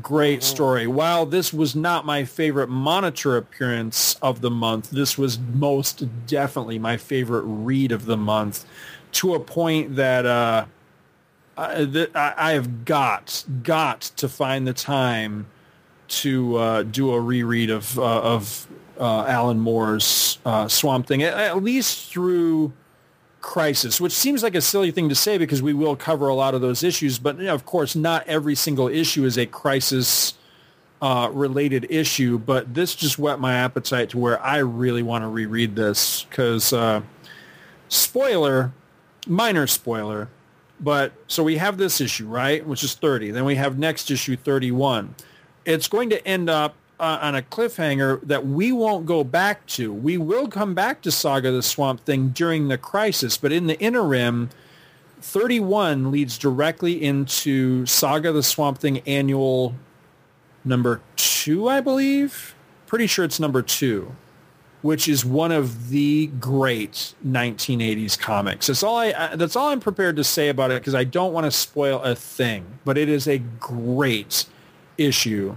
great 0.00 0.44
story. 0.44 0.86
While 0.86 1.26
this 1.26 1.52
was 1.52 1.74
not 1.74 2.06
my 2.06 2.24
favorite 2.24 2.68
monitor 2.68 3.36
appearance 3.36 4.14
of 4.22 4.40
the 4.40 4.50
month, 4.50 4.90
this 4.90 5.18
was 5.18 5.38
most 5.38 6.06
definitely 6.26 6.78
my 6.78 6.96
favorite 6.96 7.42
read 7.42 7.90
of 7.90 8.06
the 8.06 8.16
month, 8.16 8.64
to 9.12 9.34
a 9.34 9.40
point 9.40 9.96
that. 9.96 10.24
Uh, 10.24 10.66
I, 11.56 11.86
that 11.86 12.14
I 12.14 12.34
I 12.36 12.52
have 12.52 12.84
got 12.84 13.44
got 13.64 14.02
to 14.02 14.28
find 14.28 14.64
the 14.64 14.72
time 14.72 15.48
to 16.08 16.56
uh, 16.56 16.82
do 16.82 17.12
a 17.12 17.20
reread 17.20 17.70
of 17.70 17.98
uh, 17.98 18.20
of 18.22 18.66
uh, 18.98 19.24
Alan 19.26 19.60
Moore's 19.60 20.38
uh, 20.44 20.68
Swamp 20.68 21.06
Thing, 21.06 21.22
at, 21.22 21.34
at 21.34 21.62
least 21.62 22.10
through 22.10 22.72
Crisis, 23.40 24.00
which 24.00 24.12
seems 24.12 24.42
like 24.42 24.54
a 24.54 24.60
silly 24.60 24.90
thing 24.90 25.08
to 25.08 25.14
say 25.14 25.38
because 25.38 25.62
we 25.62 25.72
will 25.72 25.96
cover 25.96 26.28
a 26.28 26.34
lot 26.34 26.54
of 26.54 26.60
those 26.60 26.82
issues, 26.82 27.18
but 27.18 27.38
you 27.38 27.44
know, 27.44 27.54
of 27.54 27.64
course, 27.64 27.94
not 27.94 28.26
every 28.26 28.54
single 28.54 28.88
issue 28.88 29.24
is 29.24 29.38
a 29.38 29.46
Crisis 29.46 30.34
uh, 31.00 31.30
related 31.32 31.86
issue. 31.88 32.38
But 32.38 32.74
this 32.74 32.94
just 32.94 33.18
whet 33.18 33.38
my 33.38 33.54
appetite 33.54 34.10
to 34.10 34.18
where 34.18 34.42
I 34.42 34.58
really 34.58 35.02
want 35.02 35.22
to 35.22 35.28
reread 35.28 35.76
this 35.76 36.24
because 36.24 36.72
uh, 36.72 37.02
spoiler, 37.88 38.72
minor 39.26 39.66
spoiler. 39.66 40.28
But 40.80 41.12
so 41.26 41.42
we 41.42 41.56
have 41.56 41.76
this 41.76 42.00
issue, 42.00 42.26
right, 42.26 42.64
which 42.64 42.84
is 42.84 42.94
30. 42.94 43.32
Then 43.32 43.44
we 43.44 43.56
have 43.56 43.78
next 43.78 44.10
issue 44.10 44.36
31 44.36 45.14
it's 45.68 45.86
going 45.88 46.10
to 46.10 46.26
end 46.26 46.48
up 46.48 46.74
uh, 46.98 47.18
on 47.20 47.34
a 47.34 47.42
cliffhanger 47.42 48.20
that 48.22 48.46
we 48.46 48.72
won't 48.72 49.06
go 49.06 49.22
back 49.22 49.64
to. 49.66 49.92
We 49.92 50.16
will 50.18 50.48
come 50.48 50.74
back 50.74 51.02
to 51.02 51.10
Saga 51.12 51.50
the 51.52 51.62
Swamp 51.62 52.00
Thing 52.04 52.30
during 52.30 52.68
the 52.68 52.78
crisis, 52.78 53.36
but 53.36 53.52
in 53.52 53.66
the 53.66 53.78
interim, 53.78 54.50
31 55.20 56.10
leads 56.10 56.38
directly 56.38 57.02
into 57.02 57.84
Saga 57.86 58.32
the 58.32 58.42
Swamp 58.42 58.78
Thing 58.78 59.00
annual 59.06 59.74
number 60.64 61.00
two, 61.16 61.68
I 61.68 61.80
believe. 61.80 62.54
Pretty 62.86 63.06
sure 63.06 63.24
it's 63.24 63.38
number 63.38 63.60
two, 63.62 64.14
which 64.82 65.06
is 65.08 65.24
one 65.24 65.52
of 65.52 65.90
the 65.90 66.28
great 66.40 67.14
1980s 67.26 68.18
comics. 68.18 68.68
That's 68.68 68.82
all 68.82 68.96
I. 68.96 69.12
I- 69.16 69.36
That's 69.36 69.54
all 69.56 69.68
I'm 69.68 69.80
prepared 69.80 70.16
to 70.16 70.24
say 70.24 70.48
about 70.48 70.70
it 70.70 70.80
because 70.80 70.94
I 70.94 71.04
don't 71.04 71.32
want 71.32 71.44
to 71.44 71.50
spoil 71.50 72.00
a 72.02 72.14
thing. 72.14 72.64
But 72.84 72.96
it 72.96 73.08
is 73.08 73.28
a 73.28 73.38
great 73.38 74.46
issue 74.98 75.56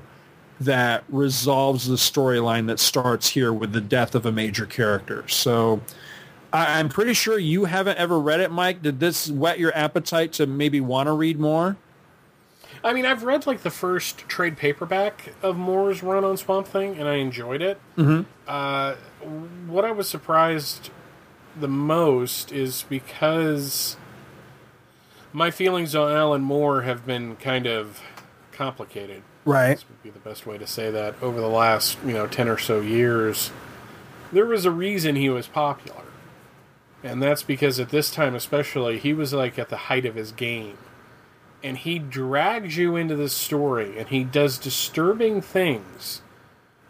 that 0.60 1.04
resolves 1.10 1.88
the 1.88 1.96
storyline 1.96 2.68
that 2.68 2.80
starts 2.80 3.30
here 3.30 3.52
with 3.52 3.74
the 3.74 3.82
death 3.82 4.14
of 4.14 4.26
a 4.26 4.32
major 4.32 4.66
character. 4.68 5.28
So 5.28 5.82
I, 6.54 6.80
I'm 6.80 6.88
pretty 6.88 7.14
sure 7.14 7.40
you 7.40 7.66
haven't 7.66 7.98
ever 7.98 8.20
read 8.20 8.40
it, 8.40 8.52
Mike. 8.52 8.82
Did 8.82 9.00
this 9.00 9.30
whet 9.30 9.60
your 9.60 9.76
appetite 9.76 10.34
to 10.34 10.46
maybe 10.46 10.80
want 10.80 11.08
to 11.08 11.14
read 11.14 11.40
more? 11.40 11.78
I 12.84 12.94
mean, 12.94 13.06
I've 13.06 13.24
read 13.24 13.46
like 13.46 13.62
the 13.62 13.72
first 13.72 14.20
trade 14.28 14.58
paperback 14.58 15.34
of 15.42 15.58
Moore's 15.58 16.02
run 16.02 16.24
on 16.24 16.38
Swamp 16.38 16.68
Thing, 16.68 16.96
and 16.98 17.08
I 17.08 17.16
enjoyed 17.16 17.62
it. 17.62 17.80
Mm-hmm. 17.98 18.30
Uh, 18.48 18.96
what 19.68 19.86
I 19.86 19.92
was 19.92 20.10
surprised 20.10 20.90
the 21.60 21.68
most 21.68 22.52
is 22.52 22.86
because 22.88 23.98
my 25.34 25.52
feelings 25.52 25.96
on 25.96 26.12
Alan 26.12 26.42
Moore 26.42 26.82
have 26.84 27.06
been 27.06 27.36
kind 27.36 27.68
of 27.68 28.02
complicated. 28.52 29.24
Right. 29.46 29.76
This 29.76 29.86
would 29.88 30.04
be 30.04 30.10
the 30.10 30.20
best 30.20 30.46
way 30.46 30.58
to 30.58 30.68
say 30.68 30.92
that. 30.92 31.16
Over 31.22 31.42
the 31.42 31.48
last, 31.48 31.98
you 32.06 32.14
know, 32.14 32.28
10 32.28 32.48
or 32.48 32.58
so 32.58 32.80
years, 32.80 33.52
there 34.32 34.46
was 34.46 34.66
a 34.66 34.72
reason 34.72 35.16
he 35.16 35.30
was 35.30 35.48
popular. 35.48 36.04
And 37.04 37.22
that's 37.22 37.44
because 37.44 37.80
at 37.80 37.90
this 37.90 38.12
time, 38.12 38.36
especially, 38.36 39.00
he 39.00 39.14
was 39.14 39.34
like 39.34 39.58
at 39.58 39.70
the 39.70 39.78
height 39.78 40.06
of 40.06 40.16
his 40.16 40.32
game. 40.32 40.78
And 41.64 41.78
he 41.78 42.00
drags 42.00 42.78
you 42.78 42.96
into 42.96 43.16
this 43.16 43.34
story, 43.34 43.98
and 43.98 44.08
he 44.10 44.24
does 44.24 44.58
disturbing 44.58 45.42
things. 45.42 46.22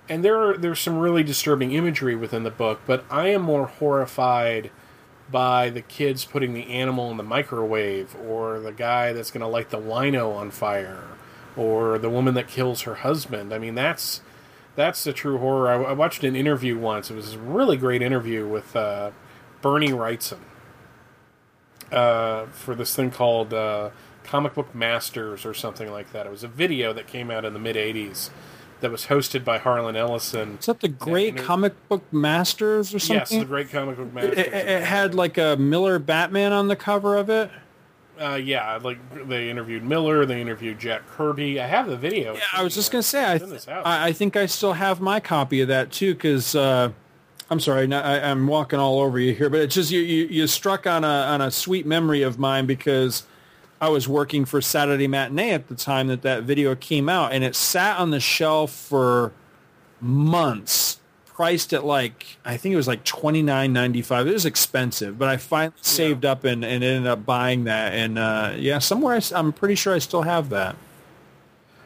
And 0.08 0.24
there 0.24 0.38
are 0.42 0.58
there's 0.58 0.80
some 0.80 0.98
really 0.98 1.24
disturbing 1.24 1.72
imagery 1.72 2.16
within 2.16 2.44
the 2.44 2.52
book, 2.52 2.82
but 2.86 3.06
I 3.10 3.30
am 3.30 3.42
more 3.42 3.68
horrified 3.68 4.72
by 5.30 5.70
the 5.70 5.82
kids 5.82 6.26
putting 6.26 6.54
the 6.54 6.70
animal 6.70 7.10
in 7.12 7.18
the 7.18 7.24
microwave, 7.24 8.16
or 8.16 8.60
the 8.60 8.74
guy 8.74 9.14
that's 9.14 9.32
going 9.32 9.42
to 9.42 9.48
light 9.48 9.70
the 9.70 9.78
wino 9.78 10.36
on 10.36 10.52
fire, 10.52 11.04
or 11.58 11.98
the 11.98 12.10
woman 12.10 12.34
that 12.36 12.48
kills 12.48 12.82
her 12.82 12.96
husband. 12.96 13.54
I 13.54 13.58
mean, 13.58 13.76
that's 13.76 14.22
that's 14.76 15.04
the 15.04 15.14
true 15.14 15.38
horror. 15.38 15.70
I, 15.70 15.92
I 15.92 15.94
watched 15.94 16.24
an 16.24 16.36
interview 16.36 16.78
once. 16.78 17.12
It 17.12 17.16
was 17.16 17.34
a 17.34 17.40
really 17.40 17.78
great 17.78 18.02
interview 18.02 18.48
with 18.48 18.76
uh, 18.76 19.12
Bernie 19.62 19.90
Wrightson 19.90 20.40
uh, 21.92 22.46
for 22.48 22.76
this 22.76 22.96
thing 22.96 23.12
called 23.12 23.54
uh, 23.54 23.90
Comic 24.24 24.54
Book 24.54 24.74
Masters 24.74 25.46
or 25.46 25.54
something 25.54 25.92
like 25.92 26.12
that. 26.14 26.26
It 26.26 26.32
was 26.32 26.44
a 26.44 26.48
video 26.48 26.94
that 26.94 27.08
came 27.08 27.30
out 27.30 27.46
in 27.46 27.54
the 27.54 27.60
mid 27.60 27.76
'80s 27.76 28.30
that 28.80 28.92
was 28.92 29.06
hosted 29.08 29.44
by 29.44 29.58
Harlan 29.58 29.96
Ellison. 29.96 30.58
Is 30.60 30.66
that 30.66 30.80
the 30.80 30.88
Great 30.88 31.38
Comic 31.38 31.74
Book 31.88 32.04
Masters 32.12 32.94
or 32.94 33.00
something? 33.00 33.18
Yes, 33.18 33.30
the 33.30 33.46
Great 33.46 33.70
Comic 33.72 33.98
Book 33.98 34.14
Masters. 34.14 34.38
It, 34.38 34.48
it, 34.48 34.68
it 34.68 34.84
had 34.84 35.16
like 35.16 35.38
a 35.38 35.56
Miller 35.58 36.00
Batman 36.00 36.52
on 36.52 36.68
the 36.68 36.76
cover 36.76 37.16
of 37.16 37.30
it. 37.30 37.52
Uh, 38.22 38.36
yeah, 38.36 38.78
like 38.84 39.28
they 39.28 39.50
interviewed 39.50 39.84
Miller, 39.84 40.26
they 40.26 40.40
interviewed 40.40 40.78
Jack 40.78 41.08
Kirby. 41.08 41.60
I 41.60 41.66
have 41.66 41.88
the 41.88 41.98
video. 41.98 42.36
Yeah, 42.36 42.42
I 42.54 42.64
was 42.64 42.76
just 42.76 42.92
gonna 42.92 43.02
say, 43.02 43.24
I, 43.24 43.36
It's 43.36 43.44
in 43.44 43.50
this 43.50 43.66
house. 43.66 43.84
I, 43.86 44.12
think 44.12 44.36
I 44.36 44.46
still 44.46 44.74
have 44.74 45.02
my 45.02 45.20
copy 45.20 45.62
of 45.62 45.70
that 45.70 45.92
too, 45.92 46.14
because 46.14 46.56
uh, 46.56 46.92
I'm 47.50 47.60
sorry, 47.60 47.92
I, 47.92 48.32
I'm 48.32 48.48
walking 48.48 48.80
all 48.80 49.02
over 49.02 49.20
you 49.20 49.34
here, 49.34 49.50
but 49.50 49.62
it's 49.62 49.76
just 49.76 49.92
you, 49.92 50.00
you, 50.02 50.26
you 50.28 50.48
struck 50.48 50.88
on 50.88 51.04
a 51.04 51.08
on 51.08 51.42
a 51.42 51.52
sweet 51.52 51.86
memory 51.86 52.22
of 52.22 52.40
mine 52.40 52.66
because 52.66 53.24
I 53.82 53.90
was 53.90 54.08
working 54.08 54.46
for 54.46 54.62
Saturday 54.62 55.08
Matinee 55.08 55.52
at 55.52 55.68
the 55.68 55.76
time 55.76 56.08
that 56.08 56.22
that 56.22 56.44
video 56.44 56.76
came 56.76 57.10
out, 57.10 57.34
and 57.34 57.44
it 57.44 57.56
sat 57.56 57.98
on 57.98 58.12
the 58.12 58.22
shelf 58.22 58.72
for 58.72 59.34
months, 60.00 61.01
priced 61.42 61.74
at 61.74 61.84
like 61.84 62.38
I 62.46 62.56
think 62.56 62.74
it 62.74 62.76
was 62.76 62.88
like 62.88 63.04
twenty 63.04 63.42
nine 63.42 63.74
ninety 63.74 64.04
five. 64.04 64.28
It 64.28 64.34
was 64.34 64.46
expensive, 64.46 65.18
but 65.18 65.28
I 65.28 65.38
finally 65.38 65.74
saved 65.82 66.24
up 66.24 66.44
and, 66.44 66.64
and 66.64 66.84
ended 66.84 67.08
up 67.08 67.26
buying 67.26 67.64
that, 67.64 67.96
and 67.96 68.20
uh, 68.20 68.54
yeah, 68.58 68.78
somewhere 68.78 69.16
I, 69.16 69.40
am 69.40 69.52
pretty 69.52 69.74
sure 69.74 69.96
I 69.96 69.98
still 69.98 70.22
have 70.22 70.50
that. 70.50 70.76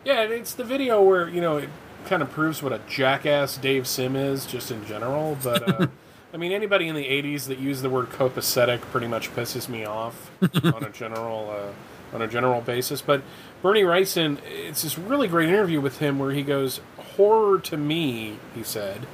Yeah, 0.03 0.23
and 0.23 0.33
it's 0.33 0.53
the 0.53 0.65
video 0.65 1.01
where 1.01 1.29
you 1.29 1.39
know 1.39 1.55
it 1.55 1.69
kind 2.05 2.21
of 2.21 2.29
proves 2.31 2.61
what 2.61 2.73
a 2.73 2.81
jackass 2.89 3.57
Dave 3.57 3.87
Sim 3.87 4.17
is, 4.17 4.45
just 4.45 4.71
in 4.71 4.85
general. 4.85 5.37
But 5.41 5.69
uh, 5.69 5.87
I 6.33 6.37
mean, 6.37 6.51
anybody 6.51 6.89
in 6.89 6.95
the 6.95 7.05
'80s 7.05 7.47
that 7.47 7.57
used 7.57 7.81
the 7.81 7.89
word 7.89 8.09
copacetic 8.09 8.81
pretty 8.81 9.07
much 9.07 9.33
pisses 9.33 9.69
me 9.69 9.85
off 9.85 10.31
on 10.41 10.83
a 10.83 10.89
general 10.89 11.49
uh, 11.49 12.13
on 12.13 12.21
a 12.21 12.27
general 12.27 12.59
basis. 12.59 13.01
But 13.01 13.21
Bernie 13.61 13.83
Wrightson, 13.83 14.37
it's 14.45 14.81
this 14.81 14.97
really 14.97 15.29
great 15.29 15.47
interview 15.47 15.79
with 15.79 15.99
him 15.99 16.19
where 16.19 16.31
he 16.31 16.43
goes, 16.43 16.81
"Horror 17.15 17.59
to 17.59 17.77
me," 17.77 18.37
he 18.53 18.63
said, 18.63 19.07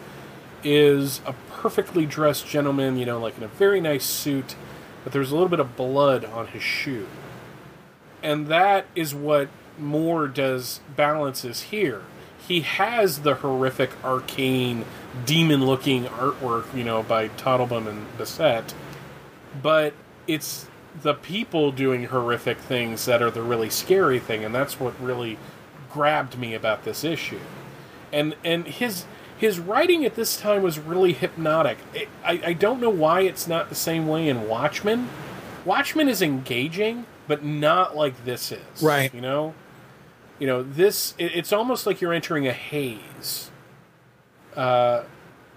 is 0.64 1.22
a 1.26 1.34
perfectly 1.50 2.06
dressed 2.06 2.48
gentleman, 2.48 2.98
you 2.98 3.06
know, 3.06 3.20
like 3.20 3.38
in 3.38 3.44
a 3.44 3.48
very 3.48 3.82
nice 3.82 4.06
suit, 4.06 4.56
but 5.04 5.14
there's 5.14 5.32
a 5.32 5.34
little 5.34 5.50
bit 5.50 5.60
of 5.60 5.76
blood 5.76 6.26
on 6.26 6.48
his 6.48 6.64
shoe 6.64 7.08
and 8.24 8.48
that 8.48 8.86
is 8.96 9.14
what 9.14 9.50
Moore 9.78 10.28
does 10.28 10.80
balances 10.96 11.64
here. 11.64 12.04
He 12.48 12.62
has 12.62 13.20
the 13.20 13.36
horrific, 13.36 13.92
arcane, 14.04 14.86
demon-looking 15.26 16.06
artwork, 16.06 16.76
you 16.76 16.84
know, 16.84 17.04
by 17.04 17.30
Totleben 17.30 17.88
and 17.88 18.08
Bissette, 18.18 18.74
but 19.62 19.94
it's 20.28 20.68
the 21.02 21.14
people 21.14 21.72
doing 21.72 22.06
horrific 22.06 22.58
things 22.58 23.06
that 23.06 23.22
are 23.22 23.32
the 23.32 23.42
really 23.42 23.70
scary 23.70 24.20
thing, 24.20 24.44
and 24.44 24.54
that's 24.54 24.80
what 24.80 25.00
really 25.00 25.38
grabbed 25.92 26.38
me 26.38 26.54
about 26.54 26.84
this 26.84 27.04
issue. 27.04 27.40
And 28.12 28.36
and 28.44 28.68
his 28.68 29.06
his 29.42 29.60
writing 29.60 30.06
at 30.06 30.14
this 30.14 30.38
time 30.38 30.62
was 30.62 30.78
really 30.78 31.14
hypnotic. 31.14 31.80
It, 31.96 32.10
I, 32.24 32.42
I 32.46 32.54
don't 32.54 32.80
know 32.80 32.92
why 32.92 33.22
it's 33.22 33.48
not 33.48 33.70
the 33.70 33.76
same 33.76 34.08
way 34.08 34.30
in 34.30 34.48
Watchmen. 34.48 35.10
Watchmen 35.66 36.08
is 36.08 36.22
engaging, 36.22 37.08
but 37.28 37.44
not 37.44 37.96
like 37.96 38.24
this 38.24 38.52
is. 38.52 38.84
Right. 38.84 39.12
You 39.12 39.20
know? 39.20 39.56
You 40.38 40.46
know, 40.46 40.62
this, 40.62 41.16
it, 41.18 41.32
it's 41.34 41.52
almost 41.52 41.88
like 41.88 42.02
you're 42.02 42.14
entering 42.14 42.48
a 42.48 42.54
haze. 42.54 43.50
Uh, 44.56 45.06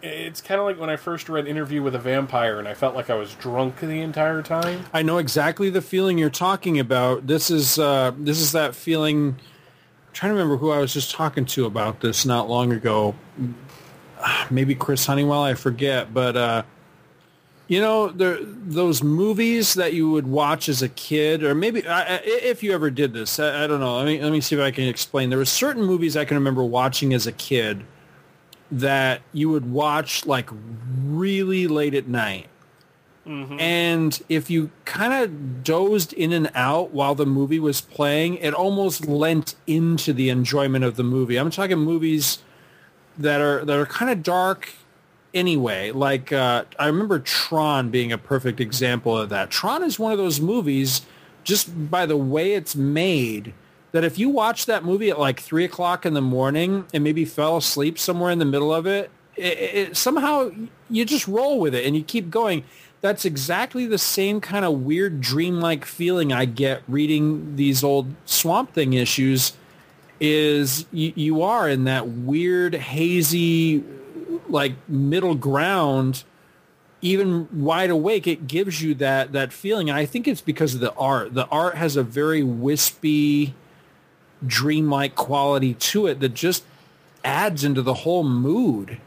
it's 0.01 0.41
kind 0.41 0.59
of 0.59 0.67
like 0.67 0.81
when 0.81 0.89
I 0.89 0.97
first 0.97 1.29
read 1.29 1.47
Interview 1.47 1.83
with 1.83 1.95
a 1.95 1.99
Vampire 1.99 2.59
and 2.59 2.67
I 2.67 2.73
felt 2.73 2.95
like 2.95 3.11
I 3.11 3.15
was 3.17 3.35
drunk 3.35 3.81
the 3.81 4.01
entire 4.01 4.41
time. 4.41 4.87
I 4.95 5.03
know 5.03 5.19
exactly 5.19 5.69
the 5.69 5.83
feeling 5.83 6.17
you're 6.17 6.31
talking 6.31 6.79
about. 6.79 7.27
This 7.27 7.51
is 7.51 7.79
uh, 7.79 8.13
this 8.17 8.41
is 8.41 8.53
that 8.53 8.75
feeling. 8.75 9.37
I'm 10.07 10.13
trying 10.15 10.31
to 10.31 10.35
remember 10.35 10.57
who 10.57 10.71
I 10.71 10.79
was 10.79 10.95
just 10.95 11.11
talking 11.11 11.45
to 11.47 11.67
about 11.67 12.01
this 12.01 12.25
not 12.25 12.49
long 12.49 12.73
ago. 12.73 13.15
Maybe 14.51 14.75
Chris 14.75 15.07
Honeywell, 15.07 15.43
I 15.43 15.55
forget, 15.55 16.13
but 16.13 16.37
uh, 16.37 16.63
you 17.69 17.81
know, 17.81 18.09
there 18.09 18.39
those 18.41 19.03
movies 19.03 19.75
that 19.75 19.95
you 19.95 20.11
would 20.11 20.27
watch 20.27 20.69
as 20.69 20.83
a 20.83 20.89
kid, 20.89 21.43
or 21.43 21.55
maybe 21.55 21.87
I, 21.87 22.17
if 22.25 22.63
you 22.63 22.73
ever 22.73 22.91
did 22.91 23.13
this, 23.13 23.39
I, 23.39 23.65
I 23.65 23.67
don't 23.67 23.81
know. 23.81 23.97
Let 23.97 24.07
me 24.07 24.23
let 24.23 24.33
me 24.33 24.41
see 24.41 24.57
if 24.57 24.61
I 24.63 24.71
can 24.71 24.85
explain. 24.85 25.31
There 25.31 25.39
were 25.39 25.45
certain 25.45 25.83
movies 25.83 26.17
I 26.17 26.25
can 26.25 26.37
remember 26.37 26.63
watching 26.63 27.15
as 27.15 27.27
a 27.27 27.33
kid 27.33 27.85
that 28.71 29.23
you 29.33 29.49
would 29.51 29.71
watch 29.71 30.27
like 30.27 30.51
really 31.05 31.67
late 31.67 31.95
at 31.95 32.09
night. 32.09 32.49
And 33.59 34.23
if 34.29 34.51
you 34.51 34.71
kind 34.85 35.13
of 35.15 35.65
dozed 35.65 36.13
in 36.13 36.33
and 36.33 36.51
out 36.55 36.91
while 36.91 37.15
the 37.15 37.25
movie 37.25 37.59
was 37.59 37.81
playing, 37.81 38.37
it 38.37 38.53
almost 38.53 39.07
lent 39.07 39.55
into 39.67 40.13
the 40.13 40.29
enjoyment 40.29 40.85
of 40.85 40.97
the 40.97 41.05
movie. 41.05 41.39
I'm 41.39 41.51
talking 41.51 41.79
movies 41.79 42.44
that 43.19 43.41
are 43.41 43.65
that 43.65 43.79
are 43.79 43.87
kind 43.87 44.11
of 44.11 44.23
dark 44.23 44.71
anyway. 45.33 45.91
Like 45.91 46.33
uh, 46.33 46.65
I 46.79 46.87
remember 46.87 47.19
Tron 47.19 47.91
being 47.91 48.13
a 48.13 48.19
perfect 48.19 48.61
example 48.61 49.17
of 49.17 49.29
that. 49.31 49.51
Tron 49.51 49.83
is 49.83 49.99
one 49.99 50.13
of 50.13 50.19
those 50.19 50.41
movies, 50.41 51.03
just 51.43 51.91
by 51.91 52.07
the 52.07 52.17
way 52.17 52.55
it's 52.55 52.77
made, 52.77 53.53
that 53.93 54.05
if 54.05 54.19
you 54.19 54.29
watch 54.29 54.67
that 54.67 54.85
movie 54.85 55.11
at 55.11 55.19
like 55.19 55.41
three 55.41 55.65
o'clock 55.65 56.07
in 56.07 56.15
the 56.15 56.23
morning 56.23 56.87
and 56.95 57.05
maybe 57.05 57.25
fell 57.25 57.57
asleep 57.57 57.99
somewhere 57.99 58.31
in 58.31 58.39
the 58.39 58.45
middle 58.45 58.73
of 58.73 58.87
it, 58.87 59.11
it, 59.37 59.59
it 59.59 59.97
somehow 59.97 60.51
you 60.89 61.05
just 61.05 61.29
roll 61.29 61.59
with 61.59 61.75
it 61.75 61.85
and 61.85 61.97
you 61.97 62.03
keep 62.03 62.31
going. 62.31 62.65
That's 63.01 63.27
exactly 63.27 63.85
the 63.85 63.99
same 63.99 64.41
kind 64.41 64.65
of 64.65 64.81
weird 64.81 65.21
dreamlike 65.21 65.85
feeling 65.85 66.33
I 66.33 66.47
get 66.47 66.83
reading 66.89 67.57
these 67.57 67.85
old 67.85 68.15
Swamp 68.25 68.73
Thing 68.73 68.95
issues. 68.95 69.53
Is 70.27 70.87
you, 70.93 71.13
you 71.17 71.43
are 71.43 71.69
in 71.69 71.85
that 71.85 72.09
weird 72.09 72.75
hazy 72.75 73.85
like 74.49 74.73
middle 74.89 75.35
ground 75.35 76.25
even 77.03 77.49
wide 77.53 77.91
awake 77.91 78.27
it 78.27 78.47
gives 78.47 78.81
you 78.83 78.95
that 78.95 79.33
that 79.33 79.53
feeling 79.53 79.91
and 79.91 79.99
i 79.99 80.07
think 80.07 80.27
it's 80.27 80.41
because 80.41 80.75
of 80.75 80.81
the 80.81 80.93
art 80.95 81.35
the 81.35 81.47
art 81.49 81.75
has 81.77 81.97
a 81.97 82.03
very 82.03 82.43
wispy 82.43 83.55
dreamlike 84.47 85.15
quality 85.15 85.75
to 85.75 86.07
it 86.07 86.21
that 86.21 86.33
just 86.35 86.65
adds 87.25 87.65
into 87.65 87.83
the 87.83 87.95
whole 87.95 88.25
mood 88.25 88.99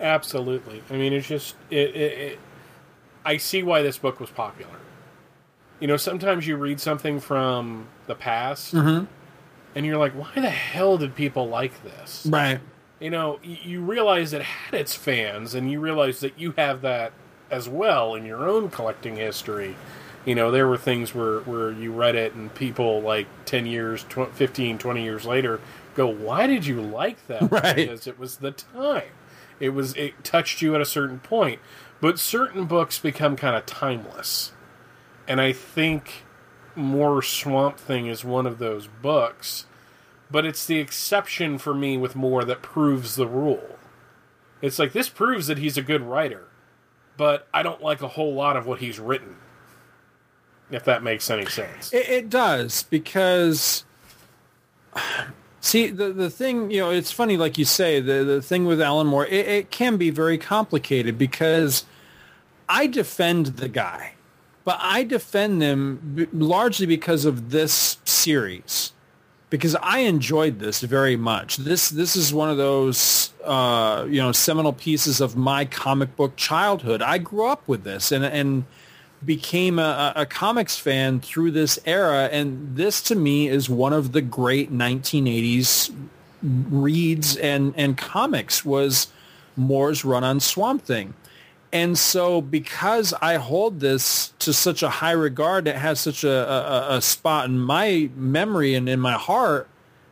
Absolutely. 0.00 0.82
I 0.90 0.92
mean, 0.96 1.12
it's 1.12 1.26
just 1.26 1.56
it, 1.70 1.94
it, 1.96 2.12
it. 2.18 2.38
I 3.24 3.36
see 3.36 3.62
why 3.62 3.82
this 3.82 3.98
book 3.98 4.20
was 4.20 4.30
popular. 4.30 4.78
You 5.80 5.88
know, 5.88 5.96
sometimes 5.96 6.46
you 6.46 6.56
read 6.56 6.80
something 6.80 7.18
from 7.20 7.88
the 8.06 8.14
past, 8.14 8.74
Mhm. 8.74 9.06
And 9.74 9.84
you're 9.86 9.96
like, 9.96 10.12
"Why 10.12 10.30
the 10.34 10.50
hell 10.50 10.98
did 10.98 11.14
people 11.14 11.48
like 11.48 11.82
this?" 11.82 12.26
right 12.28 12.60
You 13.00 13.10
know, 13.10 13.38
you 13.42 13.80
realize 13.80 14.32
it 14.32 14.42
had 14.42 14.80
its 14.80 14.94
fans, 14.94 15.54
and 15.54 15.70
you 15.70 15.80
realize 15.80 16.20
that 16.20 16.38
you 16.38 16.52
have 16.56 16.82
that 16.82 17.12
as 17.50 17.68
well 17.68 18.14
in 18.14 18.26
your 18.26 18.48
own 18.48 18.70
collecting 18.70 19.16
history. 19.16 19.76
You 20.24 20.34
know, 20.34 20.50
there 20.50 20.66
were 20.66 20.76
things 20.76 21.14
where, 21.14 21.40
where 21.40 21.70
you 21.70 21.92
read 21.92 22.16
it, 22.16 22.34
and 22.34 22.52
people 22.54 23.00
like 23.00 23.26
10 23.46 23.66
years, 23.66 24.02
tw- 24.02 24.32
15, 24.34 24.76
20 24.78 25.02
years 25.02 25.24
later 25.24 25.60
go, 25.94 26.06
Why 26.06 26.46
did 26.46 26.66
you 26.66 26.80
like 26.80 27.26
that? 27.26 27.42
Right. 27.50 27.76
Because 27.76 28.06
it 28.06 28.18
was 28.18 28.36
the 28.38 28.52
time. 28.52 29.10
It 29.60 29.70
was 29.70 29.94
it 29.94 30.22
touched 30.24 30.62
you 30.62 30.74
at 30.74 30.80
a 30.80 30.86
certain 30.86 31.18
point. 31.18 31.60
But 32.00 32.18
certain 32.18 32.64
books 32.64 32.98
become 32.98 33.36
kind 33.36 33.56
of 33.56 33.66
timeless. 33.66 34.52
And 35.26 35.40
I 35.40 35.52
think 35.52 36.24
Moore 36.78 37.22
Swamp 37.22 37.78
Thing 37.78 38.06
is 38.06 38.24
one 38.24 38.46
of 38.46 38.58
those 38.58 38.86
books, 38.86 39.66
but 40.30 40.46
it's 40.46 40.64
the 40.66 40.78
exception 40.78 41.58
for 41.58 41.74
me 41.74 41.96
with 41.96 42.16
Moore 42.16 42.44
that 42.44 42.62
proves 42.62 43.16
the 43.16 43.26
rule. 43.26 43.78
It's 44.62 44.78
like 44.78 44.92
this 44.92 45.08
proves 45.08 45.46
that 45.46 45.58
he's 45.58 45.76
a 45.76 45.82
good 45.82 46.02
writer, 46.02 46.48
but 47.16 47.46
I 47.52 47.62
don't 47.62 47.82
like 47.82 48.02
a 48.02 48.08
whole 48.08 48.34
lot 48.34 48.56
of 48.56 48.66
what 48.66 48.80
he's 48.80 48.98
written. 48.98 49.36
If 50.70 50.84
that 50.84 51.02
makes 51.02 51.30
any 51.30 51.46
sense. 51.46 51.92
It, 51.92 52.08
it 52.08 52.30
does 52.30 52.82
because 52.84 53.84
see 55.60 55.88
the 55.88 56.12
the 56.12 56.30
thing 56.30 56.70
you 56.70 56.80
know 56.80 56.90
it's 56.90 57.10
funny 57.10 57.36
like 57.36 57.58
you 57.58 57.64
say 57.64 58.00
the 58.00 58.24
the 58.24 58.42
thing 58.42 58.64
with 58.64 58.80
Alan 58.80 59.06
Moore 59.06 59.26
it, 59.26 59.46
it 59.46 59.70
can 59.70 59.96
be 59.96 60.10
very 60.10 60.38
complicated 60.38 61.18
because 61.18 61.84
I 62.68 62.86
defend 62.86 63.46
the 63.46 63.68
guy, 63.68 64.14
but 64.68 64.76
I 64.82 65.02
defend 65.02 65.62
them 65.62 65.98
b- 66.14 66.28
largely 66.30 66.84
because 66.84 67.24
of 67.24 67.52
this 67.52 67.96
series. 68.04 68.92
because 69.48 69.74
I 69.76 70.00
enjoyed 70.00 70.58
this 70.58 70.82
very 70.82 71.16
much. 71.16 71.56
This 71.56 71.88
this 71.88 72.14
is 72.14 72.34
one 72.34 72.50
of 72.50 72.58
those 72.58 73.32
uh, 73.44 74.04
you 74.06 74.20
know 74.20 74.30
seminal 74.30 74.74
pieces 74.74 75.22
of 75.22 75.36
my 75.36 75.64
comic 75.64 76.16
book 76.16 76.36
childhood. 76.36 77.00
I 77.00 77.16
grew 77.16 77.46
up 77.46 77.66
with 77.66 77.84
this 77.84 78.12
and 78.12 78.22
and 78.22 78.66
became 79.24 79.78
a, 79.78 80.12
a 80.14 80.26
comics 80.26 80.76
fan 80.76 81.20
through 81.20 81.52
this 81.52 81.78
era, 81.86 82.28
and 82.30 82.76
this 82.76 83.00
to 83.04 83.14
me 83.14 83.48
is 83.48 83.70
one 83.70 83.94
of 83.94 84.12
the 84.12 84.20
great 84.20 84.70
1980s 84.70 85.94
reads 86.42 87.36
and 87.36 87.72
and 87.74 87.96
comics 87.96 88.66
was 88.66 89.08
Moore's 89.56 90.04
run 90.04 90.24
on 90.24 90.40
Swamp 90.40 90.84
Thing. 90.84 91.14
And 91.72 91.98
so 91.98 92.40
because 92.40 93.12
I 93.20 93.36
hold 93.36 93.80
this 93.80 94.32
to 94.38 94.52
such 94.52 94.82
a 94.82 94.88
high 94.88 95.12
regard, 95.12 95.68
it 95.68 95.76
has 95.76 96.00
such 96.00 96.24
a, 96.24 96.30
a, 96.30 96.96
a 96.96 97.02
spot 97.02 97.46
in 97.46 97.58
my 97.58 98.10
memory 98.16 98.74
and 98.74 98.88
in 98.88 99.00
my 99.00 99.12
heart 99.12 99.68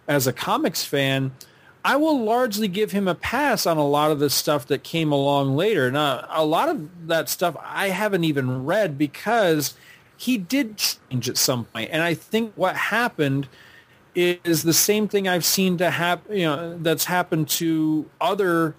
as 0.07 0.27
a 0.27 0.33
comics 0.33 0.85
fan, 0.85 1.33
I 1.85 1.97
will 1.97 2.21
largely 2.23 2.69
give 2.69 2.91
him 2.91 3.07
a 3.09 3.15
pass 3.15 3.65
on 3.65 3.77
a 3.77 3.87
lot 3.87 4.11
of 4.11 4.19
the 4.19 4.29
stuff 4.29 4.67
that 4.67 4.83
came 4.83 5.13
along 5.13 5.57
later. 5.57 5.91
Now, 5.91 6.27
a 6.31 6.45
lot 6.45 6.69
of 6.69 7.07
that 7.07 7.29
stuff 7.29 7.57
I 7.63 7.89
haven't 7.89 8.25
even 8.25 8.65
read 8.65 8.99
because 8.99 9.75
he 10.17 10.37
did 10.37 10.77
change 10.77 11.29
at 11.29 11.37
some 11.37 11.65
point. 11.67 11.91
And 11.93 12.03
I 12.03 12.15
think 12.15 12.53
what 12.57 12.77
happened 12.77 13.49
is 14.17 14.63
the 14.63 14.73
same 14.73 15.09
thing 15.09 15.29
I've 15.29 15.45
seen 15.45 15.77
to 15.79 15.91
happen, 15.91 16.37
you 16.37 16.45
know, 16.45 16.79
that's 16.79 17.05
happened 17.05 17.49
to 17.51 18.09
other 18.21 18.75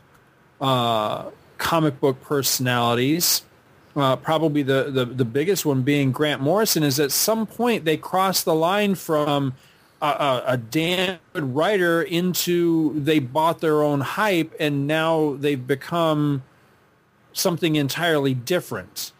uh, 0.60 1.30
comic 1.58 2.00
book 2.00 2.22
personalities. 2.22 3.44
Uh, 3.96 4.16
probably 4.16 4.62
the, 4.62 4.92
the, 4.92 5.06
the 5.06 5.26
biggest 5.26 5.66
one 5.66 5.82
being 5.82 6.12
Grant 6.12 6.42
Morrison 6.42 6.84
is 6.84 7.00
at 7.00 7.12
some 7.12 7.48
point 7.48 7.84
they 7.84 7.98
crossed 7.98 8.46
the 8.46 8.54
line 8.54 8.94
from 8.94 9.54
a, 10.02 10.06
a, 10.06 10.44
a 10.50 10.58
damn 10.58 11.18
good 11.34 11.56
writer 11.56 12.04
into 12.04 13.00
they 13.00 13.18
bought 13.18 13.60
their 13.60 13.82
own 13.82 14.02
hype 14.02 14.54
and 14.60 14.86
now 14.86 15.36
they've 15.40 15.66
become 15.66 16.44
something 17.34 17.76
entirely 17.76 18.34
different. 18.34 19.12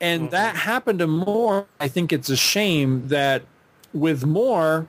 And 0.00 0.22
mm-hmm. 0.22 0.30
that 0.30 0.56
happened 0.56 0.98
to 1.00 1.06
Moore. 1.06 1.66
I 1.78 1.88
think 1.88 2.12
it's 2.12 2.28
a 2.28 2.36
shame 2.36 3.08
that 3.08 3.42
with 3.92 4.24
Moore, 4.24 4.88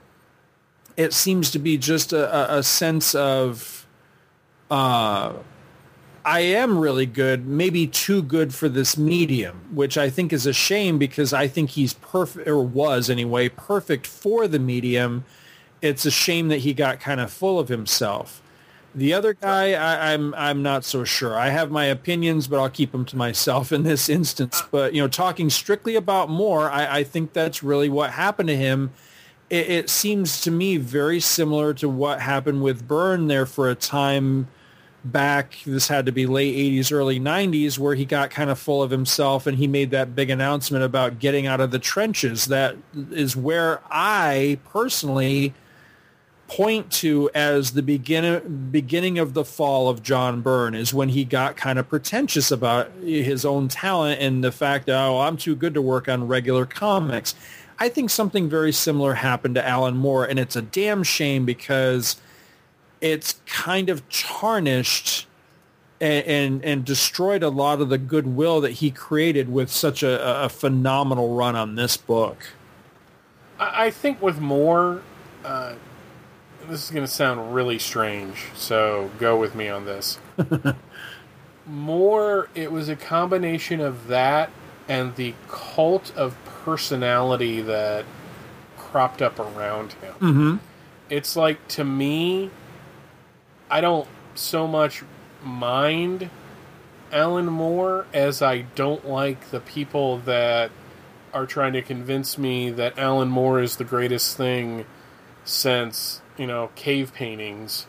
it 0.96 1.12
seems 1.12 1.50
to 1.52 1.58
be 1.58 1.78
just 1.78 2.12
a, 2.12 2.54
a, 2.54 2.58
a 2.58 2.62
sense 2.62 3.14
of 3.14 3.86
uh, 4.70 5.32
I 6.28 6.40
am 6.40 6.78
really 6.78 7.06
good, 7.06 7.46
maybe 7.46 7.86
too 7.86 8.20
good 8.20 8.54
for 8.54 8.68
this 8.68 8.98
medium, 8.98 9.62
which 9.72 9.96
I 9.96 10.10
think 10.10 10.30
is 10.30 10.44
a 10.44 10.52
shame 10.52 10.98
because 10.98 11.32
I 11.32 11.48
think 11.48 11.70
he's 11.70 11.94
perfect, 11.94 12.46
or 12.46 12.62
was 12.62 13.08
anyway, 13.08 13.48
perfect 13.48 14.06
for 14.06 14.46
the 14.46 14.58
medium. 14.58 15.24
It's 15.80 16.04
a 16.04 16.10
shame 16.10 16.48
that 16.48 16.58
he 16.58 16.74
got 16.74 17.00
kind 17.00 17.18
of 17.18 17.32
full 17.32 17.58
of 17.58 17.70
himself. 17.70 18.42
The 18.94 19.14
other 19.14 19.32
guy, 19.32 19.68
I, 19.68 20.12
am 20.12 20.34
I'm, 20.34 20.58
I'm 20.58 20.62
not 20.62 20.84
so 20.84 21.02
sure. 21.02 21.38
I 21.38 21.48
have 21.48 21.70
my 21.70 21.86
opinions, 21.86 22.46
but 22.46 22.60
I'll 22.60 22.68
keep 22.68 22.92
them 22.92 23.06
to 23.06 23.16
myself 23.16 23.72
in 23.72 23.84
this 23.84 24.10
instance. 24.10 24.60
Uh. 24.60 24.66
But 24.70 24.92
you 24.92 25.00
know, 25.00 25.08
talking 25.08 25.48
strictly 25.48 25.96
about 25.96 26.28
Moore, 26.28 26.70
I, 26.70 26.98
I 26.98 27.04
think 27.04 27.32
that's 27.32 27.62
really 27.62 27.88
what 27.88 28.10
happened 28.10 28.50
to 28.50 28.56
him. 28.56 28.90
It, 29.48 29.70
it 29.70 29.88
seems 29.88 30.42
to 30.42 30.50
me 30.50 30.76
very 30.76 31.20
similar 31.20 31.72
to 31.72 31.88
what 31.88 32.20
happened 32.20 32.62
with 32.62 32.86
Byrne 32.86 33.28
there 33.28 33.46
for 33.46 33.70
a 33.70 33.74
time 33.74 34.48
back 35.04 35.58
this 35.64 35.88
had 35.88 36.06
to 36.06 36.12
be 36.12 36.26
late 36.26 36.56
80s 36.56 36.92
early 36.92 37.20
90s 37.20 37.78
where 37.78 37.94
he 37.94 38.04
got 38.04 38.30
kind 38.30 38.50
of 38.50 38.58
full 38.58 38.82
of 38.82 38.90
himself 38.90 39.46
and 39.46 39.56
he 39.56 39.68
made 39.68 39.92
that 39.92 40.14
big 40.14 40.28
announcement 40.28 40.84
about 40.84 41.20
getting 41.20 41.46
out 41.46 41.60
of 41.60 41.70
the 41.70 41.78
trenches 41.78 42.46
that 42.46 42.76
is 43.12 43.36
where 43.36 43.80
i 43.90 44.58
personally 44.70 45.54
point 46.48 46.90
to 46.90 47.30
as 47.34 47.72
the 47.72 47.82
beginning 47.82 48.68
beginning 48.70 49.18
of 49.18 49.34
the 49.34 49.44
fall 49.44 49.88
of 49.88 50.02
John 50.02 50.40
Byrne 50.40 50.74
is 50.74 50.94
when 50.94 51.10
he 51.10 51.24
got 51.24 51.56
kind 51.56 51.78
of 51.78 51.88
pretentious 51.88 52.50
about 52.50 52.90
his 53.02 53.44
own 53.44 53.68
talent 53.68 54.20
and 54.20 54.42
the 54.42 54.50
fact 54.50 54.86
that 54.86 54.98
oh 54.98 55.20
I'm 55.20 55.36
too 55.36 55.54
good 55.54 55.74
to 55.74 55.82
work 55.82 56.08
on 56.08 56.26
regular 56.26 56.64
comics. 56.64 57.34
I 57.78 57.90
think 57.90 58.10
something 58.10 58.48
very 58.48 58.72
similar 58.72 59.14
happened 59.14 59.54
to 59.56 59.66
Alan 59.66 59.96
Moore 59.96 60.24
and 60.24 60.38
it's 60.38 60.56
a 60.56 60.62
damn 60.62 61.02
shame 61.02 61.44
because 61.44 62.16
it's 63.00 63.40
kind 63.46 63.88
of 63.88 64.08
tarnished 64.08 65.26
and, 66.00 66.26
and, 66.26 66.64
and 66.64 66.84
destroyed 66.84 67.42
a 67.42 67.48
lot 67.48 67.80
of 67.80 67.88
the 67.88 67.98
goodwill 67.98 68.60
that 68.60 68.72
he 68.72 68.90
created 68.90 69.52
with 69.52 69.70
such 69.70 70.02
a, 70.02 70.44
a 70.44 70.48
phenomenal 70.48 71.34
run 71.34 71.56
on 71.56 71.74
this 71.74 71.96
book. 71.96 72.48
I 73.58 73.90
think 73.90 74.22
with 74.22 74.40
Moore, 74.40 75.02
uh, 75.44 75.74
this 76.68 76.84
is 76.84 76.90
going 76.90 77.04
to 77.04 77.12
sound 77.12 77.54
really 77.54 77.78
strange, 77.78 78.44
so 78.54 79.10
go 79.18 79.36
with 79.36 79.54
me 79.54 79.68
on 79.68 79.84
this. 79.84 80.18
Moore, 81.66 82.48
it 82.54 82.70
was 82.70 82.88
a 82.88 82.96
combination 82.96 83.80
of 83.80 84.06
that 84.06 84.50
and 84.88 85.14
the 85.16 85.34
cult 85.48 86.14
of 86.16 86.36
personality 86.44 87.60
that 87.62 88.04
cropped 88.76 89.20
up 89.20 89.38
around 89.38 89.92
him. 89.94 90.14
Mm-hmm. 90.14 90.56
It's 91.10 91.36
like 91.36 91.66
to 91.68 91.84
me, 91.84 92.50
I 93.70 93.80
don't 93.80 94.08
so 94.34 94.66
much 94.66 95.02
mind 95.42 96.30
Alan 97.12 97.46
Moore 97.46 98.06
as 98.12 98.42
I 98.42 98.62
don't 98.74 99.06
like 99.06 99.50
the 99.50 99.60
people 99.60 100.18
that 100.18 100.70
are 101.32 101.46
trying 101.46 101.72
to 101.74 101.82
convince 101.82 102.38
me 102.38 102.70
that 102.70 102.98
Alan 102.98 103.28
Moore 103.28 103.60
is 103.60 103.76
the 103.76 103.84
greatest 103.84 104.36
thing 104.36 104.86
since, 105.44 106.22
you 106.36 106.46
know, 106.46 106.70
cave 106.74 107.12
paintings. 107.12 107.86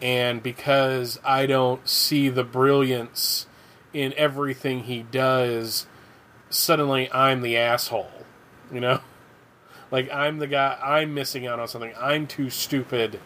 And 0.00 0.42
because 0.42 1.18
I 1.24 1.46
don't 1.46 1.86
see 1.88 2.28
the 2.28 2.44
brilliance 2.44 3.46
in 3.92 4.12
everything 4.16 4.84
he 4.84 5.02
does, 5.02 5.86
suddenly 6.50 7.10
I'm 7.12 7.42
the 7.42 7.56
asshole. 7.56 8.10
You 8.72 8.80
know? 8.80 9.00
Like 9.90 10.10
I'm 10.10 10.38
the 10.38 10.46
guy 10.46 10.78
I'm 10.82 11.12
missing 11.12 11.46
out 11.46 11.60
on 11.60 11.68
something. 11.68 11.92
I'm 12.00 12.26
too 12.26 12.48
stupid 12.48 13.20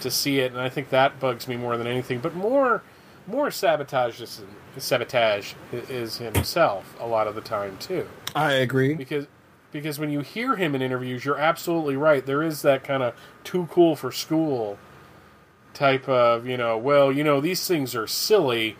to 0.00 0.10
see 0.10 0.40
it, 0.40 0.52
and 0.52 0.60
I 0.60 0.68
think 0.68 0.90
that 0.90 1.20
bugs 1.20 1.46
me 1.48 1.56
more 1.56 1.76
than 1.76 1.86
anything. 1.86 2.20
But 2.20 2.34
Moore, 2.34 2.82
Moore 3.26 3.50
sabotage 3.50 4.20
is, 4.20 4.42
sabotage 4.76 5.54
is 5.72 6.18
himself 6.18 6.94
a 7.00 7.06
lot 7.06 7.26
of 7.26 7.34
the 7.34 7.40
time 7.40 7.76
too. 7.78 8.08
I 8.34 8.52
agree 8.52 8.94
because 8.94 9.26
because 9.72 9.98
when 9.98 10.10
you 10.10 10.20
hear 10.20 10.56
him 10.56 10.74
in 10.74 10.82
interviews, 10.82 11.24
you're 11.24 11.38
absolutely 11.38 11.96
right. 11.96 12.24
There 12.24 12.42
is 12.42 12.62
that 12.62 12.82
kind 12.82 13.02
of 13.02 13.14
too 13.44 13.68
cool 13.70 13.94
for 13.94 14.10
school 14.10 14.78
type 15.74 16.08
of 16.08 16.46
you 16.46 16.56
know. 16.56 16.76
Well, 16.76 17.12
you 17.12 17.24
know 17.24 17.40
these 17.40 17.66
things 17.66 17.94
are 17.94 18.06
silly, 18.06 18.76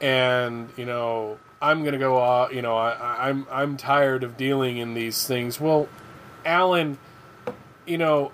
and 0.00 0.70
you 0.76 0.86
know 0.86 1.38
I'm 1.60 1.84
gonna 1.84 1.98
go. 1.98 2.18
Uh, 2.18 2.48
you 2.52 2.62
know 2.62 2.76
I, 2.76 3.28
I'm 3.28 3.46
I'm 3.50 3.76
tired 3.76 4.24
of 4.24 4.36
dealing 4.36 4.78
in 4.78 4.94
these 4.94 5.26
things. 5.26 5.60
Well, 5.60 5.88
Alan, 6.44 6.98
you 7.86 7.98
know 7.98 8.32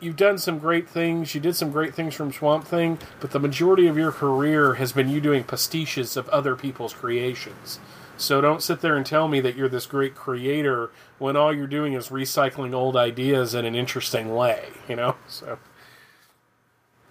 you've 0.00 0.16
done 0.16 0.38
some 0.38 0.58
great 0.58 0.88
things. 0.88 1.34
You 1.34 1.40
did 1.40 1.56
some 1.56 1.70
great 1.70 1.94
things 1.94 2.14
from 2.14 2.32
Swamp 2.32 2.64
Thing, 2.64 2.98
but 3.20 3.30
the 3.30 3.40
majority 3.40 3.86
of 3.86 3.96
your 3.96 4.12
career 4.12 4.74
has 4.74 4.92
been 4.92 5.08
you 5.08 5.20
doing 5.20 5.44
pastiches 5.44 6.16
of 6.16 6.28
other 6.28 6.56
people's 6.56 6.92
creations. 6.92 7.80
So 8.16 8.40
don't 8.40 8.62
sit 8.62 8.80
there 8.80 8.96
and 8.96 9.06
tell 9.06 9.28
me 9.28 9.40
that 9.40 9.54
you're 9.54 9.68
this 9.68 9.86
great 9.86 10.14
creator 10.14 10.90
when 11.18 11.36
all 11.36 11.54
you're 11.54 11.68
doing 11.68 11.92
is 11.92 12.08
recycling 12.08 12.74
old 12.74 12.96
ideas 12.96 13.54
in 13.54 13.64
an 13.64 13.76
interesting 13.76 14.34
way, 14.34 14.70
you 14.88 14.96
know? 14.96 15.16
So 15.28 15.58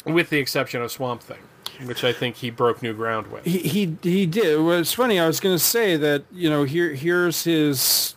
with 0.06 0.30
the 0.30 0.38
exception 0.38 0.82
of 0.82 0.92
Swamp 0.92 1.22
Thing, 1.22 1.40
which 1.86 2.04
I 2.04 2.14
think 2.14 2.38
he 2.38 2.50
broke 2.50 2.82
new 2.82 2.94
ground 2.94 3.28
with. 3.28 3.46
He 3.46 3.60
he, 3.60 3.98
he 4.02 4.26
did. 4.26 4.46
It 4.46 4.62
was 4.62 4.94
funny. 4.94 5.20
I 5.20 5.28
was 5.28 5.40
going 5.40 5.56
to 5.56 5.64
say 5.64 5.98
that, 5.98 6.24
you 6.32 6.50
know, 6.50 6.64
here 6.64 6.94
here's 6.94 7.44
his 7.44 8.16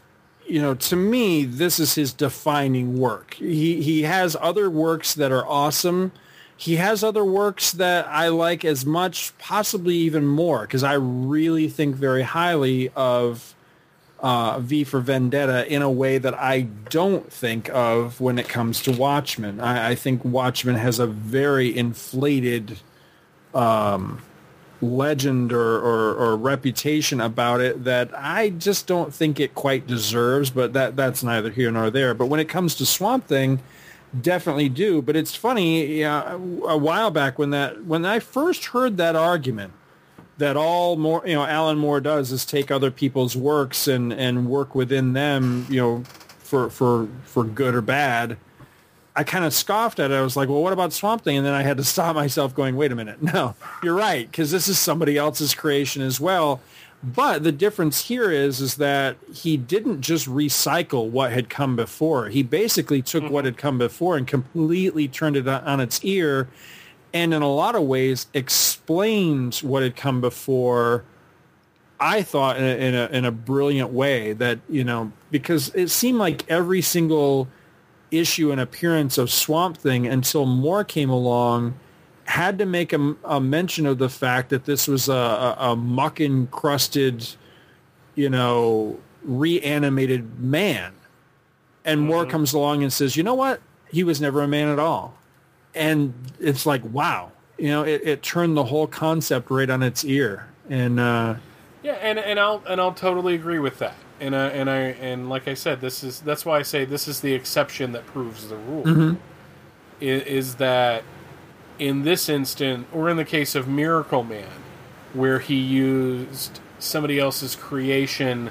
you 0.51 0.61
know, 0.61 0.75
to 0.75 0.97
me, 0.97 1.45
this 1.45 1.79
is 1.79 1.95
his 1.95 2.13
defining 2.13 2.99
work. 2.99 3.35
He 3.35 3.81
he 3.83 4.03
has 4.03 4.37
other 4.41 4.69
works 4.69 5.15
that 5.15 5.31
are 5.31 5.47
awesome. 5.47 6.13
He 6.57 6.77
has 6.77 7.03
other 7.03 7.25
works 7.25 7.73
that 7.73 8.07
I 8.09 8.29
like 8.29 8.65
as 8.65 8.85
much, 8.85 9.37
possibly 9.39 9.95
even 9.97 10.27
more, 10.27 10.63
because 10.63 10.83
I 10.83 10.95
really 10.95 11.69
think 11.69 11.97
very 11.97 12.23
highly 12.23 12.91
of 12.91 13.55
uh, 14.19 14.59
V 14.61 14.85
for 14.85 15.01
Vendetta 15.01 15.67
in 15.73 15.81
a 15.81 15.91
way 15.91 16.19
that 16.19 16.35
I 16.35 16.63
don't 16.91 17.33
think 17.33 17.71
of 17.71 18.21
when 18.21 18.39
it 18.39 18.49
comes 18.49 18.83
to 18.83 18.93
Watchmen. 18.93 19.61
I, 19.61 19.91
I 19.91 19.95
think 19.95 20.25
Watchmen 20.25 20.75
has 20.75 20.99
a 20.99 21.07
very 21.07 21.75
inflated 21.75 22.79
um, 23.55 24.21
legend 24.83 25.53
or, 25.53 25.77
or, 25.79 26.15
or, 26.15 26.37
reputation 26.37 27.21
about 27.21 27.61
it 27.61 27.85
that 27.85 28.11
I 28.15 28.51
just 28.51 28.87
don't 28.87 29.13
think 29.13 29.39
it 29.39 29.55
quite 29.55 29.87
deserves, 29.87 30.51
but 30.51 30.73
that 30.73 30.97
that's 30.97 31.23
neither 31.23 31.51
here 31.51 31.71
nor 31.71 31.91
there. 31.91 32.15
But 32.15 32.27
when 32.27 32.41
it 32.41 32.49
comes 32.49 32.75
to 32.77 32.87
Swamp 32.87 33.27
Thing, 33.27 33.61
definitely 34.19 34.69
do. 34.69 35.03
But 35.03 35.17
it's 35.17 35.35
funny, 35.35 36.03
a 36.03 36.39
while 36.39 37.11
back 37.11 37.39
when 37.39 37.51
that 37.51 37.85
when 37.85 38.05
I 38.05 38.19
first 38.19 38.67
heard 38.67 38.97
that 38.97 39.17
argument 39.17 39.73
that 40.39 40.57
all 40.57 40.97
more 40.97 41.23
you 41.27 41.35
know 41.35 41.45
Alan 41.45 41.79
Moore 41.79 42.01
does 42.01 42.33
is 42.33 42.45
take 42.45 42.71
other 42.71 42.91
people's 42.91 43.37
works 43.37 43.87
and 43.87 44.13
and 44.13 44.49
work 44.49 44.75
within 44.75 45.13
them, 45.13 45.67
you 45.69 45.81
know, 45.81 46.05
for 46.39 46.69
for 46.71 47.09
for 47.25 47.45
good 47.45 47.75
or 47.75 47.83
bad. 47.83 48.37
I 49.17 49.25
kind 49.25 49.45
of 49.45 49.53
scoffed 49.53 49.99
at 49.99 50.11
it. 50.11 50.15
I 50.15 50.23
was 50.23 50.37
like, 50.37 50.49
well, 50.49 50.63
what 50.63 50.73
about 50.73 50.93
Swamp 50.93 51.23
Thing? 51.23 51.37
And 51.37 51.47
then 51.47 51.55
I 51.55 51.63
had 51.63 51.77
to 51.79 51.85
stop 51.85 52.15
myself 52.15 52.55
going, 52.55 52.77
wait 52.77 52.93
a 52.93 52.95
minute. 52.95 53.19
No, 53.33 53.55
you're 53.83 53.95
right. 53.95 54.31
Because 54.31 54.51
this 54.51 54.69
is 54.69 54.79
somebody 54.79 55.17
else's 55.17 55.55
creation 55.55 56.03
as 56.03 56.21
well. 56.21 56.61
But 57.03 57.45
the 57.45 57.53
difference 57.53 58.07
here 58.09 58.31
is, 58.31 58.61
is 58.61 58.77
that 58.77 59.17
he 59.33 59.57
didn't 59.57 60.03
just 60.03 60.29
recycle 60.29 61.09
what 61.09 61.33
had 61.33 61.49
come 61.49 61.77
before. 61.77 62.29
He 62.29 62.43
basically 62.43 63.03
took 63.03 63.23
what 63.25 63.31
mm-hmm. 63.31 63.45
had 63.47 63.57
come 63.57 63.79
before 63.79 64.17
and 64.17 64.27
completely 64.27 65.09
turned 65.09 65.37
it 65.37 65.49
on 65.49 65.65
on 65.65 65.81
its 65.81 66.05
ear. 66.05 66.49
And 67.15 67.33
in 67.33 67.43
a 67.43 67.49
lot 67.49 67.75
of 67.75 67.83
ways 67.85 68.27
explains 68.35 69.63
what 69.63 69.83
had 69.83 69.97
come 69.97 70.21
before 70.21 71.05
I 72.01 72.23
thought 72.23 72.57
in 72.57 72.65
a, 72.65 72.77
in 72.77 72.95
a 72.95 73.07
in 73.07 73.25
a 73.27 73.31
brilliant 73.31 73.91
way 73.91 74.33
that 74.33 74.59
you 74.69 74.85
know 74.85 75.13
because 75.31 75.69
it 75.75 75.89
seemed 75.89 76.19
like 76.19 76.49
every 76.49 76.81
single 76.81 77.47
issue 78.11 78.51
and 78.51 78.61
appearance 78.61 79.19
of 79.19 79.31
Swamp 79.31 79.77
Thing 79.77 80.07
until 80.07 80.47
Moore 80.47 80.85
came 80.85 81.11
along 81.11 81.75
had 82.25 82.59
to 82.59 82.67
make 82.67 82.93
a, 82.93 83.17
a 83.25 83.41
mention 83.41 83.87
of 83.87 83.99
the 83.99 84.09
fact 84.09 84.51
that 84.51 84.65
this 84.65 84.87
was 84.87 85.09
a, 85.09 85.13
a, 85.13 85.57
a 85.59 85.77
muck 85.77 86.21
encrusted, 86.21 87.27
you 88.15 88.31
know, 88.31 88.99
reanimated 89.25 90.39
man, 90.39 90.93
and 91.85 92.01
Moore 92.01 92.25
comes 92.27 92.53
along 92.53 92.83
and 92.83 92.93
says, 92.93 93.17
you 93.17 93.23
know 93.23 93.35
what, 93.35 93.61
he 93.91 94.05
was 94.05 94.21
never 94.21 94.43
a 94.43 94.49
man 94.49 94.69
at 94.69 94.79
all, 94.79 95.15
and 95.75 96.15
it's 96.39 96.67
like 96.67 96.83
wow, 96.85 97.33
you 97.59 97.69
know, 97.69 97.83
it, 97.83 98.01
it 98.05 98.23
turned 98.23 98.57
the 98.57 98.65
whole 98.65 98.87
concept 98.87 99.51
right 99.51 99.69
on 99.71 99.83
its 99.83 100.05
ear, 100.05 100.47
and. 100.69 101.01
uh 101.01 101.35
Yeah, 101.83 101.95
and 101.95 102.19
and 102.19 102.39
I'll 102.39 102.63
and 102.69 102.81
I'll 102.81 102.95
totally 102.95 103.35
agree 103.35 103.59
with 103.59 103.79
that. 103.79 103.95
And 104.21 104.37
I 104.37 104.49
and 104.49 104.69
I 104.71 104.77
and 105.01 105.29
like 105.31 105.49
I 105.49 105.55
said, 105.55 105.81
this 105.81 106.05
is 106.05 106.21
that's 106.21 106.45
why 106.45 106.59
I 106.59 106.63
say 106.63 106.85
this 106.85 107.09
is 107.09 107.21
the 107.21 107.33
exception 107.33 107.93
that 107.93 108.07
proves 108.07 108.49
the 108.49 108.57
rule. 108.57 108.85
Mhm. 108.85 109.17
I- 110.01 110.05
Is, 110.05 110.55
that 110.57 111.03
in 111.79 112.03
this 112.05 112.29
instant, 112.29 112.87
or 112.93 113.09
in 113.09 113.17
the 113.17 113.25
case 113.25 113.55
of 113.55 113.67
Miracleman, 113.67 114.49
where 115.15 115.39
he 115.39 115.55
used 115.57 116.61
somebody 116.79 117.19
else's 117.19 117.57
creation 117.57 118.51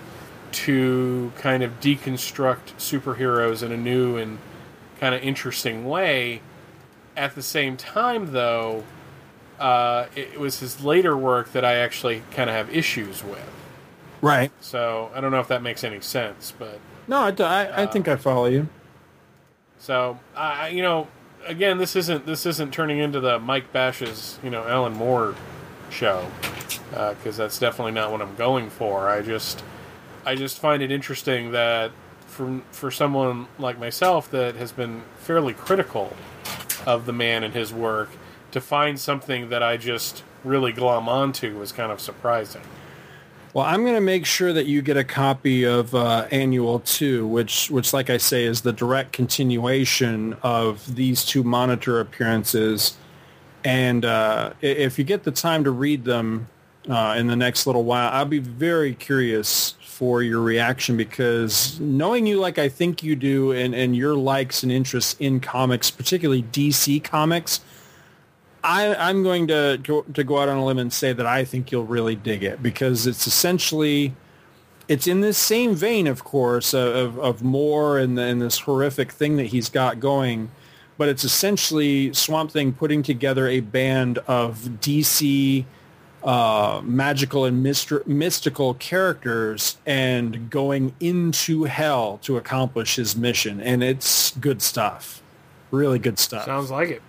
to 0.51 1.31
kind 1.37 1.61
of 1.63 1.79
deconstruct 1.79 2.73
superheroes 2.77 3.61
in 3.63 3.71
a 3.71 3.77
new 3.77 4.17
and 4.17 4.39
kind 4.99 5.13
of 5.13 5.21
interesting 5.21 5.85
way. 5.87 6.41
At 7.15 7.35
the 7.35 7.41
same 7.43 7.77
time, 7.77 8.31
though, 8.31 8.83
uh, 9.59 10.05
it 10.15 10.39
was 10.39 10.59
his 10.59 10.83
later 10.83 11.15
work 11.15 11.51
that 11.51 11.63
I 11.65 11.75
actually 11.75 12.23
kind 12.31 12.49
of 12.49 12.55
have 12.55 12.73
issues 12.73 13.23
with. 13.23 13.47
Right. 14.21 14.51
So 14.61 15.11
I 15.13 15.21
don't 15.21 15.31
know 15.31 15.39
if 15.39 15.47
that 15.47 15.61
makes 15.61 15.83
any 15.83 16.01
sense, 16.01 16.53
but 16.57 16.79
No, 17.07 17.17
I, 17.19 17.31
I, 17.31 17.83
I 17.83 17.85
think 17.85 18.07
I 18.07 18.13
um, 18.13 18.17
follow 18.17 18.45
you. 18.45 18.67
so 19.77 20.19
I, 20.35 20.69
you 20.69 20.81
know, 20.81 21.07
again, 21.45 21.77
this 21.77 21.95
isn't 21.95 22.25
this 22.25 22.45
isn't 22.45 22.73
turning 22.73 22.99
into 22.99 23.19
the 23.19 23.39
Mike 23.39 23.71
Bash's 23.71 24.39
you 24.43 24.49
know 24.49 24.67
Alan 24.67 24.93
Moore 24.93 25.35
show 25.89 26.29
uh, 26.93 27.13
because 27.15 27.37
that's 27.37 27.59
definitely 27.59 27.93
not 27.93 28.11
what 28.11 28.21
I'm 28.21 28.35
going 28.35 28.69
for. 28.69 29.09
I 29.09 29.21
just 29.21 29.63
I 30.25 30.35
just 30.35 30.59
find 30.59 30.81
it 30.83 30.91
interesting 30.91 31.51
that 31.51 31.91
for 32.27 32.61
for 32.71 32.91
someone 32.91 33.47
like 33.57 33.79
myself 33.79 34.29
that 34.31 34.55
has 34.55 34.71
been 34.71 35.03
fairly 35.17 35.53
critical 35.53 36.15
of 36.85 37.05
the 37.05 37.13
man 37.13 37.43
and 37.43 37.53
his 37.53 37.73
work 37.73 38.09
to 38.51 38.61
find 38.61 38.99
something 38.99 39.49
that 39.49 39.61
I 39.61 39.77
just 39.77 40.23
really 40.43 40.71
glom 40.71 41.09
onto 41.09 41.57
was 41.57 41.71
kind 41.71 41.91
of 41.91 41.99
surprising. 41.99 42.61
Well, 43.51 43.65
I'm 43.65 43.81
going 43.81 43.95
to 43.95 44.01
make 44.01 44.27
sure 44.27 44.53
that 44.53 44.67
you 44.67 44.83
get 44.83 44.95
a 44.95 45.03
copy 45.03 45.63
of 45.63 45.95
uh, 45.95 46.27
Annual 46.29 46.81
2, 46.81 47.25
which, 47.25 47.71
which, 47.71 47.93
like 47.93 48.11
I 48.11 48.17
say, 48.17 48.43
is 48.43 48.61
the 48.61 48.71
direct 48.71 49.11
continuation 49.11 50.37
of 50.43 50.95
these 50.95 51.25
two 51.25 51.43
monitor 51.43 51.99
appearances. 51.99 52.95
And 53.63 54.05
uh, 54.05 54.53
if 54.61 54.99
you 54.99 55.03
get 55.03 55.23
the 55.23 55.31
time 55.31 55.63
to 55.63 55.71
read 55.71 56.05
them 56.05 56.47
uh, 56.87 57.15
in 57.17 57.25
the 57.25 57.35
next 57.35 57.65
little 57.65 57.83
while, 57.83 58.11
I'll 58.13 58.25
be 58.25 58.37
very 58.37 58.93
curious 58.93 59.73
for 59.81 60.21
your 60.21 60.41
reaction 60.41 60.95
because 60.95 61.79
knowing 61.79 62.27
you 62.27 62.39
like 62.39 62.59
I 62.59 62.69
think 62.69 63.01
you 63.01 63.15
do 63.15 63.51
and, 63.51 63.73
and 63.73 63.95
your 63.95 64.15
likes 64.15 64.61
and 64.61 64.71
interests 64.71 65.15
in 65.19 65.39
comics, 65.39 65.89
particularly 65.89 66.43
DC 66.43 67.03
comics, 67.03 67.61
I, 68.63 68.93
I'm 68.95 69.23
going 69.23 69.47
to 69.47 69.79
go, 69.81 70.01
to 70.01 70.23
go 70.23 70.39
out 70.39 70.49
on 70.49 70.57
a 70.57 70.65
limb 70.65 70.79
and 70.79 70.91
say 70.91 71.13
that 71.13 71.25
I 71.25 71.45
think 71.45 71.71
you'll 71.71 71.85
really 71.85 72.15
dig 72.15 72.43
it 72.43 72.61
because 72.61 73.07
it's 73.07 73.25
essentially 73.27 74.13
it's 74.89 75.05
in 75.05 75.21
this 75.21 75.37
same 75.37 75.75
vein, 75.75 76.07
of 76.07 76.23
course, 76.23 76.73
of, 76.73 77.17
of 77.19 77.43
Moore 77.43 77.99
and, 77.99 78.17
and 78.17 78.41
this 78.41 78.59
horrific 78.59 79.11
thing 79.11 79.37
that 79.37 79.45
he's 79.45 79.69
got 79.69 79.99
going, 79.99 80.49
but 80.97 81.07
it's 81.07 81.23
essentially 81.23 82.11
Swamp 82.11 82.51
Thing 82.51 82.73
putting 82.73 83.03
together 83.03 83.47
a 83.47 83.59
band 83.59 84.17
of 84.27 84.57
DC 84.81 85.63
uh, 86.23 86.81
magical 86.83 87.45
and 87.45 87.63
mystical 87.63 88.73
characters 88.73 89.77
and 89.85 90.49
going 90.49 90.93
into 90.99 91.65
hell 91.65 92.17
to 92.23 92.35
accomplish 92.35 92.95
his 92.95 93.15
mission, 93.15 93.61
and 93.61 93.83
it's 93.83 94.35
good 94.37 94.61
stuff, 94.61 95.21
really 95.69 95.99
good 95.99 96.17
stuff. 96.17 96.45
Sounds 96.45 96.71
like 96.71 96.89
it. 96.89 97.01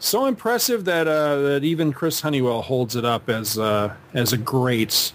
So 0.00 0.26
impressive 0.26 0.84
that 0.84 1.08
uh, 1.08 1.36
that 1.42 1.64
even 1.64 1.92
Chris 1.92 2.20
Honeywell 2.20 2.62
holds 2.62 2.94
it 2.94 3.04
up 3.04 3.28
as 3.28 3.58
uh, 3.58 3.94
as 4.14 4.32
a 4.32 4.38
great, 4.38 5.12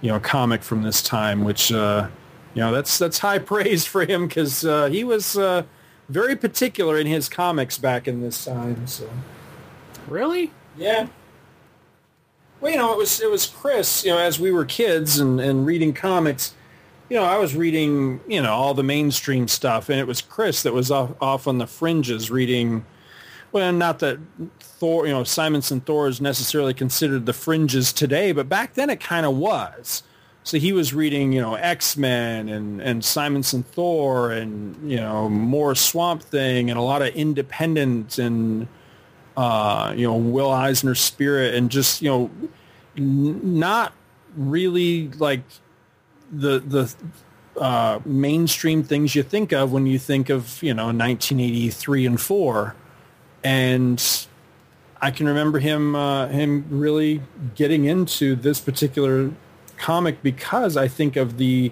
you 0.00 0.10
know, 0.10 0.18
comic 0.18 0.62
from 0.62 0.82
this 0.82 1.02
time. 1.02 1.44
Which 1.44 1.70
uh, 1.70 2.08
you 2.54 2.60
know 2.62 2.72
that's 2.72 2.98
that's 2.98 3.18
high 3.18 3.38
praise 3.52 3.84
for 3.84 4.04
him 4.04 4.26
because 4.26 4.64
uh, 4.64 4.86
he 4.86 5.04
was 5.04 5.38
uh, 5.38 5.62
very 6.08 6.34
particular 6.34 6.98
in 6.98 7.06
his 7.06 7.28
comics 7.28 7.78
back 7.78 8.08
in 8.08 8.22
this 8.22 8.44
time. 8.44 8.86
So 8.86 9.08
Really? 10.08 10.50
yeah. 10.76 11.06
Well, 12.60 12.72
you 12.72 12.78
know, 12.78 12.92
it 12.92 12.98
was 12.98 13.20
it 13.20 13.30
was 13.30 13.46
Chris. 13.46 14.04
You 14.04 14.12
know, 14.12 14.18
as 14.18 14.40
we 14.40 14.50
were 14.50 14.64
kids 14.64 15.18
and, 15.18 15.40
and 15.40 15.66
reading 15.66 15.92
comics, 15.92 16.54
you 17.08 17.16
know, 17.16 17.24
I 17.24 17.38
was 17.38 17.54
reading 17.54 18.20
you 18.26 18.42
know 18.42 18.52
all 18.52 18.74
the 18.74 18.82
mainstream 18.82 19.48
stuff, 19.48 19.88
and 19.88 20.00
it 20.00 20.06
was 20.06 20.20
Chris 20.20 20.62
that 20.62 20.72
was 20.72 20.90
off, 20.90 21.10
off 21.20 21.46
on 21.46 21.58
the 21.58 21.66
fringes 21.66 22.30
reading. 22.30 22.84
Well, 23.54 23.72
not 23.72 24.00
that 24.00 24.18
Thor, 24.58 25.06
you 25.06 25.12
know, 25.12 25.22
Simonson 25.22 25.80
Thor 25.80 26.08
is 26.08 26.20
necessarily 26.20 26.74
considered 26.74 27.24
the 27.24 27.32
fringes 27.32 27.92
today, 27.92 28.32
but 28.32 28.48
back 28.48 28.74
then 28.74 28.90
it 28.90 28.98
kind 28.98 29.24
of 29.24 29.36
was. 29.36 30.02
So 30.42 30.58
he 30.58 30.72
was 30.72 30.92
reading, 30.92 31.32
you 31.32 31.40
know, 31.40 31.54
X 31.54 31.96
Men 31.96 32.48
and 32.48 32.82
and 32.82 33.04
Simonson 33.04 33.62
Thor 33.62 34.32
and 34.32 34.90
you 34.90 34.96
know 34.96 35.28
Moore 35.28 35.76
Swamp 35.76 36.20
Thing 36.20 36.68
and 36.68 36.76
a 36.76 36.82
lot 36.82 37.00
of 37.00 37.14
independent 37.14 38.18
and 38.18 38.66
uh, 39.36 39.94
you 39.96 40.08
know 40.08 40.16
Will 40.16 40.50
Eisner 40.50 40.96
Spirit 40.96 41.54
and 41.54 41.70
just 41.70 42.02
you 42.02 42.10
know 42.10 42.30
n- 42.96 43.60
not 43.60 43.92
really 44.36 45.10
like 45.10 45.42
the 46.32 46.58
the 46.58 46.92
uh, 47.60 48.00
mainstream 48.04 48.82
things 48.82 49.14
you 49.14 49.22
think 49.22 49.52
of 49.52 49.70
when 49.70 49.86
you 49.86 50.00
think 50.00 50.28
of 50.28 50.60
you 50.60 50.74
know 50.74 50.86
1983 50.86 52.04
and 52.04 52.20
four, 52.20 52.74
and 53.44 54.26
I 55.00 55.10
can 55.10 55.28
remember 55.28 55.58
him 55.58 55.94
uh, 55.94 56.28
him 56.28 56.64
really 56.70 57.20
getting 57.54 57.84
into 57.84 58.34
this 58.34 58.58
particular 58.58 59.30
comic 59.76 60.22
because 60.22 60.76
I 60.76 60.88
think 60.88 61.16
of 61.16 61.36
the 61.36 61.70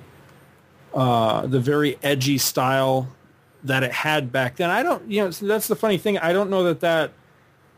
uh, 0.95 1.47
the 1.47 1.59
very 1.59 1.99
edgy 2.03 2.37
style 2.37 3.09
that 3.65 3.83
it 3.83 3.93
had 3.93 4.31
back 4.31 4.57
then. 4.57 4.71
I 4.71 4.83
don't, 4.83 5.11
you 5.11 5.23
know, 5.23 5.31
that's 5.31 5.69
the 5.69 5.77
funny 5.77 5.97
thing. 5.97 6.19
I 6.19 6.33
don't 6.33 6.51
know 6.51 6.65
that 6.65 6.81
that 6.81 7.13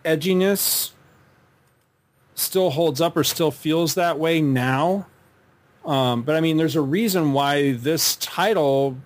edginess 0.05 0.91
still 2.35 2.71
holds 2.71 3.01
up 3.01 3.17
or 3.17 3.23
still 3.23 3.51
feels 3.51 3.95
that 3.95 4.19
way 4.19 4.41
now. 4.41 5.07
Um, 5.85 6.23
but 6.23 6.35
I 6.35 6.41
mean, 6.41 6.57
there's 6.57 6.75
a 6.75 6.81
reason 6.81 7.33
why 7.33 7.73
this 7.73 8.17
title 8.17 8.97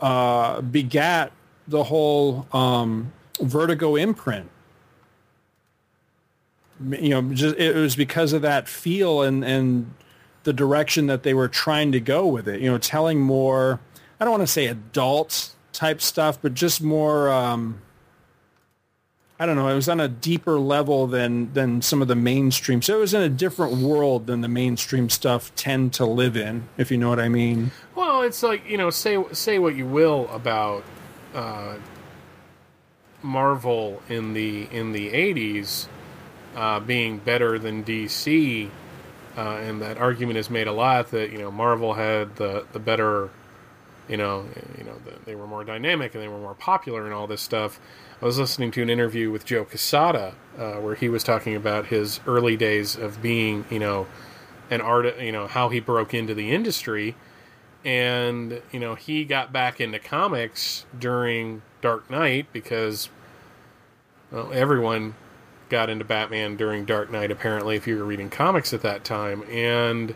uh, 0.00 0.62
begat 0.62 1.32
the 1.68 1.84
whole 1.84 2.46
um, 2.52 3.12
Vertigo 3.40 3.96
imprint. 3.96 4.50
You 6.88 7.08
know, 7.08 7.22
just 7.34 7.56
it 7.56 7.74
was 7.74 7.96
because 7.96 8.32
of 8.32 8.42
that 8.42 8.68
feel 8.68 9.22
and 9.22 9.44
and 9.44 9.94
the 10.44 10.52
direction 10.52 11.06
that 11.08 11.24
they 11.24 11.34
were 11.34 11.48
trying 11.48 11.92
to 11.92 12.00
go 12.00 12.26
with 12.26 12.48
it. 12.48 12.60
You 12.60 12.70
know, 12.70 12.78
telling 12.78 13.20
more. 13.20 13.80
I 14.20 14.24
don't 14.24 14.32
want 14.32 14.42
to 14.42 14.52
say 14.52 14.66
adult 14.66 15.50
type 15.72 16.00
stuff, 16.00 16.38
but 16.40 16.54
just 16.54 16.82
more. 16.82 17.30
Um, 17.30 17.80
I 19.40 19.46
don't 19.46 19.54
know. 19.54 19.68
It 19.68 19.74
was 19.74 19.88
on 19.88 20.00
a 20.00 20.08
deeper 20.08 20.58
level 20.58 21.06
than 21.06 21.52
than 21.52 21.80
some 21.80 22.02
of 22.02 22.08
the 22.08 22.16
mainstream. 22.16 22.82
So 22.82 22.96
it 22.96 23.00
was 23.00 23.14
in 23.14 23.22
a 23.22 23.28
different 23.28 23.78
world 23.78 24.26
than 24.26 24.40
the 24.40 24.48
mainstream 24.48 25.08
stuff 25.08 25.54
tend 25.54 25.92
to 25.94 26.04
live 26.04 26.36
in, 26.36 26.68
if 26.76 26.90
you 26.90 26.98
know 26.98 27.08
what 27.08 27.20
I 27.20 27.28
mean. 27.28 27.70
Well, 27.94 28.22
it's 28.22 28.42
like 28.42 28.68
you 28.68 28.76
know, 28.76 28.90
say 28.90 29.22
say 29.32 29.60
what 29.60 29.76
you 29.76 29.86
will 29.86 30.28
about 30.28 30.82
uh, 31.34 31.76
Marvel 33.22 34.02
in 34.08 34.34
the 34.34 34.68
in 34.70 34.92
the 34.92 35.10
'80s 35.10 35.88
uh, 36.56 36.80
being 36.80 37.18
better 37.18 37.58
than 37.58 37.84
DC, 37.84 38.70
uh, 39.36 39.40
and 39.40 39.82
that 39.82 39.98
argument 39.98 40.38
is 40.38 40.50
made 40.50 40.66
a 40.66 40.72
lot 40.72 41.10
that 41.10 41.30
you 41.32 41.38
know 41.38 41.50
Marvel 41.50 41.94
had 41.94 42.36
the 42.36 42.66
the 42.72 42.78
better 42.78 43.30
you 44.08 44.16
know, 44.16 44.46
you 44.76 44.84
know, 44.84 44.94
the, 45.04 45.12
they 45.24 45.34
were 45.34 45.46
more 45.46 45.64
dynamic 45.64 46.14
and 46.14 46.22
they 46.22 46.28
were 46.28 46.38
more 46.38 46.54
popular 46.54 47.04
and 47.04 47.12
all 47.12 47.26
this 47.26 47.42
stuff. 47.42 47.78
I 48.20 48.24
was 48.24 48.38
listening 48.38 48.70
to 48.72 48.82
an 48.82 48.90
interview 48.90 49.30
with 49.30 49.44
Joe 49.44 49.64
Quesada 49.64 50.34
uh, 50.58 50.74
where 50.74 50.94
he 50.94 51.08
was 51.08 51.22
talking 51.22 51.54
about 51.54 51.86
his 51.86 52.20
early 52.26 52.56
days 52.56 52.96
of 52.96 53.22
being, 53.22 53.64
you 53.70 53.78
know, 53.78 54.06
an 54.70 54.80
art, 54.80 55.18
you 55.20 55.32
know, 55.32 55.46
how 55.46 55.68
he 55.68 55.78
broke 55.78 56.14
into 56.14 56.34
the 56.34 56.52
industry, 56.52 57.14
and 57.84 58.60
you 58.72 58.80
know, 58.80 58.94
he 58.94 59.24
got 59.24 59.52
back 59.52 59.80
into 59.80 59.98
comics 59.98 60.84
during 60.98 61.62
Dark 61.80 62.10
Knight 62.10 62.52
because 62.52 63.08
well, 64.30 64.52
everyone 64.52 65.14
got 65.68 65.90
into 65.90 66.04
Batman 66.04 66.56
during 66.56 66.84
Dark 66.84 67.10
Knight 67.10 67.30
apparently 67.30 67.76
if 67.76 67.86
you 67.86 67.96
were 67.96 68.04
reading 68.04 68.30
comics 68.30 68.72
at 68.72 68.82
that 68.82 69.04
time. 69.04 69.42
And 69.50 70.14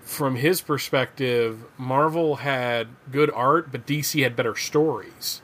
from 0.00 0.36
his 0.36 0.60
perspective 0.60 1.64
Marvel 1.78 2.36
had 2.36 2.88
good 3.10 3.30
art 3.30 3.72
but 3.72 3.86
DC 3.86 4.22
had 4.22 4.36
better 4.36 4.54
stories. 4.54 5.40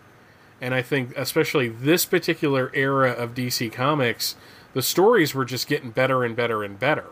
And 0.61 0.75
I 0.75 0.83
think 0.83 1.17
especially 1.17 1.69
this 1.69 2.05
particular 2.05 2.71
era 2.75 3.11
of 3.13 3.35
DC 3.35 3.73
Comics 3.73 4.37
the 4.73 4.83
stories 4.83 5.35
were 5.35 5.45
just 5.45 5.67
getting 5.67 5.91
better 5.91 6.23
and 6.23 6.37
better 6.37 6.63
and 6.63 6.79
better. 6.79 7.07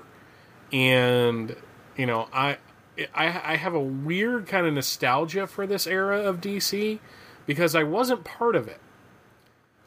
And 0.70 1.56
you 1.96 2.06
know 2.06 2.28
I 2.32 2.58
I, 3.14 3.52
I 3.52 3.56
have 3.56 3.74
a 3.74 3.80
weird 3.80 4.46
kind 4.46 4.66
of 4.66 4.74
nostalgia 4.74 5.46
for 5.46 5.66
this 5.66 5.86
era 5.86 6.20
of 6.20 6.40
DC 6.40 6.98
because 7.46 7.74
I 7.74 7.82
wasn't 7.82 8.24
part 8.24 8.56
of 8.56 8.68
it. 8.68 8.80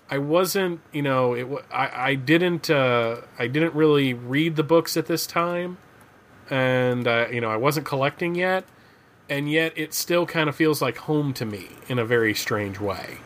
I 0.09 0.17
wasn't, 0.17 0.81
you 0.91 1.01
know, 1.01 1.33
it. 1.33 1.47
I 1.71 2.09
I 2.09 2.15
didn't 2.15 2.69
uh, 2.69 3.21
I 3.39 3.47
didn't 3.47 3.73
really 3.73 4.13
read 4.13 4.57
the 4.57 4.63
books 4.63 4.97
at 4.97 5.05
this 5.05 5.25
time, 5.25 5.77
and 6.49 7.07
uh, 7.07 7.27
you 7.31 7.39
know 7.39 7.49
I 7.49 7.55
wasn't 7.55 7.85
collecting 7.85 8.35
yet, 8.35 8.65
and 9.29 9.49
yet 9.49 9.71
it 9.77 9.93
still 9.93 10.25
kind 10.25 10.49
of 10.49 10.55
feels 10.55 10.81
like 10.81 10.97
home 10.97 11.33
to 11.35 11.45
me 11.45 11.69
in 11.87 11.97
a 11.97 12.03
very 12.03 12.33
strange 12.33 12.79
way. 12.79 13.19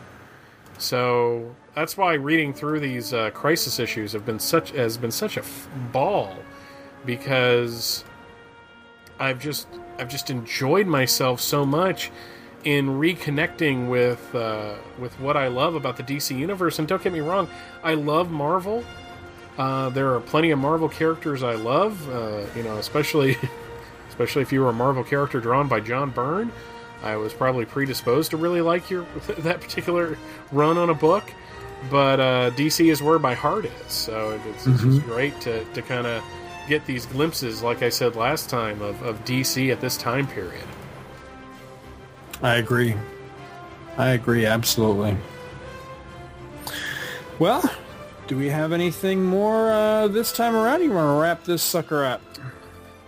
So 0.78 1.56
that's 1.74 1.96
why 1.96 2.14
reading 2.14 2.52
through 2.52 2.80
these 2.80 3.12
uh, 3.12 3.30
crisis 3.30 3.80
issues 3.80 4.12
have 4.12 4.24
been 4.24 4.38
such 4.38 4.70
has 4.70 4.96
been 4.96 5.10
such 5.10 5.36
a 5.36 5.40
f- 5.40 5.68
ball 5.90 6.36
because 7.04 8.04
I've 9.18 9.38
just 9.40 9.66
I've 9.98 10.08
just 10.08 10.30
enjoyed 10.30 10.86
myself 10.86 11.40
so 11.40 11.64
much 11.64 12.10
in 12.64 12.86
reconnecting 12.88 13.88
with 13.88 14.34
uh, 14.34 14.74
with 14.98 15.18
what 15.20 15.36
I 15.36 15.48
love 15.48 15.74
about 15.74 15.96
the 15.96 16.02
DC 16.02 16.36
universe. 16.36 16.78
And 16.78 16.86
don't 16.88 17.02
get 17.02 17.12
me 17.12 17.20
wrong, 17.20 17.48
I 17.82 17.94
love 17.94 18.30
Marvel. 18.30 18.84
Uh, 19.58 19.88
there 19.90 20.12
are 20.14 20.20
plenty 20.20 20.50
of 20.50 20.58
Marvel 20.58 20.88
characters 20.88 21.42
I 21.42 21.54
love. 21.54 22.08
Uh, 22.10 22.42
you 22.54 22.62
know, 22.62 22.76
especially 22.76 23.36
especially 24.08 24.42
if 24.42 24.52
you 24.52 24.60
were 24.60 24.70
a 24.70 24.72
Marvel 24.74 25.04
character 25.04 25.40
drawn 25.40 25.68
by 25.68 25.80
John 25.80 26.10
Byrne. 26.10 26.52
I 27.02 27.16
was 27.16 27.32
probably 27.32 27.66
predisposed 27.66 28.30
to 28.32 28.36
really 28.36 28.60
like 28.62 28.90
your 28.90 29.02
that 29.38 29.60
particular 29.60 30.18
run 30.52 30.76
on 30.78 30.90
a 30.90 30.94
book. 30.94 31.24
But 31.90 32.20
uh, 32.20 32.50
DC 32.52 32.90
is 32.90 33.02
where 33.02 33.18
my 33.18 33.34
heart 33.34 33.66
is, 33.66 33.92
so 33.92 34.30
it's, 34.46 34.66
it's 34.66 34.82
Mhm. 34.82 34.94
just 34.94 35.06
great 35.06 35.38
to, 35.42 35.62
to 35.74 35.82
kind 35.82 36.06
of 36.06 36.24
get 36.66 36.84
these 36.86 37.06
glimpses, 37.06 37.62
like 37.62 37.82
I 37.82 37.88
said 37.88 38.16
last 38.16 38.50
time, 38.50 38.82
of, 38.82 39.00
of 39.02 39.24
DC 39.24 39.70
at 39.72 39.80
this 39.80 39.96
time 39.96 40.26
period. 40.26 40.64
I 42.42 42.56
agree. 42.56 42.94
I 43.96 44.10
agree 44.10 44.44
absolutely. 44.46 45.16
Well, 47.38 47.62
do 48.26 48.36
we 48.36 48.48
have 48.48 48.72
anything 48.72 49.24
more 49.24 49.70
uh, 49.70 50.08
this 50.08 50.32
time 50.32 50.56
around? 50.56 50.82
You 50.82 50.92
want 50.92 51.06
to 51.16 51.20
wrap 51.20 51.44
this 51.44 51.62
sucker 51.62 52.04
up? 52.04 52.20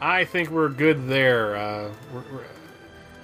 I 0.00 0.24
think 0.24 0.50
we're 0.50 0.68
good 0.68 1.08
there. 1.08 1.56
Uh, 1.56 1.90
we're, 2.12 2.20
we're- 2.32 2.44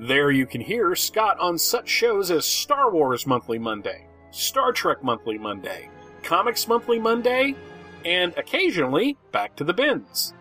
There 0.00 0.30
you 0.30 0.46
can 0.46 0.60
hear 0.60 0.94
Scott 0.94 1.40
on 1.40 1.58
such 1.58 1.88
shows 1.88 2.30
as 2.30 2.44
Star 2.44 2.92
Wars 2.92 3.26
Monthly 3.26 3.58
Monday, 3.58 4.06
Star 4.30 4.70
Trek 4.70 5.02
Monthly 5.02 5.38
Monday, 5.38 5.90
Comics 6.22 6.68
Monthly 6.68 7.00
Monday, 7.00 7.56
and 8.04 8.32
occasionally 8.36 9.16
Back 9.32 9.56
to 9.56 9.64
the 9.64 9.74
Bins. 9.74 10.34